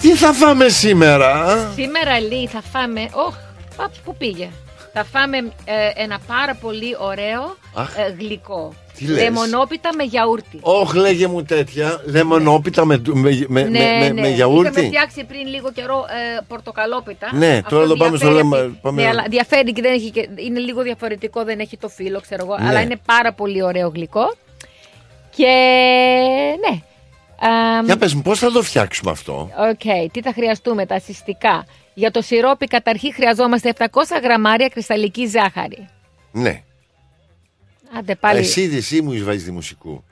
Τι 0.00 0.14
θα 0.16 0.32
φάμε 0.32 0.68
σήμερα 0.68 1.30
α; 1.44 1.56
Σήμερα 1.74 2.20
λέει 2.20 2.48
θα 2.52 2.62
φάμε. 2.72 3.00
Όχ, 3.12 3.34
πα, 3.76 3.90
πού 4.04 4.16
πήγε; 4.16 4.48
Θα 4.98 5.04
φάμε 5.04 5.36
ε, 5.64 6.02
ένα 6.02 6.18
πάρα 6.26 6.54
πολύ 6.54 6.96
ωραίο 6.98 7.56
Αχ. 7.74 7.96
ε, 7.98 8.14
γλυκό. 8.18 8.74
Τι 8.96 9.04
λες; 9.06 9.22
Λεμονόπιτα 9.22 9.94
με 9.96 10.02
γιαούρτι. 10.02 10.58
Όχι 10.60 10.96
λέγε 10.98 11.26
μου 11.26 11.42
τέτοια 11.42 12.00
Λεμονόπιτα 12.04 12.84
με, 12.84 13.02
με, 13.06 13.44
με, 13.48 13.62
ναι, 13.62 13.68
με, 13.78 13.98
με, 13.98 14.08
ναι. 14.08 14.20
με 14.20 14.28
γιαούρτι; 14.28 14.70
Είχαμε 14.70 14.86
φτιάξει 14.86 15.24
πριν 15.24 15.46
λίγο 15.46 15.72
καιρό 15.72 16.04
ε, 16.36 16.40
πορτοκαλόπιτα. 16.48 17.28
Ναι, 17.34 17.52
Αυτό 17.56 17.68
τώρα 17.68 17.82
εδώ 17.82 17.96
πάμε 17.96 18.16
στο 18.16 18.26
διαφέρει 18.26 18.48
λέμε- 18.50 18.60
από- 18.64 18.78
πάμε- 18.82 19.02
Ναι, 19.02 19.08
αλλά 19.08 19.24
διαφέρει 19.28 19.72
και, 19.72 19.82
δεν 19.82 19.92
έχει 19.92 20.10
και 20.10 20.28
είναι 20.36 20.58
λίγο 20.58 20.82
διαφορετικό, 20.82 21.44
δεν 21.44 21.58
έχει 21.58 21.76
το 21.76 21.88
φύλλο, 21.88 22.20
ξέρω 22.20 22.44
εγώ. 22.44 22.56
Ναι. 22.58 22.68
Αλλά 22.68 22.80
είναι 22.80 22.96
πάρα 23.06 23.32
πολύ 23.32 23.62
ωραίο 23.62 23.88
γλυκό. 23.94 24.34
Και 25.36 25.46
ναι. 26.68 26.80
Α, 27.48 27.82
Για 27.84 27.96
πες 27.96 28.14
μου 28.14 28.22
πώς 28.22 28.38
θα 28.38 28.50
το 28.52 28.62
φτιάξουμε 28.62 29.10
αυτό; 29.10 29.50
Οκ, 29.70 30.10
τι 30.12 30.20
θα 30.22 30.32
χρειαστούμε, 30.32 30.86
τα 30.86 30.98
συστατικά. 30.98 31.66
Για 31.98 32.10
το 32.10 32.22
σιρόπι 32.22 32.66
καταρχήν 32.66 33.12
χρειαζόμαστε 33.14 33.72
700 33.78 33.86
γραμμάρια 34.22 34.68
κρυσταλλική 34.68 35.26
ζάχαρη. 35.26 35.88
Ναι 36.32 36.62
Άντε 37.98 38.14
πάλι. 38.14 38.38
Εσύ, 38.38 38.70
εσύ 38.74 39.02
μου 39.02 39.24
βάζεις 39.24 39.44
τη 39.44 39.50
μουσική 39.50 40.04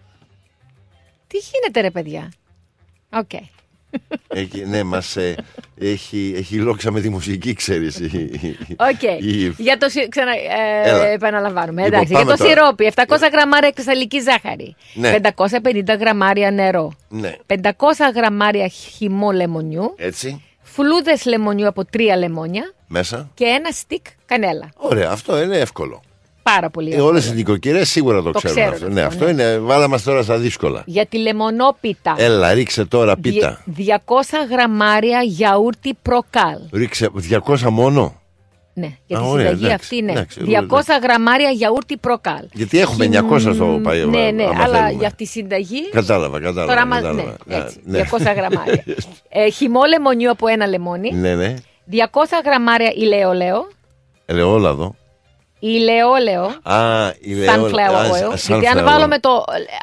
Τι 1.27 1.39
γίνεται 1.53 1.81
ρε 1.81 1.91
παιδιά; 1.91 2.33
Οκ. 3.13 3.31
έχει, 4.29 4.65
Ναι 4.67 4.83
μας 4.83 5.17
ε, 5.17 5.35
έχει, 5.81 6.35
έχει 6.37 6.57
λόξα 6.57 6.91
με 6.91 7.01
τη 7.01 7.09
μουσική 7.09 7.53
ξέρεις 7.53 7.99
η- 7.99 8.05
η- 8.43 8.57
Οκ. 8.79 9.03
η- 9.23 9.55
Για 9.59 9.79
το 9.79 9.89
σι- 9.89 10.09
ξανα, 10.09 10.31
ε, 10.33 10.89
Έλα. 10.89 11.07
επαναλαμβάνουμε. 11.07 11.83
Λοιπόν, 11.83 11.95
Εντάξει. 11.99 12.13
Για 12.15 12.19
πάμε 12.25 12.31
το 12.31 12.37
τώρα. 12.37 12.51
σιρόπι, 12.51 12.85
700 12.95 13.29
γραμμάρια 13.33 13.71
κρυσταλλική 13.71 14.21
ζάχαρη. 14.21 14.75
Ναι. 14.95 15.11
550 15.21 15.95
γραμμάρια 15.99 16.51
νερό. 16.51 16.93
Ναι 17.09 17.35
500 17.47 18.11
γραμμάρια 18.15 18.69
χυμό 18.69 19.31
λεμονιού. 19.33 19.95
Έτσι 19.97 20.43
Φλούδες 20.75 21.25
λεμονιού 21.25 21.67
από 21.67 21.85
τρία 21.85 22.17
λεμόνια. 22.17 22.73
Μέσα 22.87 23.31
Και 23.35 23.45
ένα 23.45 23.71
στικ 23.71 24.07
κανέλα. 24.27 24.69
Ωραία 24.77 25.11
αυτό 25.11 25.43
είναι 25.43 25.57
εύκολο 25.59 26.01
Πάρα 26.43 26.71
πολύ 26.71 26.87
Ε, 26.89 26.91
εύκολο. 26.91 27.09
Όλες 27.11 27.27
οι 27.27 27.35
νοικοκυρές 27.35 27.91
σίγουρα 27.91 28.23
το, 28.23 28.31
Το 28.31 28.39
ξέρουν 28.39 28.55
ξέρουν 28.57 28.73
αυτό. 28.73 28.85
αυτό, 28.87 28.95
Ναι, 28.95 29.03
αυτό 29.03 29.25
ναι. 29.25 29.31
είναι. 29.31 29.59
Βάλαμε 29.59 29.99
τώρα 30.01 30.23
στα 30.23 30.37
δύσκολα. 30.39 30.83
Για 30.87 31.07
τη 31.07 31.19
λεμονόπιτα. 31.19 32.15
Έλα, 32.19 32.53
ρίξε 32.53 32.85
τώρα 32.85 33.17
πίτα. 33.17 33.63
Δι- 33.65 33.87
200 34.07 34.47
γραμμάρια 34.51 35.21
γιαούρτι 35.23 35.95
προκάλ. 36.03 36.59
Ρίξε 36.73 37.09
200 37.47 37.59
μόνο. 37.71 38.21
Ναι, 38.77 38.89
για 39.07 39.19
Α, 39.19 39.21
τη 39.23 39.27
ωραία, 39.29 39.45
συνταγή 39.47 39.65
εντάξει, 39.65 39.75
αυτή 39.85 39.97
είναι. 39.97 40.11
εντάξει, 40.13 40.41
200 40.47 41.01
γραμμάρια 41.03 41.51
γιαούρτι 41.51 41.97
προκάλ. 41.97 42.45
Γιατί 42.53 42.81
έχουμε 42.81 43.09
900 43.31 43.41
στο 43.55 43.81
παλιό. 43.83 44.07
Ναι, 44.07 44.31
ναι, 44.31 44.43
άμα 44.45 44.63
αλλά 44.63 44.75
θέλουμε. 44.79 44.91
για 45.01 45.11
τη 45.17 45.25
συνταγή. 45.25 45.89
Κατάλαβα, 45.91 46.41
κατάλαβα. 46.41 46.67
Τώρα, 46.67 46.81
άμα- 46.81 46.97
κατάλαβα. 46.97 47.37
ναι, 47.45 47.57
έτσι, 47.57 47.81
Ναι. 47.85 47.99
200 47.99 48.35
γραμμάρια. 48.37 48.85
ε, 49.29 49.51
χυμό 49.51 49.81
λεμονιού 49.89 50.31
από 50.31 50.47
ένα 50.47 50.67
λεμόνι. 50.67 51.13
Ναι, 51.13 51.35
ναι. 51.35 51.55
200 51.93 51.97
γραμμάρια 52.45 52.93
ηλαιόλαιο. 52.97 53.69
Ελαιόλαδο. 54.27 54.95
Ηλαιόλαιο. 55.59 56.43
Α, 56.63 57.11
ηλαιόλαδο. 57.21 57.69
Sunflower 57.77 58.33
oil. 58.33 58.37
Γιατί 58.47 58.67
αν 58.67 58.85
βάλουμε 58.85 59.19
το, 59.19 59.31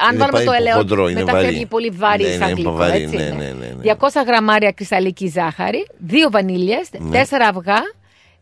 αν 0.08 0.14
Είναι 0.14 0.18
βάλουμε 0.24 0.30
πάει 0.30 0.44
το 0.44 0.50
που 0.50 0.56
ελαιό, 0.60 0.74
χοντρό, 0.76 1.08
είναι 1.08 1.20
μετά 1.20 1.32
βαρύ. 1.32 1.44
φεύγει 1.46 1.66
πολύ 1.66 1.90
βαρύ 1.90 2.22
Ναι, 2.22 2.28
σαν 2.30 2.38
ναι, 2.38 2.44
είναι 2.46 2.54
γλυκό, 2.54 2.72
βαρύ, 2.72 3.02
έτσι, 3.02 3.16
ναι, 3.16 3.22
ναι. 3.22 3.28
ναι, 3.30 3.44
ναι, 3.44 3.74
ναι. 3.82 3.94
200 3.98 4.06
γραμμάρια 4.26 4.72
κρυσταλλική 4.72 5.26
ζάχαρη, 5.28 5.86
2 6.10 6.12
βανίλιες, 6.30 6.88
Ναι. 6.98 7.20
4 7.30 7.48
αυγά, 7.48 7.80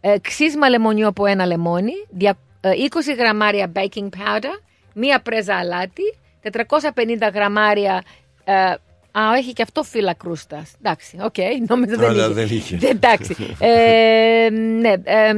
ε, 0.00 0.18
ξύσμα 0.20 0.68
λεμονιού 0.68 1.06
από 1.06 1.26
ένα 1.26 1.46
λεμόνι, 1.46 1.92
δια- 2.10 2.38
ε, 2.60 2.70
20 2.70 3.14
γραμμάρια 3.18 3.72
baking 3.74 4.08
powder, 4.08 4.60
μία 4.94 5.20
πρέζα 5.20 5.56
αλάτι, 5.56 6.02
450 6.42 7.30
γραμμάρια 7.34 8.02
ε, 8.44 8.74
Α, 9.12 9.34
έχει 9.36 9.52
και 9.52 9.62
αυτό 9.62 9.82
φύλλα 9.82 10.14
κρούστας. 10.14 10.72
Εντάξει, 10.82 11.18
οκ, 11.22 11.34
νόμιζα 11.68 11.96
δεν 11.96 12.08
Αλλά 12.08 12.24
είχε. 12.24 12.32
δεν 12.34 12.44
είχε. 12.56 12.78
Εντάξει. 12.88 13.36
Ε, 13.58 14.48
ναι, 14.50 14.92
ε, 15.04 15.32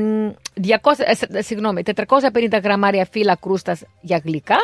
200, 0.63 0.99
ε, 0.99 1.15
σ- 1.15 1.45
συγγνώμη, 1.45 1.83
450 1.85 2.61
γραμμάρια 2.63 3.07
φύλλα 3.11 3.37
κρούστας 3.41 3.83
για 4.01 4.21
γλυκά 4.25 4.57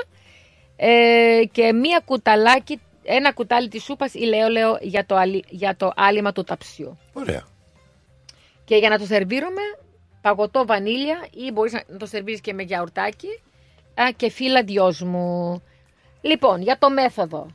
ε, 0.77 1.41
και 1.53 1.73
μία 1.73 2.01
κουταλάκι, 2.05 2.81
ένα 3.03 3.33
κουτάλι 3.33 3.69
της 3.69 3.83
σούπας 3.83 4.15
ελαιόλαδο 4.15 4.79
για 4.81 5.07
το, 5.07 5.17
αλι- 5.17 5.45
για 5.49 5.77
το 5.77 5.93
άλειμμα 5.97 6.33
του 6.33 6.45
ταψιού. 6.45 6.99
Ωραία. 7.13 7.43
Και 8.65 8.77
για 8.77 8.89
να 8.89 8.99
το 8.99 9.05
σερβίρουμε, 9.07 9.63
παγωτό 10.21 10.67
βανίλια 10.67 11.27
ή 11.47 11.51
μπορείς 11.53 11.73
να 11.73 11.97
το 11.97 12.07
σερβίρεις 12.07 12.41
και 12.41 12.53
με 12.53 12.63
γιαουρτάκι 12.63 13.29
α, 13.95 14.11
και 14.17 14.31
φύλλα 14.31 14.63
δυόσμου. 14.63 15.63
Λοιπόν, 16.21 16.63
για 16.63 16.79
το 16.79 16.91
μέθοδο. 16.91 17.47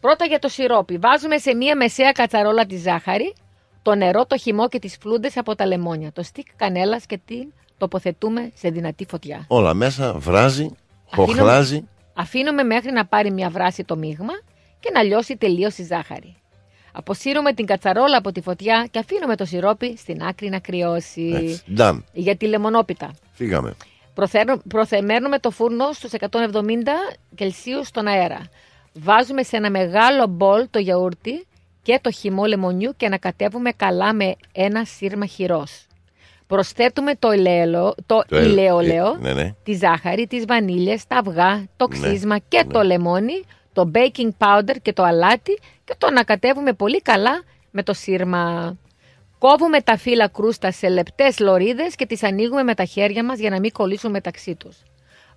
Πρώτα 0.00 0.24
για 0.24 0.38
το 0.38 0.48
σιρόπι. 0.48 0.98
Βάζουμε 0.98 1.38
σε 1.38 1.54
μία 1.54 1.76
μεσαία 1.76 2.12
κατσαρόλα 2.12 2.66
τη 2.66 2.76
ζάχαρη, 2.76 3.34
το 3.82 3.94
νερό, 3.94 4.26
το 4.26 4.38
χυμό 4.38 4.68
και 4.68 4.78
τις 4.78 4.96
φλούντες 5.00 5.36
από 5.36 5.54
τα 5.54 5.66
λεμόνια. 5.66 6.12
Το 6.12 6.22
στικ 6.22 6.46
κανέλας 6.56 7.06
και 7.06 7.18
την 7.24 7.52
τοποθετούμε 7.78 8.50
σε 8.54 8.68
δυνατή 8.68 9.06
φωτιά. 9.06 9.44
Όλα 9.48 9.74
μέσα 9.74 10.12
βράζει, 10.12 10.70
Αφήνουμε- 11.10 11.36
χοχλάζει. 11.38 11.88
Αφήνουμε 12.14 12.62
μέχρι 12.62 12.92
να 12.92 13.06
πάρει 13.06 13.30
μια 13.30 13.50
βράση 13.50 13.84
το 13.84 13.96
μείγμα 13.96 14.32
και 14.80 14.90
να 14.94 15.02
λιώσει 15.02 15.36
τελείως 15.36 15.78
η 15.78 15.84
ζάχαρη. 15.84 16.36
Αποσύρουμε 16.92 17.52
την 17.52 17.66
κατσαρόλα 17.66 18.16
από 18.16 18.32
τη 18.32 18.40
φωτιά 18.40 18.86
και 18.90 18.98
αφήνουμε 18.98 19.36
το 19.36 19.44
σιρόπι 19.44 19.96
στην 19.96 20.22
άκρη 20.22 20.48
να 20.48 20.58
κρυώσει. 20.58 21.32
Έτσι. 21.34 21.62
Done. 21.76 21.98
Για 22.12 22.36
τη 22.36 22.46
λεμονόπιτα. 22.46 23.10
Φύγαμε. 23.32 23.74
Προθέρνω- 24.14 24.62
Προθεμένουμε 24.68 25.38
το 25.38 25.50
φούρνο 25.50 25.92
στους 25.92 26.12
170 26.12 26.18
Κελσίου 27.34 27.84
στον 27.84 28.06
αέρα. 28.06 28.40
Βάζουμε 28.92 29.42
σε 29.42 29.56
ένα 29.56 29.70
μεγάλο 29.70 30.26
μπολ 30.26 30.66
το 30.70 30.78
γιαούρτι 30.78 31.46
και 31.82 31.98
το 32.02 32.10
χυμό 32.10 32.44
λεμονιού 32.44 32.92
και 32.96 33.06
ανακατεύουμε 33.06 33.70
καλά 33.72 34.12
με 34.14 34.34
ένα 34.52 34.84
σύρμα 34.84 35.26
χυρός. 35.26 35.86
Προσθέτουμε 36.46 37.14
το, 37.18 37.30
ελαιόλο, 37.30 37.94
το, 38.06 38.24
Το 38.28 38.36
ελ- 38.36 38.46
ηλαιόλαιο, 38.50 39.06
ε, 39.06 39.18
ναι, 39.20 39.32
ναι. 39.32 39.54
τη 39.62 39.72
ζάχαρη, 39.74 40.26
τις 40.26 40.44
βανίλιες, 40.44 41.06
τα 41.06 41.16
αυγά, 41.16 41.64
το 41.76 41.88
Ναι, 41.88 41.98
ξύσμα 41.98 42.38
και 42.38 42.64
το 42.72 42.82
λεμόνι, 42.82 43.42
το 43.72 43.90
baking 43.94 44.30
powder 44.38 44.76
και 44.82 44.92
το 44.92 45.02
αλάτι 45.02 45.58
και 45.84 45.94
το 45.98 46.06
ανακατεύουμε 46.06 46.72
πολύ 46.72 47.02
καλά 47.02 47.42
με 47.70 47.82
το 47.82 47.92
σύρμα. 47.92 48.76
Κόβουμε 49.38 49.80
τα 49.80 49.96
φύλλα 49.96 50.28
κρούστα 50.28 50.70
σε 50.70 50.88
λεπτές 50.88 51.38
λωρίδες 51.38 51.94
και 51.94 52.06
τις 52.06 52.22
ανοίγουμε 52.22 52.62
με 52.62 52.74
τα 52.74 52.84
χέρια 52.84 53.24
μας 53.24 53.38
για 53.38 53.50
να 53.50 53.60
μην 53.60 53.72
κολλήσουν 53.72 54.10
μεταξύ 54.10 54.54
τους. 54.54 54.82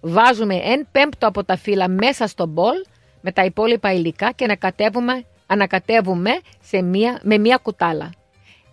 Βάζουμε 0.02 0.56
εν 0.56 0.88
πέμπτο 0.92 1.28
από 1.28 1.44
τα 1.44 1.58
φύλλα 1.58 1.88
μέσα 1.88 2.28
στο 2.28 2.46
μπολ 2.46 2.76
με 3.22 3.32
τα 3.32 3.46
υπόλοιπα 3.46 3.94
υλικά 3.94 4.32
και 4.32 4.44
ανακατεύουμε, 4.44 5.26
ανακατεύουμε 5.48 6.32
σε 6.62 6.82
μία, 6.82 7.20
με 7.24 7.38
μία 7.38 7.58
κουτάλα. 7.58 8.10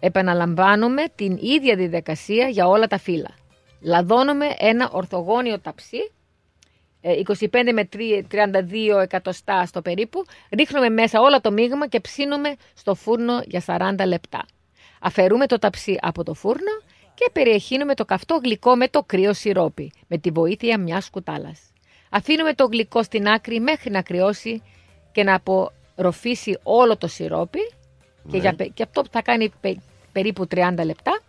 Επαναλαμβάνουμε 0.00 1.04
την 1.14 1.38
ίδια 1.40 1.76
διαδικασία 1.76 2.48
για 2.48 2.66
όλα 2.66 2.86
τα 2.86 2.98
φύλλα. 2.98 3.30
Λαδώνουμε 3.80 4.46
ένα 4.58 4.90
ορθογώνιο 4.92 5.60
ταψί, 5.60 5.96
ε, 5.96 6.21
25 7.04 7.72
με 7.72 7.88
32 7.92 9.00
εκατοστά 9.02 9.66
στο 9.66 9.82
περίπου, 9.82 10.24
ρίχνουμε 10.50 10.88
μέσα 10.88 11.20
όλα 11.20 11.40
το 11.40 11.50
μείγμα 11.52 11.88
και 11.88 12.00
ψήνουμε 12.00 12.56
στο 12.74 12.94
φούρνο 12.94 13.40
για 13.46 13.62
40 13.66 14.06
λεπτά. 14.06 14.44
Αφαιρούμε 15.00 15.46
το 15.46 15.58
ταψί 15.58 15.96
από 16.00 16.24
το 16.24 16.34
φούρνο 16.34 16.72
και 17.14 17.30
περιεχύνουμε 17.32 17.94
το 17.94 18.04
καυτό 18.04 18.40
γλυκό 18.44 18.76
με 18.76 18.88
το 18.88 19.02
κρύο 19.06 19.32
σιρόπι, 19.32 19.92
με 20.06 20.18
τη 20.18 20.30
βοήθεια 20.30 20.78
μιας 20.78 21.10
κουτάλας. 21.10 21.60
Αφήνουμε 22.10 22.54
το 22.54 22.64
γλυκό 22.64 23.02
στην 23.02 23.28
άκρη 23.28 23.60
μέχρι 23.60 23.90
να 23.90 24.02
κρυώσει 24.02 24.62
και 25.12 25.22
να 25.24 25.34
απορροφήσει 25.34 26.58
όλο 26.62 26.96
το 26.96 27.06
σιρόπι 27.06 27.60
και, 28.30 28.36
Ναι. 28.36 28.38
για, 28.38 28.54
πε- 28.54 28.72
και 28.74 28.82
αυτό 28.82 29.02
θα 29.10 29.22
κάνει 29.22 29.52
πε- 29.60 29.78
περίπου 30.12 30.46
30 30.50 30.84
λεπτά. 30.84 31.20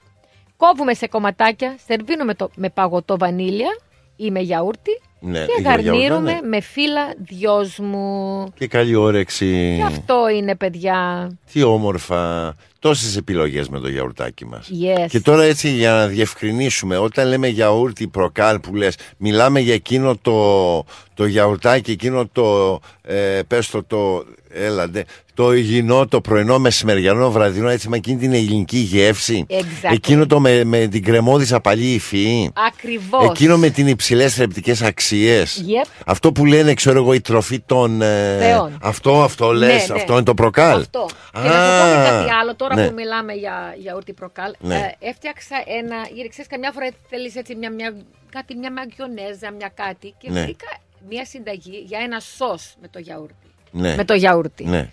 Κόβουμε 0.58 0.94
σε 0.94 1.08
κομματάκια, 1.08 1.76
σερβίνουμε 1.86 2.34
το 2.36 2.50
με 2.56 2.70
παγωτό 2.70 3.18
βανίλια 3.18 3.78
ή 4.16 4.32
με 4.32 4.40
γιαούρτι 4.40 5.02
Ναι, 5.26 5.46
και 5.46 5.62
για 5.62 5.76
γιαούρτα, 5.76 5.92
γαρνίρουμε 5.92 6.32
ναι. 6.34 6.48
με 6.48 6.60
φύλλα 6.60 7.14
δυόσμου. 7.18 8.46
Και 8.58 8.68
καλή 8.68 8.96
όρεξη. 8.96 9.74
Και 9.78 9.84
αυτό 9.84 10.30
είναι 10.30 10.56
παιδιά. 10.56 11.32
Τι 11.52 11.64
όμορφα. 11.64 12.56
Τόσες 12.84 13.18
επιλογές 13.18 13.70
με 13.70 13.80
το 13.80 13.88
γιαουρτάκι 13.90 14.46
μας. 14.46 14.70
Yes. 14.72 15.06
Και 15.10 15.20
τώρα 15.20 15.44
έτσι 15.44 15.70
για 15.70 15.92
να 15.92 16.08
διευκρινίσουμε, 16.08 16.98
όταν 16.98 17.28
λέμε 17.28 17.48
γιαούρτι 17.48 18.08
προκάλ 18.08 18.60
που 18.60 18.76
λες, 18.76 18.96
μιλάμε 19.18 19.60
για 19.60 19.74
εκείνο 19.74 20.18
το, 20.22 20.84
το 21.14 21.26
γιαουρτάκι, 21.26 21.92
εκείνο 21.92 22.28
το, 22.32 22.80
ε, 23.02 23.40
πες 23.48 23.70
το, 23.70 23.84
το, 23.84 24.26
έλαντε, 24.50 25.06
το 25.34 25.54
υγιεινό, 25.54 26.08
το 26.08 26.22
πρωινό, 26.22 26.60
μεσημεριανό, 26.60 27.32
βραδινό, 27.32 27.70
έτσι 27.70 27.90
με 27.90 27.98
εκείνη 27.98 28.18
την 28.18 28.34
ελληνική 28.34 28.78
γεύση. 28.78 29.46
Exactly. 29.50 29.92
Εκείνο 29.94 30.26
το 30.26 30.40
με, 30.40 30.64
με 30.64 30.88
την 30.88 31.04
κρεμόδη 31.04 31.54
απαλή 31.54 31.94
υφή. 31.94 32.50
Ακριβώς. 32.68 33.30
Εκείνο 33.30 33.58
με 33.58 33.70
την 33.70 33.88
υψηλές 33.88 34.34
θρεπτικές 34.34 34.82
αξίες. 34.82 35.64
Yep. 35.68 35.88
Αυτό 36.06 36.32
που 36.32 36.46
λένε, 36.46 36.74
ξέρω 36.74 36.98
εγώ, 37.00 37.14
η 37.14 37.22
τροφή 37.22 37.60
των. 37.60 38.02
ε, 38.02 38.38
Θεών. 38.40 38.78
αυτό, 38.82 39.24
αυτό 39.24 39.52
λες, 39.52 39.70
Ναι, 39.70 39.76
ναι. 39.76 40.00
αυτό 40.00 40.14
είναι 40.14 40.24
το 40.24 40.34
προκάλ. 40.34 40.80
Αυτό. 40.80 41.06
και 41.32 41.40
να 41.40 41.44
σου 41.44 41.80
πω 41.80 41.86
και 41.92 42.00
Α, 42.00 42.04
κάτι 42.04 42.32
άλλο, 42.42 42.56
τώρα 42.56 42.73
ναι. 42.76 42.88
που 42.88 42.94
μιλάμε 42.94 43.34
για 43.34 43.76
γιαούρτι 43.78 44.14
προκάλ. 44.14 44.54
Ναι. 44.60 44.76
Ε, 45.00 45.08
έφτιαξα 45.10 45.64
ένα. 45.66 45.96
Γιατί 46.14 46.30
ξέρεις, 46.30 46.50
καμιά 46.52 46.72
φορά 46.72 46.90
θέλεις 47.10 47.36
έτσι 47.36 47.56
μια, 47.56 47.72
μια, 47.72 47.96
κάτι, 48.32 48.56
μια 48.56 48.72
μαγιονέζα, 48.72 49.52
μια 49.52 49.70
κάτι. 49.76 50.14
Και 50.18 50.30
Ναι. 50.30 50.42
βρήκα 50.44 50.68
μια 51.10 51.26
συνταγή 51.26 51.84
για 51.88 52.00
ένα 52.00 52.20
σος 52.20 52.76
με 52.82 52.88
το 52.88 53.00
γιαούρτι. 53.00 53.36
Ναι. 53.72 53.96
Με 53.96 54.06
το 54.06 54.14
γιαούρτι. 54.14 54.64
Ναι. 54.66 54.90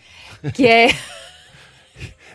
Και 0.53 0.89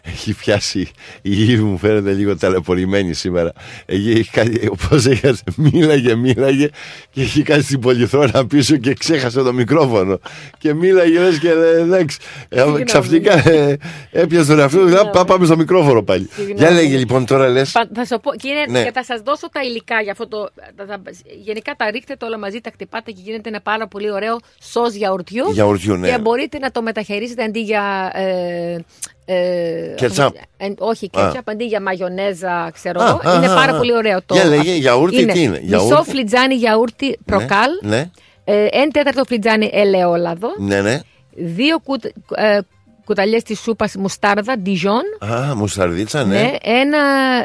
Έχει 0.08 0.34
πιάσει 0.34 0.80
η 1.22 1.32
Ήβη 1.52 1.64
μου 1.64 1.78
φαίνεται 1.78 2.12
λίγο 2.12 2.38
ταλαιπωρημένη 2.38 3.14
σήμερα. 3.14 3.52
Εκεί 3.86 4.12
έχει 4.12 4.30
κάτι, 4.32 4.68
όπως 4.72 5.06
έχασε, 5.06 5.44
μίλαγε, 5.56 6.16
μίλαγε 6.16 6.70
και 7.12 7.22
έχει 7.22 7.42
κάνει 7.42 7.64
την 7.64 7.80
πολυθρόνα 7.80 8.48
πίσω 8.48 8.78
και 8.78 8.94
ξέχασε 8.94 9.42
το 9.42 9.54
μικρόφωνο. 9.54 10.20
Και 10.58 10.74
μίλαγε 10.74 11.20
λες 11.20 11.40
και 11.40 11.50
ε, 11.50 11.80
εντάξει. 11.80 12.18
Ε, 12.50 12.58
Συγγνώμη. 12.58 12.84
ξαφνικά 12.84 13.50
ε, 13.50 13.78
έπιασε 14.12 14.46
τον 14.50 14.60
εαυτό 14.60 14.78
του. 14.88 15.00
«Α, 15.00 15.10
πά- 15.10 15.26
Πάμε 15.26 15.46
στο 15.46 15.58
μικρόφωνο 15.58 16.04
πάλι. 16.04 16.30
Συγγνώμη. 16.36 16.60
Για 16.60 16.72
λέγε 16.72 16.98
λοιπόν 16.98 17.26
τώρα 17.26 17.48
λες. 17.48 17.72
πα- 17.72 17.90
θα 17.94 18.06
σου 18.06 18.20
πω, 18.24 18.36
και, 18.36 18.48
είναι, 18.50 18.66
Ναι. 18.70 18.84
και 18.84 18.92
θα 18.92 19.04
σας 19.04 19.22
δώσω 19.22 19.50
τα 19.50 19.64
υλικά 19.64 20.02
για 20.02 20.12
αυτό 20.12 20.28
το. 20.28 20.50
τα- 20.76 20.86
τα- 20.86 21.02
γενικά 21.44 21.74
τα 21.78 21.92
ρίχνετε 21.92 22.26
όλα 22.26 22.38
μαζί, 22.38 22.62
τα 22.62 22.70
χτυπάτε 22.74 23.12
και 23.12 23.22
γίνεται 23.24 23.50
ένα 23.50 23.62
πάρα 23.62 23.88
πολύ 23.88 24.12
ωραίο 24.12 24.38
σος 24.60 24.94
γιαουρτιού. 24.94 25.52
Γιαουρτιού, 25.52 25.96
ναι. 25.96 26.10
Και 26.10 26.20
μπορείτε 26.20 26.58
να 26.60 26.72
το 26.72 26.82
μεταχειρίσετε 26.82 27.44
αντί 27.44 27.60
για. 27.60 28.12
Ε, 28.16 28.78
ε, 29.26 29.94
Κετσάπ. 29.96 30.36
ε, 30.58 30.74
όχι, 30.78 31.10
κέτσαπ, 31.10 31.50
αντί 31.50 31.66
για 31.66 31.82
μαγιονέζα, 31.82 32.70
ξέρω 32.74 33.02
Α, 33.02 33.08
εγώ. 33.08 33.30
α, 33.30 33.36
είναι 33.38 33.52
α, 33.52 33.56
πάρα 33.56 33.74
α. 33.74 33.78
πολύ 33.78 33.96
ωραίο 33.96 34.20
το. 34.26 34.36
Για 34.36 34.46
λέγε, 34.46 34.74
γιαούρτι 34.76 35.26
τι 35.26 35.42
είναι, 35.42 35.60
Μισό 35.64 35.78
γιαούρτι; 35.86 36.10
φλιτζάνι 36.10 36.56
γιαούρτι 36.56 37.18
προκάλ. 37.26 37.70
Ναι, 37.82 38.10
Ε, 38.44 38.66
ένα 38.72 38.88
τέταρτο 38.92 39.24
φλιτζάνι 39.24 39.70
ελαιόλαδο. 39.74 40.48
ναι, 40.60 40.82
ναι. 40.82 41.00
Δύο 41.38 41.80
κουτ, 41.80 42.06
ε, 42.36 42.60
κουταλιές 43.06 43.44
της 43.44 43.60
σούπας 43.60 43.96
μουστάρδα, 43.96 44.56
Dijon. 44.66 45.28
Α, 45.32 45.56
μουσταρδίτσα, 45.56 46.24
ναι. 46.24 46.42
Ναι. 46.42 46.52
Ένα 46.62 46.98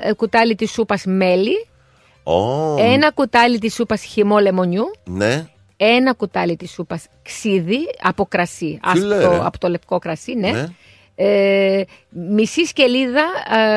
ε, 0.02 0.12
κουτάλι 0.12 0.54
της 0.54 0.70
σούπας 0.70 1.02
μέλι. 1.06 1.66
Ω, 2.22 2.76
Ένα 2.78 3.10
κουτάλι 3.10 3.58
της 3.58 3.74
σούπας 3.74 4.02
χυμό 4.02 4.38
λεμονιού. 4.38 4.84
Ναι. 5.04 5.46
Ένα 5.76 6.12
κουτάλι 6.12 6.56
της 6.56 6.70
σούπας 6.70 7.06
ξύδι 7.22 7.78
από 8.02 8.26
κρασί. 8.28 8.80
Τι 8.92 8.98
από, 8.98 9.06
λέει, 9.06 9.20
το, 9.20 9.30
ρε. 9.30 9.38
από 9.42 9.58
το 9.58 9.68
λευκό 9.68 9.98
κρασί, 9.98 10.34
ναι. 10.34 10.50
Ναι. 10.50 10.66
Ε, 11.22 11.82
μισή 12.08 12.64
σκελίδα, 12.66 13.22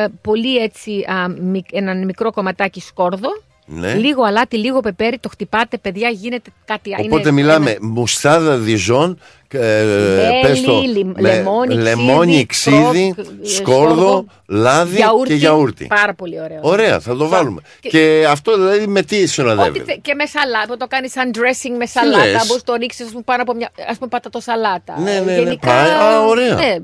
ε, 0.04 0.06
πολύ 0.22 0.56
έτσι, 0.56 1.04
α, 1.08 1.28
μικ- 1.40 1.68
ένα 1.76 1.94
μικρό 1.94 2.32
κομματάκι 2.32 2.80
σκόρδο. 2.80 3.28
Ναι. 3.66 3.94
Λίγο 3.94 4.22
αλάτι, 4.22 4.56
λίγο 4.56 4.80
πεπέρι, 4.80 5.18
το 5.18 5.28
χτυπάτε, 5.28 5.78
παιδιά, 5.78 6.08
γίνεται 6.08 6.50
κάτι. 6.64 6.90
Οπότε 7.00 7.20
είναι 7.20 7.30
μιλάμε 7.30 7.70
ένα- 7.70 7.78
μουστάδα 7.86 8.56
διζών, 8.56 9.18
ε, 9.48 9.58
Μέλι, 9.58 10.40
πες 10.42 10.62
το, 10.62 10.80
λι- 10.80 11.04
με- 11.04 11.20
λεμόνι, 11.20 11.74
λεμόνι, 11.74 12.46
ξύδι, 12.46 12.76
ξύδι, 12.80 13.12
κρόκ, 13.14 13.26
ε, 13.44 13.48
σκόρδο, 13.48 13.84
σκόρδο, 13.94 14.24
λάδι 14.48 14.96
και 15.26 15.34
γιαούρτι. 15.34 15.86
Πάρα 15.86 16.14
πολύ 16.14 16.40
ωραίο. 16.40 16.58
Ωραία, 16.62 17.00
θα 17.00 17.16
το 17.16 17.28
βάλουμε. 17.28 17.60
Και- 17.80 17.88
Και, 17.88 18.26
αυτό 18.28 18.54
δηλαδή 18.56 18.86
με 18.86 19.02
τι 19.02 19.16
Ό,τι 19.16 19.26
συνοδεύει. 19.26 19.78
θε- 19.78 19.98
και 20.02 20.14
με 20.14 20.26
σαλάτα, 20.26 20.66
που 20.68 20.76
το 20.76 20.86
κάνεις 20.86 21.12
σαν 21.12 21.30
dressing 21.34 21.76
με 21.78 21.86
σαλάτα, 21.86 22.26
λες; 22.26 22.46
μπορείς 22.46 22.62
το 22.62 22.74
ρίξεις 22.74 23.06
πάνω 23.24 23.42
από 23.42 23.54
μια 23.54 23.70
ας 23.88 23.96
πούμε, 23.96 24.08
πατατοσαλάτα. 24.08 25.00
Ναι, 25.00 25.10
ναι, 25.12 25.20
ναι, 25.20 25.38
Γενικά, 25.38 25.66
πάει. 25.66 25.90
Α, 25.90 26.24
ωραία. 26.26 26.54
Ναι, 26.54 26.76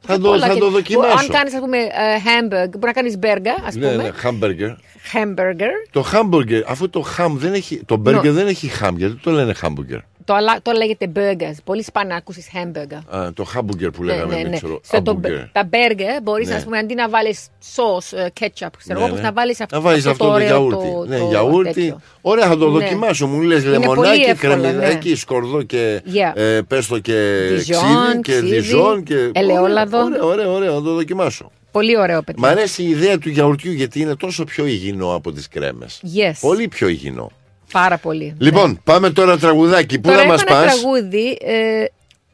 Θα 0.00 0.14
το- 0.18 0.28
πολλά 0.28 0.46
θα 0.46 0.52
και- 0.54 0.58
το 0.60 0.70
δοκιμάσω. 0.70 1.16
Αν 1.18 1.28
κάνεις, 1.28 1.54
ας 1.54 1.60
πούμε, 1.60 1.78
ε, 1.78 1.88
hamburger, 2.24 2.68
μπορεί 2.70 2.86
να 2.86 2.92
κάνεις 2.92 3.18
μπέργα, 3.18 3.54
ας 3.66 3.74
Ναι, 3.74 3.90
πούμε. 3.90 4.02
ναι, 4.02 4.10
hamburger. 4.22 4.76
Hamburger. 5.12 5.70
Το 5.90 6.04
hamburger, 6.12 6.62
αφού 6.66 6.90
το 6.90 7.04
ham 7.18 7.30
δεν 7.30 7.52
έχει, 7.52 7.82
το 7.86 8.02
burger 8.06 8.18
No. 8.24 8.30
δεν 8.30 8.46
έχει 8.46 8.70
ham, 8.82 8.90
γιατί 8.96 9.14
το 9.14 9.30
λένε 9.30 9.54
hamburger. 9.62 9.98
Το, 10.28 10.34
αλα- 10.34 10.58
το 10.62 10.72
λέγεται 10.72 11.12
burgers. 11.16 11.56
Πολύ 11.64 11.82
σπάνια 11.82 12.10
να 12.12 12.16
ακούσεις 12.16 12.48
hamburger. 12.54 13.16
Α, 13.18 13.32
το 13.32 13.46
hamburger 13.54 13.92
που 13.92 14.04
Ναι, 14.04 14.12
λέγαμε, 14.12 14.34
ναι, 14.34 14.42
δεν 14.42 14.50
ναι. 14.50 14.56
ξέρω. 14.56 14.80
Στο 14.84 15.02
το- 15.02 15.20
hamburger. 15.24 15.48
τα 15.52 15.68
burger 15.72 16.22
μπορείς 16.22 16.48
Ναι. 16.48 16.54
ας 16.54 16.64
πούμε, 16.64 16.78
αντί 16.78 16.94
να 16.94 17.08
βάλεις 17.08 17.46
sauce, 17.74 18.16
ε, 18.18 18.26
ketchup, 18.40 18.66
ξέρω 18.78 19.00
Ναι, 19.00 19.06
εγώ, 19.06 19.14
ναι. 19.14 19.20
να 19.20 19.32
βάλεις 19.32 19.60
αυτό, 19.60 19.76
Να 19.76 19.82
βάλεις 19.82 20.06
αυτό 20.06 20.24
το 20.24 20.30
ωραίο 20.32 20.46
γιαούρτι. 20.46 20.76
το- 20.92 21.04
ναι, 21.08 21.18
το 21.18 21.26
γιαούρτι. 21.28 21.72
τέτοιο. 21.72 22.00
Ωραία, 22.20 22.46
θα 22.46 22.56
το 22.58 22.70
Ναι. 22.70 22.78
δοκιμάσω. 22.80 23.26
Μου 23.26 23.40
λες 23.40 23.62
Είναι 23.64 23.72
πολύ 23.72 23.86
λεμονάκι, 23.88 24.20
εύκολο, 24.20 24.52
κρεμμυδάκι, 24.60 25.08
ναι. 25.08 25.14
σκορδό 25.16 25.62
και 25.62 26.02
Yeah. 26.06 26.36
ε, 26.40 26.60
πες 26.68 26.86
το 26.86 26.98
και 26.98 27.48
Dijon, 27.50 27.58
ξύδι 27.60 28.20
και 28.22 28.32
ξύδι, 28.32 28.46
διζόν 28.60 29.02
και... 29.02 29.30
ελαιόλαδο. 29.34 29.98
Ωραία, 30.02 30.22
ωραία, 30.22 30.48
ωραία, 30.50 30.72
θα 30.72 30.82
το 30.82 30.94
δοκιμάσω. 30.94 31.50
Πολύ 31.72 31.98
ωραίο, 31.98 32.22
παιδί. 32.22 32.40
Μ' 32.40 32.44
αρέσει 32.44 32.82
η 32.82 32.88
ιδέα 32.88 33.18
του 33.18 33.28
γιαουρτιού 33.28 33.72
γιατί 33.72 34.00
είναι 34.00 34.14
τόσο 34.16 34.44
πιο 34.44 34.66
υγιεινό 34.66 35.14
από 35.14 35.32
τις 35.32 35.48
κρέμες. 35.48 36.00
Yes. 36.04 36.32
Πολύ 36.40 36.68
πιο 36.68 36.88
υγιεινό. 36.88 37.30
Πάρα 37.72 37.98
πολύ. 37.98 38.34
Λοιπόν, 38.38 38.80
πάμε 38.84 39.10
τώρα 39.10 39.38
τραγουδάκι. 39.38 39.98
Πού 39.98 40.08
Τώρα 40.08 40.16
θα 40.16 40.22
έχω 40.22 40.32
μας 40.32 40.42
ένα 40.42 40.50
πας; 40.50 40.80
τραγούδι. 40.80 41.38
Ε, 41.40 41.84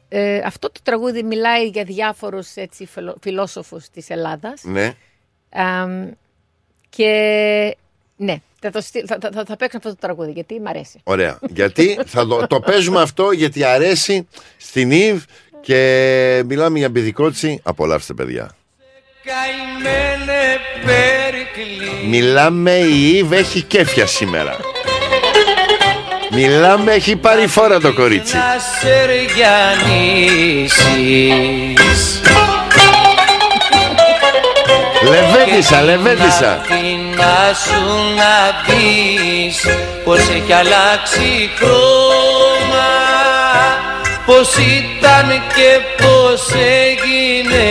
ε, 0.09 0.41
αυτό 0.45 0.71
το 0.71 0.79
τραγούδι 0.83 1.23
μιλάει 1.23 1.67
για 1.67 1.83
διάφορους 1.83 2.55
έτσι, 2.55 2.85
φιλο, 2.85 3.15
φιλόσοφους 3.21 3.89
της 3.89 4.09
Ελλάδας. 4.09 4.61
Ναι. 4.63 4.93
Αμ, 5.53 6.09
και 6.89 7.07
ναι, 8.15 8.35
θα, 8.59 8.71
το, 8.71 8.81
στείλ- 8.81 9.05
θα, 9.07 9.17
θα, 9.21 9.29
θα, 9.33 9.43
θα 9.47 9.55
παίξω 9.55 9.77
αυτό 9.77 9.89
το 9.89 9.95
τραγούδι 9.99 10.31
γιατί 10.31 10.59
μ' 10.59 10.67
αρέσει. 10.67 10.99
Ωραία. 11.03 11.39
γιατί 11.49 11.99
θα 12.13 12.27
το, 12.27 12.47
το 12.47 12.59
παίζουμε 12.59 13.01
αυτό 13.01 13.31
γιατί 13.31 13.63
αρέσει 13.63 14.27
στην 14.57 14.91
Ιβ 14.91 15.23
και 15.61 16.41
μιλάμε 16.45 16.77
για 16.77 16.91
παιδικότσι. 16.91 17.59
Απολαύστε 17.63 18.13
παιδιά. 18.13 18.55
Καημένε 19.23 20.57
Περικλή 20.85 22.07
Μιλάμε 22.07 22.71
η 22.77 23.09
Ιβ 23.17 23.31
έχει 23.31 23.61
κέφια 23.61 24.05
σήμερα. 24.05 24.57
Μιλάμε 26.35 26.91
έχει 26.91 27.15
πάρει 27.15 27.47
φόρα 27.47 27.79
το 27.79 27.93
κορίτσι. 27.93 28.35
να 28.35 28.55
σεριανίσεις 28.79 29.41
Λεβέντισα, 35.09 35.81
λεβέντισα. 35.81 36.61
Τι 36.67 37.15
να 37.15 37.53
σου 37.53 37.81
να 38.15 38.63
δεις 38.65 39.65
πως 40.03 40.19
έχει 40.19 40.53
αλλάξει 40.53 41.49
χρώμα 41.57 42.91
πως 44.25 44.55
ήταν 44.57 45.27
και 45.55 46.03
πως 46.03 46.41
έγινε 46.87 47.65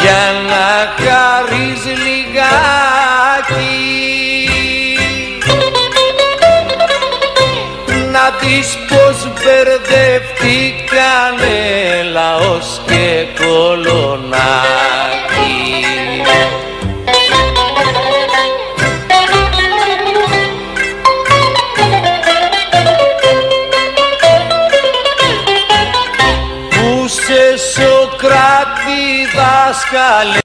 Για 0.00 0.24
να 0.48 0.66
χαρείς 1.04 1.82
λιγάκι. 2.04 3.78
Να 8.12 8.24
δεις 8.40 8.70
πως 8.88 9.18
μπερδευτήκανε 9.32 11.58
λαός 12.12 12.68
και 12.86 13.06
κολονάκι 13.44 14.83
δάσκαλε 30.04 30.38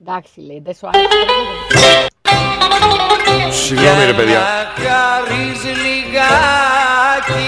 Εντάξει, 0.00 0.40
λέει, 0.40 0.60
δεν 0.64 0.74
σου 0.74 0.88
άρεσε. 0.88 1.04
το 1.08 1.16
τραγούδι; 1.26 1.56
Συγγνώμη 3.56 4.04
ρε 4.04 4.12
παιδιά. 4.12 4.38
να 4.38 4.72
χαρείς 4.84 5.64
λιγάκι 5.64 7.44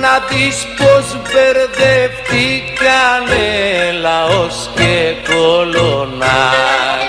να 0.00 0.18
δεις 0.28 0.66
πως 0.76 1.06
μπερδευτήκανε 1.22 3.92
λαός 4.00 4.70
και 4.74 5.14
κολονάκι 5.28 7.05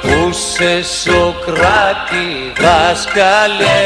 Που 0.00 0.32
σε 0.32 0.82
Σοκράτη 0.82 2.52
δάσκαλε. 2.60 3.82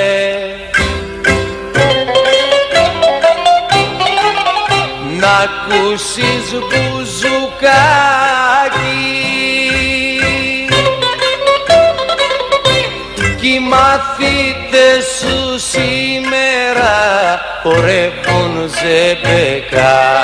Να 5.20 5.28
ακούσεις 5.28 6.52
μπουζουκάκι 6.52 7.68
οι 13.48 13.58
μαθήτες 13.60 15.04
σου 15.18 15.58
σήμερα 15.58 16.96
χορεύουν 17.62 18.70
ζεμπεκάκι 18.80 20.18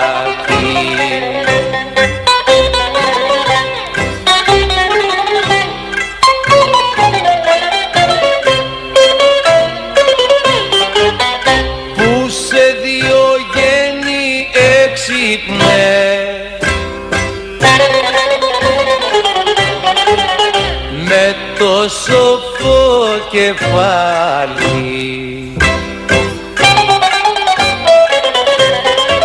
κεφάλι. 23.34 24.82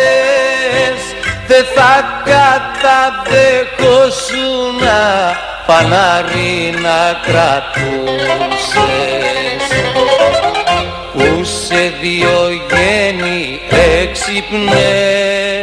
δεν 1.46 1.64
θα 1.74 1.94
καταδεχόσουν 2.24 4.80
φανάρι 5.66 6.74
να 6.82 7.00
κρατούσες. 7.22 8.72
Που 11.12 11.28
σε 11.44 11.82
δύο 12.00 12.38
γέννη 12.70 13.60
έξυπνες 14.00 15.61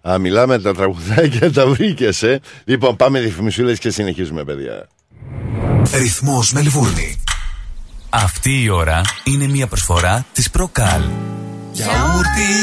Α, 0.08 0.18
μιλάμε 0.18 0.58
τα 0.58 0.74
τραγουδάκια, 0.74 1.52
τα 1.52 1.66
βρήκες, 1.66 2.22
ε. 2.22 2.40
Λοιπόν, 2.64 2.96
πάμε 2.96 3.20
διαφημισούλες 3.20 3.78
και 3.78 3.90
συνεχίζουμε, 3.90 4.44
παιδιά. 4.44 4.88
Ρυθμός 5.92 6.52
Μελβούρνη. 6.52 7.22
Αυτή 8.10 8.62
η 8.62 8.68
ώρα 8.68 9.00
είναι 9.24 9.46
μια 9.46 9.66
προσφορά 9.66 10.26
της 10.32 10.50
Προκάλ. 10.50 11.02
Γιαούρτι, 11.72 12.54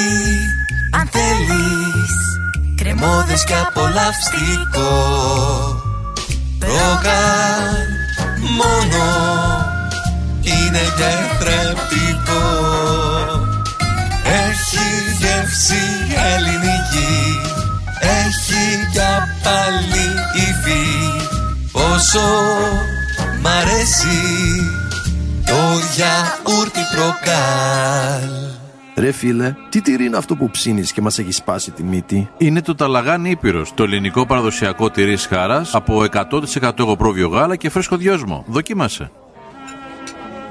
αν 0.92 1.08
θέλεις 1.08 2.12
Κρεμόδες 2.78 3.44
και 3.44 3.54
απολαυστικό 3.56 4.90
Προκάλ, 6.60 7.86
μόνο 8.58 9.35
Είναι 10.76 10.94
διαθρεπτικό 10.98 12.44
Έχει 14.24 14.88
γεύση 15.20 15.84
ελληνική 16.36 17.40
Έχει 18.00 18.90
κι 18.92 19.00
πάλι 19.44 20.08
υφή 20.36 20.86
Πόσο 21.72 22.20
μ' 23.42 23.48
αρέσει 23.48 24.20
Το 25.46 25.60
γιαούρτι 25.96 26.80
προκάλ 26.96 28.30
Ρε 28.96 29.12
φίλε, 29.12 29.56
τι 29.70 29.82
τυρί 29.82 30.06
είναι 30.06 30.18
αυτό 30.18 30.36
που 30.36 30.50
ψήνεις 30.50 30.92
και 30.92 31.02
μας 31.02 31.20
έχεις 31.20 31.36
σπάσει 31.36 31.72
τη 31.72 31.84
μύτη; 31.84 32.30
Είναι 32.38 32.62
το 32.62 32.76
Ταλαγάνι 32.76 33.30
Ήπειρος, 33.30 33.74
το 33.74 33.84
ελληνικό 33.84 34.26
παραδοσιακό 34.26 34.90
τυρί 34.90 35.18
χάρας 35.18 35.76
από 35.76 36.06
100% 36.12 36.80
εγωπρόβιο 36.80 37.28
γάλα 37.28 37.56
και 37.56 37.70
φρέσκο 37.70 37.98
δυόσμο. 37.98 38.44
Δοκίμασε. 38.48 39.12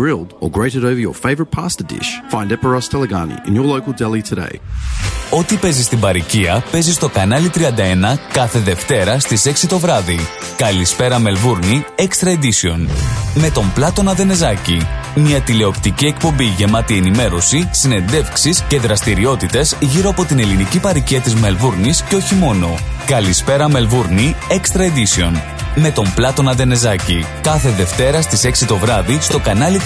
grilled, 0.00 0.30
or 0.42 0.48
grated 0.58 0.82
over 0.90 1.00
your 1.06 1.16
favourite 1.24 1.50
pasta 1.58 1.82
dish. 1.92 2.10
Find 2.34 2.48
Eperos 2.56 2.86
Talagani 2.92 3.36
in 3.48 3.52
your 3.58 3.66
local 3.74 3.92
deli 4.02 4.22
today. 4.22 4.54
Ό,τι 5.30 5.56
παίζεις 5.56 5.84
στην 5.84 6.00
παροικία 6.00 6.64
παίζεις 6.70 6.94
στο 6.94 7.08
κανάλι 7.08 7.50
31 7.54 7.60
κάθε 8.32 8.58
Δευτέρα 8.58 9.18
στις 9.18 9.46
6 9.46 9.66
το 9.68 9.78
βράδυ. 9.78 10.18
Καλησπέρα 10.56 11.18
Μελβούρνη 11.18 11.84
Extra 11.96 12.28
Edition. 12.28 12.88
Με 13.34 13.50
τον 13.50 13.72
Πλάτωνα 13.74 14.14
Δενεζάκη. 14.14 14.86
Μια 15.14 15.40
τηλεοπτική 15.40 16.06
εκπομπή 16.06 16.44
γεμάτη 16.44 16.96
ενημέρωση, 16.96 17.68
συνεντεύξεις 17.72 18.62
και 18.62 18.80
δραστηριότητες 18.80 19.76
γύρω 19.80 20.08
από 20.08 20.24
την 20.24 20.38
ελληνική 20.38 20.80
παροικία 20.80 21.20
της 21.20 21.34
Μελβούρνης 21.34 22.02
και 22.02 22.16
όχι 22.16 22.34
μόνο. 22.34 22.74
Καλησπέρα 23.06 23.68
Μελβούρνη 23.68 24.34
Extra 24.48 24.80
Edition. 24.80 25.32
Με 25.74 25.90
τον 25.90 26.12
Πλάτωνα 26.14 26.52
Δενεζάκη. 26.52 27.26
Κάθε 27.42 27.70
Δευτέρα 27.70 28.22
στις 28.22 28.44
6 28.44 28.66
το 28.66 28.76
βράδυ 28.76 29.18
στο 29.20 29.38
κανάλι 29.38 29.78
31. 29.78 29.85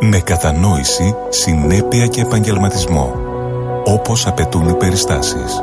Με 0.00 0.20
κατανόηση, 0.20 1.14
συνέπεια 1.28 2.06
και 2.06 2.20
επαγγελματισμό. 2.20 3.14
Όπως 3.84 4.26
απαιτούν 4.26 4.68
οι 4.68 4.74
περιστάσεις. 4.74 5.62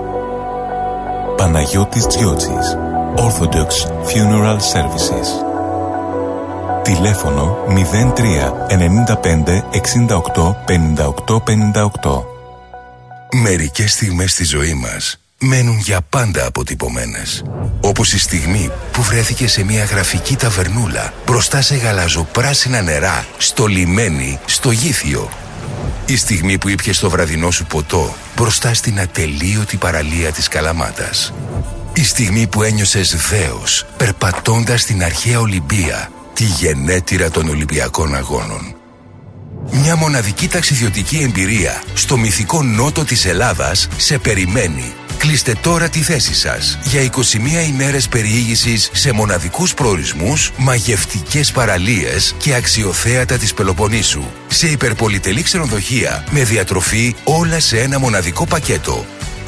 Παναγιώτης 1.37 2.07
Τζιότσης. 2.07 2.77
Orthodox 3.15 3.69
Funeral 4.09 4.57
Services. 4.57 5.27
Τηλέφωνο 6.81 7.57
03 7.67 8.53
95 8.67 9.63
68 9.71 10.55
58 10.65 11.39
58. 11.39 12.25
Μερικές 13.43 13.91
στιγμές 13.91 14.31
στη 14.31 14.43
ζωή 14.43 14.73
μας 14.73 15.20
μένουν 15.41 15.77
για 15.77 16.01
πάντα 16.09 16.45
αποτυπωμένες. 16.45 17.43
Όπως 17.81 18.13
η 18.13 18.19
στιγμή 18.19 18.72
που 18.91 19.01
βρέθηκε 19.01 19.47
σε 19.47 19.63
μια 19.63 19.84
γραφική 19.84 20.35
ταβερνούλα 20.35 21.13
μπροστά 21.26 21.61
σε 21.61 21.76
γαλαζοπράσινα 21.76 22.81
νερά, 22.81 23.26
στο 23.38 23.65
λιμένι, 23.65 24.39
στο 24.45 24.72
γήθιο. 24.72 25.30
Η 26.05 26.15
στιγμή 26.15 26.57
που 26.57 26.69
ήπιες 26.69 26.99
το 26.99 27.09
βραδινό 27.09 27.51
σου 27.51 27.65
ποτό 27.65 28.15
μπροστά 28.35 28.73
στην 28.73 28.99
ατελείωτη 28.99 29.77
παραλία 29.77 30.31
της 30.31 30.47
Καλαμάτας. 30.47 31.34
Η 31.93 32.03
στιγμή 32.03 32.47
που 32.47 32.63
ένιωσες 32.63 33.15
δέος 33.30 33.85
περπατώντας 33.97 34.81
στην 34.81 35.03
αρχαία 35.03 35.39
Ολυμπία, 35.39 36.11
τη 36.34 36.43
γενέτειρα 36.43 37.30
των 37.30 37.49
Ολυμπιακών 37.49 38.15
Αγώνων. 38.15 38.76
Μια 39.72 39.95
μοναδική 39.95 40.47
ταξιδιωτική 40.47 41.18
εμπειρία 41.18 41.84
στο 41.93 42.18
μυθικό 42.18 42.63
νότο 42.63 43.03
της 43.03 43.26
Ελλάδας 43.26 43.88
σε 43.97 44.18
περιμένει. 44.18 44.93
Κλείστε 45.22 45.56
τώρα 45.61 45.89
τη 45.89 45.99
θέση 45.99 46.34
σας 46.34 46.77
για 46.84 47.02
21 47.02 47.68
ημέρες 47.68 48.07
περιήγησης 48.07 48.89
σε 48.93 49.11
μοναδικούς 49.11 49.73
προορισμούς, 49.73 50.52
μαγευτικές 50.57 51.52
παραλίες 51.52 52.35
και 52.38 52.56
αξιοθέατα 52.56 53.38
της 53.38 53.53
Πελοποννήσου. 53.53 54.23
Σε 54.48 54.68
υπερπολιτελή 54.68 55.41
ξενοδοχεία 55.41 56.23
με 56.31 56.43
διατροφή 56.43 57.15
όλα 57.23 57.60
σε 57.60 57.80
ένα 57.80 57.99
μοναδικό 57.99 58.45
πακέτο. 58.48 59.06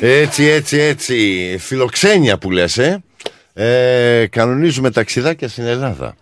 Έτσι, 0.00 0.44
έτσι, 0.44 0.78
έτσι. 0.78 1.56
Φιλοξένια 1.58 2.38
που 2.38 2.50
λες, 2.50 2.78
ε. 2.78 3.02
ε 3.52 4.26
κανονίζουμε 4.26 4.90
ταξιδάκια 4.90 5.48
στην 5.48 5.64
Ελλάδα. 5.64 6.16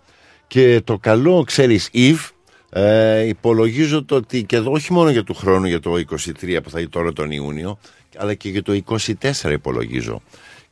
Και 0.47 0.81
το 0.83 0.97
καλό, 0.97 1.43
ξέρεις, 1.43 1.89
Ιβ, 1.91 2.21
ε, 2.69 3.27
υπολογίζω 3.27 4.05
το 4.05 4.15
ότι 4.15 4.43
και 4.43 4.55
εδώ, 4.55 4.71
όχι 4.71 4.93
μόνο 4.93 5.09
για 5.09 5.23
του 5.23 5.33
χρόνου, 5.33 5.67
για 5.67 5.79
το 5.79 5.93
23 5.93 6.59
που 6.63 6.69
θα 6.69 6.79
είναι 6.79 6.89
τώρα 6.89 7.13
τον 7.13 7.31
Ιούνιο, 7.31 7.79
αλλά 8.17 8.33
και 8.33 8.49
για 8.49 8.63
το 8.63 8.81
24 9.43 9.51
υπολογίζω 9.51 10.21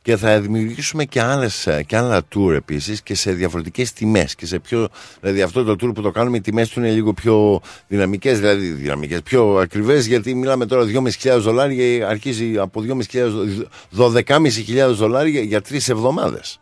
και 0.06 0.16
θα 0.16 0.40
δημιουργήσουμε 0.40 1.04
και, 1.04 1.20
άλλες, 1.20 1.68
και 1.86 1.96
άλλα 1.96 2.22
tour 2.34 2.52
επίσης 2.54 3.02
και 3.02 3.14
σε 3.14 3.32
διαφορετικές 3.32 3.92
τιμές. 3.92 4.34
Και 4.34 4.46
σε 4.46 4.58
πιο. 4.58 4.88
Δηλαδή, 5.20 5.42
αυτό 5.42 5.64
το 5.64 5.72
tour 5.72 5.94
που 5.94 6.02
το 6.02 6.10
κάνουμε, 6.10 6.36
οι 6.36 6.40
τιμές 6.40 6.68
του 6.68 6.80
είναι 6.80 6.90
λίγο 6.90 7.12
πιο 7.12 7.60
δυναμικές, 7.86 8.40
δηλαδή 8.40 8.66
δυναμικές, 8.66 9.22
πιο 9.22 9.56
ακριβές, 9.56 10.06
γιατί 10.06 10.34
μιλάμε 10.34 10.66
τώρα 10.66 10.84
2.500 10.84 11.38
δολάρια, 11.38 12.08
αρχίζει 12.08 12.58
από 12.58 12.82
2.500, 13.12 13.66
12.500 13.96 14.94
δολάρια 14.94 15.40
για 15.40 15.60
τρεις 15.60 15.88
εβδομάδες. 15.88 16.60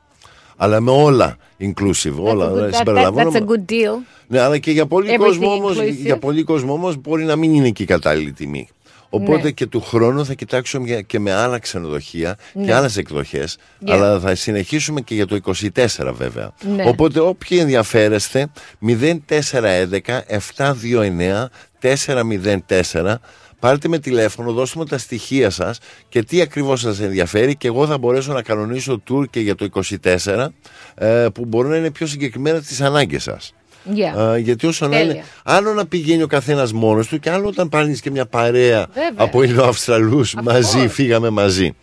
Αλλά 0.57 0.81
με 0.81 0.91
όλα 0.91 1.37
inclusive, 1.61 2.17
όλα 2.19 2.73
συμπεριλαμβάνουμε. 2.73 3.39
That's 3.39 3.43
a 3.43 3.47
good 3.47 3.73
deal. 3.73 4.03
Ναι, 4.27 4.41
αλλά 4.41 4.59
και 4.59 4.71
για 4.71 4.87
πολλοί 4.87 5.17
κόσμο 5.17 5.53
όμως, 5.53 5.83
για 5.83 6.19
πολλοί 6.19 6.43
κόσμο 6.43 6.73
όμως 6.73 6.97
μπορεί 6.97 7.25
να 7.25 7.37
μην 7.37 7.55
είναι 7.55 7.71
και 7.71 7.83
η 7.83 7.87
κατάλληλη 7.87 8.33
τιμή. 8.33 8.69
Οπότε 9.15 9.43
ναι. 9.43 9.51
και 9.51 9.67
του 9.67 9.81
χρόνου 9.81 10.25
θα 10.25 10.35
κοιτάξουμε 10.35 11.03
και 11.03 11.19
με 11.19 11.33
άλλα 11.33 11.59
ξενοδοχεία 11.59 12.37
ναι. 12.53 12.65
και 12.65 12.75
άλλες 12.75 12.97
εκδοχές. 12.97 13.59
Αλλά 13.87 14.21
θα 14.21 14.35
συνεχίσουμε 14.35 15.01
και 15.01 15.15
για 15.15 15.27
το 15.27 15.39
24 15.45 16.13
βέβαια. 16.13 16.53
Ναι. 16.75 16.89
Οπότε 16.89 17.21
όποιοι 17.21 17.59
ενδιαφέρεστε 17.61 18.51
0411 18.87 20.01
729 20.57 21.47
404 21.83 23.15
Πάρτε 23.65 23.89
με 23.89 23.99
τηλέφωνο, 23.99 24.53
δώστε 24.53 24.79
μου 24.79 24.85
τα 24.85 24.99
στοιχεία 24.99 25.51
σας 25.51 25.79
και 26.09 26.23
τι 26.23 26.41
ακριβώς 26.41 26.81
σας 26.81 27.01
ενδιαφέρει 27.01 27.57
και 27.57 27.67
εγώ 27.67 27.87
θα 27.87 27.99
μπορέσω 27.99 28.33
να 28.33 28.43
κανονίσω 28.43 29.03
tour 29.11 29.31
και 29.31 29.41
για 29.41 29.55
το 29.55 29.69
24 30.03 30.47
ε, 30.95 31.27
που 31.35 31.45
μπορούν 31.45 31.71
να 31.71 31.77
είναι 31.77 31.91
πιο 31.91 32.07
συγκεκριμένα 32.07 32.61
τις 32.61 32.81
ανάγκες 32.81 33.23
σας. 33.23 33.55
Yeah. 33.97 34.39
γιατί 34.39 34.67
όσο 34.67 34.89
να 34.89 35.01
είναι, 35.01 35.25
άλλο 35.45 35.73
να 35.73 35.87
πηγαίνει 35.87 36.23
ο 36.23 36.27
καθένας 36.27 36.73
μόνος 36.73 37.07
του 37.07 37.19
και 37.19 37.31
άλλο 37.31 37.49
όταν 37.49 37.69
πάρει 37.69 38.01
και 38.01 38.11
μια 38.11 38.27
παρέα 38.27 38.87
Βέβαια. 38.95 39.13
από 39.17 39.43
Ινδοαυστραλού 39.43 40.25
μαζί, 40.43 40.89
φύγαμε 40.89 41.31
μαζί. 41.31 41.75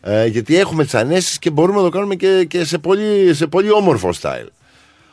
Ε, 0.00 0.26
γιατί 0.26 0.58
έχουμε 0.58 0.84
τις 0.84 0.94
ανέσεις 0.94 1.38
και 1.38 1.50
μπορούμε 1.50 1.78
να 1.78 1.84
το 1.84 1.90
κάνουμε 1.90 2.14
και, 2.14 2.44
και 2.48 2.64
σε, 2.64 2.78
πολύ, 2.78 3.34
σε 3.34 3.46
πολύ 3.46 3.70
όμορφο 3.70 4.10
style. 4.20 4.46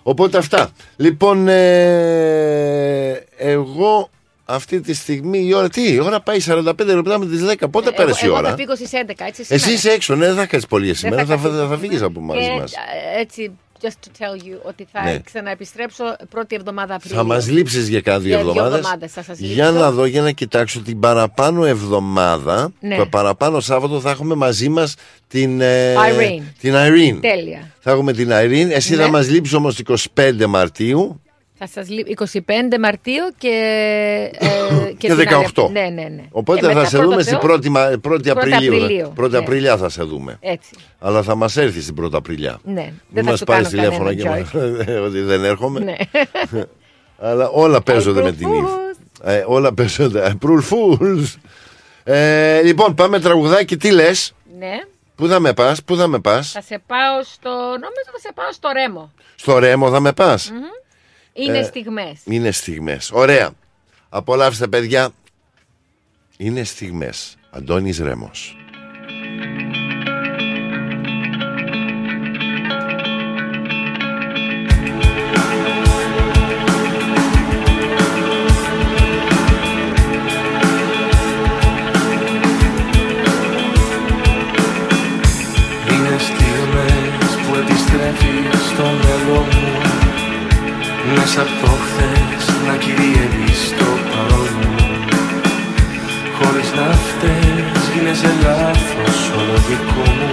Οπότε 0.04 0.38
αυτά. 0.38 0.70
Λοιπόν, 0.96 1.48
ε, 1.48 3.24
εγώ 3.38 4.10
αυτή 4.46 4.82
τη 4.82 4.94
στιγμή 4.94 5.46
η 5.46 5.54
ώρα. 5.54 5.70
Τι, 5.70 5.94
η 5.94 6.00
ώρα 6.00 6.22
πάει 6.22 6.38
45 6.46 6.74
λεπτά 6.86 7.20
με 7.20 7.26
τις 7.26 7.42
10. 7.62 7.66
Πότε 7.72 7.90
ε, 7.90 7.92
πέρασε 7.92 8.26
η 8.26 8.30
ώρα; 8.30 8.40
Εγώ 8.40 8.50
θα 8.50 8.56
φύγω 8.56 8.76
στις 8.76 8.90
11, 9.08 9.12
έτσι. 9.28 9.46
Εσύ 9.48 9.72
είσαι 9.72 9.90
έξω, 9.90 10.16
ναι, 10.16 10.26
δεν 10.26 10.36
θα 10.36 10.46
κάτσει 10.46 10.68
πολύ 10.68 10.94
σήμερα. 10.94 11.26
Θα, 11.26 11.38
θα, 11.38 11.50
θα, 11.50 11.68
θα 11.68 11.78
φύγεις 11.78 12.02
από 12.02 12.20
μαζί 12.20 12.50
μας. 12.60 12.74
Έτσι, 13.20 13.52
just 13.82 13.88
to 13.88 14.10
tell 14.20 14.48
you 14.48 14.58
ότι 14.64 14.88
θα 14.92 15.04
ναι. 15.04 15.20
ξαναεπιστρέψω 15.20 16.04
πρώτη 16.30 16.56
εβδομάδα 16.56 16.96
Απριλίου. 16.96 17.18
Θα 17.18 17.24
μας 17.24 17.50
λείψεις 17.50 17.88
για 17.88 18.02
κάνα 18.02 18.20
δύο 18.20 18.40
εβδομάδες. 18.40 18.86
Για 19.38 19.72
να 19.72 19.92
δω, 19.92 20.06
για 20.06 20.22
να 20.22 20.32
κοιτάξω 20.32 20.82
την 20.82 21.00
παραπάνω 21.00 21.66
εβδομάδα. 21.66 22.72
Ναι. 22.80 22.98
Το 22.98 23.06
παραπάνω 23.06 23.60
Σάββατο 23.60 24.00
θα 24.00 24.10
έχουμε 24.10 24.36
μαζί 24.36 24.70
μας 24.70 24.96
την 25.28 25.62
ε, 25.62 25.94
Irene. 25.94 26.44
Την 26.60 26.74
Irene. 26.76 27.18
Τέλεια. 27.22 27.72
Θα 27.80 27.92
έχουμε 27.92 28.14
την 28.14 28.30
Irene. 28.32 28.70
Εσύ 28.70 28.96
ναι. 28.96 29.04
θα 29.04 29.10
μας 29.10 29.30
λείψεις 29.30 29.54
όμως 29.54 29.82
25 30.16 30.46
Μαρτίου. 30.48 31.22
Θα 31.58 31.68
σας 31.68 31.90
λείπει 31.90 32.18
25 32.32 32.80
Μαρτίου 32.80 33.24
και, 33.38 33.50
ε, 34.40 34.48
και, 34.98 35.08
και 35.08 35.28
18. 35.56 35.70
Ναι, 35.72 35.82
ναι, 35.82 36.08
ναι. 36.10 36.24
Οπότε 36.32 36.74
θα 36.74 36.86
σε 36.86 36.98
δούμε 36.98 37.22
στην 37.22 37.38
1η, 37.42 37.94
1η 38.04 38.28
Απριλίου. 38.30 39.14
1η 39.20 39.30
ναι. 39.30 39.38
Απριλιά 39.38 39.78
θα 39.78 39.90
σε 39.90 40.04
δούμε. 40.04 40.38
Έτσι. 40.40 40.70
Αλλά 41.00 41.22
θα 41.22 41.36
μας 41.36 41.58
έρθει 41.58 41.82
στην 41.82 41.96
1η 42.06 42.14
Απριλιά. 42.14 42.60
Ναι. 42.64 42.94
Δεν 43.10 43.26
μας 43.26 43.44
πάρεις 43.44 43.68
τηλέφωνο 43.68 44.14
και 44.14 44.30
ότι 45.06 45.22
δεν 45.22 45.44
έρχομαι. 45.44 45.80
Ναι. 45.80 45.96
Αλλά 47.20 47.50
όλα 47.50 47.82
παίζονται 47.82 48.22
με 48.22 48.32
την 48.32 48.54
ύφη. 48.54 48.66
Ε, 49.24 49.44
όλα 49.48 49.74
παίζονται. 49.74 50.36
Προυλφούλ. 50.40 51.24
Ε, 52.04 52.62
λοιπόν, 52.62 52.94
πάμε 52.94 53.20
τραγουδάκι. 53.20 53.78
Τι 53.78 53.92
λες; 53.92 54.34
Ναι. 54.60 54.74
Πού 55.16 55.28
θα 55.28 55.40
με 55.40 55.54
πας, 55.54 55.84
πού 55.84 55.96
θα 55.96 56.08
με 56.08 56.20
πας; 56.20 56.52
Θα 56.52 56.62
σε 56.62 56.82
πάω 56.88 57.24
στο. 57.24 57.50
Νομίζω 57.50 58.10
θα 58.12 58.20
σε 58.20 58.32
πάω 58.36 58.52
στο 58.52 58.70
Ρέμο. 58.74 59.12
Στο 59.36 59.60
Ρέμο 59.60 59.90
θα 59.90 60.00
με 60.00 60.14
πας. 60.14 60.52
Είναι 61.38 61.58
ε, 61.58 61.64
στιγμές. 61.64 62.22
Είναι 62.26 62.52
στιγμές. 62.52 63.12
Ωραία. 63.12 63.52
Απολαύστε 64.10 64.68
παιδιά. 64.68 65.10
Είναι 66.38 66.64
στιγμές. 66.64 67.38
Αντώνης 67.50 68.00
Ρέμος. 68.00 68.58
Μέσα 91.26 91.42
από 91.42 91.56
το 91.62 91.72
χθες 91.84 92.46
να 92.68 92.76
κυριεύει 92.76 93.54
στο 93.68 93.86
παρόν. 94.12 94.56
Μου 94.58 94.86
έπαιζε 98.18 98.34
λάθος 98.44 99.20
όλο 99.38 99.58
δικό 99.68 100.10
μου. 100.18 100.32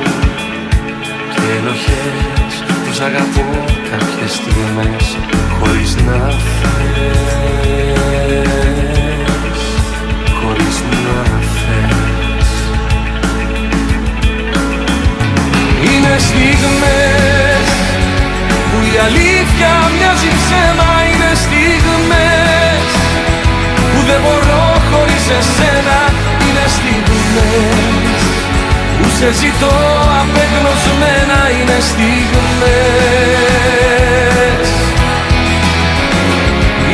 Και 1.35 1.47
ενοχές 1.59 2.55
που 2.85 2.93
σ' 2.93 3.01
αγαπώ 3.01 3.64
κάποιες 3.90 4.32
στιγμές 4.32 5.16
Χωρίς 5.59 5.97
να 5.97 6.31
θες 6.59 6.82
Χωρίς 10.40 10.77
να 10.93 11.23
θες 11.62 12.51
Είναι 15.85 16.19
στιγμές 16.19 17.43
που 17.43 17.51
η 18.94 18.98
αλήθεια 19.06 19.73
μοιάζει 19.94 20.31
ψέμα 20.40 20.90
Είναι 21.09 21.31
στιγμές 21.44 22.86
που 23.90 24.01
δεν 24.09 24.20
μπορώ 24.24 24.64
χωρίς 24.90 25.24
εσένα 25.39 25.98
Είναι 26.44 26.66
στιγμές 26.77 28.20
που 28.98 29.06
σε 29.19 29.28
ζητώ 29.40 29.77
απεγνωσμένα 30.20 31.39
Είναι 31.56 31.78
στιγμές. 31.90 33.02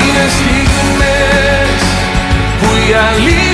Είναι 0.01 0.27
στιγμές 0.37 1.81
που 2.61 2.69
η 2.89 2.91
αλήθεια 3.11 3.48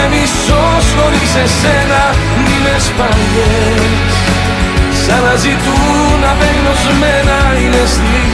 Είμαι 0.00 0.08
μισός 0.08 0.94
χωρίς 0.96 1.34
εσένα 1.44 2.14
μη 2.44 2.56
με 2.62 2.78
σπαγές 2.78 4.12
Σαν 5.06 5.22
να 5.22 5.34
ζητούν 5.36 6.20
απεγνωσμένα 6.32 7.38
είναι 7.62 7.82
στιγμές. 7.94 8.30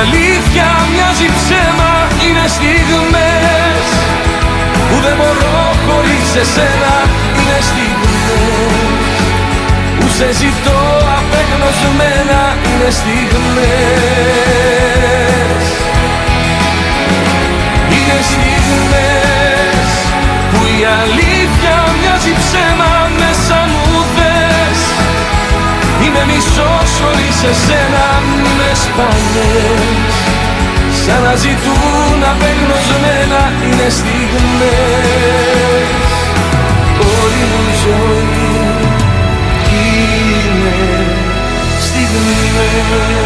αλήθεια 0.01 0.69
μοιάζει 0.93 1.29
ψέμα 1.39 1.93
Είναι 2.25 2.47
στιγμές 2.57 3.85
που 4.89 4.97
δεν 5.05 5.15
μπορώ 5.19 5.59
χωρίς 5.87 6.29
εσένα 6.43 6.95
Είναι 7.37 7.59
στιγμές 7.69 8.89
που 9.99 10.07
σε 10.17 10.29
ζητώ 10.41 10.81
απεγνωσμένα 11.19 12.41
Είναι 12.69 12.91
στιγμές. 13.01 14.03
Είναι 17.95 18.19
στιγμές 18.31 19.89
που 20.51 20.61
η 20.81 20.85
αλήθεια 21.03 21.28
Είμαι 26.39 26.47
μισός 26.47 26.91
χωρίς 27.01 27.39
εσένα 27.51 28.05
μη 28.27 28.49
με 28.59 28.71
σπανιές 28.83 30.15
Σαν 31.05 31.21
να 31.23 31.35
ζητούν 31.35 32.19
απεγνωσμένα 32.31 33.53
είναι 33.65 33.89
στιγμές. 33.89 35.09
Όλη 37.21 37.43
μου 37.51 37.63
η 37.71 37.75
ζωή 37.85 38.49
είναι 39.71 40.77
στιγμές 41.81 43.19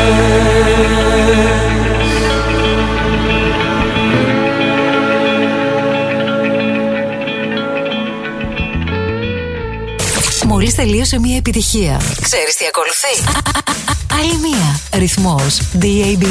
Μόλις 10.76 10.90
τελείωσε 10.90 11.18
μια 11.20 11.36
επιτυχία. 11.36 12.00
Ξέρεις 12.22 12.56
τι 12.56 12.64
ακολουθεί; 12.66 13.28
Α, 13.28 13.58
α, 13.58 13.58
α, 13.90 14.18
Άλλη 14.20 14.32
μια. 14.48 14.80
Ρυθμός 15.00 15.60
DAB+. 15.80 16.24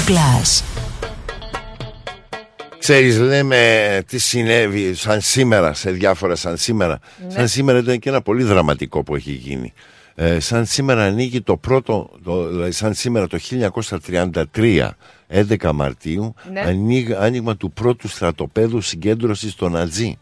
Ξέρεις 2.80 3.18
λέμε 3.20 4.02
τι 4.08 4.18
συνέβη 4.18 4.94
σαν 4.96 5.22
σήμερα 5.22 5.74
σε 5.74 5.92
διάφορα 5.92 6.36
σαν 6.36 6.58
σήμερα 6.58 7.00
Ναι. 7.28 7.32
Σαν 7.34 7.48
σήμερα 7.48 7.80
ήταν 7.80 8.00
και 8.00 8.10
ένα 8.10 8.22
πολύ 8.22 8.44
δραματικό 8.44 9.04
που 9.04 9.16
έχει 9.16 9.32
γίνει 9.32 9.74
ε, 10.16 10.40
Σαν 10.40 10.66
σήμερα 10.66 11.04
ανοίγει 11.04 11.42
το 11.42 11.58
πρώτο 11.58 12.10
το, 12.24 12.48
δηλαδή 12.48 12.72
σαν 12.72 12.94
σήμερα 12.94 13.28
το 13.28 13.38
1933 14.54 14.90
11 15.34 15.72
Μαρτίου 15.74 16.34
Ναι. 16.52 16.60
ανοίγ- 16.62 17.14
άνοιγμα 17.20 17.58
του 17.58 17.72
πρώτου 17.72 18.08
στρατοπέδου 18.08 18.82
συγκέντρωσης 18.82 19.56
των 19.56 19.72
Νατζή 19.72 20.18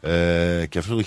ε, 0.00 0.64
και 0.68 0.78
αυτό 0.78 0.96
το 0.96 1.02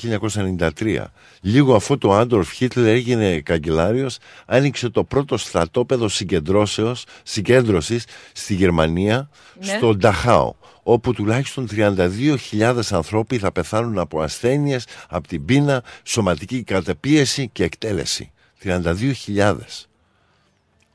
1993. 0.76 1.04
Λίγο 1.42 1.76
αφού 1.76 1.98
το 1.98 2.14
Άντορφ 2.14 2.52
Χίτλερ 2.52 2.88
έγινε 2.88 3.40
καγκελάριος, 3.40 4.18
άνοιξε 4.46 4.90
το 4.90 5.04
πρώτο 5.04 5.38
στρατόπεδο 5.38 6.08
συγκεντρώσεως, 6.08 7.06
συγκέντρωσης 7.24 8.06
στη 8.34 8.54
Γερμανία, 8.54 9.30
Ναι. 9.60 9.66
στο 9.66 9.96
Νταχάο, 9.96 10.54
όπου 10.84 11.14
τουλάχιστον 11.14 11.68
32.000 11.72 12.92
ανθρώποι 12.92 13.38
θα 13.38 13.52
πεθάνουν 13.52 14.00
από 14.00 14.22
ασθένειες, 14.22 14.86
από 15.10 15.28
την 15.28 15.46
πείνα, 15.46 15.84
σωματική 16.04 16.64
κατεπίεση 16.64 17.50
και 17.54 17.64
εκτέλεση. 17.64 18.32
32.000. 18.64 19.56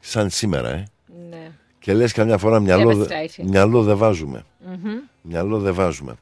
Σαν 0.01 0.31
σήμερα, 0.31 0.69
ε. 0.71 0.85
Ναι. 1.31 1.51
Και 1.79 1.93
λες 1.95 2.13
καμιά 2.13 2.39
φορά 2.39 2.61
μυαλό, 2.61 2.95
δε- 2.97 3.05
Devastating. 3.07 3.45
μυαλό 3.45 3.83
δεν 3.83 3.97
βάζουμε. 3.97 4.45
Μμμ. 4.67 4.91
Μυαλό 5.23 5.59
δεν 5.59 5.75
βάζουμε. 5.75 6.15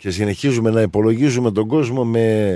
Και 0.00 0.10
συνεχίζουμε 0.10 0.70
να 0.70 0.80
υπολογίζουμε 0.80 1.50
τον 1.52 1.66
κόσμο 1.66 2.04
με, 2.04 2.48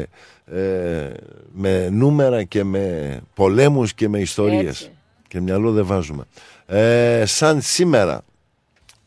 ε, 0.47 1.11
με 1.53 1.89
νούμερα 1.89 2.43
και 2.43 2.65
με 2.65 3.21
πολέμους 3.35 3.95
και 3.95 4.09
με 4.09 4.19
ιστορίες. 4.19 4.67
Έτσι. 4.67 4.91
Και 5.29 5.41
μυαλό 5.41 5.73
δεν 5.73 5.87
βάζουμε. 5.87 6.25
Ε, 6.67 7.23
σαν 7.27 7.61
σήμερα, 7.61 8.23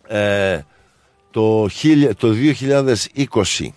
ε, 0.07 0.59
το, 1.31 1.67
χίλια- 1.71 2.15
το 2.15 2.31
2020, 2.31 3.73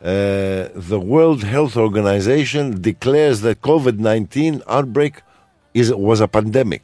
ε, 0.00 0.64
the 0.90 1.00
World 1.10 1.38
Health 1.52 1.74
Organization 1.74 2.72
declares 2.84 3.34
that 3.42 3.54
COVID-19 3.60 4.58
outbreak 4.70 5.14
is, 5.74 5.90
was 6.08 6.20
a 6.20 6.26
pandemic. 6.40 6.82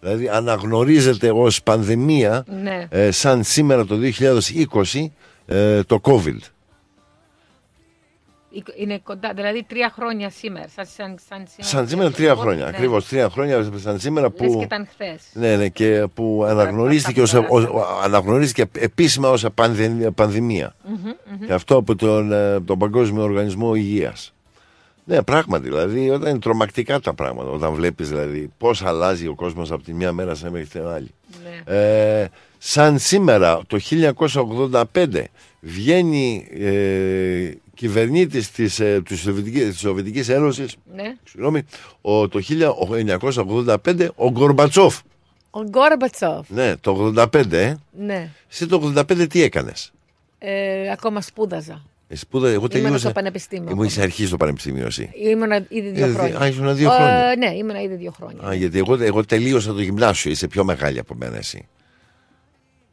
Δηλαδή 0.00 0.28
αναγνωρίζεται 0.28 1.30
ως 1.30 1.62
πανδημία 1.62 2.44
Ναι. 2.62 2.86
ε, 2.88 3.10
σαν 3.10 3.42
σήμερα 3.44 3.84
το 3.86 3.96
2020 3.96 5.12
ε, 5.46 5.82
το 5.82 6.00
COVID. 6.02 6.38
Είναι 8.76 8.98
κοντά, 8.98 9.32
δηλαδή 9.34 9.62
τρία 9.68 9.92
χρόνια 9.94 10.30
σήμερα. 10.30 10.68
Σαν, 10.68 10.86
σαν, 10.86 11.16
σαν 11.28 11.46
σήμερα, 11.46 11.68
Σαν 11.68 11.88
σήμερα 11.88 12.10
τρία 12.10 12.34
Ναι. 12.34 12.40
χρόνια. 12.40 12.66
Ακριβώς 12.66 13.08
τρία 13.08 13.30
χρόνια 13.30 13.70
σαν 13.76 13.98
σήμερα 14.00 14.32
Λες 14.40 14.50
που... 14.52 14.58
και 14.58 14.64
ήταν 14.64 14.86
χθες. 14.90 15.22
Ναι, 15.32 15.56
ναι, 15.56 15.68
και 15.68 16.06
που 16.14 16.44
αναγνωρίστηκε, 16.48 17.22
ως, 17.22 17.34
ως- 17.34 17.68
αναγνωρίστηκε 18.02 18.64
επίσημα 18.80 19.28
ως 19.30 19.46
πανδε- 19.54 20.10
πανδημία. 20.10 20.74
Και 21.46 21.52
αυτό 21.52 21.76
από 21.76 21.96
τον, 21.96 22.32
ε, 22.32 22.60
τον 22.60 22.78
Παγκόσμιο 22.78 23.22
Οργανισμό 23.22 23.74
Υγείας. 23.74 24.34
Ναι, 25.08 25.22
πράγματι, 25.22 25.64
δηλαδή, 25.68 26.10
όταν 26.10 26.30
είναι 26.30 26.38
τρομακτικά 26.38 27.00
τα 27.00 27.14
πράγματα, 27.14 27.50
όταν 27.50 27.72
βλέπεις 27.72 28.08
δηλαδή 28.08 28.50
πώς 28.58 28.82
αλλάζει 28.82 29.26
ο 29.26 29.34
κόσμος 29.34 29.70
από 29.70 29.82
τη 29.82 29.94
μία 29.94 30.12
μέρα 30.12 30.34
σε 30.34 30.50
μέχρι 30.50 30.66
την 30.66 30.86
άλλη. 30.86 31.10
Ε, 31.64 32.26
σαν 32.58 32.98
σήμερα, 32.98 33.60
το 33.66 33.78
1985, 34.92 35.24
βγαίνει 35.60 36.46
ε, 36.58 37.50
κυβερνήτης 37.74 38.50
της, 38.50 38.80
ε, 38.80 39.02
της, 39.04 39.20
Σοβιετικής, 39.20 39.68
της 39.68 39.78
Σοβιετικής 39.78 40.28
Ένωσης, 40.28 40.76
Ναι. 40.94 41.14
συγγνώμη, 41.24 41.62
ο, 42.00 42.28
το 42.28 42.40
1985, 42.40 44.08
ο 44.14 44.30
Γκορμπατσόφ. 44.30 44.98
Ο 45.50 45.62
Γκόρμπατσοφ. 45.62 46.50
Ναι, 46.50 46.76
το 46.76 47.12
85, 47.16 47.52
ε. 47.52 47.76
Ναι. 47.98 48.30
Εσύ 48.50 48.66
το 48.66 48.92
85 48.96 49.26
τι 49.28 49.42
έκανες; 49.42 49.92
Ε, 50.38 50.90
ακόμα 50.90 51.20
σπούδαζα. 51.20 51.82
Σπούδα, 52.14 52.48
εγώ 52.48 52.68
τελείωσα. 52.68 52.98
στο 52.98 53.10
πανεπιστήμιο. 53.10 53.70
Ήμουν 53.70 53.84
είσαι 53.84 54.02
αρχής 54.02 54.28
στο 54.28 54.36
πανεπιστήμιο 54.36 54.86
εσύ. 54.86 55.10
Ήμουνα 55.14 55.56
ήδη 55.68 55.88
δύο 55.88 56.06
Ε, 56.06 56.12
χρόνια. 56.12 56.38
α, 56.40 56.46
ήσουν 56.46 56.76
δύο 56.76 56.92
Ε, 56.92 56.94
χρόνια. 56.94 57.34
ναι, 57.38 57.54
ήμουνα 57.56 57.80
ήδη 57.82 57.94
δύο 57.94 58.12
χρόνια. 58.16 58.48
Α, 58.48 58.54
γιατί 58.54 58.78
εγώ, 58.78 58.96
εγώ 59.02 59.24
τελείωσα 59.24 59.72
το 59.72 59.80
γυμνάσιο. 59.80 60.30
Είσαι 60.30 60.46
πιο 60.46 60.64
μεγάλη 60.64 60.98
από 60.98 61.14
μένα 61.14 61.36
εσύ. 61.36 61.68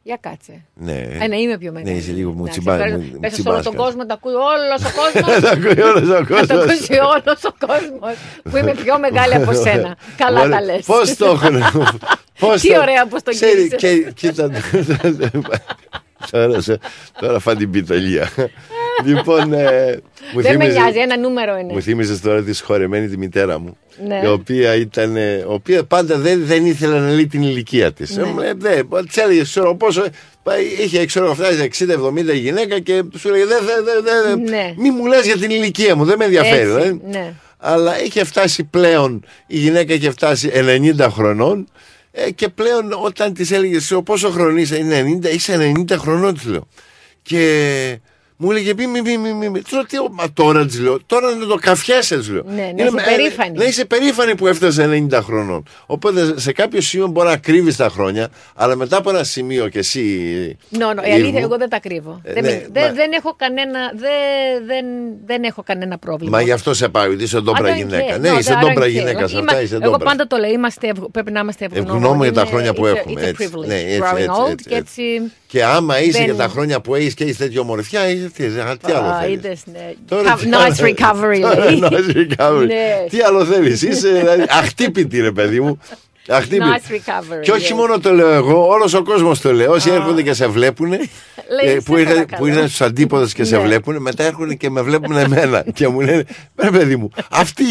Για 0.02 0.18
κάτσε. 0.20 0.64
Ναι. 0.74 1.06
Ε, 1.20 1.26
ναι, 1.26 1.36
είμαι 1.40 1.58
πιο 1.58 1.72
μεγάλη. 1.72 1.92
Ναι, 1.92 1.98
είσαι 1.98 2.12
λίγο 2.12 2.30
μου 2.30 2.40
Εντάξει, 2.40 2.58
τσιμπά. 2.60 2.74
ευχαριστώ. 2.74 2.98
μου- 2.98 3.20
Πες 3.20 3.30
σε 3.30 3.34
τσιμπάς 3.34 3.54
όλο 3.54 3.62
τον 3.62 3.72
κάτι. 3.72 3.84
κόσμο, 3.84 4.06
τα 4.06 4.14
ακούει 4.14 4.32
όλος 4.32 4.80
ο 4.84 4.90
κόσμος. 5.00 5.40
Τα 5.44 5.50
ακούει 5.50 5.80
όλος 5.82 6.08
ο 6.08 6.12
Θα 6.14 6.26
το 6.26 6.34
κόσμος. 6.34 6.50
ακούσει 6.64 6.92
όλος 6.92 7.44
ο 7.44 7.54
κόσμος 7.66 8.14
που 8.50 8.56
είμαι 8.56 8.74
πιο 8.74 8.98
μεγάλη 8.98 9.34
από 9.34 9.52
σένα. 9.52 9.96
Καλά 10.22 10.40
Ωραία. 10.40 10.50
τα 10.58 10.60
λες. 10.64 10.84
Πώς 10.86 11.16
το 11.16 11.24
έχουν. 11.26 11.62
πώς 12.38 12.60
Τι 12.60 12.68
το- 12.72 12.80
ωραία 12.80 13.06
που 13.06 13.16
το 13.22 13.30
Ξέρει, 13.30 13.52
γύρισες. 13.62 13.80
και- 13.80 14.10
Κοίτα. 14.14 14.50
Τώρα, 16.30 16.60
σε- 16.60 16.78
τώρα 17.20 17.38
φά 17.38 17.56
την 17.56 17.70
πιταλία. 17.70 18.28
Λοιπόν, 19.04 19.52
ε, 19.52 20.00
μου 20.34 20.40
Δεν 20.42 20.56
με 20.56 20.64
θύμιζε- 20.64 20.80
νοιάζει, 20.82 20.98
ένα 20.98 21.18
νούμερο 21.18 21.56
είναι. 21.58 21.72
Μου 21.72 21.82
θύμιζες 21.82 22.20
τώρα 22.20 22.42
τη 22.42 22.52
σχορεμένη 22.52 23.08
τη 23.08 23.18
μητέρα 23.18 23.58
μου. 23.58 23.76
Ναι. 24.06 24.20
Η 24.24 24.26
οποία 24.26 24.74
ήταν. 24.74 25.16
ε, 25.16 25.36
Η 25.38 25.44
οποία 25.46 25.84
πάντα 25.84 26.16
δεν, 26.18 26.46
δεν 26.46 26.66
ήθελε 26.66 26.98
να 26.98 27.10
λέει 27.10 27.26
την 27.26 27.42
ηλικία 27.42 27.92
της. 27.92 28.16
Ναι. 28.16 28.46
Ε, 28.46 28.52
δεν, 28.56 28.88
της 29.06 29.16
έλεγε, 29.16 29.42
ξέρω 29.42 29.74
πόσο. 29.76 30.04
πάει, 30.42 30.64
Είχε, 30.82 31.06
ξέρω, 31.06 31.34
φτάσει 31.34 31.68
60-70 31.78 32.34
η 32.34 32.38
γυναίκα 32.38 32.78
και 32.80 33.02
σου 33.18 33.28
έλεγε: 33.28 33.44
Δεν, 33.44 33.58
δεν, 33.64 33.84
δεν, 33.84 34.22
δεν, 34.24 34.40
Ναι. 34.40 34.74
μη 34.76 34.90
μου 34.90 35.06
λες 35.06 35.24
για 35.26 35.36
την 35.36 35.50
ηλικία 35.50 35.96
μου, 35.96 36.04
δεν 36.04 36.16
με 36.18 36.24
ενδιαφέρει. 36.24 36.70
Έτσι, 36.70 36.72
δεν». 36.82 37.00
ναι. 37.10 37.32
Αλλά 37.58 38.02
είχε 38.02 38.24
φτάσει 38.24 38.64
πλέον, 38.64 39.24
η 39.46 39.58
γυναίκα 39.58 39.94
είχε 39.94 40.10
φτάσει 40.10 40.50
90 40.98 41.06
χρονών 41.10 41.68
ε, 42.10 42.30
και 42.30 42.48
πλέον 42.48 42.92
όταν 43.04 43.34
της 43.34 43.50
έλεγες: 43.50 43.82
«Ξέρω, 43.84 44.02
Πόσο 44.02 44.30
χρονών 44.30 44.56
είσαι, 44.56 44.76
είναι 44.78 45.18
90, 45.22 45.32
είσαι 45.34 45.72
90 45.88 45.96
χρονών, 45.98 46.34
της 46.34 46.44
λέω. 46.44 46.68
Και 47.22 47.98
μου 48.44 48.50
έλεγε: 48.50 48.72
Μη, 48.76 48.86
μη, 48.86 49.00
μη, 49.02 49.18
μη, 49.18 49.32
μη, 49.32 49.48
μη. 49.48 49.60
Του 49.60 49.74
λέω, 49.74 49.84
«Τι, 49.86 49.96
μα 50.12 50.32
τώρα 50.32 50.66
της 50.66 50.80
λέω, 50.80 50.98
τώρα 51.06 51.34
να 51.34 51.46
το 51.46 51.54
καφιέσαι, 51.54 52.16
της 52.18 52.28
λέω. 52.28 52.42
Ναι, 52.46 52.54
να 52.62 52.66
Είναι 52.68 52.82
είσαι 52.82 52.90
με- 52.90 53.02
περήφανη. 53.02 53.58
Να 53.58 53.64
είσαι 53.64 53.84
περήφανη 53.84 54.34
που 54.34 54.46
έφτασε 54.46 55.06
90 55.10 55.20
χρονών. 55.22 55.62
Οπότε 55.86 56.34
σε 56.40 56.52
κάποιο 56.52 56.80
σημείο 56.80 57.06
μπορεί 57.06 57.28
να 57.28 57.36
κρύβεις 57.36 57.76
τα 57.76 57.88
χρόνια, 57.88 58.28
αλλά 58.54 58.76
μετά 58.76 58.96
από 58.96 59.10
ένα 59.10 59.24
σημείο 59.24 59.68
και 59.68 59.78
εσύ. 59.78 60.00
No, 60.72 60.76
no, 60.76 60.78
η 60.78 60.80
Ήρμου, 61.04 61.14
αλήθεια, 61.14 61.40
εγώ 61.40 61.56
δεν 61.56 61.68
τα 61.68 61.80
κρύβω. 61.80 62.20
Ε, 62.24 62.32
δεν, 62.32 62.42
ναι, 62.42 62.50
με- 62.50 62.68
δεν, 62.72 62.82
μα- 62.86 62.92
δεν 62.92 63.12
έχω 63.12 63.34
κανένα, 63.36 63.80
δεν, 63.94 64.66
δεν, 64.66 64.84
δεν 65.26 65.42
έχω 65.42 65.62
κανένα 65.62 65.98
πρόβλημα. 65.98 66.36
Μα 66.36 66.42
γι' 66.42 66.52
αυτό 66.52 66.74
σε 66.74 66.88
πάει, 66.88 67.08
ότι 67.08 67.22
είσαι 67.22 67.38
I 67.38 67.42
ντόμπρα 67.42 67.72
don't 67.72 67.76
γυναίκα. 67.76 68.16
care. 68.16 68.20
Ναι, 68.20 68.30
No, 68.34 68.38
είσαι 68.38 68.52
I 68.52 68.56
don't 68.56 68.60
ντόμπρα 68.66 68.84
care. 68.86 68.90
γυναίκα. 68.90 69.26
Σε 69.26 69.36
Είμα- 69.36 69.44
αυτά 69.48 69.62
είσαι 69.62 69.74
Εγώ 69.74 69.82
ντόμπρα. 69.90 70.04
πάντα 70.06 70.26
το 70.26 70.36
λέω, 70.36 70.50
είμαστε, 70.50 70.88
ευγ- 70.88 71.04
πρέπει 71.12 71.30
να 71.32 71.40
είμαστε 71.40 71.64
ευγνώμονες. 71.64 71.94
Ευγνώμων 71.94 72.22
για 72.22 72.32
τα 72.32 72.40
Είναι- 72.40 72.50
χρόνια 72.50 72.72
που 72.74 72.82
it's 72.84 72.88
a- 72.92 72.96
έχουμε. 72.96 73.20
It's 73.20 73.24
a 73.24 73.28
έτσι. 73.28 73.50
privilege. 73.52 73.66
Ναι, 73.66 73.74
έτσι, 73.74 74.00
growing 74.02 74.16
έτσι, 74.16 74.30
old 74.46 74.50
έτσι, 74.50 74.68
και 74.68 74.74
έτσι. 74.74 75.02
έτσι... 75.02 75.32
Και 75.46 75.64
άμα 75.64 76.00
είσαι 76.00 76.10
δεν- 76.18 76.24
για 76.24 76.34
τα 76.34 76.48
χρόνια 76.48 76.80
που 76.80 76.94
έχεις 76.94 77.14
και 77.14 77.24
έχεις 77.24 77.36
τέτοια 77.36 77.60
ομορφιά, 77.60 78.00
είσαι 78.42 78.54
τι, 78.54 78.60
α, 78.60 78.76
τι 78.86 78.92
άλλο 78.92 79.06
Α, 79.08 79.20
θέλεις; 79.20 79.34
είδες, 79.34 79.60
ναι. 79.72 79.92
Τώρα 80.08 80.22
Κα- 80.28 80.36
τι 80.36 80.48
Nice 80.50 80.54
άλλο- 80.54 80.94
recovery, 80.96 81.40
Τώρα 81.40 81.64
λέει. 81.70 81.78
Nice 81.82 82.16
recovery. 82.16 82.66
Ναι. 82.66 83.06
Τι 83.10 83.20
άλλο 83.20 83.44
θέλεις, 83.44 83.82
είσαι 83.82 84.08
δηλαδή, 84.08 84.44
αχτύπητη 84.48 85.20
ρε 85.20 85.30
παιδί 85.32 85.60
μου. 85.60 85.78
Αχτύπητη. 86.28 86.64
Nice 86.74 86.92
recovery, 86.92 87.40
Και 87.42 87.50
όχι 87.50 87.72
yes. 87.72 87.76
μόνο 87.76 87.98
το 88.00 88.12
λέω 88.12 88.32
εγώ, 88.32 88.66
όλος 88.68 88.94
ο 88.94 89.02
κόσμος 89.02 89.40
το 89.40 89.52
λέει. 89.52 89.66
Όσοι 89.66 89.90
έρχονται 89.90 90.22
και 90.22 90.32
σε 90.32 90.46
βλέπουν, 90.46 90.88
Λέει, 91.64 91.80
που, 91.84 91.94
σε 91.94 92.00
ήρθαν, 92.00 92.14
παρακαλώ. 92.14 92.40
που 92.42 92.46
ήρθαν 92.46 92.66
στους 92.66 92.80
αντίποδες 92.80 93.32
και 93.32 93.44
σε 93.44 93.56
Ναι. 93.56 93.62
βλέπουν, 93.62 93.96
μετά 94.00 94.24
έρχονται 94.24 94.54
και 94.54 94.70
με 94.70 94.82
βλέπουν 94.82 95.16
εμένα. 95.16 95.64
και 95.74 95.88
μου 95.88 96.00
λένε, 96.00 96.24
ρε 96.56 96.70
παιδί 96.70 96.96
μου, 96.96 97.10
αυτή 97.30 97.64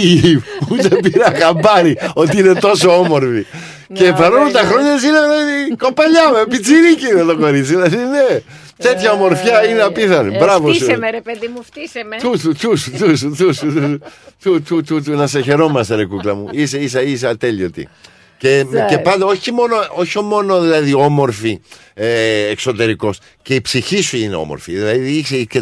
ούτε 0.71 0.87
πήρα 1.03 1.33
χαμπάρι 1.39 1.97
ότι 2.13 2.37
είναι 2.39 2.53
τόσο 2.53 2.97
όμορφη. 2.99 3.45
και 3.93 4.13
παρόλο 4.17 4.51
τα 4.51 4.59
χρόνια 4.59 4.91
είναι 4.91 4.99
δηλαδή, 4.99 5.75
κοπελιά 5.77 6.29
με, 6.33 6.45
πιτσιρίκι 6.49 7.07
είναι 7.11 7.23
το 7.23 7.37
κορίτσι. 7.37 7.69
Δηλαδή, 7.73 7.95
ναι, 7.95 8.39
Τέτοια 8.77 9.11
ομορφιά 9.11 9.69
είναι 9.69 9.81
απίθανη. 9.81 10.37
Μπράβο 10.37 10.67
σου. 10.67 10.75
Φτύσε 10.75 10.97
με, 10.97 11.09
ρε 11.09 11.21
παιδί 11.21 11.47
μου, 11.47 11.63
φτύσε 11.63 12.03
με. 12.03 12.17
Τούσου, 12.17 12.51
τσου, 14.73 15.01
τσου, 15.01 15.11
να 15.11 15.27
σε 15.27 15.41
χαιρόμαστε, 15.41 15.95
ρε 15.95 16.05
κούκλα 16.05 16.35
μου. 16.35 16.47
Είσαι, 16.51 16.77
είσαι, 16.77 17.01
είσαι 17.01 17.27
ατέλειωτη. 17.27 17.87
Και, 18.37 18.65
και 18.89 18.97
πάντα, 18.97 19.25
όχι 19.25 19.51
μόνο, 19.51 19.75
όχι 19.95 20.19
μόνο 20.19 20.61
δηλαδή 20.61 20.93
όμορφη 20.93 21.59
ε, 21.93 22.47
εξωτερικό, 22.49 23.13
και 23.41 23.55
η 23.55 23.61
ψυχή 23.61 24.01
σου 24.01 24.17
είναι 24.17 24.35
όμορφη. 24.35 24.73
Δηλαδή 24.73 25.09
είσαι 25.09 25.43
και 25.43 25.61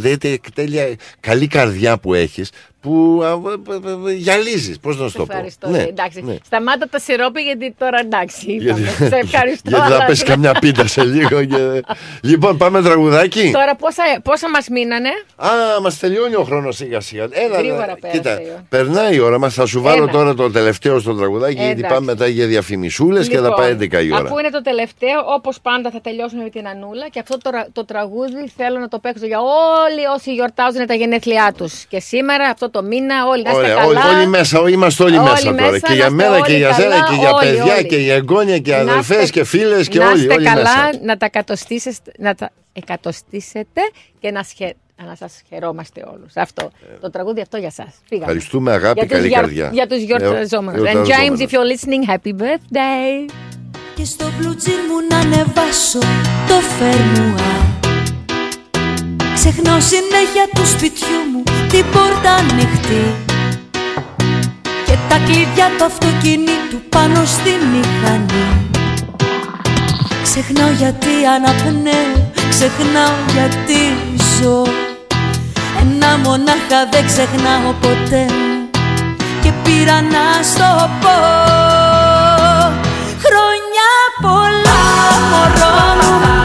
τέλεια 0.53 0.95
καλή 1.19 1.47
καρδιά 1.47 1.97
που 1.97 2.13
έχει, 2.13 2.43
που 2.81 3.21
α, 3.23 3.27
α, 3.27 3.31
α, 3.31 4.07
α, 4.07 4.11
γυαλίζεις. 4.11 4.79
Πώς 4.79 4.97
να 4.99 5.07
σου 5.07 5.17
το 5.17 5.25
πω; 5.25 5.31
Ευχαριστώ. 5.33 5.69
Ναι, 5.69 5.81
εντάξει. 5.81 6.21
ναι. 6.21 6.35
Σταμάτα 6.45 6.87
τα 6.89 6.99
σιρόπι 6.99 7.41
γιατί 7.41 7.75
τώρα 7.77 7.99
εντάξει. 7.99 8.51
Γιατί, 8.53 8.81
είπαμε. 8.81 9.07
Σε 9.09 9.15
ευχαριστώ. 9.15 9.69
γιατί 9.69 9.87
θα 9.89 9.95
αλλά- 9.95 10.05
πέσει 10.05 10.23
καμιά 10.23 10.51
πίτα 10.59 10.87
σε 10.87 11.03
λίγο. 11.03 11.45
Και... 11.45 11.81
λοιπόν, 12.21 12.57
πάμε 12.57 12.81
τραγουδάκι. 12.81 13.51
Τώρα 13.53 13.75
πόσα, 13.75 14.03
πόσα 14.23 14.49
μας 14.49 14.67
μείνανε; 14.67 15.09
Α, 15.35 15.47
μας 15.81 15.99
τελειώνει 15.99 16.35
ο 16.35 16.43
χρόνος 16.43 16.75
σιγά 16.75 16.99
σιγά. 16.99 17.27
Έλα, 17.31 17.57
Γρήγορα 17.57 17.85
ναι. 17.85 17.93
πέρασε 17.95 18.17
Κοίτα, 18.17 18.41
η 18.41 18.45
ώρα. 18.51 18.65
περνάει 18.69 19.15
η 19.15 19.19
ώρα 19.19 19.39
μας. 19.39 19.53
Θα 19.53 19.65
σου 19.65 19.81
βάλω 19.81 20.03
Ένα. 20.03 20.11
τώρα 20.11 20.33
το 20.33 20.51
τελευταίο 20.51 20.99
στο 20.99 21.13
τραγουδάκι, 21.13 21.53
γιατί 21.53 21.69
Εντάξει. 21.71 21.93
πάμε 21.93 22.05
μετά 22.05 22.27
για 22.27 22.47
διαφημισούλες 22.47 23.27
και 23.27 23.35
θα 23.37 23.41
Λοιπόν, 23.41 23.55
πάει 23.59 23.71
11 23.71 24.03
η 24.03 24.11
ώρα. 24.13 24.21
Αφού 24.23 24.37
είναι 24.37 24.49
το 24.49 24.61
τελευταίο, 24.61 25.19
όπως 25.35 25.59
πάντα 25.61 25.91
θα 25.91 26.01
τελειώσουμε 26.01 26.43
με 26.43 26.49
την 26.49 26.67
Ανούλα 26.67 27.07
και 27.09 27.19
αυτό 27.19 27.37
το, 27.37 27.49
ρα- 27.49 27.67
το 27.73 27.85
τραγούδι 27.85 28.51
θέλω 28.55 28.79
να 28.79 28.87
το 28.87 28.99
παίξω 28.99 29.25
για 29.25 29.39
όλοι 29.39 30.05
όσοι 30.15 30.33
γιορτάζουν 30.33 30.85
τα 30.85 30.93
γενέθλιά 30.93 31.53
τους. 31.57 31.85
Και 31.85 31.99
σήμερα, 31.99 32.45
αυτό 32.49 32.69
το 32.71 32.83
μήνα, 32.83 33.25
όλοι 33.27 33.43
να 33.43 33.49
είστε 33.49 33.61
Ωραία, 33.61 33.75
καλά. 33.75 33.87
όλοι, 33.87 34.15
όλοι 34.17 34.27
μέσα, 34.27 34.59
όλοι 34.59 34.73
είμαστε 34.73 35.03
όλοι, 35.03 35.17
Όλοι 35.17 35.29
μέσα 35.29 35.43
τώρα. 35.43 35.71
μέσα, 35.71 35.79
Και 35.87 35.93
για 35.93 36.09
να 36.09 36.15
είστε 36.15 36.29
μένα 36.29 36.35
και 36.45 36.51
όλοι 36.51 36.57
για 36.57 36.73
σένα 36.73 36.89
καλά, 36.95 37.07
και 37.09 37.15
για 37.15 37.31
όλοι, 37.33 37.45
παιδιά 37.47 37.73
όλοι. 37.75 37.85
και 37.85 37.95
για 37.97 38.13
εγγόνια 38.15 38.57
και 38.59 38.71
Να 38.71 38.77
αδελφέ 38.77 39.13
είστε- 39.15 39.29
και 39.29 39.43
φίλες 39.43 39.87
και 39.87 39.99
να 39.99 40.07
όλοι. 40.09 40.19
είστε 40.21 40.33
όλοι 40.33 40.45
καλά, 40.45 40.61
μέσα. 40.61 40.89
να 41.03 41.17
τα 41.17 41.25
εκατοστήσετε, 41.25 42.11
να 42.17 42.35
τα 42.35 42.49
εκατοστήσετε 42.73 43.81
και 44.19 44.31
να, 44.31 44.43
σχε... 44.43 44.73
να 45.07 45.15
σας 45.15 45.41
χαιρόμαστε 45.49 46.03
όλους. 46.13 46.35
Αυτό. 46.35 46.71
το 47.01 47.09
τραγούδι 47.09 47.41
αυτό 47.41 47.57
για 47.57 47.71
σας. 47.71 47.87
Φύγαμε. 48.07 48.25
Ευχαριστούμε, 48.25 48.71
αγάπη, 48.71 48.99
για 48.99 49.07
τους 49.07 49.11
καλή 49.17 49.27
γιορ- 49.27 49.41
καρδιά. 49.41 49.69
Για 49.73 49.87
τους 49.87 50.01
γιορταζόμενους. 50.01 50.87
Ε, 50.87 50.91
And 50.93 50.95
James, 50.97 51.03
γιορταζόμενους. 51.05 51.39
if 51.41 51.53
you're 51.53 51.69
listening, 51.73 52.13
happy 52.13 52.33
birthday. 52.41 53.31
Και 53.95 54.05
στο 54.05 54.25
μπλουτζίν 54.39 54.73
μου 54.89 55.07
να 55.09 55.17
ανεβάσω 55.17 55.99
το 56.47 56.53
φερμουά 56.79 57.70
Ξεχνάω 59.43 59.79
συνέχεια 59.79 60.45
του 60.55 60.65
σπιτιού 60.67 61.19
μου 61.31 61.43
την 61.69 61.85
πόρτα 61.91 62.33
ανοιχτή. 62.33 63.03
Και 64.85 64.95
τα 65.09 65.17
κλειδιά 65.25 65.67
του 65.77 65.83
αυτοκινήτου 65.83 66.79
πάνω 66.89 67.25
στη 67.25 67.51
μηχανή. 67.71 68.45
Ξεχνάω 70.23 70.71
γιατί 70.71 71.13
αναπνέω, 71.35 72.31
ξεχνάω 72.49 73.15
γιατί 73.33 73.81
ζω. 74.17 74.63
Ένα 75.81 76.17
μονάχα 76.17 76.79
δεν 76.91 77.05
ξεχνάω 77.05 77.73
ποτέ 77.81 78.25
και 79.41 79.51
πήρα 79.63 80.01
να 80.01 80.43
στο 80.43 80.89
πω 81.01 81.15
Χρόνια 83.23 83.91
πολλά 84.21 84.81
μωρό 85.31 85.95
μου 86.01 86.40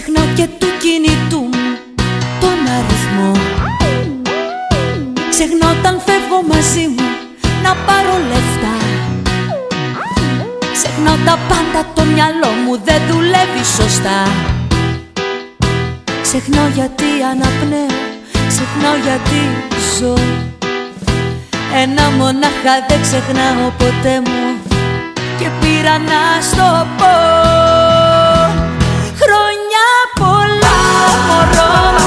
Ξεχνώ 0.00 0.24
και 0.36 0.46
του 0.58 0.66
κινητού 0.82 1.40
μου 1.40 1.70
τον 2.40 2.58
αριθμό. 2.76 3.32
Ξεχνώ 5.30 5.66
όταν 5.78 5.94
φεύγω 6.06 6.40
μαζί 6.52 6.86
μου 6.94 7.06
να 7.62 7.72
πάρω 7.86 8.14
λεφτά. 8.30 8.74
Ξεχνώ 10.72 11.12
τα 11.24 11.38
πάντα 11.48 11.80
το 11.94 12.02
μυαλό 12.04 12.50
μου 12.64 12.80
δεν 12.84 13.00
δουλεύει 13.10 13.64
σωστά. 13.76 14.18
Ξεχνώ 16.22 16.62
γιατί 16.74 17.08
αναπνέω, 17.30 18.00
ξεχνώ 18.50 18.92
γιατί 19.06 19.40
ζω. 19.98 20.14
Ένα 21.82 22.10
μονάχα 22.18 22.74
δεν 22.88 23.00
ξεχνάω 23.00 23.70
ποτέ 23.78 24.14
μου. 24.24 24.42
Και 25.38 25.48
πήρα 25.60 25.98
να 25.98 26.22
στο 26.50 26.86
πω 26.98 27.67
πολλά 31.28 31.97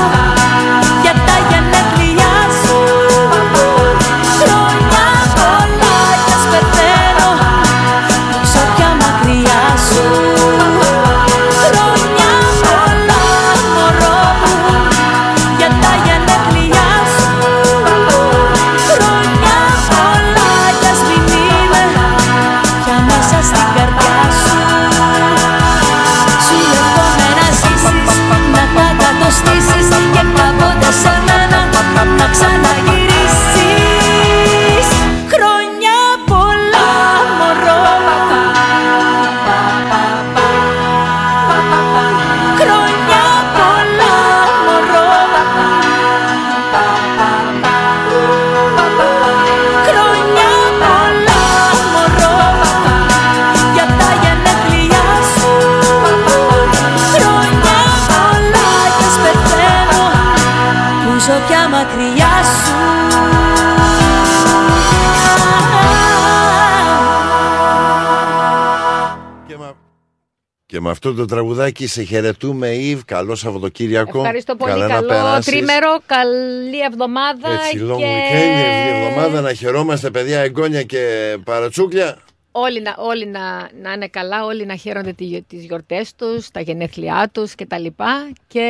αυτό 71.63 71.73
το 71.73 71.81
τραγουδάκι 71.81 71.87
σε 71.87 72.03
χαιρετούμε 72.03 72.67
Ιβ, 72.67 73.01
καλό 73.05 73.35
Σαββατοκύριακο. 73.35 74.19
Ευχαριστώ 74.19 74.55
πολύ. 74.55 74.71
Καλά 74.71 74.87
να 74.87 74.93
Καλό 74.93 75.07
περάσεις. 75.07 75.45
τρίμερο, 75.45 75.97
καλή 76.05 76.79
εβδομάδα. 76.91 77.49
Έτσι, 77.65 77.85
long 77.89 77.97
και 77.97 78.03
weekend, 78.03 78.95
η 78.95 79.05
εβδομάδα 79.05 79.41
να 79.41 79.53
χαιρόμαστε 79.53 80.09
παιδιά, 80.09 80.39
εγγόνια 80.39 80.83
και 80.83 81.37
παρατσούκλια. 81.43 82.17
όλοι, 82.51 82.81
να, 82.81 82.95
όλοι 82.97 83.27
να, 83.27 83.39
να 83.81 83.91
είναι 83.93 84.07
καλά, 84.07 84.45
όλοι 84.45 84.65
να 84.65 84.75
χαίρονται 84.75 85.13
τι, 85.13 85.41
τις 85.47 85.63
γιορτές 85.65 86.15
τους, 86.15 86.49
τα 86.51 86.59
γενέθλιά 86.61 87.29
τους 87.33 87.55
και 87.55 87.65
τα 87.65 87.79
λοιπά. 87.79 88.31
Και 88.47 88.67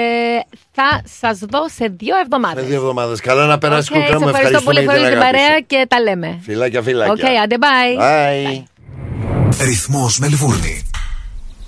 θα 0.71 1.01
σας 1.19 1.39
δω 1.39 1.69
σε 1.69 1.85
δύο 1.97 2.15
Με 2.15 2.21
εβδομάδες. 2.21 2.65
δύο 2.65 2.75
εβδομάδες. 2.75 3.19
Καλά 3.19 3.45
να 3.45 3.57
περάσεις 3.57 3.89
OK, 3.89 3.95
okay, 3.95 4.07
σε 4.09 4.17
μου 4.17 4.27
ευχαριστώ 4.27 4.61
πολύ 4.61 4.79
ευχαριστούμε 4.79 4.85
πολύ 4.85 4.99
για 4.99 5.09
την 5.09 5.17
την 5.17 5.21
αγάπη 5.21 5.37
παρέα 5.37 5.57
σου. 5.57 5.65
και 5.67 5.85
τα 5.87 5.99
λέμε. 6.01 6.39
Φιλάκια, 6.41 6.81
φιλάκια. 6.81 7.13
Οκ, 7.13 7.41
άντε 7.43 7.55
bye. 7.59 8.01
Bye. 8.01 8.63
Ρυθμός 9.65 10.19
Μελβούρνη. 10.19 10.90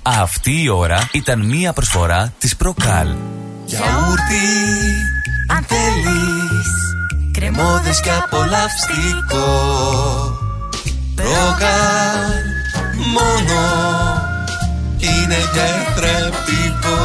Αυτή 0.06 0.62
η 0.62 0.70
ώρα 0.70 1.10
ήταν 1.12 1.46
μία 1.46 1.74
προσφορά 1.74 2.34
της 2.38 2.56
Προκάλ. 2.56 3.08
Γιαούρτι, 3.66 4.48
αν 5.48 5.66
θέλεις 5.68 6.68
Κρεμόδες 7.32 8.02
και 8.02 8.10
απολαυστικό. 8.24 9.48
Προκάλ, 11.16 12.44
μόνο 13.14 13.62
Είναι 15.00 15.38
γιατρεπτικό 15.54 17.02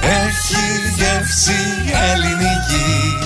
Έχει 0.00 0.64
γεύση 0.96 1.62
ελληνική 2.12 3.18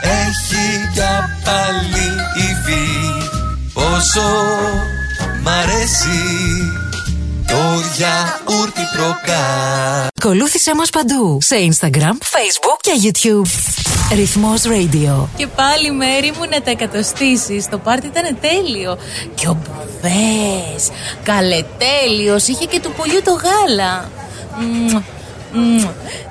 Έχει 0.00 0.88
κι 0.92 1.00
πάλι 1.44 2.08
υφή. 2.36 2.86
Πόσο 3.72 4.28
μ' 5.42 5.48
αρέσει 5.48 6.18
το 7.48 7.82
γιαούρτι 7.96 8.82
προκάλ 8.92 10.06
Ακολούθησέ 10.20 10.74
μας 10.74 10.90
παντού 10.90 11.38
σε 11.42 11.54
Instagram, 11.70 12.12
Facebook 12.12 12.78
και 12.80 12.92
YouTube. 13.02 13.48
Ρυθμός 14.14 14.62
Radio. 14.62 15.26
Και 15.36 15.46
πάλι 15.46 15.90
μέρη 15.90 16.32
μου 16.38 16.44
να 16.50 16.62
τα 16.62 16.70
εκατοστήσεις. 16.70 17.68
Το 17.68 17.78
πάρτι 17.78 18.06
ήταν 18.06 18.38
τέλειο. 18.40 18.98
Και 19.34 19.48
ο 19.48 19.56
Μπουβές 19.62 20.90
Καλετέλειος 21.22 22.46
Είχε 22.46 22.64
και 22.64 22.80
του 22.80 22.92
πολιού 22.96 23.22
το 23.24 23.30
γάλα. 23.32 24.10
Μμμ, 24.60 25.02
μμμ. 25.52 25.86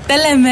Τα 0.08 0.18
λέμε 0.18 0.52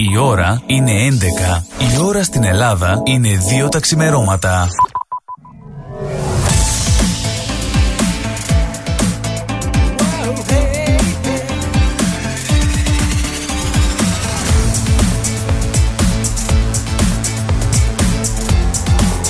Η 0.00 0.16
ώρα 0.16 0.62
είναι 0.66 0.92
11. 0.92 1.62
Η 1.94 1.98
ώρα 2.04 2.22
στην 2.22 2.44
Ελλάδα 2.44 3.02
είναι 3.04 3.28
2 3.64 3.70
τα 3.70 3.80
ξημερώματα. 3.80 4.68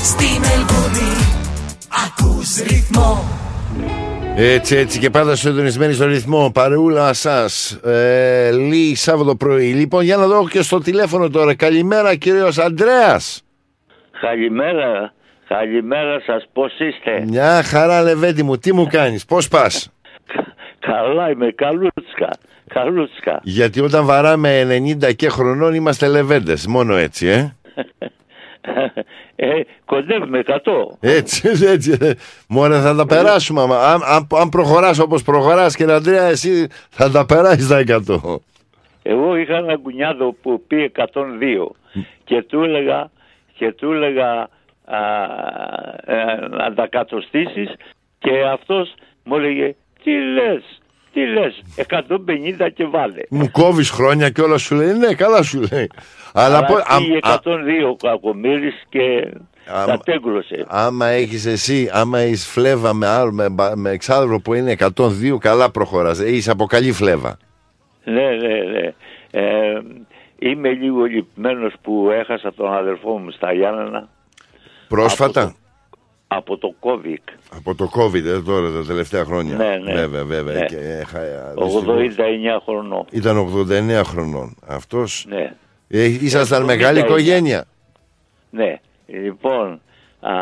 Στη 0.03 0.41
Μελβούνι 0.41 1.11
ακούς 2.07 2.57
ρυθμό 2.57 3.28
Έτσι, 4.41 4.77
έτσι 4.77 4.99
και 4.99 5.11
πάντα 5.11 5.37
συντονισμένοι 5.37 5.93
στο 5.93 6.07
ρυθμό. 6.07 6.51
Παρεούλα 6.55 7.13
σας. 7.13 7.73
Ε, 7.73 8.51
Λί 8.53 8.95
Σάββατο 8.95 9.37
πρωί. 9.37 9.73
Λοιπόν, 9.73 10.05
για 10.05 10.17
να 10.17 10.27
δω 10.27 10.49
και 10.49 10.63
στο 10.63 10.79
τηλέφωνο 10.79 11.29
τώρα. 11.29 11.55
Καλημέρα, 11.55 12.15
κύριος 12.15 12.59
Αντρέα. 12.59 13.21
Καλημέρα, 14.21 15.13
καλημέρα 15.49 16.21
σας, 16.27 16.45
πώς 16.53 16.73
είστε; 16.79 17.25
Μια 17.27 17.63
χαρά, 17.63 18.03
Λεβέντη 18.03 18.43
μου, 18.43 18.59
τι 18.59 18.75
μου 18.75 18.87
κάνεις, 18.87 19.25
πώς 19.25 19.49
πας; 19.49 19.93
Καλά 20.79 21.31
είμαι, 21.31 21.51
καλούτσκα, 21.51 22.31
καλούτσκα. 22.69 23.41
Γιατί 23.43 23.81
όταν 23.81 24.05
βαράμε 24.05 24.65
90 25.03 25.13
και 25.13 25.29
χρονών 25.29 25.75
είμαστε 25.75 26.09
λεβέντες. 26.09 26.67
Μόνο 26.67 26.97
έτσι, 26.97 27.27
ε. 27.27 27.57
ε, 29.37 29.61
κοντεύουμε 29.85 30.43
100. 30.47 30.57
Έτσι, 31.01 31.49
έτσι. 31.67 31.97
ε. 32.01 32.13
Μωρέ, 32.49 32.81
θα 32.81 32.95
τα 32.95 33.07
περάσουμε. 33.07 33.61
άμα. 33.63 33.79
Αν, 33.79 34.03
αν, 34.05 34.27
αν 34.41 34.49
προχωράς 34.49 34.99
όπως 34.99 35.23
προχωράς, 35.23 35.77
κύριε 35.77 35.95
Αντρέα, 35.95 36.25
εσύ 36.25 36.67
θα 36.91 37.11
τα 37.11 37.27
περάσεις 37.27 37.69
τα 37.69 37.85
100. 37.87 38.37
Εγώ 39.03 39.37
είχα 39.37 39.57
ένα 39.57 39.77
κουνιάδο 39.77 40.33
που 40.33 40.63
πει 40.67 40.93
102 40.97 41.05
και 42.25 42.43
του 42.43 42.63
έλεγα, 42.63 43.11
και 43.55 43.73
του 43.73 43.93
έλεγα 43.93 44.49
α, 44.85 44.99
ε, 46.05 46.47
να 46.51 46.75
τα 46.75 46.87
κατοστήσεις 46.87 47.75
και 48.19 48.31
αυτός 48.53 48.95
μου 49.25 49.37
έλεγε 49.37 49.75
τι 50.03 50.11
λες, 50.11 50.81
τι 51.13 51.27
λες, 51.27 51.63
150 52.61 52.69
και 52.75 52.85
βάλε. 52.85 53.23
Μου 53.31 53.51
κόβεις 53.51 53.91
χρόνια 53.91 54.31
και 54.31 54.41
όλα 54.41 54.59
σου 54.59 54.75
λέει. 54.75 54.93
Ναι, 54.93 55.15
καλά 55.15 55.43
σου 55.43 55.63
λέει. 55.73 55.91
Αλλά, 56.39 56.57
Αλλά 56.57 56.67
πω- 56.67 56.79
αμ- 56.87 57.05
πήγε 57.05 57.19
α- 57.23 57.33
102 57.33 57.89
ο 57.91 57.97
κακομύρης 57.97 58.75
και 58.89 59.33
τα 59.87 59.99
τέγκρωσε. 60.05 60.65
άμα 60.69 61.07
έχεις 61.07 61.47
εσύ, 61.47 61.91
άμα 61.93 62.23
είσαι 62.23 62.49
φλέβα 62.51 62.95
με, 62.95 63.07
άλλο, 63.07 63.33
με, 63.33 63.49
μπα- 63.49 63.77
με 63.77 63.91
εξάδελφο 63.91 64.41
που 64.41 64.55
είναι 64.55 64.71
102, 64.71 65.39
καλά 65.39 65.71
προχωρά. 65.71 66.15
Είσαι 66.27 66.51
από 66.51 66.67
καλή 66.67 66.93
φλέβα. 66.93 67.37
Ναι, 68.05 68.13
ναι, 68.31 68.63
ναι. 68.81 68.93
Ε, 69.31 69.81
είμαι 70.39 70.69
λίγο 70.73 71.05
λυπημένος 71.05 71.73
που 71.83 72.09
έχασα 72.13 72.53
τον 72.55 72.75
αδελφό 72.75 73.19
μου 73.19 73.31
στα 73.31 73.53
Γιάννενα 73.53 74.09
Πρόσφατα; 74.89 75.55
από 76.29 76.57
το 76.59 76.75
COVID. 76.81 77.33
Από 77.57 77.75
το 77.75 77.91
COVID 77.95 78.25
ε, 78.25 78.41
τώρα 78.43 78.71
τα 78.71 78.85
τελευταία 78.87 79.25
χρόνια. 79.25 79.57
Ναι, 79.57 79.77
ναι. 79.85 79.93
Βέβαια, 79.95 80.25
βέβαια. 80.25 80.59
Ναι. 80.59 80.65
Και, 80.65 80.77
ε, 80.77 81.05
χα- 81.05 81.21
δυστυχώς. 81.65 81.85
89 82.17 82.61
χρονών. 82.65 83.05
Ήταν 83.11 83.37
89 83.39 84.05
χρονών. 84.05 84.57
Αυτός 84.67 85.25
Ναι. 85.29 85.53
Ε, 85.89 86.05
ήσασταν 86.05 86.63
79. 86.63 86.67
μεγάλη 86.67 86.99
οικογένεια. 87.01 87.65
Ναι, 88.51 88.75
λοιπόν, 89.07 89.81
α, 90.21 90.33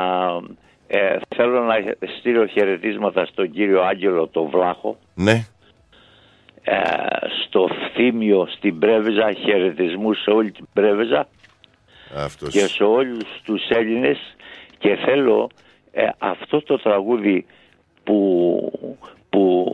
ε, 0.87 1.17
θέλω 1.37 1.61
να 1.61 1.75
στείλω 2.19 2.47
χαιρετίσματα 2.47 3.27
στον 3.27 3.51
κύριο 3.51 3.83
Άγγελο 3.83 4.27
το 4.29 4.45
Βλάχο, 4.45 4.97
Ναι. 5.15 5.47
ε, 6.63 6.75
στο 7.47 7.69
Φθήμιο 7.91 8.47
στην 8.57 8.79
Πρέβεζα, 8.79 9.33
χαιρετισμούς 9.33 10.23
σε 10.23 10.31
όλη 10.31 10.51
την 10.53 10.67
Πρέβεζα 10.73 11.29
Αυτός. 12.17 12.49
και 12.53 12.59
σε 12.67 12.83
όλους 12.85 13.25
τους 13.45 13.69
Έλληνες 13.69 14.19
και 14.79 14.97
θέλω 15.05 15.49
ε, 15.93 16.07
αυτό 16.19 16.63
το 16.63 16.79
τραγούδι 16.79 17.47
που, 18.05 18.73
που 19.31 19.67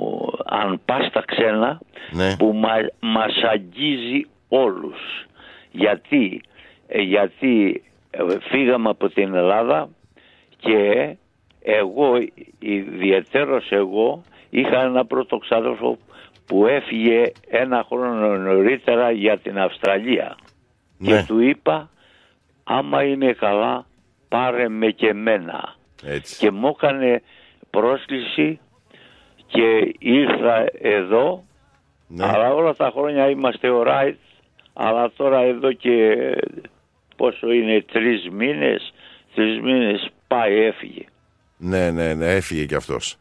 αν 0.45 0.81
πας 0.85 1.07
στα 1.07 1.23
ξένα 1.27 1.81
Ναι. 2.11 2.37
που 2.37 2.53
μα, 2.53 2.73
μας 3.01 3.33
αγγίζει 3.53 4.27
όλους 4.49 5.27
γιατί, 5.73 6.41
ε, 6.89 7.01
γιατί 7.01 7.83
ε, 8.11 8.23
φύγαμε 8.41 8.89
από 8.89 9.09
την 9.09 9.35
Ελλάδα 9.35 9.89
και 10.59 11.17
εγώ 11.63 12.13
ιδιαίτερος 12.59 13.71
εγώ 13.71 14.23
είχα 14.51 14.83
ένα 14.83 15.05
πρώτο 15.07 15.37
ξάδερφο 15.37 15.99
που 16.47 16.67
έφυγε 16.67 17.33
ένα 17.49 17.85
χρόνο 17.89 18.37
νωρίτερα 18.37 19.11
για 19.11 19.39
την 19.39 19.59
Αυστραλία 19.59 20.37
Ναι. 20.99 21.09
και 21.09 21.25
του 21.27 21.41
είπα 21.41 21.91
άμα 22.65 23.03
είναι 23.03 23.33
καλά 23.33 23.87
πάρε 24.29 24.69
με 24.69 24.91
και 24.91 25.09
εμένα 25.09 25.75
Έτσι. 26.05 26.39
και 26.39 26.51
μου 26.51 26.69
έκανε 26.69 27.23
πρόσκληση 27.71 28.61
και 29.47 29.95
ήρθα 29.99 30.67
εδώ 30.81 31.45
Ναι. 32.09 32.25
αλλά 32.27 32.55
όλα 32.55 32.75
τα 32.75 32.91
χρόνια 32.95 33.29
είμαστε 33.31 33.69
alright 33.73 34.15
αλλά 34.73 35.11
τώρα 35.17 35.41
εδώ 35.41 35.73
και 35.73 36.17
πόσο 37.17 37.53
είναι 37.53 37.85
τρεις 37.93 38.29
μήνες 38.31 38.93
τρεις 39.35 39.61
μήνες 39.61 40.09
πάει 40.27 40.55
έφυγε 40.59 41.05
Ναι, 41.57 41.91
ναι, 41.91 42.15
ναι, 42.15 42.35
έφυγε 42.35 42.65
κι 42.65 42.75
αυτός. 42.75 43.17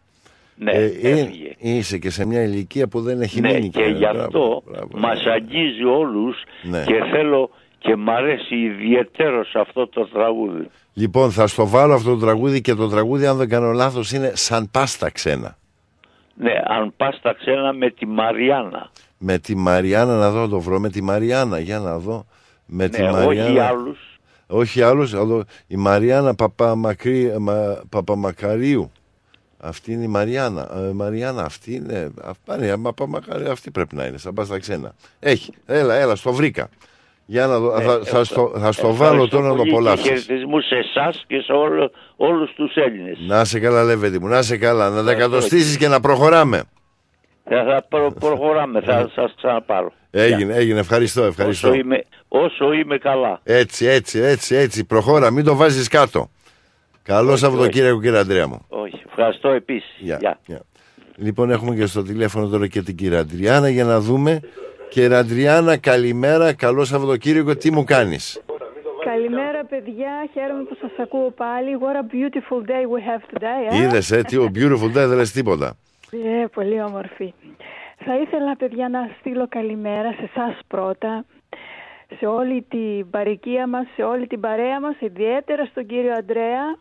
ναι 0.55 0.71
Ε, 0.71 0.85
ε, 0.85 1.09
έφυγε 1.19 1.53
είσαι 1.57 1.97
και 1.97 2.09
σε 2.09 2.25
μια 2.25 2.43
ηλικία 2.43 2.87
που 2.87 3.01
δεν 3.01 3.21
έχει 3.21 3.41
ναι 3.41 3.53
μείνει. 3.53 3.69
και 3.69 3.79
κύριε. 3.81 3.91
γι' 3.97 3.99
Μπράβο, 3.99 4.19
αυτό 4.21 4.63
μπράβο, 4.71 4.87
μας 4.97 5.25
αγγίζει 5.25 5.83
όλους 5.83 6.43
Ναι. 6.63 6.83
και 6.83 7.03
θέλω 7.11 7.49
και 7.79 7.95
μ' 7.95 8.09
αρέσει 8.09 8.55
ιδιαίτερος 8.55 9.55
αυτό 9.55 9.87
το 9.87 10.05
τραγούδι 10.07 10.67
Λοιπόν, 10.93 11.31
θα 11.31 11.47
στο 11.47 11.67
βάλω 11.67 11.93
αυτό 11.93 12.09
το 12.17 12.25
τραγούδι 12.25 12.61
και 12.61 12.73
το 12.73 12.87
τραγούδι, 12.89 13.25
αν 13.25 13.37
δεν 13.37 13.49
κάνω 13.49 13.71
λάθος, 13.71 14.11
είναι 14.11 14.31
σαν 14.35 14.69
πάστα 14.71 15.09
ξένα. 15.11 15.57
ναι 16.35 16.53
αν 16.65 16.93
πας 16.97 17.15
στα 17.15 17.33
ξένα 17.33 17.73
με 17.73 17.89
τη 17.89 18.05
Μαριάννα 18.05 18.91
Με 19.23 19.37
τη 19.39 19.55
Μαριάννα 19.55 20.17
να 20.17 20.29
δω, 20.31 20.39
να 20.39 20.49
το 20.49 20.59
βρω. 20.59 20.79
Με 20.79 20.89
τη 20.89 21.01
Μαριάννα, 21.01 21.59
για 21.59 21.79
να 21.79 21.97
δω. 21.99 22.25
Με 22.65 22.89
τη 22.89 23.01
ναι 23.01 23.11
Μαριάννα. 23.11 23.49
όχι 23.51 23.59
άλλους 23.59 24.19
Όχι 24.47 24.81
άλλους, 24.81 25.13
άλλο, 25.13 25.43
η 25.67 25.75
Μαριάννα 25.75 26.35
Παπαμακρύ, 26.35 27.35
μα, 27.39 27.81
Παπαμακαρίου. 27.89 28.91
Αυτή 29.57 29.91
είναι 29.93 30.03
η 30.03 30.07
Μαριάννα. 30.07 30.69
Ε, 30.75 30.91
Μαριάννα, 30.93 31.43
αυτή 31.43 31.73
είναι. 31.75 32.11
Αυτή, 32.23 32.57
ναι, 32.65 32.77
Παπαμακαρίου, 32.77 33.51
αυτή 33.51 33.71
πρέπει 33.71 33.95
να 33.95 34.05
είναι, 34.05 34.17
σαν 34.17 34.33
πας 34.33 34.47
στα 34.47 34.59
ξένα. 34.59 34.93
Έχει. 35.19 35.53
Έλα, 35.65 35.95
έλα, 35.95 36.15
στο 36.15 36.33
βρήκα. 36.33 36.69
Για 37.25 37.47
να 37.47 37.59
δω, 37.59 37.77
Ναι, 37.77 37.83
θα, 37.83 37.99
θα, 38.03 38.23
στο, 38.23 38.51
θα 38.57 38.71
στο 38.71 38.87
Ευχαριστώ 38.87 38.93
βάλω 38.95 39.27
τώρα 39.27 39.43
να 39.43 39.49
το 39.49 39.55
πολύ 39.55 39.69
και 39.69 39.75
απολαύσεις. 39.75 40.07
χαιρετισμούς 40.07 40.65
σε 40.65 40.75
εσάς 40.75 41.23
και 41.27 41.39
σε 41.41 41.51
όλο, 41.51 41.91
όλους 42.15 42.53
τους 42.53 42.75
Έλληνες. 42.75 43.17
Να 43.27 43.45
σε 43.45 43.59
καλά, 43.59 43.83
Λεβέντη 43.83 44.19
μου, 44.19 44.27
να 44.27 44.41
σε 44.41 44.57
καλά. 44.57 44.89
Να 44.89 44.95
τα 44.95 44.99
Ευχαριστώ. 45.11 45.29
κατοστήσεις 45.31 45.77
και 45.77 45.87
να 45.87 45.99
προχωράμε. 45.99 46.63
Θα, 47.43 47.63
θα 47.63 47.85
προ- 47.89 48.13
προχωράμε, 48.19 48.81
θα 48.81 49.09
σας 49.15 49.33
ξαναπάρω. 49.37 49.91
Έγινε, 50.11 50.53
έγινε. 50.55 50.79
Ευχαριστώ, 50.79 51.23
ευχαριστώ. 51.23 51.67
Όσο 51.67 51.77
είμαι, 51.77 52.03
όσο 52.27 52.71
είμαι 52.73 52.97
καλά. 52.97 53.39
Έτσι, 53.43 53.85
έτσι, 53.85 54.19
έτσι, 54.19 54.55
έτσι. 54.55 54.85
Προχώρα, 54.85 55.31
μην 55.31 55.43
το 55.43 55.55
βάζεις 55.55 55.87
κάτω. 55.87 56.29
Καλό 57.03 57.35
Σαββατοκύριακο, 57.37 58.01
κύριε 58.01 58.19
Αντρέα 58.19 58.47
μου. 58.47 58.65
Όχι, 58.69 59.01
ευχαριστώ 59.07 59.49
επίσης. 59.49 59.95
Γεια, 59.99 60.17
Γεια. 60.19 60.39
γεια. 60.45 60.61
Λοιπόν, 61.15 61.51
έχουμε 61.51 61.75
και 61.75 61.85
στο 61.85 62.03
τηλέφωνο 62.03 62.47
τώρα 62.47 62.67
και 62.67 62.81
την 62.81 62.95
κυρία 62.95 63.19
Αντριάννα 63.19 63.69
για 63.69 63.83
να 63.83 63.99
δούμε. 63.99 64.39
Κύριε 64.89 65.17
Αντριάννα, 65.17 65.77
καλημέρα, 65.77 66.53
καλό 66.53 66.85
Σαββατοκύριακο, 66.85 67.55
τι 67.55 67.71
μου 67.71 67.83
κάνεις; 67.83 68.41
Καλημέρα 69.05 69.65
παιδιά, 69.69 70.27
χαίρομαι 70.33 70.63
που 70.63 70.77
σας 70.81 70.91
ακούω 71.01 71.31
πάλι. 71.31 71.77
What 71.81 71.95
a 71.95 72.13
beautiful 72.15 72.61
day 72.69 72.83
we 72.93 72.99
have 73.09 73.37
today. 73.39 73.73
Ε; 73.73 73.77
Είδες, 73.83 74.11
ε, 74.11 74.21
τι 74.21 74.37
ο 74.37 74.51
beautiful 74.55 74.85
day 74.87 75.07
δεν 75.07 75.15
λες 75.15 75.31
τίποτα. 75.31 75.73
Ε, 76.11 76.45
πολύ 76.53 76.81
όμορφη. 76.81 77.33
Θα 77.97 78.17
ήθελα 78.17 78.55
παιδιά 78.55 78.89
να 78.89 79.09
στείλω 79.19 79.47
καλημέρα 79.47 80.11
σε 80.11 80.23
εσάς 80.23 80.59
πρώτα, 80.67 81.25
σε 82.17 82.25
όλη 82.25 82.61
την 82.69 83.09
παροικία 83.09 83.67
μας, 83.67 83.87
σε 83.95 84.03
όλη 84.03 84.27
την 84.27 84.39
παρέα 84.39 84.79
μας, 84.79 84.95
ιδιαίτερα 84.99 85.65
στον 85.65 85.85
κύριο 85.85 86.13
Αντρέα. 86.13 86.77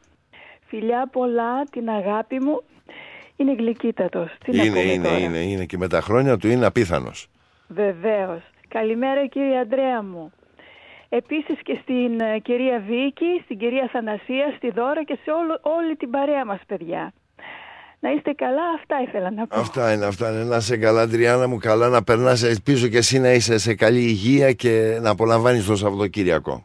Φιλιά 0.67 1.09
πολλά, 1.13 1.65
την 1.71 1.89
αγάπη 1.89 2.41
μου. 2.41 2.63
Είναι 3.37 3.53
γλυκύτατος. 3.53 4.37
Τι 4.45 4.57
να 4.57 4.63
είναι, 4.63 4.81
πούμε 4.81 4.93
είναι, 4.93 5.09
τώρα; 5.09 5.19
είναι, 5.19 5.39
είναι 5.39 5.65
και 5.65 5.79
με 5.79 5.89
τα 5.89 6.01
χρόνια 6.01 6.37
του 6.37 6.49
είναι 6.49 6.67
απίθανος. 6.67 7.29
Βεβαίως. 7.69 8.41
Καλημέρα 8.69 9.27
κύριε 9.27 9.59
Αντρέα 9.59 10.03
μου. 10.03 10.33
Επίσης 11.09 11.63
και 11.63 11.79
στην 11.83 12.21
ε, 12.21 12.39
κυρία 12.39 12.83
Βίκη, 12.89 13.41
στην 13.45 13.59
κυρία 13.59 13.89
Θανασία, 13.93 14.53
στη 14.57 14.71
Δώρα 14.71 15.05
και 15.05 15.19
σε 15.25 15.31
όλο, 15.31 15.59
όλη 15.63 15.97
την 15.97 16.11
παρέα 16.11 16.45
μας 16.45 16.61
παιδιά. 16.67 17.13
Να 18.03 18.11
είστε 18.13 18.33
καλά, 18.33 18.63
αυτά 18.79 18.97
ήθελα 19.09 19.31
να 19.31 19.47
πω. 19.47 19.61
Αυτά 19.61 19.93
είναι, 19.93 20.05
αυτά 20.07 20.31
είναι. 20.31 20.45
Να 20.45 20.57
είσαι 20.57 20.77
καλά, 20.77 21.01
Αντριάννα 21.01 21.49
μου, 21.49 21.59
καλά 21.59 21.89
να 21.89 22.03
περνάς. 22.03 22.43
Ελπίζω 22.43 22.87
και 22.89 22.97
εσύ 22.99 23.19
να 23.19 23.33
είσαι 23.33 23.59
σε 23.59 23.75
καλή 23.75 23.99
υγεία 24.01 24.53
και 24.53 24.99
να 25.01 25.11
απολαμβάνεις 25.11 25.65
το 25.65 25.77
Σαββατοκύριακο. 25.77 26.65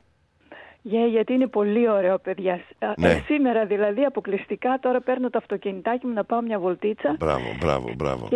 Yeah, 0.88 1.10
γιατί 1.12 1.34
είναι 1.34 1.48
πολύ 1.48 1.90
ωραίο 1.90 2.20
παιδιά. 2.20 2.54
Α, 2.54 2.88
Ναι. 2.98 3.10
ε, 3.12 3.22
σήμερα 3.26 3.66
δηλαδή 3.66 4.02
αποκλειστικά 4.04 4.78
τώρα 4.82 5.02
παίρνω 5.02 5.30
το 5.30 5.38
αυτοκινητάκι 5.38 6.06
μου 6.08 6.14
να 6.14 6.24
πάω 6.24 6.42
μια 6.42 6.60
βολτίτσα 6.60 7.16
Μπράβο, 7.20 7.56
μπράβο, 7.60 7.94
μπράβο. 7.98 8.28
και 8.30 8.36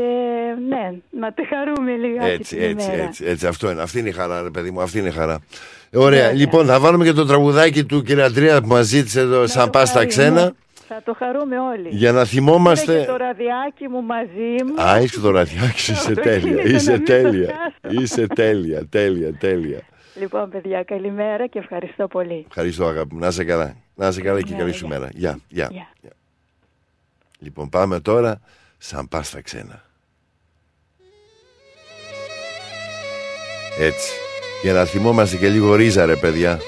ναι, 0.70 0.92
να 1.20 1.32
τη 1.34 1.44
χαρούμε 1.46 1.96
λιγάκι 1.96 2.30
Έτσι, 2.32 2.56
την 2.56 2.64
έτσι, 2.70 2.88
ημέρα. 2.88 3.04
έτσι, 3.04 3.26
έτσι. 3.26 3.48
Αυτό 3.48 3.72
είναι. 3.72 3.82
Αυτή 3.82 4.00
είναι 4.00 4.10
η 4.10 4.12
χαρά, 4.12 4.42
ρε 4.42 4.50
παιδί 4.50 4.72
μου. 4.72 4.82
Αυτή 4.82 5.00
είναι 5.00 5.08
η 5.08 5.12
χαρά. 5.12 5.40
Ωραία. 5.94 6.32
Λοιπόν, 6.32 6.66
θα 6.66 6.80
βάλουμε 6.80 7.06
και 7.06 7.14
το 7.14 7.26
τραγουδάκι 7.26 7.84
του 7.86 8.02
κύριε 8.02 8.24
Αντρέα 8.24 8.62
που 8.62 8.68
μας 8.68 8.86
ζήτησε 8.86 9.20
εδώ, 9.20 9.48
σαν 9.48 9.70
πα 9.70 9.86
στα 9.86 9.94
Χάρη, 9.94 10.08
ξένα. 10.08 10.54
Ναι. 10.90 10.96
Θα 10.96 11.02
το 11.06 11.14
χαρούμε 11.18 11.60
όλοι. 11.60 11.90
Για 11.90 12.08
να 12.12 12.14
Πήρα 12.18 12.26
θυμόμαστε. 12.26 13.00
και 13.00 13.06
το 13.06 13.16
ραδιάκι 13.16 13.88
μου 13.88 14.02
μαζί 14.02 14.64
μου. 14.66 14.82
Α, 14.82 14.96
έχει 14.96 15.20
το 15.20 15.30
ραδιάκι, 15.32 15.92
είσαι 15.92 16.14
Το 16.14 16.22
τέλεια. 16.22 16.40
κίνητο 16.40 16.64
να 16.64 16.76
Είσαι 16.76 16.92
μην 16.92 17.00
το 17.06 17.06
τέλεια. 17.06 17.56
χάσω. 17.82 18.02
Είσαι 18.02 18.28
τέλεια, 18.28 18.86
τέλεια, 18.88 19.34
τέλεια. 19.38 19.80
Λοιπόν, 20.20 20.50
παιδιά, 20.50 20.84
καλημέρα 20.84 21.48
και 21.48 21.60
ευχαριστώ 21.60 22.08
πολύ. 22.08 22.46
Ευχαριστώ, 22.48 22.86
αγάπη 22.86 23.14
μου. 23.14 23.20
Να 23.20 23.28
είσαι 23.28 23.44
καλά. 23.44 23.76
Να 23.96 24.08
είσαι 24.08 24.22
καλά 24.22 24.42
και 24.42 24.52
Ναι, 24.52 24.58
καλή 24.58 24.70
γεια. 24.70 24.80
σου 24.80 24.88
μέρα. 24.88 25.10
Γεια, 25.14 25.40
γεια. 25.50 25.68
Γεια. 25.72 25.88
Λοιπόν, 27.40 27.70
πάμε 27.70 28.00
τώρα 28.00 28.42
σαν 28.78 29.08
πας 29.08 29.28
στα 29.28 29.42
ξένα. 29.42 29.84
Έτσι. 33.80 34.12
Για 34.64 34.74
να 34.74 34.86
θυμόμαστε 34.86 35.38
και 35.38 35.50
λίγο 35.50 35.76
ρίζα 35.76 36.06
ρε 36.06 36.16
παιδιά. 36.16 36.60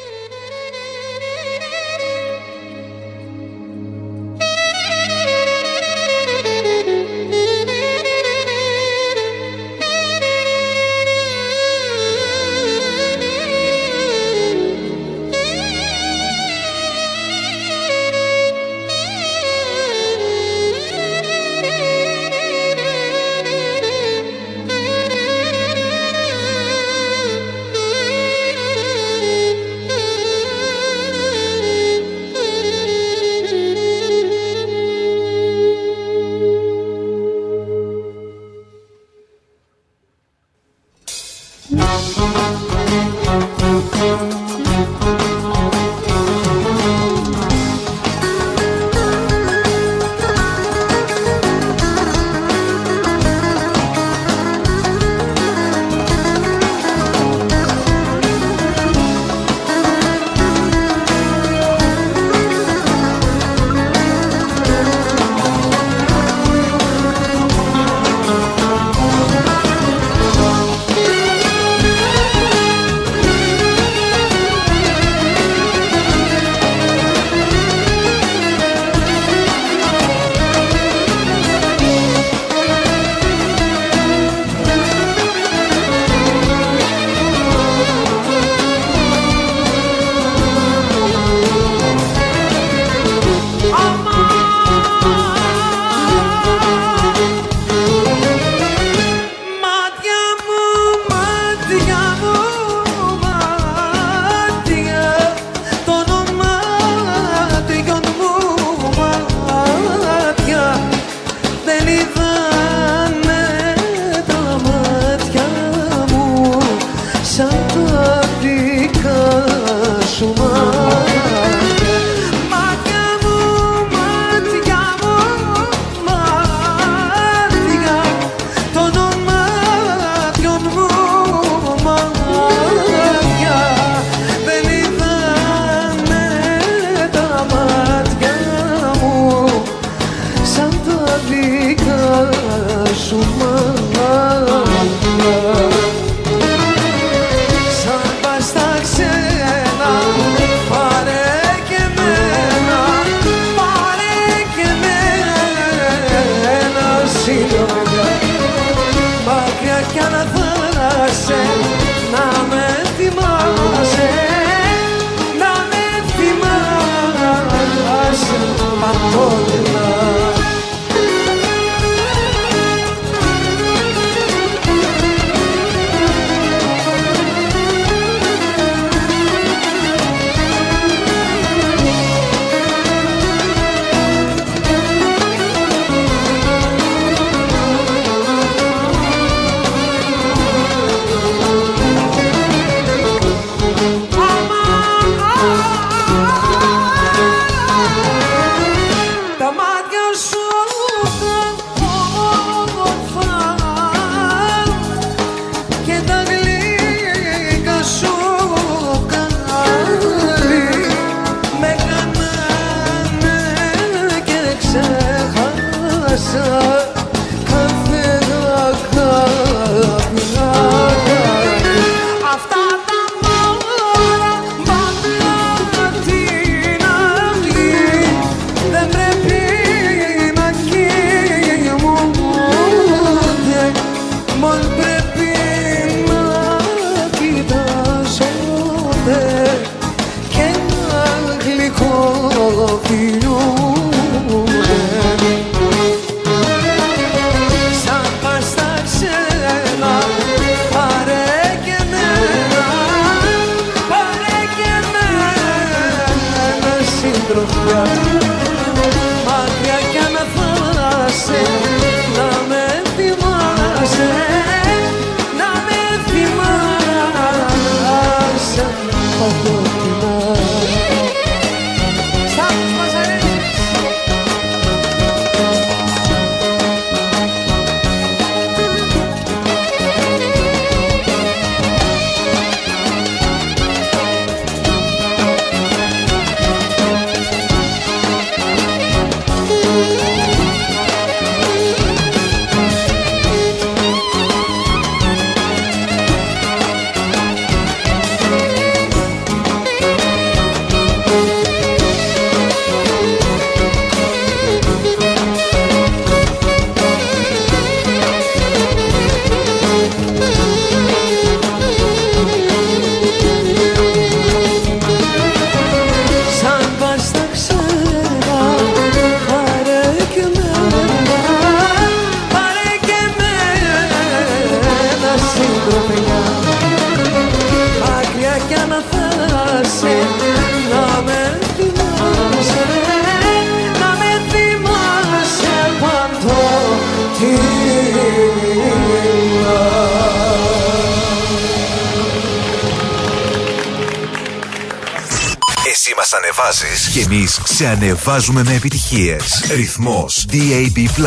Ανεβάζουμε 348.06 348.44
με 348.44 348.53
επιτυχίες. 348.56 349.52
Ρυθμός 349.56 350.26
DAB+. 350.32 351.06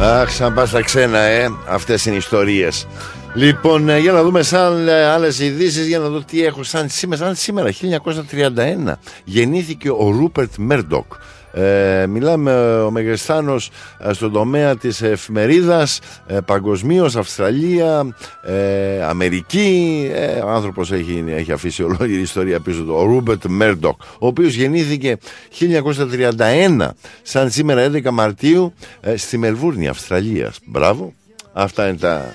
Αχ, 0.00 0.30
σαν 0.30 0.54
πας 0.54 0.68
στα 0.68 0.82
ξένα, 0.82 1.18
ε. 1.18 1.48
Αυτές 1.68 2.06
είναι 2.06 2.14
οι 2.14 2.18
ιστορίες. 2.18 2.86
Λοιπόν, 3.34 3.88
ε, 3.88 3.98
για 3.98 4.12
να 4.12 4.22
δούμε 4.22 4.42
σαν 4.42 4.88
ε, 4.88 5.04
άλλες 5.04 5.40
ειδήσεις, 5.40 5.86
για 5.86 5.98
να 5.98 6.08
δω 6.08 6.20
τι 6.20 6.44
έχω 6.44 6.62
σαν 6.62 6.88
σήμερα. 6.88 7.24
Σαν 7.24 7.34
σήμερα, 7.34 7.70
1931, 7.70 8.98
γεννήθηκε 9.24 9.90
ο 9.90 10.10
Ρούπερτ 10.18 10.52
Μέρντοκ. 10.56 11.12
Ε, 11.52 12.06
μιλάμε 12.06 12.80
ο 12.80 12.90
μεγιστάνας 12.90 13.70
ε, 13.98 14.12
στον 14.12 14.32
τομέα 14.32 14.76
της 14.76 15.02
εφημερίδας 15.02 16.00
ε, 16.26 16.38
παγκοσμίως, 16.44 17.16
Αυστραλία 17.16 18.14
ε, 18.52 19.02
Αμερική 19.04 20.10
ε, 20.14 20.26
ο 20.26 20.48
άνθρωπος 20.48 20.92
έχει, 20.92 21.24
έχει 21.26 21.52
αφήσει 21.52 21.82
ολόκληρη 21.82 22.20
ιστορία 22.20 22.60
πίσω 22.60 22.82
του. 22.82 22.94
Ο 22.96 23.02
Ρούπερτ 23.02 23.44
Μέρντοκ 23.48 24.00
ο 24.18 24.26
οποίος 24.26 24.54
γεννήθηκε 24.54 25.16
1931 25.58 26.88
σαν 27.22 27.50
σήμερα 27.50 27.90
11 27.92 28.10
Μαρτίου 28.10 28.74
ε, 29.00 29.16
στη 29.16 29.38
Μελβούρνη 29.38 29.88
Αυστραλίας. 29.88 30.58
Μπράβο. 30.64 31.12
Αυτά 31.52 31.88
είναι 31.88 31.96
τα, 31.96 32.34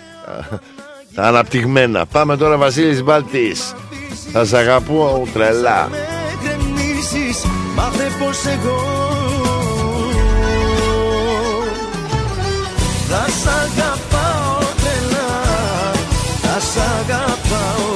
τα 1.15 1.23
αναπτυγμένα. 1.23 2.05
Πάμε 2.05 2.37
τώρα 2.37 2.57
Βασίλης 2.57 3.03
Μπάλτης. 3.03 3.73
Θα 4.31 4.45
σ' 4.45 4.53
αγαπώ 4.53 5.27
τρελά. 5.33 5.89
Γκρεμίσεις 6.43 7.45
Μάθε 7.75 8.11
πως 8.19 8.45
εγώ 8.45 8.96
σ' 16.77 16.83
αγαπάω 16.99 17.91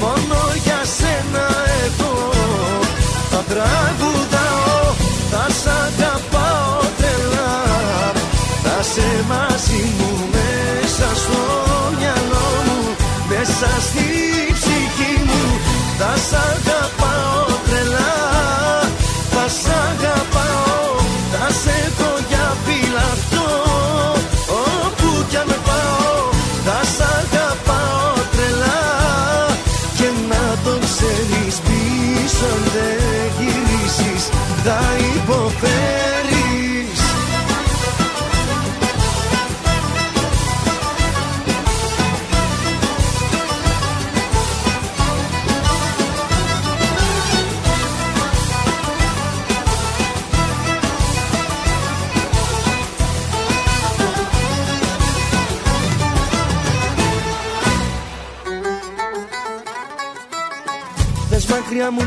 Μόνο 0.00 0.38
για 0.64 0.80
σένα 0.96 1.46
εγώ. 1.84 2.14
Θα 3.30 3.40
τραγουδάω 3.50 4.80
Θα 5.30 5.44
σ' 5.60 5.66
αγαπάω 5.84 6.80
τρελά. 6.98 7.56
Θα 8.64 8.76
σε 8.92 9.08
μαζί 9.28 9.82
μου 9.98 10.10
μέσα 10.36 11.08
στο 11.22 11.40
μυαλό 11.98 12.48
μου 12.66 12.80
Μέσα 13.28 13.70
στη 13.86 14.06
ψυχή 14.58 15.14
μου. 15.26 15.42
Θα 15.98 16.12
σ' 16.28 16.32
αγαπάω 16.32 16.71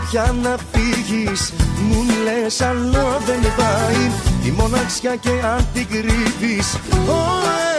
μακριά 0.06 0.34
μου 0.34 0.40
πια 0.42 0.50
να 0.50 0.58
φύγεις 0.72 1.54
Μου 1.90 2.04
λες 2.24 2.62
άλλο 2.62 3.22
δεν 3.26 3.40
πάει 3.58 4.12
Η 4.46 4.52
μοναξιά 4.52 5.16
και 5.16 5.30
αν 5.30 5.68
την 5.74 5.88
κρύβεις 5.88 6.74
Ο 7.08 7.22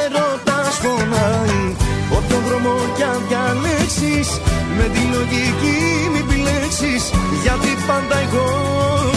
έρωτας 0.05 0.75
φωνάει. 0.83 1.75
Όποιον 2.17 2.43
δρόμο 2.47 2.75
κι 2.97 3.03
αν 3.03 3.23
διαλέξεις 3.29 4.41
Με 4.77 4.85
τη 4.93 5.01
λογική 5.15 5.79
μη 6.13 6.19
επιλέξεις 6.19 7.11
Γιατί 7.43 7.69
πάντα 7.87 8.19
εγώ 8.19 9.16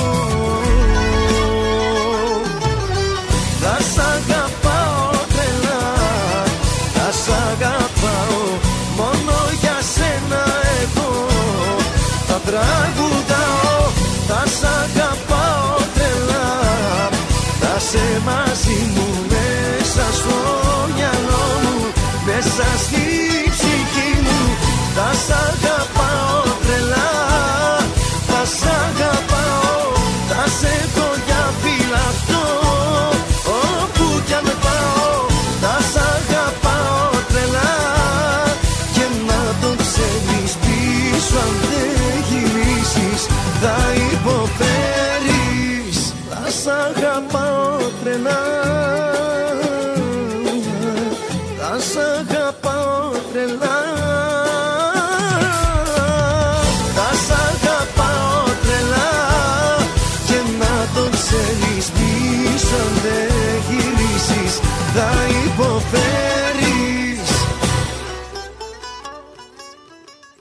τραγουδάω 12.49 13.81
Θα 14.27 14.41
σ' 14.57 14.63
αγαπάω 14.81 15.75
τρελά. 15.95 16.49
Θα 17.61 17.79
σε 17.89 18.05
μαζί 18.25 18.79
μου 18.93 19.07
Μέσα 19.33 20.05
στο 20.19 20.37
μυαλό 20.95 21.45
μου 21.63 21.77
Μέσα 22.25 22.67
στη 22.83 23.05
ψυχή 23.55 24.11
μου. 24.25 24.39
Θα 24.95 25.09
σ' 25.25 25.33
αγαπάω 25.47 26.41
τρελά 26.63 27.11
Θα 28.27 28.41
σ' 28.57 28.67
αγαπάω 28.83 29.38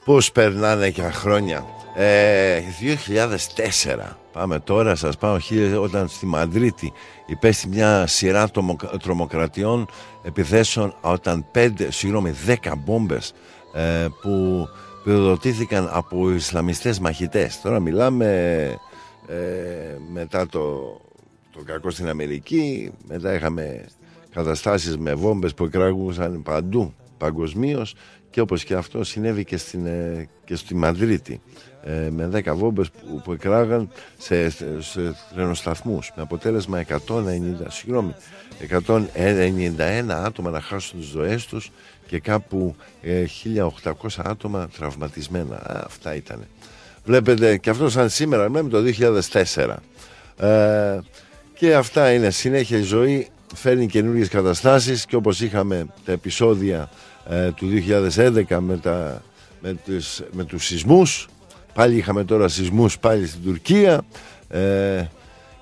Πώς 0.09 0.31
περνάνε 0.31 0.89
και 0.89 1.01
χρόνια. 1.01 1.65
Ε, 1.95 2.61
2004. 2.79 4.17
Πάμε 4.31 4.59
τώρα, 4.59 4.95
σας 4.95 5.17
πάω 5.17 5.39
χίλια- 5.39 5.79
όταν 5.79 6.07
στη 6.07 6.25
Μαδρίτη 6.25 6.93
υπέστη 7.25 7.67
μια 7.67 8.07
σειρά 8.07 8.49
τρομοκ- 8.49 8.97
τρομοκρατιών 9.01 9.87
επιθέσεων 10.23 10.95
όταν 11.01 11.45
πέντε, 11.51 11.91
συγγνώμη, 11.91 12.31
δέκα 12.45 12.75
μπόμπες 12.75 13.33
ε, 13.73 14.07
που 14.21 14.65
πυροδοτήθηκαν 15.03 15.89
από 15.91 16.31
Ισλαμιστές 16.31 16.99
μαχητές. 16.99 17.61
Τώρα 17.61 17.79
μιλάμε 17.79 18.27
ε, 19.27 19.35
μετά 20.11 20.47
το, 20.47 20.61
το 21.51 21.59
κακό 21.65 21.89
στην 21.89 22.09
Αμερική, 22.09 22.91
μετά 23.07 23.33
είχαμε 23.33 23.85
καταστάσεις 24.33 24.97
με 24.97 25.13
βόμβες 25.13 25.53
που 25.53 25.63
εκράγουσαν 25.63 26.41
παντού 26.43 26.93
παγκοσμίως 27.17 27.95
και 28.29 28.41
όπως 28.41 28.63
και 28.63 28.73
αυτό 28.73 29.03
συνέβη 29.03 29.43
και, 29.43 29.57
στην, 29.57 29.85
ε, 29.85 30.27
και 30.45 30.55
στη 30.55 30.75
Μαδρίτη 30.75 31.41
ε, 31.83 32.09
με 32.09 32.29
10 32.33 32.53
βόμβες 32.55 32.89
που, 32.89 33.21
που 33.23 33.31
εκράγαν 33.31 33.89
σε, 34.17 34.49
σε, 34.49 34.81
σε 34.81 35.15
τρενοσταθμούς 35.33 36.11
με 36.15 36.21
αποτέλεσμα 36.21 36.85
190, 36.87 36.95
συγγνώμη, 37.67 38.15
191 38.69 40.09
άτομα 40.09 40.49
να 40.49 40.61
χάσουν 40.61 40.99
τις 40.99 41.09
ζωές 41.09 41.45
τους 41.45 41.71
και 42.07 42.19
κάπου 42.19 42.75
ε, 43.01 43.25
1800 43.83 43.91
άτομα 44.17 44.69
τραυματισμένα. 44.77 45.55
Α, 45.55 45.83
αυτά 45.85 46.15
ήταν. 46.15 46.47
Βλέπετε 47.05 47.57
και 47.57 47.69
αυτό 47.69 47.89
σαν 47.89 48.09
σήμερα, 48.09 48.49
λέμε 48.49 48.69
το 48.69 48.83
2004. 49.53 49.75
Ε, 50.37 50.99
και 51.53 51.75
αυτά 51.75 52.13
είναι 52.13 52.29
συνέχεια 52.29 52.77
η 52.77 52.81
ζωή 52.81 53.27
φέρνει 53.55 53.87
καινούριε 53.87 54.25
καταστάσεις 54.25 55.05
και 55.05 55.15
όπως 55.15 55.41
είχαμε 55.41 55.85
τα 56.05 56.11
επεισόδια 56.11 56.89
ε, 57.29 57.51
του 57.51 57.67
2011 58.49 58.57
με, 58.59 58.77
τα, 58.77 59.21
με, 59.61 59.73
τις, 59.85 60.23
με 60.31 60.43
τους 60.43 60.65
σεισμούς. 60.65 61.27
Πάλι 61.73 61.95
είχαμε 61.95 62.23
τώρα 62.23 62.47
σεισμούς 62.47 62.99
πάλι 62.99 63.27
στην 63.27 63.43
Τουρκία. 63.43 64.01
Ε, 64.47 65.03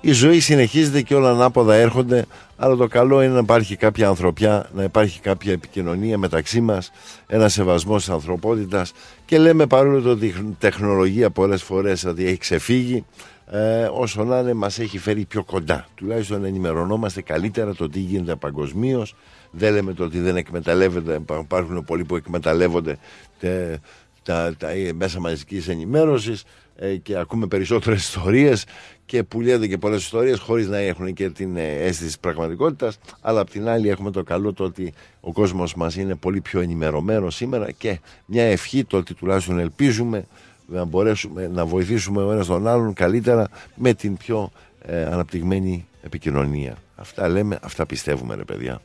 η 0.00 0.12
ζωή 0.12 0.40
συνεχίζεται 0.40 1.02
και 1.02 1.14
όλα 1.14 1.30
ανάποδα 1.30 1.74
έρχονται. 1.74 2.24
Αλλά 2.56 2.76
το 2.76 2.86
καλό 2.86 3.22
είναι 3.22 3.32
να 3.32 3.38
υπάρχει 3.38 3.76
κάποια 3.76 4.08
ανθρωπιά 4.08 4.68
να 4.74 4.82
υπάρχει 4.82 5.20
κάποια 5.20 5.52
επικοινωνία 5.52 6.18
μεταξύ 6.18 6.60
μας 6.60 6.90
ένα 7.26 7.48
σεβασμός 7.48 8.04
της 8.04 8.12
ανθρωπότητας. 8.12 8.92
Και 9.24 9.38
λέμε 9.38 9.66
παρόλο 9.66 10.00
το 10.00 10.10
ότι 10.10 10.26
η 10.26 10.56
τεχνολογία 10.58 11.30
πολλές 11.30 11.62
φορές 11.62 12.04
ότι 12.04 12.26
έχει 12.26 12.36
ξεφύγει 12.36 13.04
ε, 13.50 13.88
όσο 13.92 14.24
να 14.24 14.38
είναι 14.38 14.54
μας 14.54 14.78
έχει 14.78 14.98
φέρει 14.98 15.24
πιο 15.24 15.44
κοντά. 15.44 15.86
Τουλάχιστον 15.94 16.44
ενημερωνόμαστε 16.44 17.22
καλύτερα 17.22 17.74
το 17.74 17.88
τι 17.88 17.98
γίνεται 17.98 18.34
παγκοσμίως. 18.34 19.14
Δεν 19.50 19.72
λέμε 19.72 19.92
το 19.92 20.04
ότι 20.04 20.20
δεν 20.20 20.36
εκμεταλλεύεται 20.36 21.20
υπάρχουν 21.40 21.84
πολλοί 21.84 22.04
που 22.04 22.16
εκμεταλλεύονται 22.16 22.98
τε, 23.38 23.78
τα, 24.22 24.54
τα 24.58 24.68
μέσα 24.94 25.20
μαζικής 25.20 25.68
ενημέρωσης 25.68 26.44
ε, 26.76 26.96
και 26.96 27.16
ακούμε 27.16 27.46
περισσότερες 27.46 28.02
ιστορίες 28.08 28.64
και 29.06 29.22
πουλιέται 29.22 29.66
και 29.66 29.78
πολλές 29.78 30.02
ιστορίες 30.02 30.38
χωρίς 30.38 30.68
να 30.68 30.76
έχουν 30.76 31.14
και 31.14 31.30
την 31.30 31.56
ε, 31.56 31.72
αίσθηση 31.72 32.04
της 32.04 32.18
πραγματικότητας 32.18 32.98
αλλά 33.20 33.40
απ' 33.40 33.50
την 33.50 33.68
άλλη 33.68 33.88
έχουμε 33.88 34.10
το 34.10 34.22
καλό 34.22 34.52
το 34.52 34.64
ότι 34.64 34.92
ο 35.20 35.32
κόσμος 35.32 35.74
μας 35.74 35.96
είναι 35.96 36.14
πολύ 36.14 36.40
πιο 36.40 36.60
ενημερωμένος 36.60 37.34
σήμερα 37.34 37.70
και 37.70 38.00
μια 38.26 38.44
ευχή 38.44 38.84
το 38.84 38.96
ότι 38.96 39.14
τουλάχιστον 39.14 39.58
ελπίζουμε 39.58 40.26
να 40.66 40.84
μπορέσουμε 40.84 41.48
να 41.48 41.66
βοηθήσουμε 41.66 42.22
ο 42.22 42.32
ένας 42.32 42.46
τον 42.46 42.66
άλλον 42.66 42.92
καλύτερα 42.92 43.48
με 43.74 43.94
την 43.94 44.16
πιο 44.16 44.50
ε, 44.82 45.04
αναπτυγμένη 45.04 45.86
επικοινωνία. 46.02 46.76
Αυτά 46.96 47.28
λέμε, 47.28 47.58
αυτά 47.62 47.86
πιστεύουμε 47.86 48.34
ρε 48.34 48.44
παιδιά. 48.44 48.80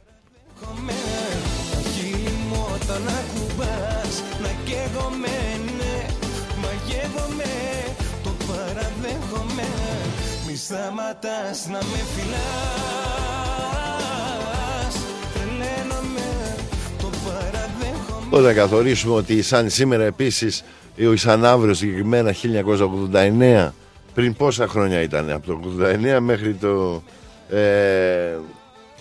Χείλη 1.94 2.36
μου 2.50 2.60
όταν 2.76 3.02
ακουμπάς 3.20 4.14
Να 4.42 4.52
καίγομαι 4.66 5.38
ναι 5.78 5.96
Μαγεύομαι 6.62 7.52
Το 8.24 8.32
παραδέχομαι. 8.48 9.68
Μη 10.48 10.56
σταματάς 10.56 11.68
να 11.68 11.78
με 11.78 12.00
φυλάς 12.16 13.44
Τρελαίνομαι 15.34 16.30
Το 16.98 17.10
παραδέχομαι. 17.26 18.38
Όταν 18.38 18.56
καθορίσουμε 18.56 19.14
ότι 19.14 19.42
σαν 19.42 19.70
σήμερα 19.70 20.04
επίσης 20.04 20.64
ή 20.96 21.16
σαν 21.16 21.46
αύριο 21.46 21.74
συγκεκριμένα 21.74 22.36
1989 23.14 23.70
πριν 24.14 24.36
πόσα 24.36 24.68
χρόνια 24.68 25.02
ήταν 25.02 25.32
από 25.32 25.46
το 25.46 25.60
89 26.16 26.20
μέχρι 26.20 26.54
το 26.54 27.04
ε, 27.50 28.38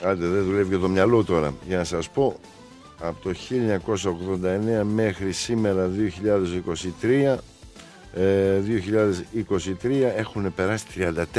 άντε 0.05 0.27
δεν 0.27 0.45
δουλεύει 0.45 0.71
και 0.71 0.77
το 0.81 0.89
μυαλό 0.89 1.25
τώρα. 1.25 1.55
Για 1.67 1.77
να 1.77 1.85
σας 1.85 2.09
πω 2.11 2.37
από 3.01 3.23
το 3.23 3.35
1989 4.81 4.83
μέχρι 4.85 5.33
σήμερα 5.33 5.91
2023 7.03 7.37
ε, 8.15 8.61
2023 9.83 9.91
έχουν 10.17 10.55
περάσει 10.55 10.85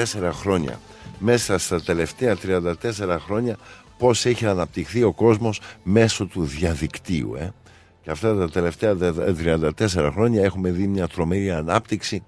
34 0.06 0.30
χρόνια. 0.34 0.80
Μέσα 1.20 1.58
στα 1.58 1.82
τελευταία 1.82 2.38
34 2.46 3.18
χρόνια 3.26 3.58
πώς 3.98 4.26
έχει 4.26 4.46
αναπτυχθεί 4.46 5.04
ο 5.04 5.12
κόσμος 5.14 5.60
μέσω 5.84 6.26
του 6.26 6.44
διαδικτύου 6.44 7.36
ε. 7.40 7.50
και 8.02 8.12
αυτά 8.12 8.36
τα 8.38 8.50
τελευταία 8.50 8.96
δε- 8.96 9.34
34 9.88 10.10
χρόνια 10.14 10.44
έχουμε 10.44 10.70
δει 10.72 10.88
μια 10.88 11.08
τρομερή 11.08 11.52
ανάπτυξη 11.52 12.24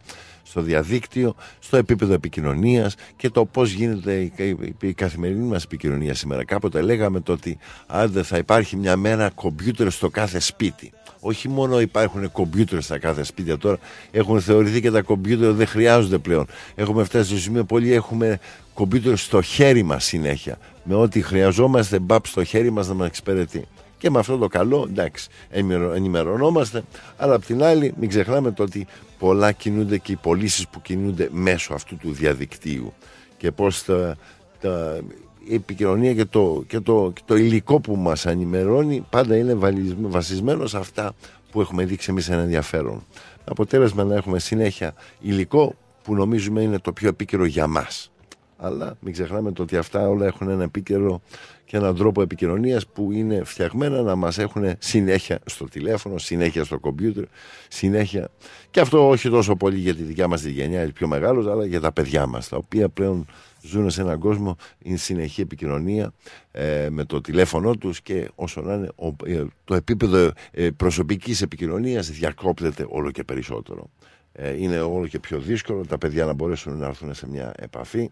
στο 0.47 0.61
διαδίκτυο, 0.61 1.35
στο 1.59 1.77
επίπεδο 1.77 2.13
επικοινωνίας 2.13 2.95
και 3.15 3.29
το 3.29 3.45
πώς 3.45 3.71
γίνεται 3.71 4.13
η, 4.13 4.33
η, 4.35 4.75
η 4.81 4.93
καθημερινή 4.93 5.47
μας 5.47 5.63
επικοινωνία 5.63 6.13
σήμερα. 6.13 6.45
Κάποτε 6.45 6.81
λέγαμε 6.81 7.19
το 7.19 7.31
ότι 7.31 7.57
αν 7.87 8.11
δεν 8.11 8.23
θα 8.23 8.37
υπάρχει 8.37 8.75
μια 8.75 8.97
μέρα 8.97 9.29
κομπιούτερ 9.29 9.91
στο 9.91 10.09
κάθε 10.09 10.39
σπίτι. 10.39 10.91
Όχι 11.19 11.49
μόνο 11.49 11.81
υπάρχουν 11.81 12.31
κομπιούτερ 12.31 12.81
στα 12.81 12.97
κάθε 12.97 13.23
σπίτια 13.23 13.57
τώρα, 13.57 13.77
έχουν 14.11 14.41
θεωρηθεί 14.41 14.81
και 14.81 14.91
τα 14.91 15.01
κομπιούτερ 15.01 15.51
δεν 15.51 15.67
χρειάζονται 15.67 16.17
πλέον. 16.17 16.45
Έχουμε 16.75 17.03
φτάσει 17.03 17.29
στο 17.29 17.37
σημείο 17.37 17.63
πολλοί 17.63 17.93
έχουμε 17.93 18.39
κομπιούτερ 18.73 19.17
στο 19.17 19.41
χέρι 19.41 19.83
μας 19.83 20.05
συνέχεια. 20.05 20.57
Με 20.83 20.95
ό,τι 20.95 21.21
χρειαζόμαστε 21.21 21.99
μπαπ 21.99 22.25
στο 22.25 22.43
χέρι 22.43 22.71
μας 22.71 22.87
να 22.87 22.93
μας 22.93 23.07
εξυπηρετεί. 23.07 23.65
Και 24.05 24.11
με 24.11 24.19
αυτό 24.19 24.37
το 24.37 24.47
καλό, 24.47 24.85
εντάξει, 24.89 25.29
ενημερο- 25.49 25.95
ενημερωνόμαστε, 25.95 26.83
αλλά 27.17 27.35
απ' 27.35 27.45
την 27.45 27.63
άλλη 27.63 27.93
μην 27.99 28.09
ξεχνάμε 28.09 28.51
το 28.51 28.63
ότι 28.63 28.87
πολλά 29.19 29.51
κινούνται 29.51 29.97
και 29.97 30.11
οι 30.11 30.15
πωλήσεις 30.15 30.67
που 30.67 30.81
κινούνται 30.81 31.29
μέσω 31.31 31.73
αυτού 31.73 31.97
του 31.97 32.11
διαδικτύου 32.11 32.93
και 33.37 33.51
πώς 33.51 33.83
τα, 33.83 34.15
τα, 34.59 34.99
η 35.47 35.53
επικοινωνία 35.53 36.13
και 36.13 36.25
το, 36.25 36.63
και, 36.67 36.79
το, 36.79 37.11
και 37.15 37.21
το 37.25 37.35
υλικό 37.35 37.79
που 37.79 37.95
μας 37.95 38.25
ενημερώνει 38.25 39.05
πάντα 39.09 39.37
είναι 39.37 39.53
βαλισμένο- 39.53 40.09
βασισμένο 40.09 40.67
σε 40.67 40.77
αυτά 40.77 41.13
που 41.51 41.61
έχουμε 41.61 41.85
δείξει 41.85 42.09
εμείς 42.09 42.29
ένα 42.29 42.41
ενδιαφέρον. 42.41 43.03
Αποτέλεσμα 43.45 44.03
να 44.03 44.15
έχουμε 44.15 44.39
συνέχεια 44.39 44.93
υλικό 45.19 45.75
που 46.03 46.15
νομίζουμε 46.15 46.61
είναι 46.61 46.79
το 46.79 46.91
πιο 46.93 47.07
επίκαιρο 47.07 47.45
για 47.45 47.67
μας. 47.67 48.11
Αλλά 48.57 48.95
μην 48.99 49.13
ξεχνάμε 49.13 49.51
το 49.51 49.61
ότι 49.61 49.77
αυτά 49.77 50.07
όλα 50.07 50.25
έχουν 50.25 50.49
ένα 50.49 50.63
επίκαιρο 50.63 51.21
και 51.65 51.77
έναν 51.77 51.95
τρόπο 51.95 52.21
επικοινωνίας 52.21 52.87
που 52.87 53.11
είναι 53.11 53.43
φτιαγμένα 53.43 54.01
να 54.01 54.15
μας 54.15 54.37
έχουν 54.37 54.73
συνέχεια 54.79 55.39
στο 55.45 55.65
τηλέφωνο, 55.65 56.17
συνέχεια 56.17 56.63
στο 56.63 56.79
κομπιούτερ, 56.79 57.23
συνέχεια. 57.69 58.29
Και 58.71 58.79
αυτό 58.79 59.09
όχι 59.09 59.29
τόσο 59.29 59.55
πολύ 59.55 59.77
για 59.79 59.95
τη 59.95 60.03
δικιά 60.03 60.27
μας 60.27 60.41
τη 60.41 60.51
γενιά, 60.51 60.83
οι 60.83 60.91
πιο 60.91 61.07
μεγάλους, 61.07 61.47
αλλά 61.47 61.65
για 61.65 61.79
τα 61.79 61.91
παιδιά 61.91 62.25
μας, 62.25 62.47
τα 62.49 62.57
οποία 62.57 62.89
πλέον 62.89 63.25
ζουν 63.61 63.89
σε 63.89 64.01
έναν 64.01 64.19
κόσμο, 64.19 64.55
είναι 64.83 64.97
συνεχή 64.97 65.41
επικοινωνία 65.41 66.13
ε, 66.51 66.87
με 66.91 67.03
το 67.05 67.21
τηλέφωνο 67.21 67.75
τους 67.75 68.01
και 68.01 68.29
όσο 68.35 68.61
να 68.61 68.73
είναι 68.73 68.89
ο- 68.95 69.15
ε, 69.25 69.43
το 69.63 69.75
επίπεδο 69.75 70.31
ε, 70.51 70.69
προσωπικής 70.69 71.41
επικοινωνίας 71.41 72.09
διακόπτεται 72.11 72.85
όλο 72.89 73.11
και 73.11 73.23
περισσότερο. 73.23 73.89
Ε, 74.33 74.61
είναι 74.61 74.79
όλο 74.79 75.07
και 75.07 75.19
πιο 75.19 75.39
δύσκολο 75.39 75.85
τα 75.85 75.97
παιδιά 75.97 76.25
να 76.25 76.33
μπορέσουν 76.33 76.77
να 76.77 76.87
έρθουν 76.87 77.13
σε 77.13 77.27
μια 77.29 77.53
επαφή 77.57 78.09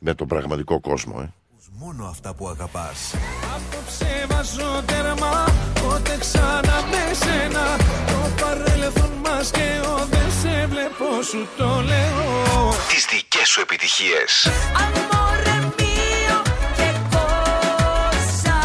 με 0.00 0.14
τον 0.14 0.26
πραγματικό 0.26 0.80
κόσμο. 0.80 1.14
Ε. 1.22 1.32
Μόνο 1.78 2.06
αυτά 2.06 2.34
που 2.34 2.48
αγαπάς. 2.48 3.14
Απόψε 3.54 4.26
βάζω 4.28 4.82
τέρμα 4.86 5.44
Πότε 5.82 6.16
ξανά 6.18 6.82
με 6.90 7.14
σένα 7.14 7.76
Το 8.06 8.30
παρέλθον 8.40 9.10
μας 9.24 9.50
και 9.50 9.80
ο 9.86 10.06
Δεν 10.10 10.30
σε 10.40 10.66
βλέπω 10.66 11.22
σου 11.22 11.48
το 11.56 11.64
λέω 11.64 12.74
Τις 12.88 13.06
δικές 13.10 13.48
σου 13.48 13.60
επιτυχίες. 13.60 14.48
Amore 14.84 15.56
mio, 15.78 16.38
che 16.78 16.90
cosa 17.14 18.58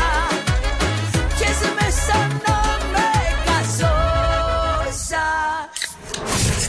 C'è 1.37 1.49
smessa 1.61 2.17
non 2.45 2.79
me 2.93 3.11
casosa 3.45 5.25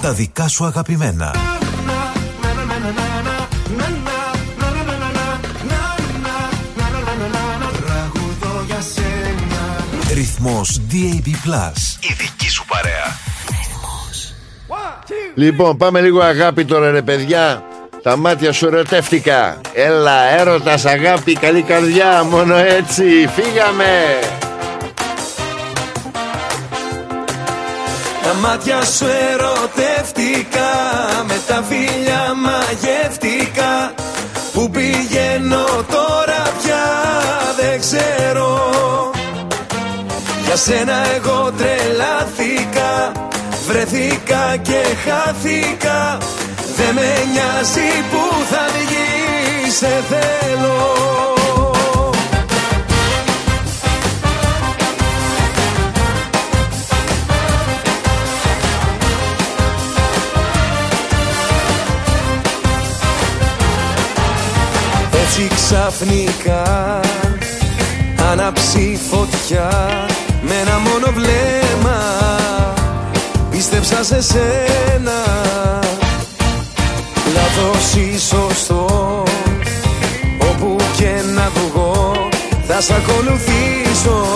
Τα 0.02 0.12
δικά 0.12 0.48
σου 0.48 0.64
αγαπημένα. 0.64 1.30
Τραγουδώ 1.30 1.72
Ρυθμός 10.14 10.80
DAB+. 10.90 11.26
Η 12.00 12.14
δική 12.18 12.50
σου 12.50 12.64
παρέα. 12.64 13.16
Λοιπόν, 15.34 15.76
πάμε 15.76 16.00
λίγο 16.00 16.20
αγάπη 16.20 16.64
τώρα 16.64 16.90
ρε 16.90 17.02
παιδιά. 17.02 17.64
Τα 18.02 18.16
μάτια 18.16 18.52
σου 18.52 18.66
ερωτεύτηκα. 18.66 19.60
Έλα, 19.74 20.40
έρωτας, 20.40 20.84
αγάπη, 20.84 21.32
καλή 21.32 21.62
καρδιά. 21.62 22.22
Μόνο 22.30 22.56
έτσι. 22.56 23.28
Φύγαμε. 23.34 24.18
Τα 28.22 28.34
μάτια 28.34 28.84
σου 28.84 29.06
ερωτεύτηκα 29.32 30.70
Με 31.26 31.40
τα 31.46 31.64
φίλια 31.68 32.34
μαγεύτηκα 32.34 33.94
Που 34.52 34.70
πηγαίνω 34.70 35.64
τώρα 35.90 36.42
πια 36.62 36.84
δεν 37.60 37.80
ξέρω 37.80 38.71
Για 40.54 40.60
σένα 40.60 41.06
εγώ 41.14 41.52
τρελάθηκα 41.56 43.12
Βρεθήκα 43.66 44.56
και 44.62 44.82
χάθηκα. 45.04 46.18
Δεν 46.76 46.94
με 46.94 47.12
νοιάζει 47.32 47.90
που 48.10 48.44
θα 48.50 48.66
βγει 48.72 49.70
Σε 49.70 50.02
θέλω. 50.08 50.92
Έτσι 65.12 65.48
ξαφνικά 65.54 67.00
άναψει 68.30 68.98
φωτιά 69.10 69.70
με 70.42 70.54
ένα 70.54 70.78
μόνο 70.78 71.12
βλέμμα 71.14 71.98
πίστεψα 73.50 74.04
σε 74.04 74.22
σένα. 74.22 75.18
Λάθος 77.34 77.94
ή 77.94 78.18
σωστός 78.18 79.30
όπου 80.38 80.76
και 80.96 81.10
να 81.34 81.50
βγω 81.54 82.28
θα 82.66 82.80
σ' 82.80 82.90
ακολουθήσω. 82.90 84.26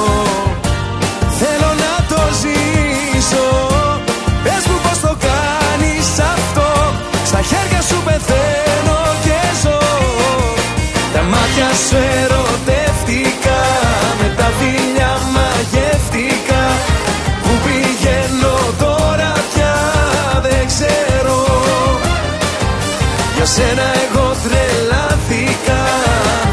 Θέλω 1.39 1.71
να 1.85 2.07
το 2.09 2.23
ζήσω. 2.41 3.47
Πες 4.43 4.67
μου 4.67 4.79
πως 4.83 5.01
το 5.01 5.17
κάνεις 5.29 6.09
αυτό. 6.19 6.69
Στα 7.25 7.41
χέρια 7.43 7.83
σου 7.83 8.03
πεθαίνω 8.05 8.99
και 9.25 9.39
ζω. 9.63 9.79
Τα 11.15 11.23
μάτια 11.23 11.69
σου 11.89 11.97
ερωτεύτηκα 11.97 12.76
Σένα 23.55 23.83
εγώ 23.83 24.37
τρελάθηκα 24.43 25.83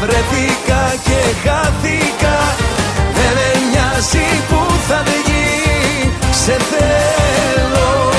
Βρέθηκα 0.00 0.94
και 1.04 1.48
χάθηκα. 1.48 2.36
Δεν 3.14 3.32
με 3.34 3.68
νοιάζει 3.70 4.26
που 4.48 4.60
θα 4.88 5.02
βγει 5.04 6.12
Σε 6.30 6.52
θέλω. 6.52 8.12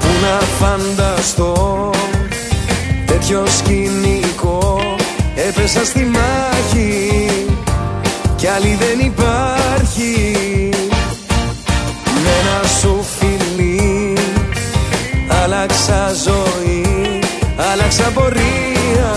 Πού 0.00 0.08
να 0.22 0.38
φανταστώ 0.58 1.90
Τέτοιο 3.06 3.44
σκηνή 3.46 4.25
Έπεσα 5.48 5.84
στη 5.84 6.04
μάχη 6.04 7.30
κι 8.36 8.46
άλλη 8.46 8.78
δεν 8.80 9.06
υπάρχει. 9.06 10.38
Με 12.22 12.30
ένα 12.40 12.68
σου 12.80 13.04
φιλί 13.18 14.12
άλλαξα 15.42 16.12
ζωή, 16.24 16.84
άλλαξα 17.72 18.10
πορεία 18.14 19.12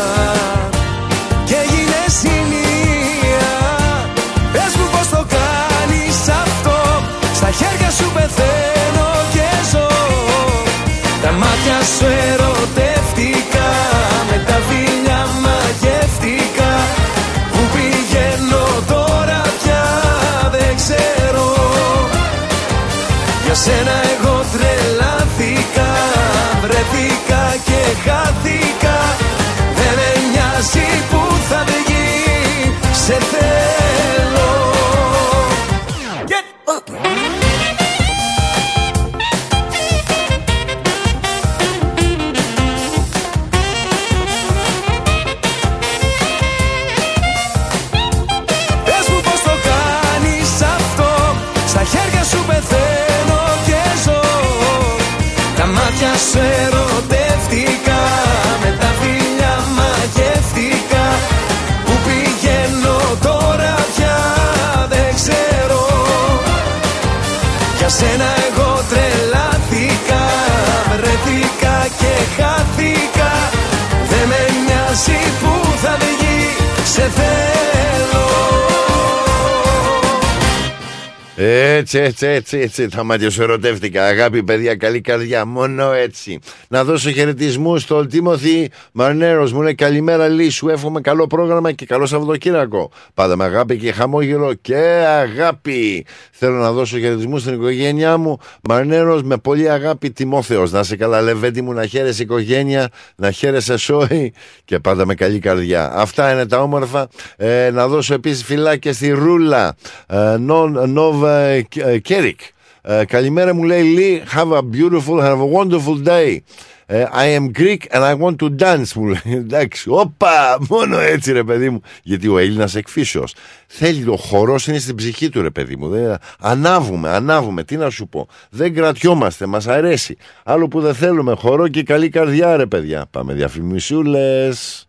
Έτσι, 81.91 82.07
έτσι, 82.07 82.27
έτσι, 82.27 82.57
έτσι. 82.57 82.87
Τα 82.87 83.03
μάτια 83.03 83.29
σου 83.29 83.41
ερωτεύτηκα. 83.41 84.05
Αγάπη, 84.05 84.43
παιδιά, 84.43 84.75
καλή 84.75 85.01
καρδιά. 85.01 85.45
Μόνο 85.45 85.91
έτσι. 85.91 86.39
Να 86.67 86.83
δώσω 86.83 87.11
χαιρετισμού 87.11 87.77
στον 87.77 88.07
Τίμωθη 88.07 88.69
Μαρνέρος. 88.91 89.53
Μου 89.53 89.61
λέει 89.61 89.75
καλημέρα, 89.75 90.27
Λύ. 90.27 90.49
Σου 90.49 90.69
εύχομαι 90.69 91.01
καλό 91.01 91.27
πρόγραμμα 91.27 91.71
και 91.71 91.85
καλό 91.85 92.05
Σαββατοκύριακο. 92.05 92.91
Πάντα 93.13 93.35
με 93.35 93.43
αγάπη 93.43 93.77
και 93.77 93.91
χαμόγελο 93.91 94.53
και 94.53 94.75
αγάπη. 95.21 96.05
Θέλω 96.31 96.55
να 96.55 96.71
δώσω 96.71 96.97
χαιρετισμού 96.97 97.37
στην 97.37 97.53
οικογένειά 97.53 98.17
μου. 98.17 98.37
Μαρνέρος 98.69 99.23
με 99.23 99.37
πολύ 99.37 99.69
αγάπη 99.69 100.11
Τιμόθεος. 100.11 100.71
Να 100.71 100.83
σε 100.83 100.95
καλά, 100.95 101.21
Λεβέντι 101.21 101.61
μου, 101.61 101.73
να 101.73 101.85
χαίρεσαι 101.85 102.21
οικογένεια, 102.23 102.89
να 103.15 103.31
χαίρεσαι 103.31 103.77
σόι 103.77 104.33
και 104.65 104.79
πάντα 104.79 105.05
με 105.05 105.13
καλή 105.13 105.39
καρδιά. 105.39 105.91
Αυτά 105.93 106.31
είναι 106.31 106.45
τα 106.45 106.61
όμορφα. 106.61 107.07
Ε, 107.37 107.69
να 107.73 107.87
δώσω 107.87 108.13
επίσης 108.13 108.43
φιλάκια 108.43 108.93
στη 108.93 109.09
Ρούλα. 109.09 109.75
Ε, 110.07 110.35
Νο- 110.39 110.85
Νόβα 110.87 111.37
ε, 111.39 111.67
ε, 111.75 111.78
Κέρικ. 112.01 112.39
Ε, 112.81 113.05
καλημέρα 113.05 113.53
μου 113.53 113.63
λέει 113.63 113.83
Λί, 113.83 114.23
have 114.35 114.51
a 114.51 114.61
beautiful, 114.61 115.19
have 115.21 115.39
a 115.39 115.57
wonderful 115.57 116.07
day. 116.07 116.37
Ε, 116.85 117.05
I 117.13 117.39
am 117.39 117.59
Greek 117.59 117.77
and 117.91 118.03
I 118.03 118.15
want 118.21 118.35
to 118.35 118.49
dance 118.59 118.93
μου 118.95 119.05
λέει. 119.05 119.21
Εντάξει, 119.25 119.89
όπα, 119.89 120.57
μόνο 120.69 120.99
έτσι 120.99 121.31
ρε 121.31 121.43
παιδί 121.43 121.69
μου. 121.69 121.81
Γιατί 122.03 122.27
ο 122.27 122.37
Έλληνας 122.37 122.75
εκ 122.75 122.88
φύσεως 122.88 123.33
θέλει 123.67 124.03
το 124.03 124.15
χορός 124.15 124.67
είναι 124.67 124.79
στην 124.79 124.95
ψυχή 124.95 125.29
του 125.29 125.41
ρε 125.41 125.49
παιδί 125.49 125.75
μου. 125.75 125.89
Δεν, 125.89 126.17
ανάβουμε, 126.39 127.09
ανάβουμε, 127.09 127.63
τι 127.63 127.77
να 127.77 127.89
σου 127.89 128.07
πω. 128.07 128.27
Δεν 128.49 128.73
κρατιόμαστε, 128.73 129.45
μας 129.45 129.67
αρέσει. 129.67 130.17
Άλλο 130.43 130.67
που 130.67 130.81
δεν 130.81 130.95
θέλουμε, 130.95 131.35
χορό 131.35 131.67
και 131.67 131.83
καλή 131.83 132.09
καρδιά 132.09 132.55
ρε 132.55 132.65
παιδιά. 132.65 133.05
Πάμε 133.11 133.33
διαφημισούλες. 133.33 134.87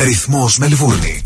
Ρυθμός 0.00 0.58
Μελβούρνη. 0.58 1.25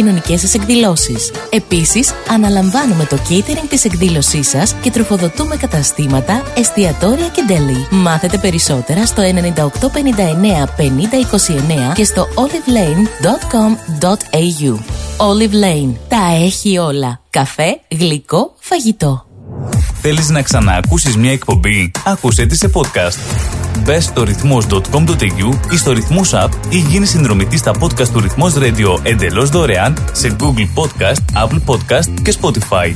κοινωνικές 0.00 0.40
σας 0.40 0.54
εκδηλώσεις. 0.54 1.32
Επίσης, 1.50 2.12
αναλαμβάνουμε 2.28 3.04
το 3.04 3.18
catering 3.28 3.68
της 3.68 3.84
εκδήλωσής 3.84 4.48
σας 4.48 4.74
και 4.82 4.90
τροφοδοτούμε 4.90 5.56
καταστήματα, 5.56 6.42
εστιατόρια 6.56 7.28
και 7.28 7.42
deli. 7.48 7.86
Μάθετε 7.90 8.38
περισσότερα 8.38 9.06
στο 9.06 9.22
9859 9.22 10.68
5029 10.76 11.92
και 11.94 12.04
στο 12.04 12.26
olivelane.com.au. 12.34 14.78
Olive 15.16 15.54
Lane. 15.64 15.94
Τα 16.08 16.34
έχει 16.44 16.78
όλα. 16.78 17.20
Καφέ, 17.30 17.80
γλυκό, 17.90 18.54
φαγητό. 18.58 19.29
Θέλεις 20.00 20.28
να 20.28 20.42
ξαναακούσεις 20.42 21.16
μια 21.16 21.32
εκπομπή; 21.32 21.90
Άκουσέ 22.04 22.46
τη 22.46 22.56
σε 22.56 22.70
podcast. 22.74 23.18
Μπες 23.84 24.04
στο 24.04 24.22
ρυθμός.com.au 24.22 25.72
ή 25.72 25.76
στο 25.76 25.92
ρυθμός 25.92 26.32
app 26.34 26.48
ή 26.68 26.76
γίνεις 26.76 27.10
συνδρομητής 27.10 27.60
στα 27.60 27.72
podcast 27.80 28.08
του 28.08 28.20
ρυθμός 28.20 28.54
radio 28.56 28.98
εντελώς 29.02 29.48
δωρεάν 29.50 29.96
σε 30.12 30.36
Google 30.40 30.82
Podcast, 30.82 31.44
Apple 31.44 31.60
Podcast 31.66 32.20
και 32.22 32.34
Spotify. 32.40 32.92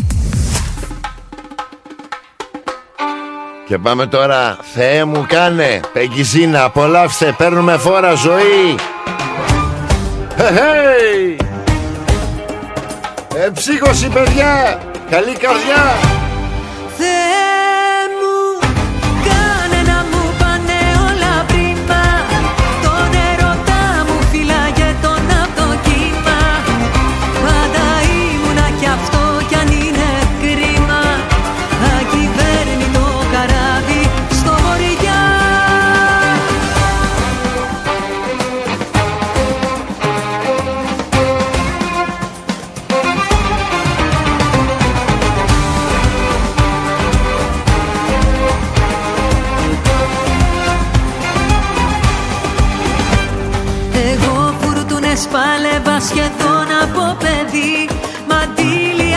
Και 3.69 3.79
πάμε 3.79 4.07
τώρα, 4.07 4.59
Θεέ 4.75 5.05
μου 5.05 5.25
κάνε, 5.29 5.81
Πεγκυζίνα, 5.93 6.65
απολαύστε, 6.65 7.35
παίρνουμε 7.39 7.77
φόρα 7.77 8.15
ζωή. 8.15 8.75
Hey, 10.37 10.41
hey. 10.41 11.45
Ε, 13.37 13.51
ψύχωση 13.55 14.09
παιδιά, 14.09 14.79
καλή 15.11 15.33
καρδιά. 15.33 16.24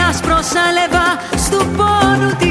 Μαντήλια 0.08 0.20
προσάλευα 0.20 1.06
στου 1.36 1.66
πόνου 1.76 2.36
τη 2.38 2.47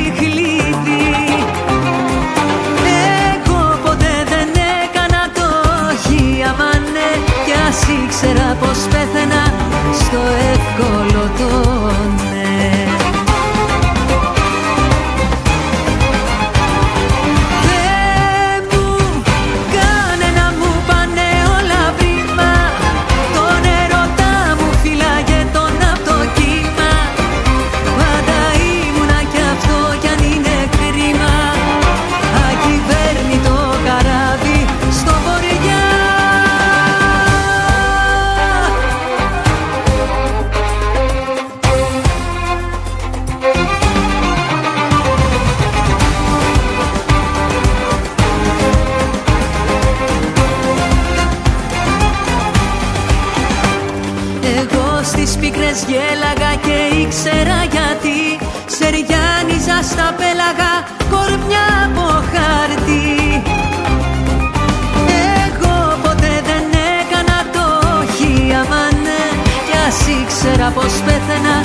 πως 70.73 70.93
πέθαινα 71.05 71.55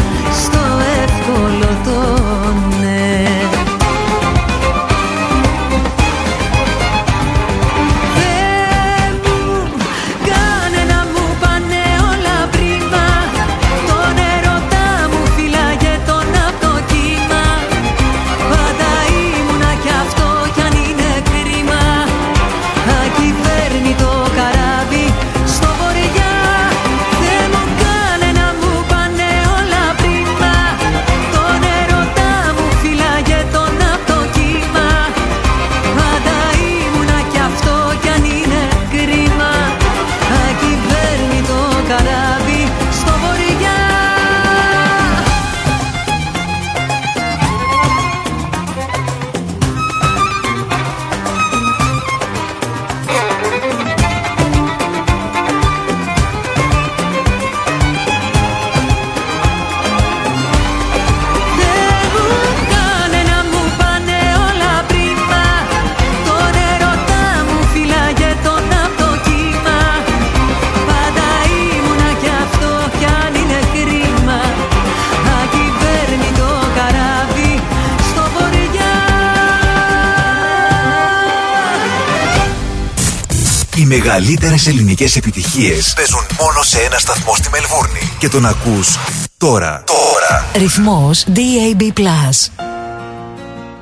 μεγαλύτερε 84.41 84.77
ελληνικές 84.77 85.17
επιτυχίες 85.17 85.93
παίζουν 85.97 86.20
μόνο 86.41 86.62
σε 86.62 86.81
ένα 86.81 86.99
σταθμό 86.99 87.35
στη 87.36 87.49
Μελβούρνη. 87.51 88.01
Και 88.19 88.28
τον 88.28 88.47
ακούς 88.47 88.99
τώρα. 89.36 89.85
Τώρα. 89.86 90.44
Ρυθμός 90.57 91.27
DAB+. 91.28 91.93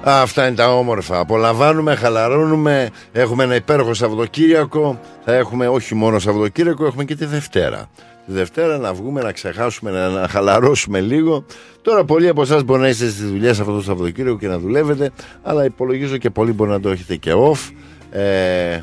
Αυτά 0.02 0.46
είναι 0.46 0.56
τα 0.56 0.74
όμορφα. 0.74 1.18
Απολαμβάνουμε, 1.18 1.94
χαλαρώνουμε. 1.94 2.90
Έχουμε 3.12 3.44
ένα 3.44 3.54
υπέροχο 3.54 3.94
Σαββατοκύριακο. 3.94 5.00
Θα 5.24 5.34
έχουμε 5.34 5.68
όχι 5.68 5.94
μόνο 5.94 6.18
Σαββατοκύριακο, 6.18 6.86
έχουμε 6.86 7.04
και 7.04 7.14
τη 7.14 7.24
Δευτέρα. 7.24 7.88
Τη 8.26 8.32
Δευτέρα 8.32 8.78
να 8.78 8.94
βγούμε, 8.94 9.22
να 9.22 9.32
ξεχάσουμε, 9.32 9.90
να, 9.90 10.08
να 10.08 10.28
χαλαρώσουμε 10.28 11.00
λίγο. 11.00 11.44
Τώρα, 11.82 12.04
πολλοί 12.04 12.28
από 12.28 12.42
εσάς 12.42 12.62
μπορεί 12.62 12.80
να 12.80 12.88
είστε 12.88 13.08
στι 13.08 13.24
δουλειέ 13.24 13.50
αυτό 13.50 13.74
το 13.74 13.82
Σαββατοκύριακο 13.82 14.38
και 14.38 14.48
να 14.48 14.58
δουλεύετε, 14.58 15.10
αλλά 15.42 15.64
υπολογίζω 15.64 16.16
και 16.16 16.30
πολλοί 16.30 16.52
μπορεί 16.52 16.70
να 16.70 16.80
το 16.80 16.90
έχετε 16.90 17.16
και 17.16 17.32
off. 17.34 17.70
Ε, 18.10 18.80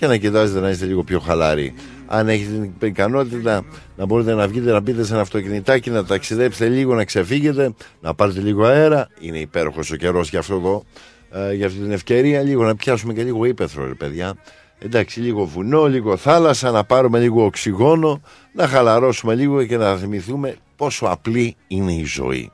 και 0.00 0.06
να 0.06 0.16
κοιτάζετε 0.16 0.60
να 0.60 0.70
είστε 0.70 0.84
λίγο 0.84 1.02
πιο 1.02 1.20
χαλαροί. 1.20 1.74
Αν 2.06 2.28
έχετε 2.28 2.70
την 2.78 2.88
ικανότητα 2.88 3.64
να 3.96 4.06
μπορείτε 4.06 4.34
να 4.34 4.48
βγείτε 4.48 4.72
να 4.72 4.80
μπείτε 4.80 5.04
σε 5.04 5.12
ένα 5.12 5.22
αυτοκινητάκι, 5.22 5.90
να 5.90 6.04
ταξιδέψετε 6.04 6.68
λίγο, 6.68 6.94
να 6.94 7.04
ξεφύγετε, 7.04 7.74
να 8.00 8.14
πάρετε 8.14 8.40
λίγο 8.40 8.64
αέρα. 8.64 9.08
Είναι 9.20 9.38
υπέροχος 9.38 9.90
ο 9.90 9.96
καιρός 9.96 10.30
για 10.30 10.38
αυτό 10.38 10.54
εδώ, 10.54 10.84
ε, 11.30 11.54
για 11.54 11.66
αυτή 11.66 11.78
την 11.78 11.92
ευκαιρία. 11.92 12.40
Λίγο 12.40 12.64
να 12.64 12.76
πιάσουμε 12.76 13.12
και 13.12 13.22
λίγο 13.22 13.44
ύπεθρο, 13.44 13.86
ρε 13.86 13.94
παιδιά. 13.94 14.34
Εντάξει, 14.78 15.20
λίγο 15.20 15.44
βουνό, 15.44 15.86
λίγο 15.86 16.16
θάλασσα, 16.16 16.70
να 16.70 16.84
πάρουμε 16.84 17.18
λίγο 17.18 17.44
οξυγόνο, 17.44 18.20
να 18.52 18.66
χαλαρώσουμε 18.66 19.34
λίγο 19.34 19.64
και 19.64 19.76
να 19.76 19.96
θυμηθούμε 19.96 20.56
πόσο 20.76 21.06
απλή 21.06 21.56
είναι 21.66 21.92
η 21.92 22.04
ζωή. 22.04 22.50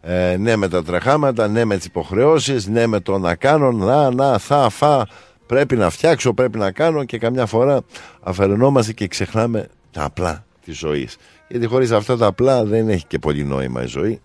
Ε, 0.00 0.36
ναι 0.38 0.56
με 0.56 0.68
τα 0.68 0.82
τρεχάματα, 0.82 1.48
ναι 1.48 1.64
με 1.64 1.76
τις 1.76 1.86
υποχρεώσεις, 1.86 2.66
ναι 2.66 2.86
με 2.86 3.00
το 3.00 3.18
να 3.18 3.34
κάνω, 3.34 3.72
να, 3.72 4.10
να, 4.10 4.38
θα, 4.38 4.68
φα, 4.70 5.06
πρέπει 5.50 5.76
να 5.76 5.90
φτιάξω, 5.90 6.34
πρέπει 6.34 6.58
να 6.58 6.70
κάνω 6.70 7.04
και 7.04 7.18
καμιά 7.18 7.46
φορά 7.46 7.80
αφαιρενόμαστε 8.20 8.92
και 8.92 9.06
ξεχνάμε 9.06 9.68
τα 9.90 10.04
απλά 10.04 10.44
της 10.64 10.78
ζωής. 10.78 11.16
Γιατί 11.48 11.66
χωρίς 11.66 11.90
αυτά 11.90 12.16
τα 12.16 12.26
απλά 12.26 12.64
δεν 12.64 12.88
έχει 12.88 13.06
και 13.06 13.18
πολύ 13.18 13.44
νόημα 13.44 13.82
η 13.82 13.86
ζωή. 13.86 14.20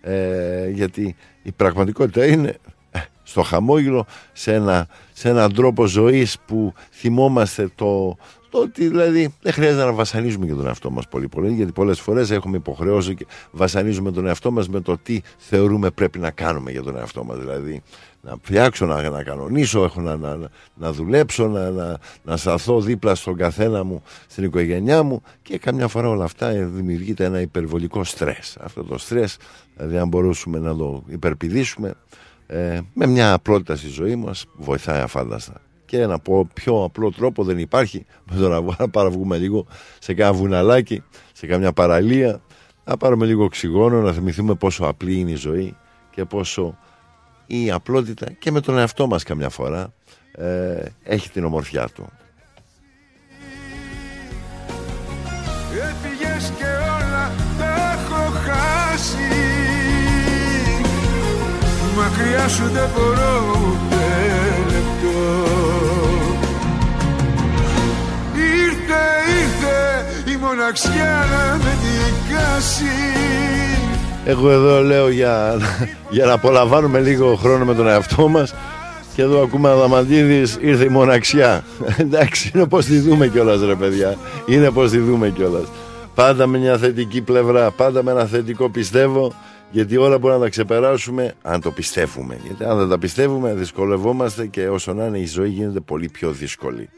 Ε, 0.00 0.68
γιατί 0.68 1.16
η 1.42 1.52
πραγματικότητα 1.52 2.26
είναι 2.26 2.56
ε, 2.90 3.00
στο 3.22 3.42
χαμόγελο, 3.42 4.06
σε, 4.32 4.54
ένα, 4.54 4.88
σε 5.12 5.28
έναν 5.28 5.54
τρόπο 5.54 5.86
ζωής 5.86 6.36
που 6.46 6.72
θυμόμαστε 6.90 7.70
το, 7.74 8.16
το 8.50 8.58
ότι 8.58 8.88
δηλαδή 8.88 9.34
δεν 9.42 9.52
χρειάζεται 9.52 9.84
να 9.84 9.92
βασανίζουμε 9.92 10.46
και 10.46 10.52
τον 10.52 10.66
εαυτό 10.66 10.90
μας 10.90 11.08
πολύ 11.08 11.28
πολύ 11.28 11.52
γιατί 11.52 11.72
πολλές 11.72 12.00
φορές 12.00 12.30
έχουμε 12.30 12.56
υποχρεώσει 12.56 13.14
και 13.14 13.26
βασανίζουμε 13.50 14.12
τον 14.12 14.26
εαυτό 14.26 14.50
μας 14.50 14.68
με 14.68 14.80
το 14.80 14.98
τι 14.98 15.20
θεωρούμε 15.36 15.90
πρέπει 15.90 16.18
να 16.18 16.30
κάνουμε 16.30 16.70
για 16.70 16.82
τον 16.82 16.96
εαυτό 16.96 17.24
μας 17.24 17.38
δηλαδή 17.38 17.82
να 18.24 18.36
φτιάξω, 18.42 18.86
να, 18.86 19.10
να 19.10 19.22
κανονίσω, 19.22 19.84
έχω 19.84 20.00
να, 20.00 20.16
να, 20.16 20.38
να 20.74 20.92
δουλέψω, 20.92 21.48
να, 21.48 21.70
να, 21.70 21.98
να 22.24 22.36
σταθώ 22.36 22.80
δίπλα 22.80 23.14
στον 23.14 23.36
καθένα 23.36 23.84
μου, 23.84 24.02
στην 24.26 24.44
οικογένειά 24.44 25.02
μου 25.02 25.22
και 25.42 25.58
καμιά 25.58 25.88
φορά 25.88 26.08
όλα 26.08 26.24
αυτά 26.24 26.48
ε, 26.48 26.64
δημιουργείται 26.64 27.24
ένα 27.24 27.40
υπερβολικό 27.40 28.04
στρες. 28.04 28.56
Αυτό 28.60 28.84
το 28.84 28.98
στρες, 28.98 29.36
δηλαδή 29.76 29.98
αν 29.98 30.08
μπορούσαμε 30.08 30.58
να 30.58 30.76
το 30.76 31.02
υπερπηδήσουμε, 31.08 31.94
ε, 32.46 32.80
με 32.92 33.06
μια 33.06 33.32
απλότητα 33.32 33.76
στη 33.76 33.88
ζωή 33.88 34.16
μας 34.16 34.44
βοηθάει 34.56 35.00
αφάνταστα. 35.00 35.60
Και 35.84 36.00
ένα 36.00 36.18
πω 36.18 36.48
πιο 36.52 36.82
απλό 36.84 37.10
τρόπο 37.10 37.44
δεν 37.44 37.58
υπάρχει 37.58 38.06
με 38.30 38.36
το 38.36 38.48
να 38.78 38.88
παραβγούμε 38.88 39.36
λίγο 39.36 39.66
σε 39.98 40.14
κάνα 40.14 40.32
βουναλάκι, 40.32 41.02
σε 41.32 41.46
καμιά 41.46 41.72
παραλία, 41.72 42.40
να 42.84 42.96
πάρουμε 42.96 43.26
λίγο 43.26 43.44
οξυγόνο, 43.44 44.00
να 44.00 44.12
θυμηθούμε 44.12 44.54
πόσο 44.54 44.84
απλή 44.84 45.14
είναι 45.14 45.30
η 45.30 45.36
ζωή 45.36 45.76
και 46.10 46.24
πόσο 46.24 46.78
η 47.46 47.70
απλότητα 47.70 48.26
και 48.38 48.50
με 48.50 48.60
τον 48.60 48.78
εαυτό 48.78 49.06
μας 49.06 49.22
καμιά 49.22 49.48
φορά 49.48 49.92
ε, 50.32 50.82
έχει 51.02 51.30
την 51.30 51.44
ομορφιά 51.44 51.88
του. 51.88 52.08
Έφυγες 55.72 56.52
και 56.58 56.64
όλα 56.64 57.32
τα 57.58 57.92
έχω 57.92 58.30
χάσει. 58.30 59.32
Μακριά 61.96 62.48
σου 62.48 62.68
δεν 62.68 62.88
μπορώ 62.94 63.44
ούτε 63.56 64.04
λεπτό. 64.72 65.44
Ήρθε, 68.34 69.04
ήρθε 69.40 70.30
η 70.32 70.36
μοναξιά 70.36 71.26
να 71.30 71.56
με 71.56 71.76
δικάσει 71.82 73.24
Εγώ 74.26 74.50
εδώ 74.50 74.82
λέω 74.82 75.08
για, 75.08 75.56
για 76.10 76.24
να 76.26 76.32
απολαμβάνουμε 76.32 77.00
λίγο 77.00 77.34
χρόνο 77.34 77.64
με 77.64 77.74
τον 77.74 77.88
εαυτό 77.88 78.28
μας 78.28 78.54
και 79.14 79.22
εδώ 79.22 79.42
ακούμε 79.42 79.68
Αδαμαντίδης 79.70 80.58
ήρθε 80.60 80.84
η 80.84 80.88
μοναξιά. 80.88 81.64
Εντάξει, 81.96 82.50
είναι 82.54 82.66
πως 82.66 82.84
τη 82.84 82.98
δούμε 82.98 83.28
κιόλας 83.28 83.60
ρε 83.60 83.74
παιδιά. 83.74 84.16
Είναι 84.46 84.70
πως 84.70 84.90
τη 84.90 84.98
δούμε 84.98 85.28
κιόλας. 85.30 85.68
Πάντα 86.14 86.46
με 86.46 86.58
μια 86.58 86.78
θετική 86.78 87.20
πλευρά, 87.20 87.70
πάντα 87.70 88.02
με 88.02 88.10
ένα 88.10 88.24
θετικό 88.24 88.70
πιστεύω, 88.70 89.32
γιατί 89.70 89.96
όλα 89.96 90.18
μπορούμε 90.18 90.38
να 90.38 90.44
τα 90.44 90.50
ξεπεράσουμε 90.50 91.34
αν 91.42 91.60
το 91.60 91.70
πιστεύουμε. 91.70 92.38
Γιατί 92.46 92.64
αν 92.64 92.78
δεν 92.78 92.88
τα 92.88 92.98
πιστεύουμε 92.98 93.54
δυσκολευόμαστε 93.54 94.46
και 94.46 94.68
όσο 94.68 94.92
να 94.92 95.04
είναι 95.06 95.18
η 95.18 95.26
ζωή 95.26 95.48
γίνεται 95.48 95.80
πολύ 95.80 96.08
πιο 96.08 96.30
δύσκολη. 96.30 96.88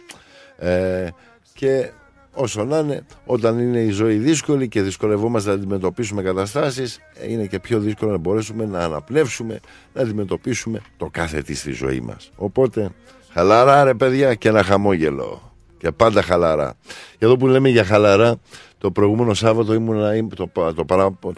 Ε, 0.58 1.06
και 1.52 1.90
όσο 2.36 2.64
να 2.64 2.78
είναι, 2.78 3.04
όταν 3.26 3.58
είναι 3.58 3.80
η 3.80 3.90
ζωή 3.90 4.16
δύσκολη 4.16 4.68
και 4.68 4.82
δυσκολευόμαστε 4.82 5.48
να 5.48 5.54
αντιμετωπίσουμε 5.54 6.22
καταστάσεις, 6.22 6.98
ε, 7.14 7.32
είναι 7.32 7.46
και 7.46 7.60
πιο 7.60 7.80
δύσκολο 7.80 8.10
να 8.10 8.18
μπορέσουμε 8.18 8.66
να 8.66 8.78
αναπνεύσουμε, 8.78 9.60
να 9.92 10.02
αντιμετωπίσουμε 10.02 10.80
το 10.96 11.08
κάθε 11.10 11.42
τι 11.42 11.54
στη 11.54 11.72
ζωή 11.72 12.00
μας. 12.00 12.30
Οπότε, 12.36 12.90
χαλαρά 13.32 13.84
ρε 13.84 13.94
παιδιά 13.94 14.34
και 14.34 14.48
ένα 14.48 14.62
χαμόγελο. 14.62 15.54
Και 15.78 15.90
πάντα 15.90 16.22
χαλαρά. 16.22 16.76
Και 17.18 17.24
εδώ 17.24 17.36
που 17.36 17.46
λέμε 17.46 17.68
για 17.68 17.84
χαλαρά, 17.84 18.36
το 18.78 18.90
προηγούμενο 18.90 19.34
Σάββατο 19.34 19.74
ήμουν, 19.74 20.28
το, 20.34 20.50
το, 20.74 20.84
παρα, 20.84 21.18
το 21.20 21.32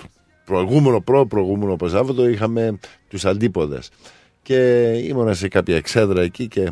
προηγούμενο 0.44 1.00
προ 1.00 1.26
προηγούμενο 1.26 1.76
Σάββατο 1.84 2.28
είχαμε 2.28 2.78
τους 3.08 3.24
αντίποδες. 3.24 3.90
Και 4.42 4.90
ήμουνα 5.02 5.34
σε 5.34 5.48
κάποια 5.48 5.76
εξέδρα 5.76 6.22
εκεί 6.22 6.48
και 6.48 6.70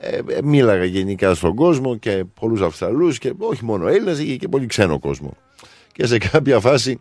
ε, 0.00 0.16
ε, 0.16 0.42
μίλαγα 0.42 0.84
γενικά 0.84 1.34
στον 1.34 1.54
κόσμο 1.54 1.96
και 1.96 2.24
πολλούς 2.40 2.60
Αυστραλούς 2.60 3.18
και 3.18 3.32
όχι 3.38 3.64
μόνο 3.64 3.86
Έλληνες, 3.86 4.18
είχε 4.18 4.36
και 4.36 4.48
πολύ 4.48 4.66
ξένο 4.66 4.98
κόσμο. 4.98 5.36
Και 5.92 6.06
σε 6.06 6.18
κάποια 6.18 6.60
φάση 6.60 7.00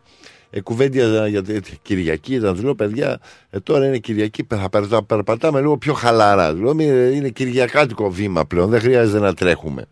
ε, 0.50 0.61
κουβέντια 0.61 1.27
για 1.27 1.43
την 1.43 1.61
Κυριακή, 1.82 2.34
ήταν 2.34 2.56
του 2.56 2.64
λέω 2.64 2.76
παιδιά, 2.76 3.19
ε, 3.50 3.59
τώρα 3.59 3.85
είναι 3.88 3.98
Κυριακή, 3.98 4.45
θα 4.50 4.69
περπα- 4.69 5.03
περπατάμε 5.03 5.59
λίγο 5.59 5.77
πιο 5.77 5.93
χαλαρά. 5.93 6.53
Λέω, 6.53 6.74
«Μη- 6.74 7.14
είναι 7.16 7.30
Κυριακάτικο 7.30 8.09
βήμα 8.09 8.45
πλέον, 8.45 8.69
δεν 8.69 8.80
χρειάζεται 8.80 9.19
να 9.19 9.34
τρέχουμε. 9.34 9.85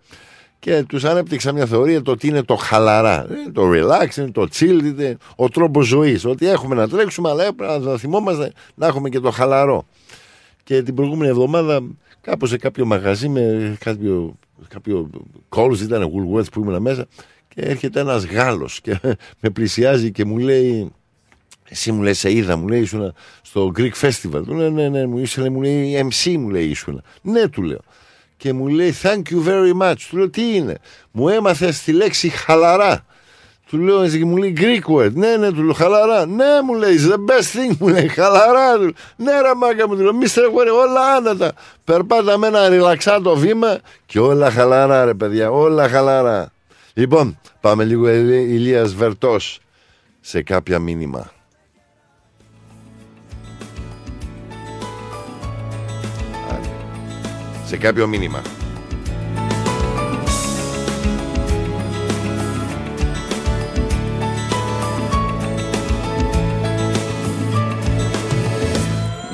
και 0.59 0.83
τους 0.87 1.03
ανέπτυξα 1.03 1.51
μια 1.51 1.65
θεωρία 1.65 2.01
το 2.01 2.11
ότι 2.11 2.27
είναι 2.27 2.41
το 2.43 2.55
χαλαρά. 2.55 3.25
Είναι 3.29 3.51
το 3.51 3.63
relax, 3.73 4.17
είναι 4.17 4.31
το 4.31 4.47
chill, 4.53 4.81
είναι 4.83 5.17
ο 5.35 5.49
τρόπος 5.49 5.85
ζωής. 5.87 6.25
Ότι 6.25 6.47
έχουμε 6.47 6.75
να 6.75 6.87
τρέξουμε, 6.89 7.29
αλλά 7.29 7.45
έπρεπε 7.45 7.77
να 7.79 7.97
θυμόμαστε 7.97 8.51
να 8.75 8.87
έχουμε 8.87 9.09
και 9.09 9.19
το 9.19 9.31
χαλαρό. 9.31 9.85
Και 10.63 10.81
την 10.83 10.93
προηγούμενη 10.95 11.29
εβδομάδα 11.29 11.79
κάπου 12.25 12.45
σε 12.45 12.57
κάποιο 12.57 12.85
μαγαζί 12.85 13.29
με 13.29 13.75
κάποιο, 13.79 14.37
κάποιο 14.67 15.09
calls, 15.49 15.79
ήταν 15.81 16.11
Woolworths 16.11 16.51
που 16.51 16.59
ήμουν 16.59 16.81
μέσα 16.81 17.05
και 17.47 17.61
έρχεται 17.61 17.99
ένας 17.99 18.25
Γάλλος 18.25 18.81
και 18.81 18.99
με 19.41 19.49
πλησιάζει 19.49 20.11
και 20.11 20.25
μου 20.25 20.37
λέει 20.37 20.91
εσύ 21.69 21.91
μου 21.91 22.01
λέει 22.01 22.13
σε 22.13 22.31
είδα, 22.31 22.57
μου 22.57 22.67
λέει 22.67 22.81
ήσουν 22.81 23.13
στο 23.41 23.71
Greek 23.77 23.91
Festival. 24.01 24.43
Του 24.45 24.53
λέω 24.53 24.69
ναι, 24.69 24.89
ναι, 24.89 25.05
μου 25.05 25.17
είσαι, 25.17 25.49
μου 25.49 25.61
λέει 25.61 26.09
MC 26.11 26.37
μου 26.37 26.49
λέει 26.49 26.65
ήσουν. 26.65 27.01
Ναι, 27.21 27.47
του 27.47 27.61
λέω. 27.61 27.81
Και 28.37 28.53
μου 28.53 28.67
λέει 28.67 28.93
thank 29.01 29.21
you 29.31 29.47
very 29.47 29.81
much. 29.81 29.95
Του 30.09 30.17
λέω 30.17 30.29
τι 30.29 30.55
είναι. 30.55 30.77
Μου 31.11 31.29
έμαθε 31.29 31.73
τη 31.85 31.91
λέξη 31.91 32.29
χαλαρά. 32.29 33.05
Του 33.75 33.81
λέω 33.81 34.01
έτσι 34.01 34.17
και 34.17 34.25
μου 34.25 34.37
λέει 34.37 34.53
Greek 34.57 34.95
word. 34.95 35.11
Ναι, 35.13 35.37
ναι, 35.37 35.51
του 35.51 35.63
λέω 35.63 35.73
χαλαρά. 35.73 36.25
Ναι, 36.25 36.61
μου 36.65 36.73
λέει 36.73 36.95
the 37.09 37.13
best 37.13 37.71
thing 37.71 37.75
μου 37.79 37.87
λέει 37.87 38.07
χαλαρά. 38.07 38.77
Του. 38.77 38.93
Ναι, 39.15 39.31
ρε 39.31 39.55
μάγκα 39.55 39.87
μου 39.87 39.95
του 39.95 40.01
λέω 40.01 40.13
μη 40.13 40.27
στρέχω 40.27 40.59
όλα 40.81 41.15
άνετα. 41.15 41.53
Περπάτα 41.83 42.37
με 42.37 42.47
ένα 42.47 42.69
ριλαξάτο 42.69 43.35
βήμα 43.35 43.79
και 44.05 44.19
όλα 44.19 44.51
χαλαρά 44.51 45.05
ρε 45.05 45.13
παιδιά, 45.13 45.51
όλα 45.51 45.89
χαλαρά. 45.89 46.51
Λοιπόν, 46.93 47.39
πάμε 47.61 47.83
λίγο 47.83 48.09
Ηλίας 48.09 48.93
Βερτός 48.93 49.59
σε 50.21 50.41
κάποια 50.41 50.79
μήνυμα. 50.79 51.31
σε 57.65 57.77
κάποιο 57.77 58.07
μήνυμα. 58.07 58.41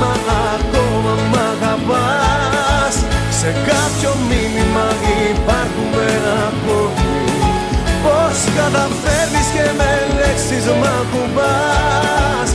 μήνυμα 0.00 0.40
ακόμα 0.56 1.12
μ' 1.30 1.38
αγαπάς. 1.52 2.94
Σε 3.40 3.50
κάποιο 3.68 4.12
μήνυμα 4.28 4.86
υπάρχουμε 5.32 6.06
ακόμη 6.46 7.16
Πώς 8.04 8.38
καταφέρνεις 8.58 9.48
και 9.54 9.66
με 9.78 9.90
λέξεις 10.16 10.64
μ' 10.80 10.88
ακουμπάς. 11.00 12.48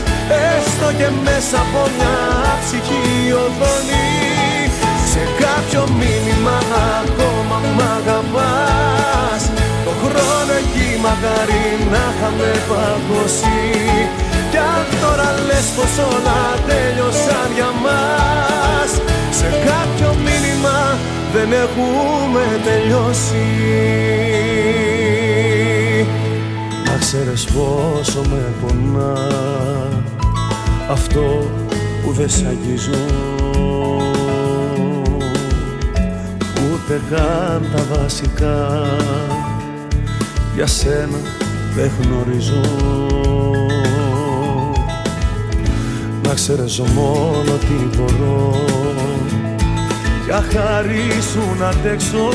Έστω 0.49 0.87
και 0.99 1.09
μέσα 1.25 1.57
από 1.65 1.81
μια 1.95 2.17
ψυχή 2.61 3.07
οθόνη. 3.43 4.09
Σε 5.11 5.23
κάποιο 5.43 5.83
μήνυμα 5.99 6.57
ακόμα 6.99 7.57
μ' 7.75 7.83
αγαπάς. 7.97 9.41
Το 9.85 9.91
χρόνο 10.01 10.53
εκεί 10.61 10.89
μακάρι 11.03 11.65
να 11.91 12.03
είχαμε 12.09 12.49
παγώσει 12.69 13.59
Κι 14.61 14.67
αν 14.67 14.85
τώρα 15.01 15.29
λες 15.47 15.67
πως 15.75 15.93
όλα 16.13 16.41
τέλειωσαν 16.67 17.49
για 17.55 17.71
μας. 17.83 18.91
Σε 19.39 19.49
κάποιο 19.69 20.09
μήνυμα 20.25 20.79
δεν 21.33 21.49
έχουμε 21.51 22.43
τελειώσει. 22.67 23.45
Να 26.85 26.97
ξέρεις 26.99 27.45
πόσο 27.45 28.21
με 28.29 28.53
πονά 28.61 29.27
Αυτό 30.89 31.51
που 32.03 32.11
δεν 32.11 32.29
σ' 32.29 32.43
αγγίζω 32.47 33.05
Ούτε 36.55 37.01
καν 37.09 37.69
τα 37.75 37.83
βασικά 37.95 38.81
Για 40.55 40.67
σένα 40.67 41.17
δεν 41.75 41.91
γνωρίζω 42.01 42.61
Να 46.31 46.37
ξέρεις 46.37 46.79
μόνο 46.79 47.51
τι 47.59 47.97
μπορώ. 47.97 48.55
Για 50.25 50.43
χάρη 50.53 51.21
σου 51.31 51.55
να 51.59 51.67
αντέξω. 51.67 52.29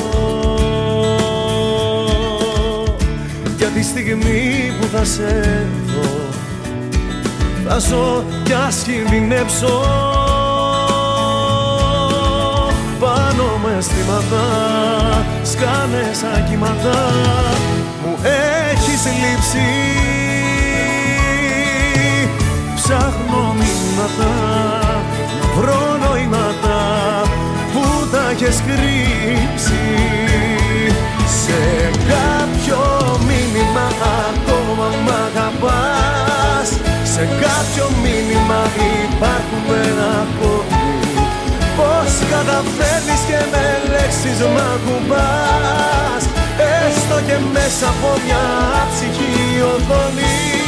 Για 3.56 3.66
τη 3.66 3.82
στιγμή 3.82 4.72
που 4.80 4.86
θα 4.86 5.04
σε 5.04 5.66
δω 5.86 6.28
Θα 7.68 7.78
ζω 7.78 8.24
κι 8.44 8.52
ας 8.52 8.76
κινδυνεύσω 8.76 9.82
Πάνω 13.00 13.44
με 13.64 13.76
αισθήματα 13.78 14.44
Σκάνε 15.42 16.10
σαν 16.12 16.48
κύματα. 16.48 17.12
Μου 18.04 18.16
έχεις 18.24 19.04
λείψει 19.04 20.15
Ψάχνω 22.88 23.54
μηνύματα 23.58 24.32
Να 25.40 25.60
βρω 25.60 25.82
νοήματα 26.02 26.80
Που 27.72 27.82
τα 28.12 28.30
έχεις 28.30 28.62
κρύψει. 28.66 29.84
Σε 31.42 31.60
κάποιο 32.10 32.80
μήνυμα 33.28 33.86
ακόμα 34.28 34.88
μ' 35.04 35.12
αγαπάς. 35.26 36.68
Σε 37.14 37.24
κάποιο 37.42 37.86
μήνυμα 38.02 38.60
υπάρχουμε 39.04 39.80
ακόμη 40.22 40.86
Πώς 41.76 42.12
καταφέρνεις 42.32 43.22
και 43.28 43.40
με 43.52 43.66
λέξεις 43.90 44.38
μ' 44.52 44.60
ακουμπάς. 44.72 46.22
Έστω 46.84 47.16
και 47.26 47.36
μέσα 47.52 47.86
από 47.94 48.10
μια 48.24 48.44
ψυχή 48.92 49.62
οθόνη 49.72 50.36
Σε 50.50 50.65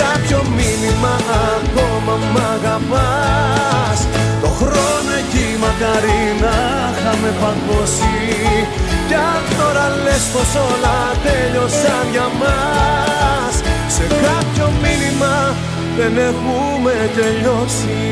κάποιο 0.00 0.40
μήνυμα 0.58 1.14
ακόμα 1.54 2.14
μ' 2.32 2.40
αγαπάς. 2.54 3.98
Το 4.42 4.48
χρόνο 4.58 5.10
εκεί 5.22 5.46
μακάρι 5.62 6.22
να 6.42 6.56
είχαμε 6.92 7.30
παγώσει. 7.40 8.16
Κι 9.08 9.14
αν 9.14 9.42
τώρα 9.58 9.86
λες 10.04 10.24
πως 10.32 10.50
όλα 10.68 10.98
τέλειωσαν 11.24 12.04
για 12.10 12.28
μας 12.40 13.54
Σε 13.86 14.04
κάποιο 14.26 14.66
μήνυμα 14.82 15.54
δεν 15.96 16.18
έχουμε 16.18 17.10
τελειώσει. 17.14 18.02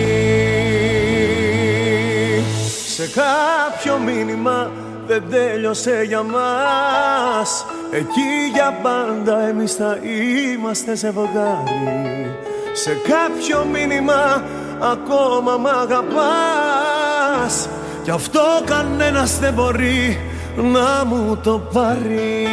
Σε 2.96 3.10
κάποιο 3.20 3.98
μήνυμα 3.98 4.70
δεν 5.06 5.22
τέλειωσε 5.30 6.02
για 6.06 6.22
μας. 6.22 7.64
Εκεί 7.90 8.50
για 8.52 8.78
πάντα 8.82 9.48
εμείς 9.48 9.74
θα 9.74 9.98
είμαστε 10.02 10.96
ζευγάρι 10.96 12.36
Σε 12.72 12.90
κάποιο 12.90 13.64
μήνυμα 13.72 14.42
ακόμα 14.80 15.56
μ' 15.56 15.66
αγαπάς. 15.66 17.68
Κι 18.02 18.10
αυτό 18.10 18.40
κανένας 18.64 19.38
δεν 19.38 19.52
μπορεί 19.52 20.20
να 20.56 21.04
μου 21.04 21.38
το 21.42 21.62
πάρει. 21.72 22.46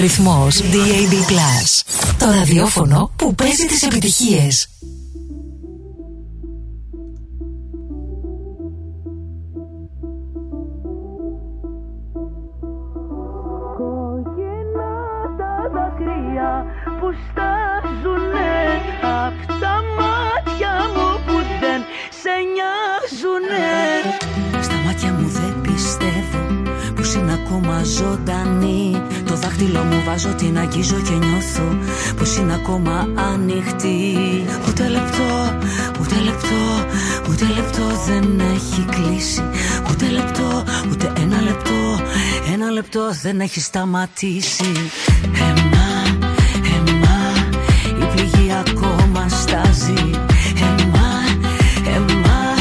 Ρυθμός 0.00 0.60
DAB+. 0.60 1.14
Το 2.20 2.30
ραδιόφωνο 2.30 3.10
που 3.16 3.34
παίζει 3.34 3.66
τις 3.66 3.82
επιτυχίες. 3.82 4.68
Ακόμα 27.50 27.82
ζωντανή. 27.82 29.02
Το 29.26 29.34
δάχτυλο 29.34 29.82
μου 29.82 30.02
βάζω, 30.06 30.28
την 30.28 30.58
αγγίζω 30.58 30.96
και 31.00 31.26
νιώθω 31.26 31.78
πως 32.16 32.36
είναι 32.36 32.54
ακόμα 32.54 33.08
ανοιχτή. 33.32 34.16
Ούτε 34.68 34.88
λεπτό, 34.88 35.58
ούτε 36.00 36.14
λεπτό, 36.24 36.62
ούτε 37.30 37.44
λεπτό 37.56 37.82
δεν 38.06 38.40
έχει 38.54 38.84
κλείσει. 38.90 39.42
Ούτε 39.90 40.08
λεπτό, 40.08 40.64
ούτε 40.90 41.12
ένα 41.20 41.40
λεπτό, 41.40 42.00
ένα 42.52 42.70
λεπτό 42.70 43.10
δεν 43.22 43.40
έχει 43.40 43.60
σταματήσει. 43.60 44.72
Εμά, 45.48 45.90
εμά, 46.76 47.18
η 48.00 48.14
πληγή 48.14 48.52
ακόμα 48.52 49.28
στάζει. 49.28 50.10
Εμά, 50.68 51.12
εμά, 51.96 52.54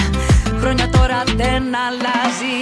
χρόνια 0.59 0.89
τώρα 0.89 1.23
δεν 1.37 1.63
αλλάζει 1.87 2.57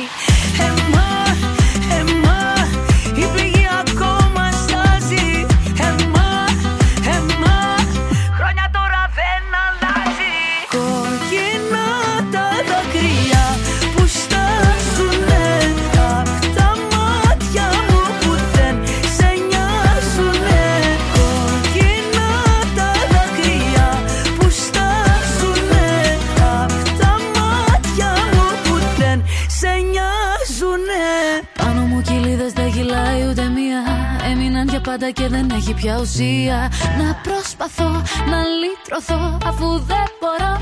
δεν 35.38 35.50
έχει 35.58 35.74
πια 35.74 35.98
ουσία. 36.02 36.72
Να 37.00 37.08
προσπαθώ 37.26 37.92
να 38.32 38.40
λύτρωθώ 38.62 39.38
αφού 39.50 39.68
δεν 39.92 40.08
μπορώ. 40.20 40.54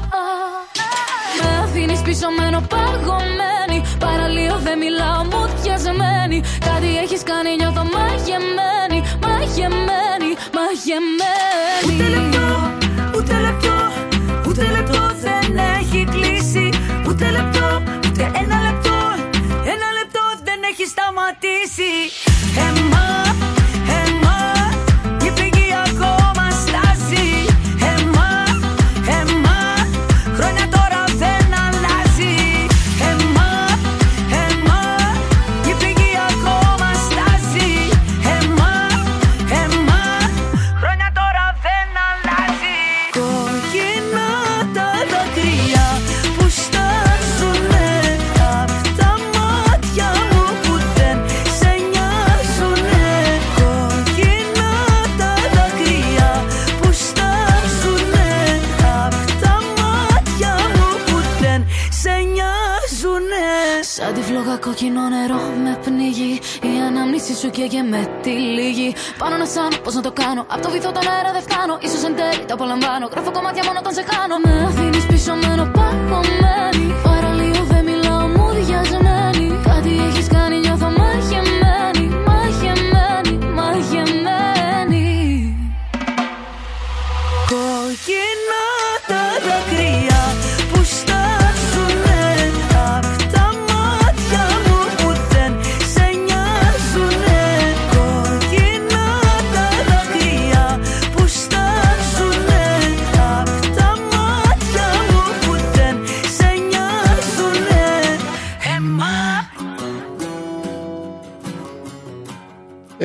Με 1.42 1.50
αφήνεις 1.64 2.02
πίσω 2.08 2.28
μένω 2.40 2.62
παγωμένη. 2.74 3.78
Παραλίω 4.00 4.56
δεν 4.68 4.78
μιλάω 4.84 5.24
μου 5.30 5.42
διασμένη 5.62 6.38
Κάτι 6.68 6.90
έχεις 7.04 7.24
κάνει 7.30 7.52
νιώθω 7.60 7.84
μαγεμένη. 7.96 9.00
Μαγεμένη, 9.26 10.32
μαγεμένη. 10.58 11.96
Ούτε 11.96 12.06
λεπτό, 12.16 12.48
ούτε 13.18 13.36
λεπτό, 13.46 13.78
ούτε 14.48 14.64
λεπτό 14.76 15.02
δεν 15.26 15.48
έχει 15.78 16.00
κλείσει. 16.14 16.70
Ούτε 17.08 17.26
λεπτό, 17.38 17.68
ούτε 18.06 18.24
ένα 18.42 18.58
λεπτό, 18.68 18.98
ένα 19.74 19.88
λεπτό 20.00 20.24
δεν 20.48 20.60
έχει 20.72 20.86
σταματήσει. 20.94 21.94
Εμάς, 22.68 23.05
κόκκινο 64.86 65.10
νερό 65.10 65.42
με 65.64 65.80
πνίγει. 65.84 66.40
Η 66.62 66.82
ανάμνηση 66.88 67.36
σου 67.36 67.50
καίγε 67.50 67.82
με 67.82 68.02
τη 68.22 68.30
λίγη 68.30 68.96
Πάνω 69.18 69.36
να 69.38 69.46
σάνω, 69.46 69.78
πώς 69.84 69.94
να 69.94 70.02
το 70.02 70.12
κάνω. 70.12 70.46
Απ' 70.54 70.62
το 70.62 70.70
βυθό 70.70 70.92
τον 70.92 71.08
αέρα 71.12 71.32
δεν 71.32 71.42
φτάνω. 71.42 71.78
Ίσως 71.82 72.04
εν 72.04 72.16
τέλει 72.16 72.46
το 72.48 72.54
απολαμβάνω. 72.54 73.06
Γράφω 73.12 73.32
κομμάτια 73.32 73.64
μόνο 73.66 73.78
όταν 73.80 73.94
σε 73.94 74.04
χάνω. 74.10 74.36
Με 74.44 74.54
αφήνεις 74.68 75.06
πίσω 75.06 75.34
μένω 75.42 75.66
παγωμένη 75.76 76.45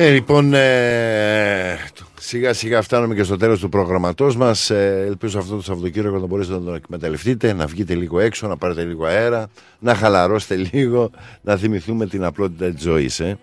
Ε, 0.03 0.09
λοιπόν, 0.09 0.53
ε, 0.53 1.77
σιγά 2.19 2.53
σιγά 2.53 2.81
φτάνουμε 2.81 3.15
και 3.15 3.23
στο 3.23 3.37
τέλος 3.37 3.59
του 3.59 3.69
προγραμματός 3.69 4.35
μας. 4.35 4.69
Ε, 4.69 5.03
ελπίζω 5.07 5.39
αυτό 5.39 5.55
το 5.55 5.61
Σαββατοκύριακο 5.61 6.17
να 6.17 6.25
μπορέσετε 6.25 6.57
να 6.57 6.63
το 6.63 6.73
εκμεταλλευτείτε, 6.73 7.53
να 7.53 7.65
βγείτε 7.65 7.93
λίγο 7.93 8.19
έξω, 8.19 8.47
να 8.47 8.57
πάρετε 8.57 8.83
λίγο 8.83 9.05
αέρα, 9.05 9.49
να 9.79 9.95
χαλαρώσετε 9.95 10.55
λίγο, 10.71 11.09
να 11.41 11.57
θυμηθούμε 11.57 12.07
την 12.07 12.23
απλότητα 12.23 12.69
της 12.69 12.81
ζωής. 12.81 13.19
Ε. 13.19 13.37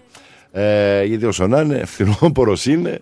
Ε, 0.53 1.05
γιατί 1.05 1.25
όσο 1.25 1.47
να 1.47 1.61
είναι, 1.61 1.85
φθινόπορος 1.85 2.67
είναι, 2.67 2.99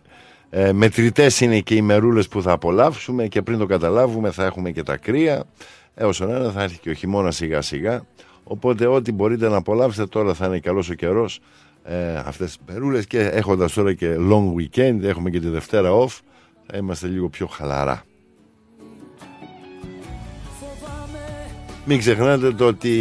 ε, 0.51 0.73
μετρητές 0.73 1.41
είναι 1.41 1.61
και 1.61 1.75
οι 1.75 1.83
μερούλες 1.83 2.29
που 2.29 2.43
θα 2.43 2.53
απολαύσουμε 2.53 3.27
και 3.27 3.43
πριν 3.43 3.59
το 3.59 3.67
καταλάβουμε 3.67 4.31
θα 4.31 4.45
έχουμε 4.45 4.71
και 4.71 4.83
τα 4.83 4.97
κρύα. 4.97 5.45
Ε, 5.95 6.05
όσο 6.05 6.27
να 6.27 6.39
είναι 6.39 6.51
θα 6.51 6.63
έρθει 6.63 6.79
και 6.79 6.91
ο 6.91 6.93
χειμώνας 6.93 7.37
σιγά 7.37 7.63
σιγά. 7.63 8.03
Οπότε 8.45 8.87
ό,τι 8.87 9.13
μπορείτε 9.13 9.49
να 9.49 9.57
απολαύσετε 9.57 10.07
τώρα 10.07 10.35
θα 10.35 10.47
είναι 10.47 10.59
καλός 10.59 10.91
ο 10.91 10.95
καιρός 10.95 11.41
ε, 11.89 12.17
αυτές 12.25 12.47
τις 12.47 12.59
περούλες 12.67 13.07
και 13.07 13.19
έχοντας 13.21 13.73
τώρα 13.73 13.93
και 13.93 14.17
long 14.19 14.45
weekend, 14.61 15.03
έχουμε 15.03 15.31
και 15.31 15.41
τη 15.41 15.49
Δευτέρα 15.49 15.91
off, 15.93 16.19
θα 16.67 16.77
είμαστε 16.77 17.07
λίγο 17.07 17.29
πιο 17.29 17.47
χαλαρά. 17.47 18.03
Μην 21.85 21.99
ξεχνάτε 21.99 22.51
το 22.53 22.67
ότι 22.67 22.93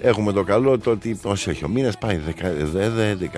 έχουμε 0.00 0.32
το 0.32 0.42
καλό 0.42 0.78
το 0.78 0.90
ότι 0.90 1.18
όσοι 1.22 1.50
έχει 1.50 1.64
ο 1.64 1.68
μήνας 1.68 1.98
πάει 1.98 2.20
10, 2.40 2.44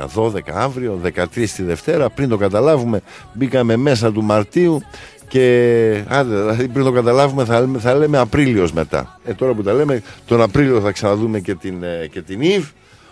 11, 0.05 0.09
12 0.15 0.39
αύριο, 0.55 1.01
13 1.05 1.49
τη 1.57 1.63
Δευτέρα, 1.63 2.11
πριν 2.11 2.29
το 2.29 2.37
καταλάβουμε 2.37 3.01
μπήκαμε 3.33 3.77
μέσα 3.77 4.13
του 4.13 4.23
Μαρτίου 4.23 4.83
και 5.29 6.05
άντε, 6.09 6.37
δηλαδή 6.37 6.69
πριν 6.69 6.85
το 6.85 6.93
καταλάβουμε 6.93 7.45
θα, 7.45 7.61
λέμε- 7.61 7.81
θα 7.81 7.95
λέμε 7.95 8.19
Απρίλιος 8.19 8.73
μετά. 8.73 9.21
Ε, 9.25 9.35
τώρα 9.35 9.53
που 9.53 9.63
τα 9.63 9.73
λέμε, 9.73 10.03
τον 10.27 10.41
Απρίλιο 10.43 10.81
θα 10.81 10.91
ξαναδούμε 10.91 11.41
και 11.41 11.55
την, 11.55 11.83
ε, 11.83 12.07
και 12.07 12.23
την 12.23 12.41
Ιβ. 12.41 12.65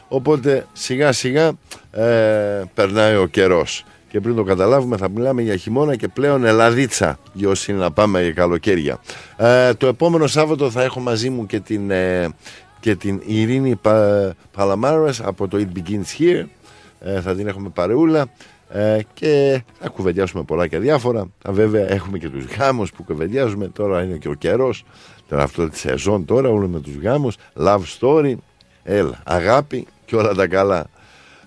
Οπότε 0.08 0.66
σιγά 0.72 1.12
σιγά 1.12 1.52
ε, 1.90 2.62
περνάει 2.74 3.16
ο 3.16 3.26
καιρός. 3.26 3.84
Και 4.08 4.20
πριν 4.20 4.34
το 4.34 4.42
καταλάβουμε 4.42 4.96
θα 4.96 5.08
μιλάμε 5.08 5.42
για 5.42 5.56
χειμώνα 5.56 5.96
και 5.96 6.08
πλέον 6.08 6.44
ελαδίτσα 6.44 7.18
για 7.32 7.48
όσοι 7.48 7.70
είναι 7.72 7.80
να 7.80 7.90
πάμε 7.90 8.22
για 8.22 8.32
καλοκαίρια. 8.32 8.98
Ε, 9.36 9.74
το 9.74 9.86
επόμενο 9.86 10.26
Σάββατο 10.26 10.70
θα 10.70 10.82
έχω 10.82 11.00
μαζί 11.00 11.30
μου 11.30 11.46
και 11.46 11.60
την, 11.60 11.90
ε, 11.90 12.28
και 12.80 12.94
την 12.94 13.22
Ειρήνη 13.26 13.76
Πα, 13.76 14.34
Παλαμάρας 14.52 15.20
από 15.20 15.48
το 15.48 15.58
It 15.60 15.78
Begins 15.78 16.20
Here. 16.20 16.44
Ε, 17.00 17.20
θα 17.20 17.34
την 17.34 17.46
έχουμε 17.46 17.68
παρεούλα 17.68 18.26
ε, 18.68 18.98
και 19.14 19.62
θα 19.80 19.88
κουβεντιάσουμε 19.88 20.42
πολλά 20.42 20.66
και 20.66 20.78
διάφορα. 20.78 21.20
Α, 21.20 21.52
βέβαια 21.52 21.90
έχουμε 21.92 22.18
και 22.18 22.28
τους 22.28 22.44
γάμους 22.44 22.92
που 22.92 23.02
κουβεντιάζουμε. 23.02 23.68
Τώρα 23.68 24.02
είναι 24.02 24.16
και 24.16 24.28
ο 24.28 24.34
καιρός. 24.34 24.84
Τώρα 25.28 25.42
αυτό 25.42 25.68
τη 25.68 25.78
σεζόν 25.78 26.24
τώρα 26.24 26.48
όλο 26.48 26.68
με 26.68 26.80
τους 26.80 26.96
γάμους. 26.96 27.36
Love 27.56 27.82
story. 28.00 28.34
Έλα, 28.82 29.22
αγάπη 29.24 29.86
και 30.08 30.16
όλα 30.16 30.34
τα 30.34 30.46
καλά. 30.46 30.86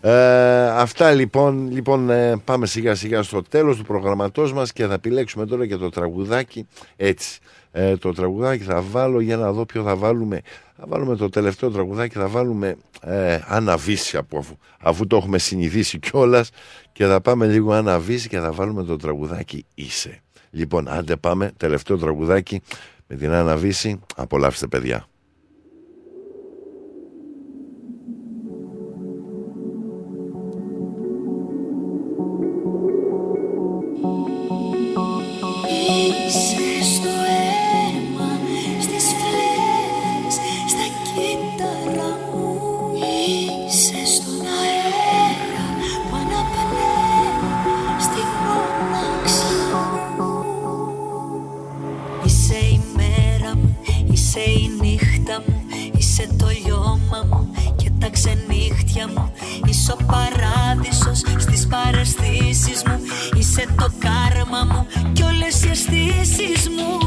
Ε, 0.01 0.69
αυτά 0.69 1.11
λοιπόν, 1.11 1.71
λοιπόν 1.71 2.09
ε, 2.09 2.41
πάμε 2.43 2.65
σιγά 2.65 2.95
σιγά 2.95 3.23
στο 3.23 3.41
τέλος 3.41 3.77
του 3.77 3.83
προγραμματός 3.83 4.53
μας 4.53 4.73
και 4.73 4.85
θα 4.85 4.93
επιλέξουμε 4.93 5.45
τώρα 5.45 5.67
και 5.67 5.75
το 5.75 5.89
τραγουδάκι 5.89 6.67
έτσι. 6.95 7.39
Ε, 7.71 7.97
το 7.97 8.13
τραγουδάκι 8.13 8.63
θα 8.63 8.81
βάλω 8.81 9.19
για 9.19 9.37
να 9.37 9.51
δω 9.51 9.65
ποιο 9.65 9.83
θα 9.83 9.95
βάλουμε. 9.95 10.41
Θα 10.77 10.85
βάλουμε 10.87 11.15
το 11.15 11.29
τελευταίο 11.29 11.71
τραγουδάκι, 11.71 12.13
θα 12.17 12.27
βάλουμε 12.27 12.75
ε, 13.01 13.39
αναβίση 13.47 14.17
από 14.17 14.37
αφού, 14.37 14.57
αφού 14.79 15.07
το 15.07 15.15
έχουμε 15.15 15.37
συνηθίσει 15.37 15.99
κιόλας 15.99 16.49
και 16.91 17.05
θα 17.05 17.21
πάμε 17.21 17.47
λίγο 17.47 17.73
αναβίση 17.73 18.29
και 18.29 18.39
θα 18.39 18.51
βάλουμε 18.51 18.83
το 18.83 18.95
τραγουδάκι 18.95 19.65
είσαι. 19.73 20.21
Λοιπόν, 20.51 20.87
άντε 20.87 21.15
πάμε, 21.15 21.51
τελευταίο 21.57 21.97
τραγουδάκι 21.97 22.61
με 23.07 23.15
την 23.15 23.31
αναβίση. 23.31 23.99
Απολαύστε 24.15 24.67
παιδιά. 24.67 25.05
Ξενύχτια 58.91 59.07
μου. 59.07 59.31
Είσαι 59.65 59.91
ο 59.91 59.97
παράδεισος 60.05 61.19
στις 61.37 61.67
παρεστήσεις 61.67 62.83
μου. 62.87 62.99
Είσαι 63.37 63.65
το 63.77 63.91
κάρμα 63.99 64.63
μου 64.73 64.87
και 65.13 65.23
όλες 65.23 65.63
οι 65.63 65.69
αισθήσεις 65.69 66.69
μου 66.69 67.00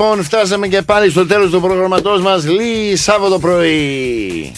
λοιπόν, 0.00 0.22
φτάσαμε 0.22 0.68
και 0.68 0.82
πάλι 0.82 1.10
στο 1.10 1.26
τέλος 1.26 1.50
του 1.50 1.60
προγραμματός 1.60 2.20
μας 2.20 2.46
Λί 2.46 2.96
Σάββατο 2.96 3.38
πρωί. 3.38 4.52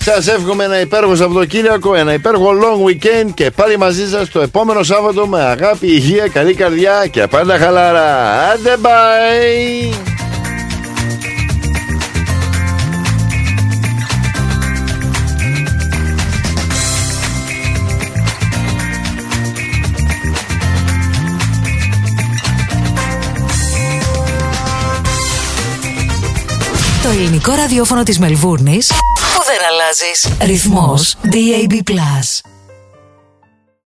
Σας 0.00 0.26
εύχομαι 0.26 0.64
ένα 0.64 0.80
υπέροχο 0.80 1.16
Σαββατοκύριακο, 1.16 1.94
ένα 1.94 2.12
υπέροχο 2.12 2.50
long 2.50 2.88
weekend 2.88 3.30
και 3.34 3.50
πάλι 3.50 3.76
μαζί 3.78 4.08
σας 4.08 4.28
το 4.28 4.40
επόμενο 4.40 4.82
Σάββατο 4.82 5.26
με 5.26 5.42
αγάπη, 5.42 5.86
υγεία, 5.86 6.28
καλή 6.28 6.54
καρδιά 6.54 7.06
και 7.10 7.26
πάντα 7.26 7.58
χαλάρα. 7.58 8.40
Άντε 8.52 8.76
bye! 8.82 10.07
Το 27.08 27.14
ελληνικό 27.14 27.52
ραδιόφωνο 27.52 28.02
της 28.02 28.18
Μελβούρνης 28.18 28.86
που 28.88 29.42
δεν 29.46 29.58
αλλάζεις. 29.70 30.28
Ρυθμός 30.40 31.16
DAB+. 31.22 31.92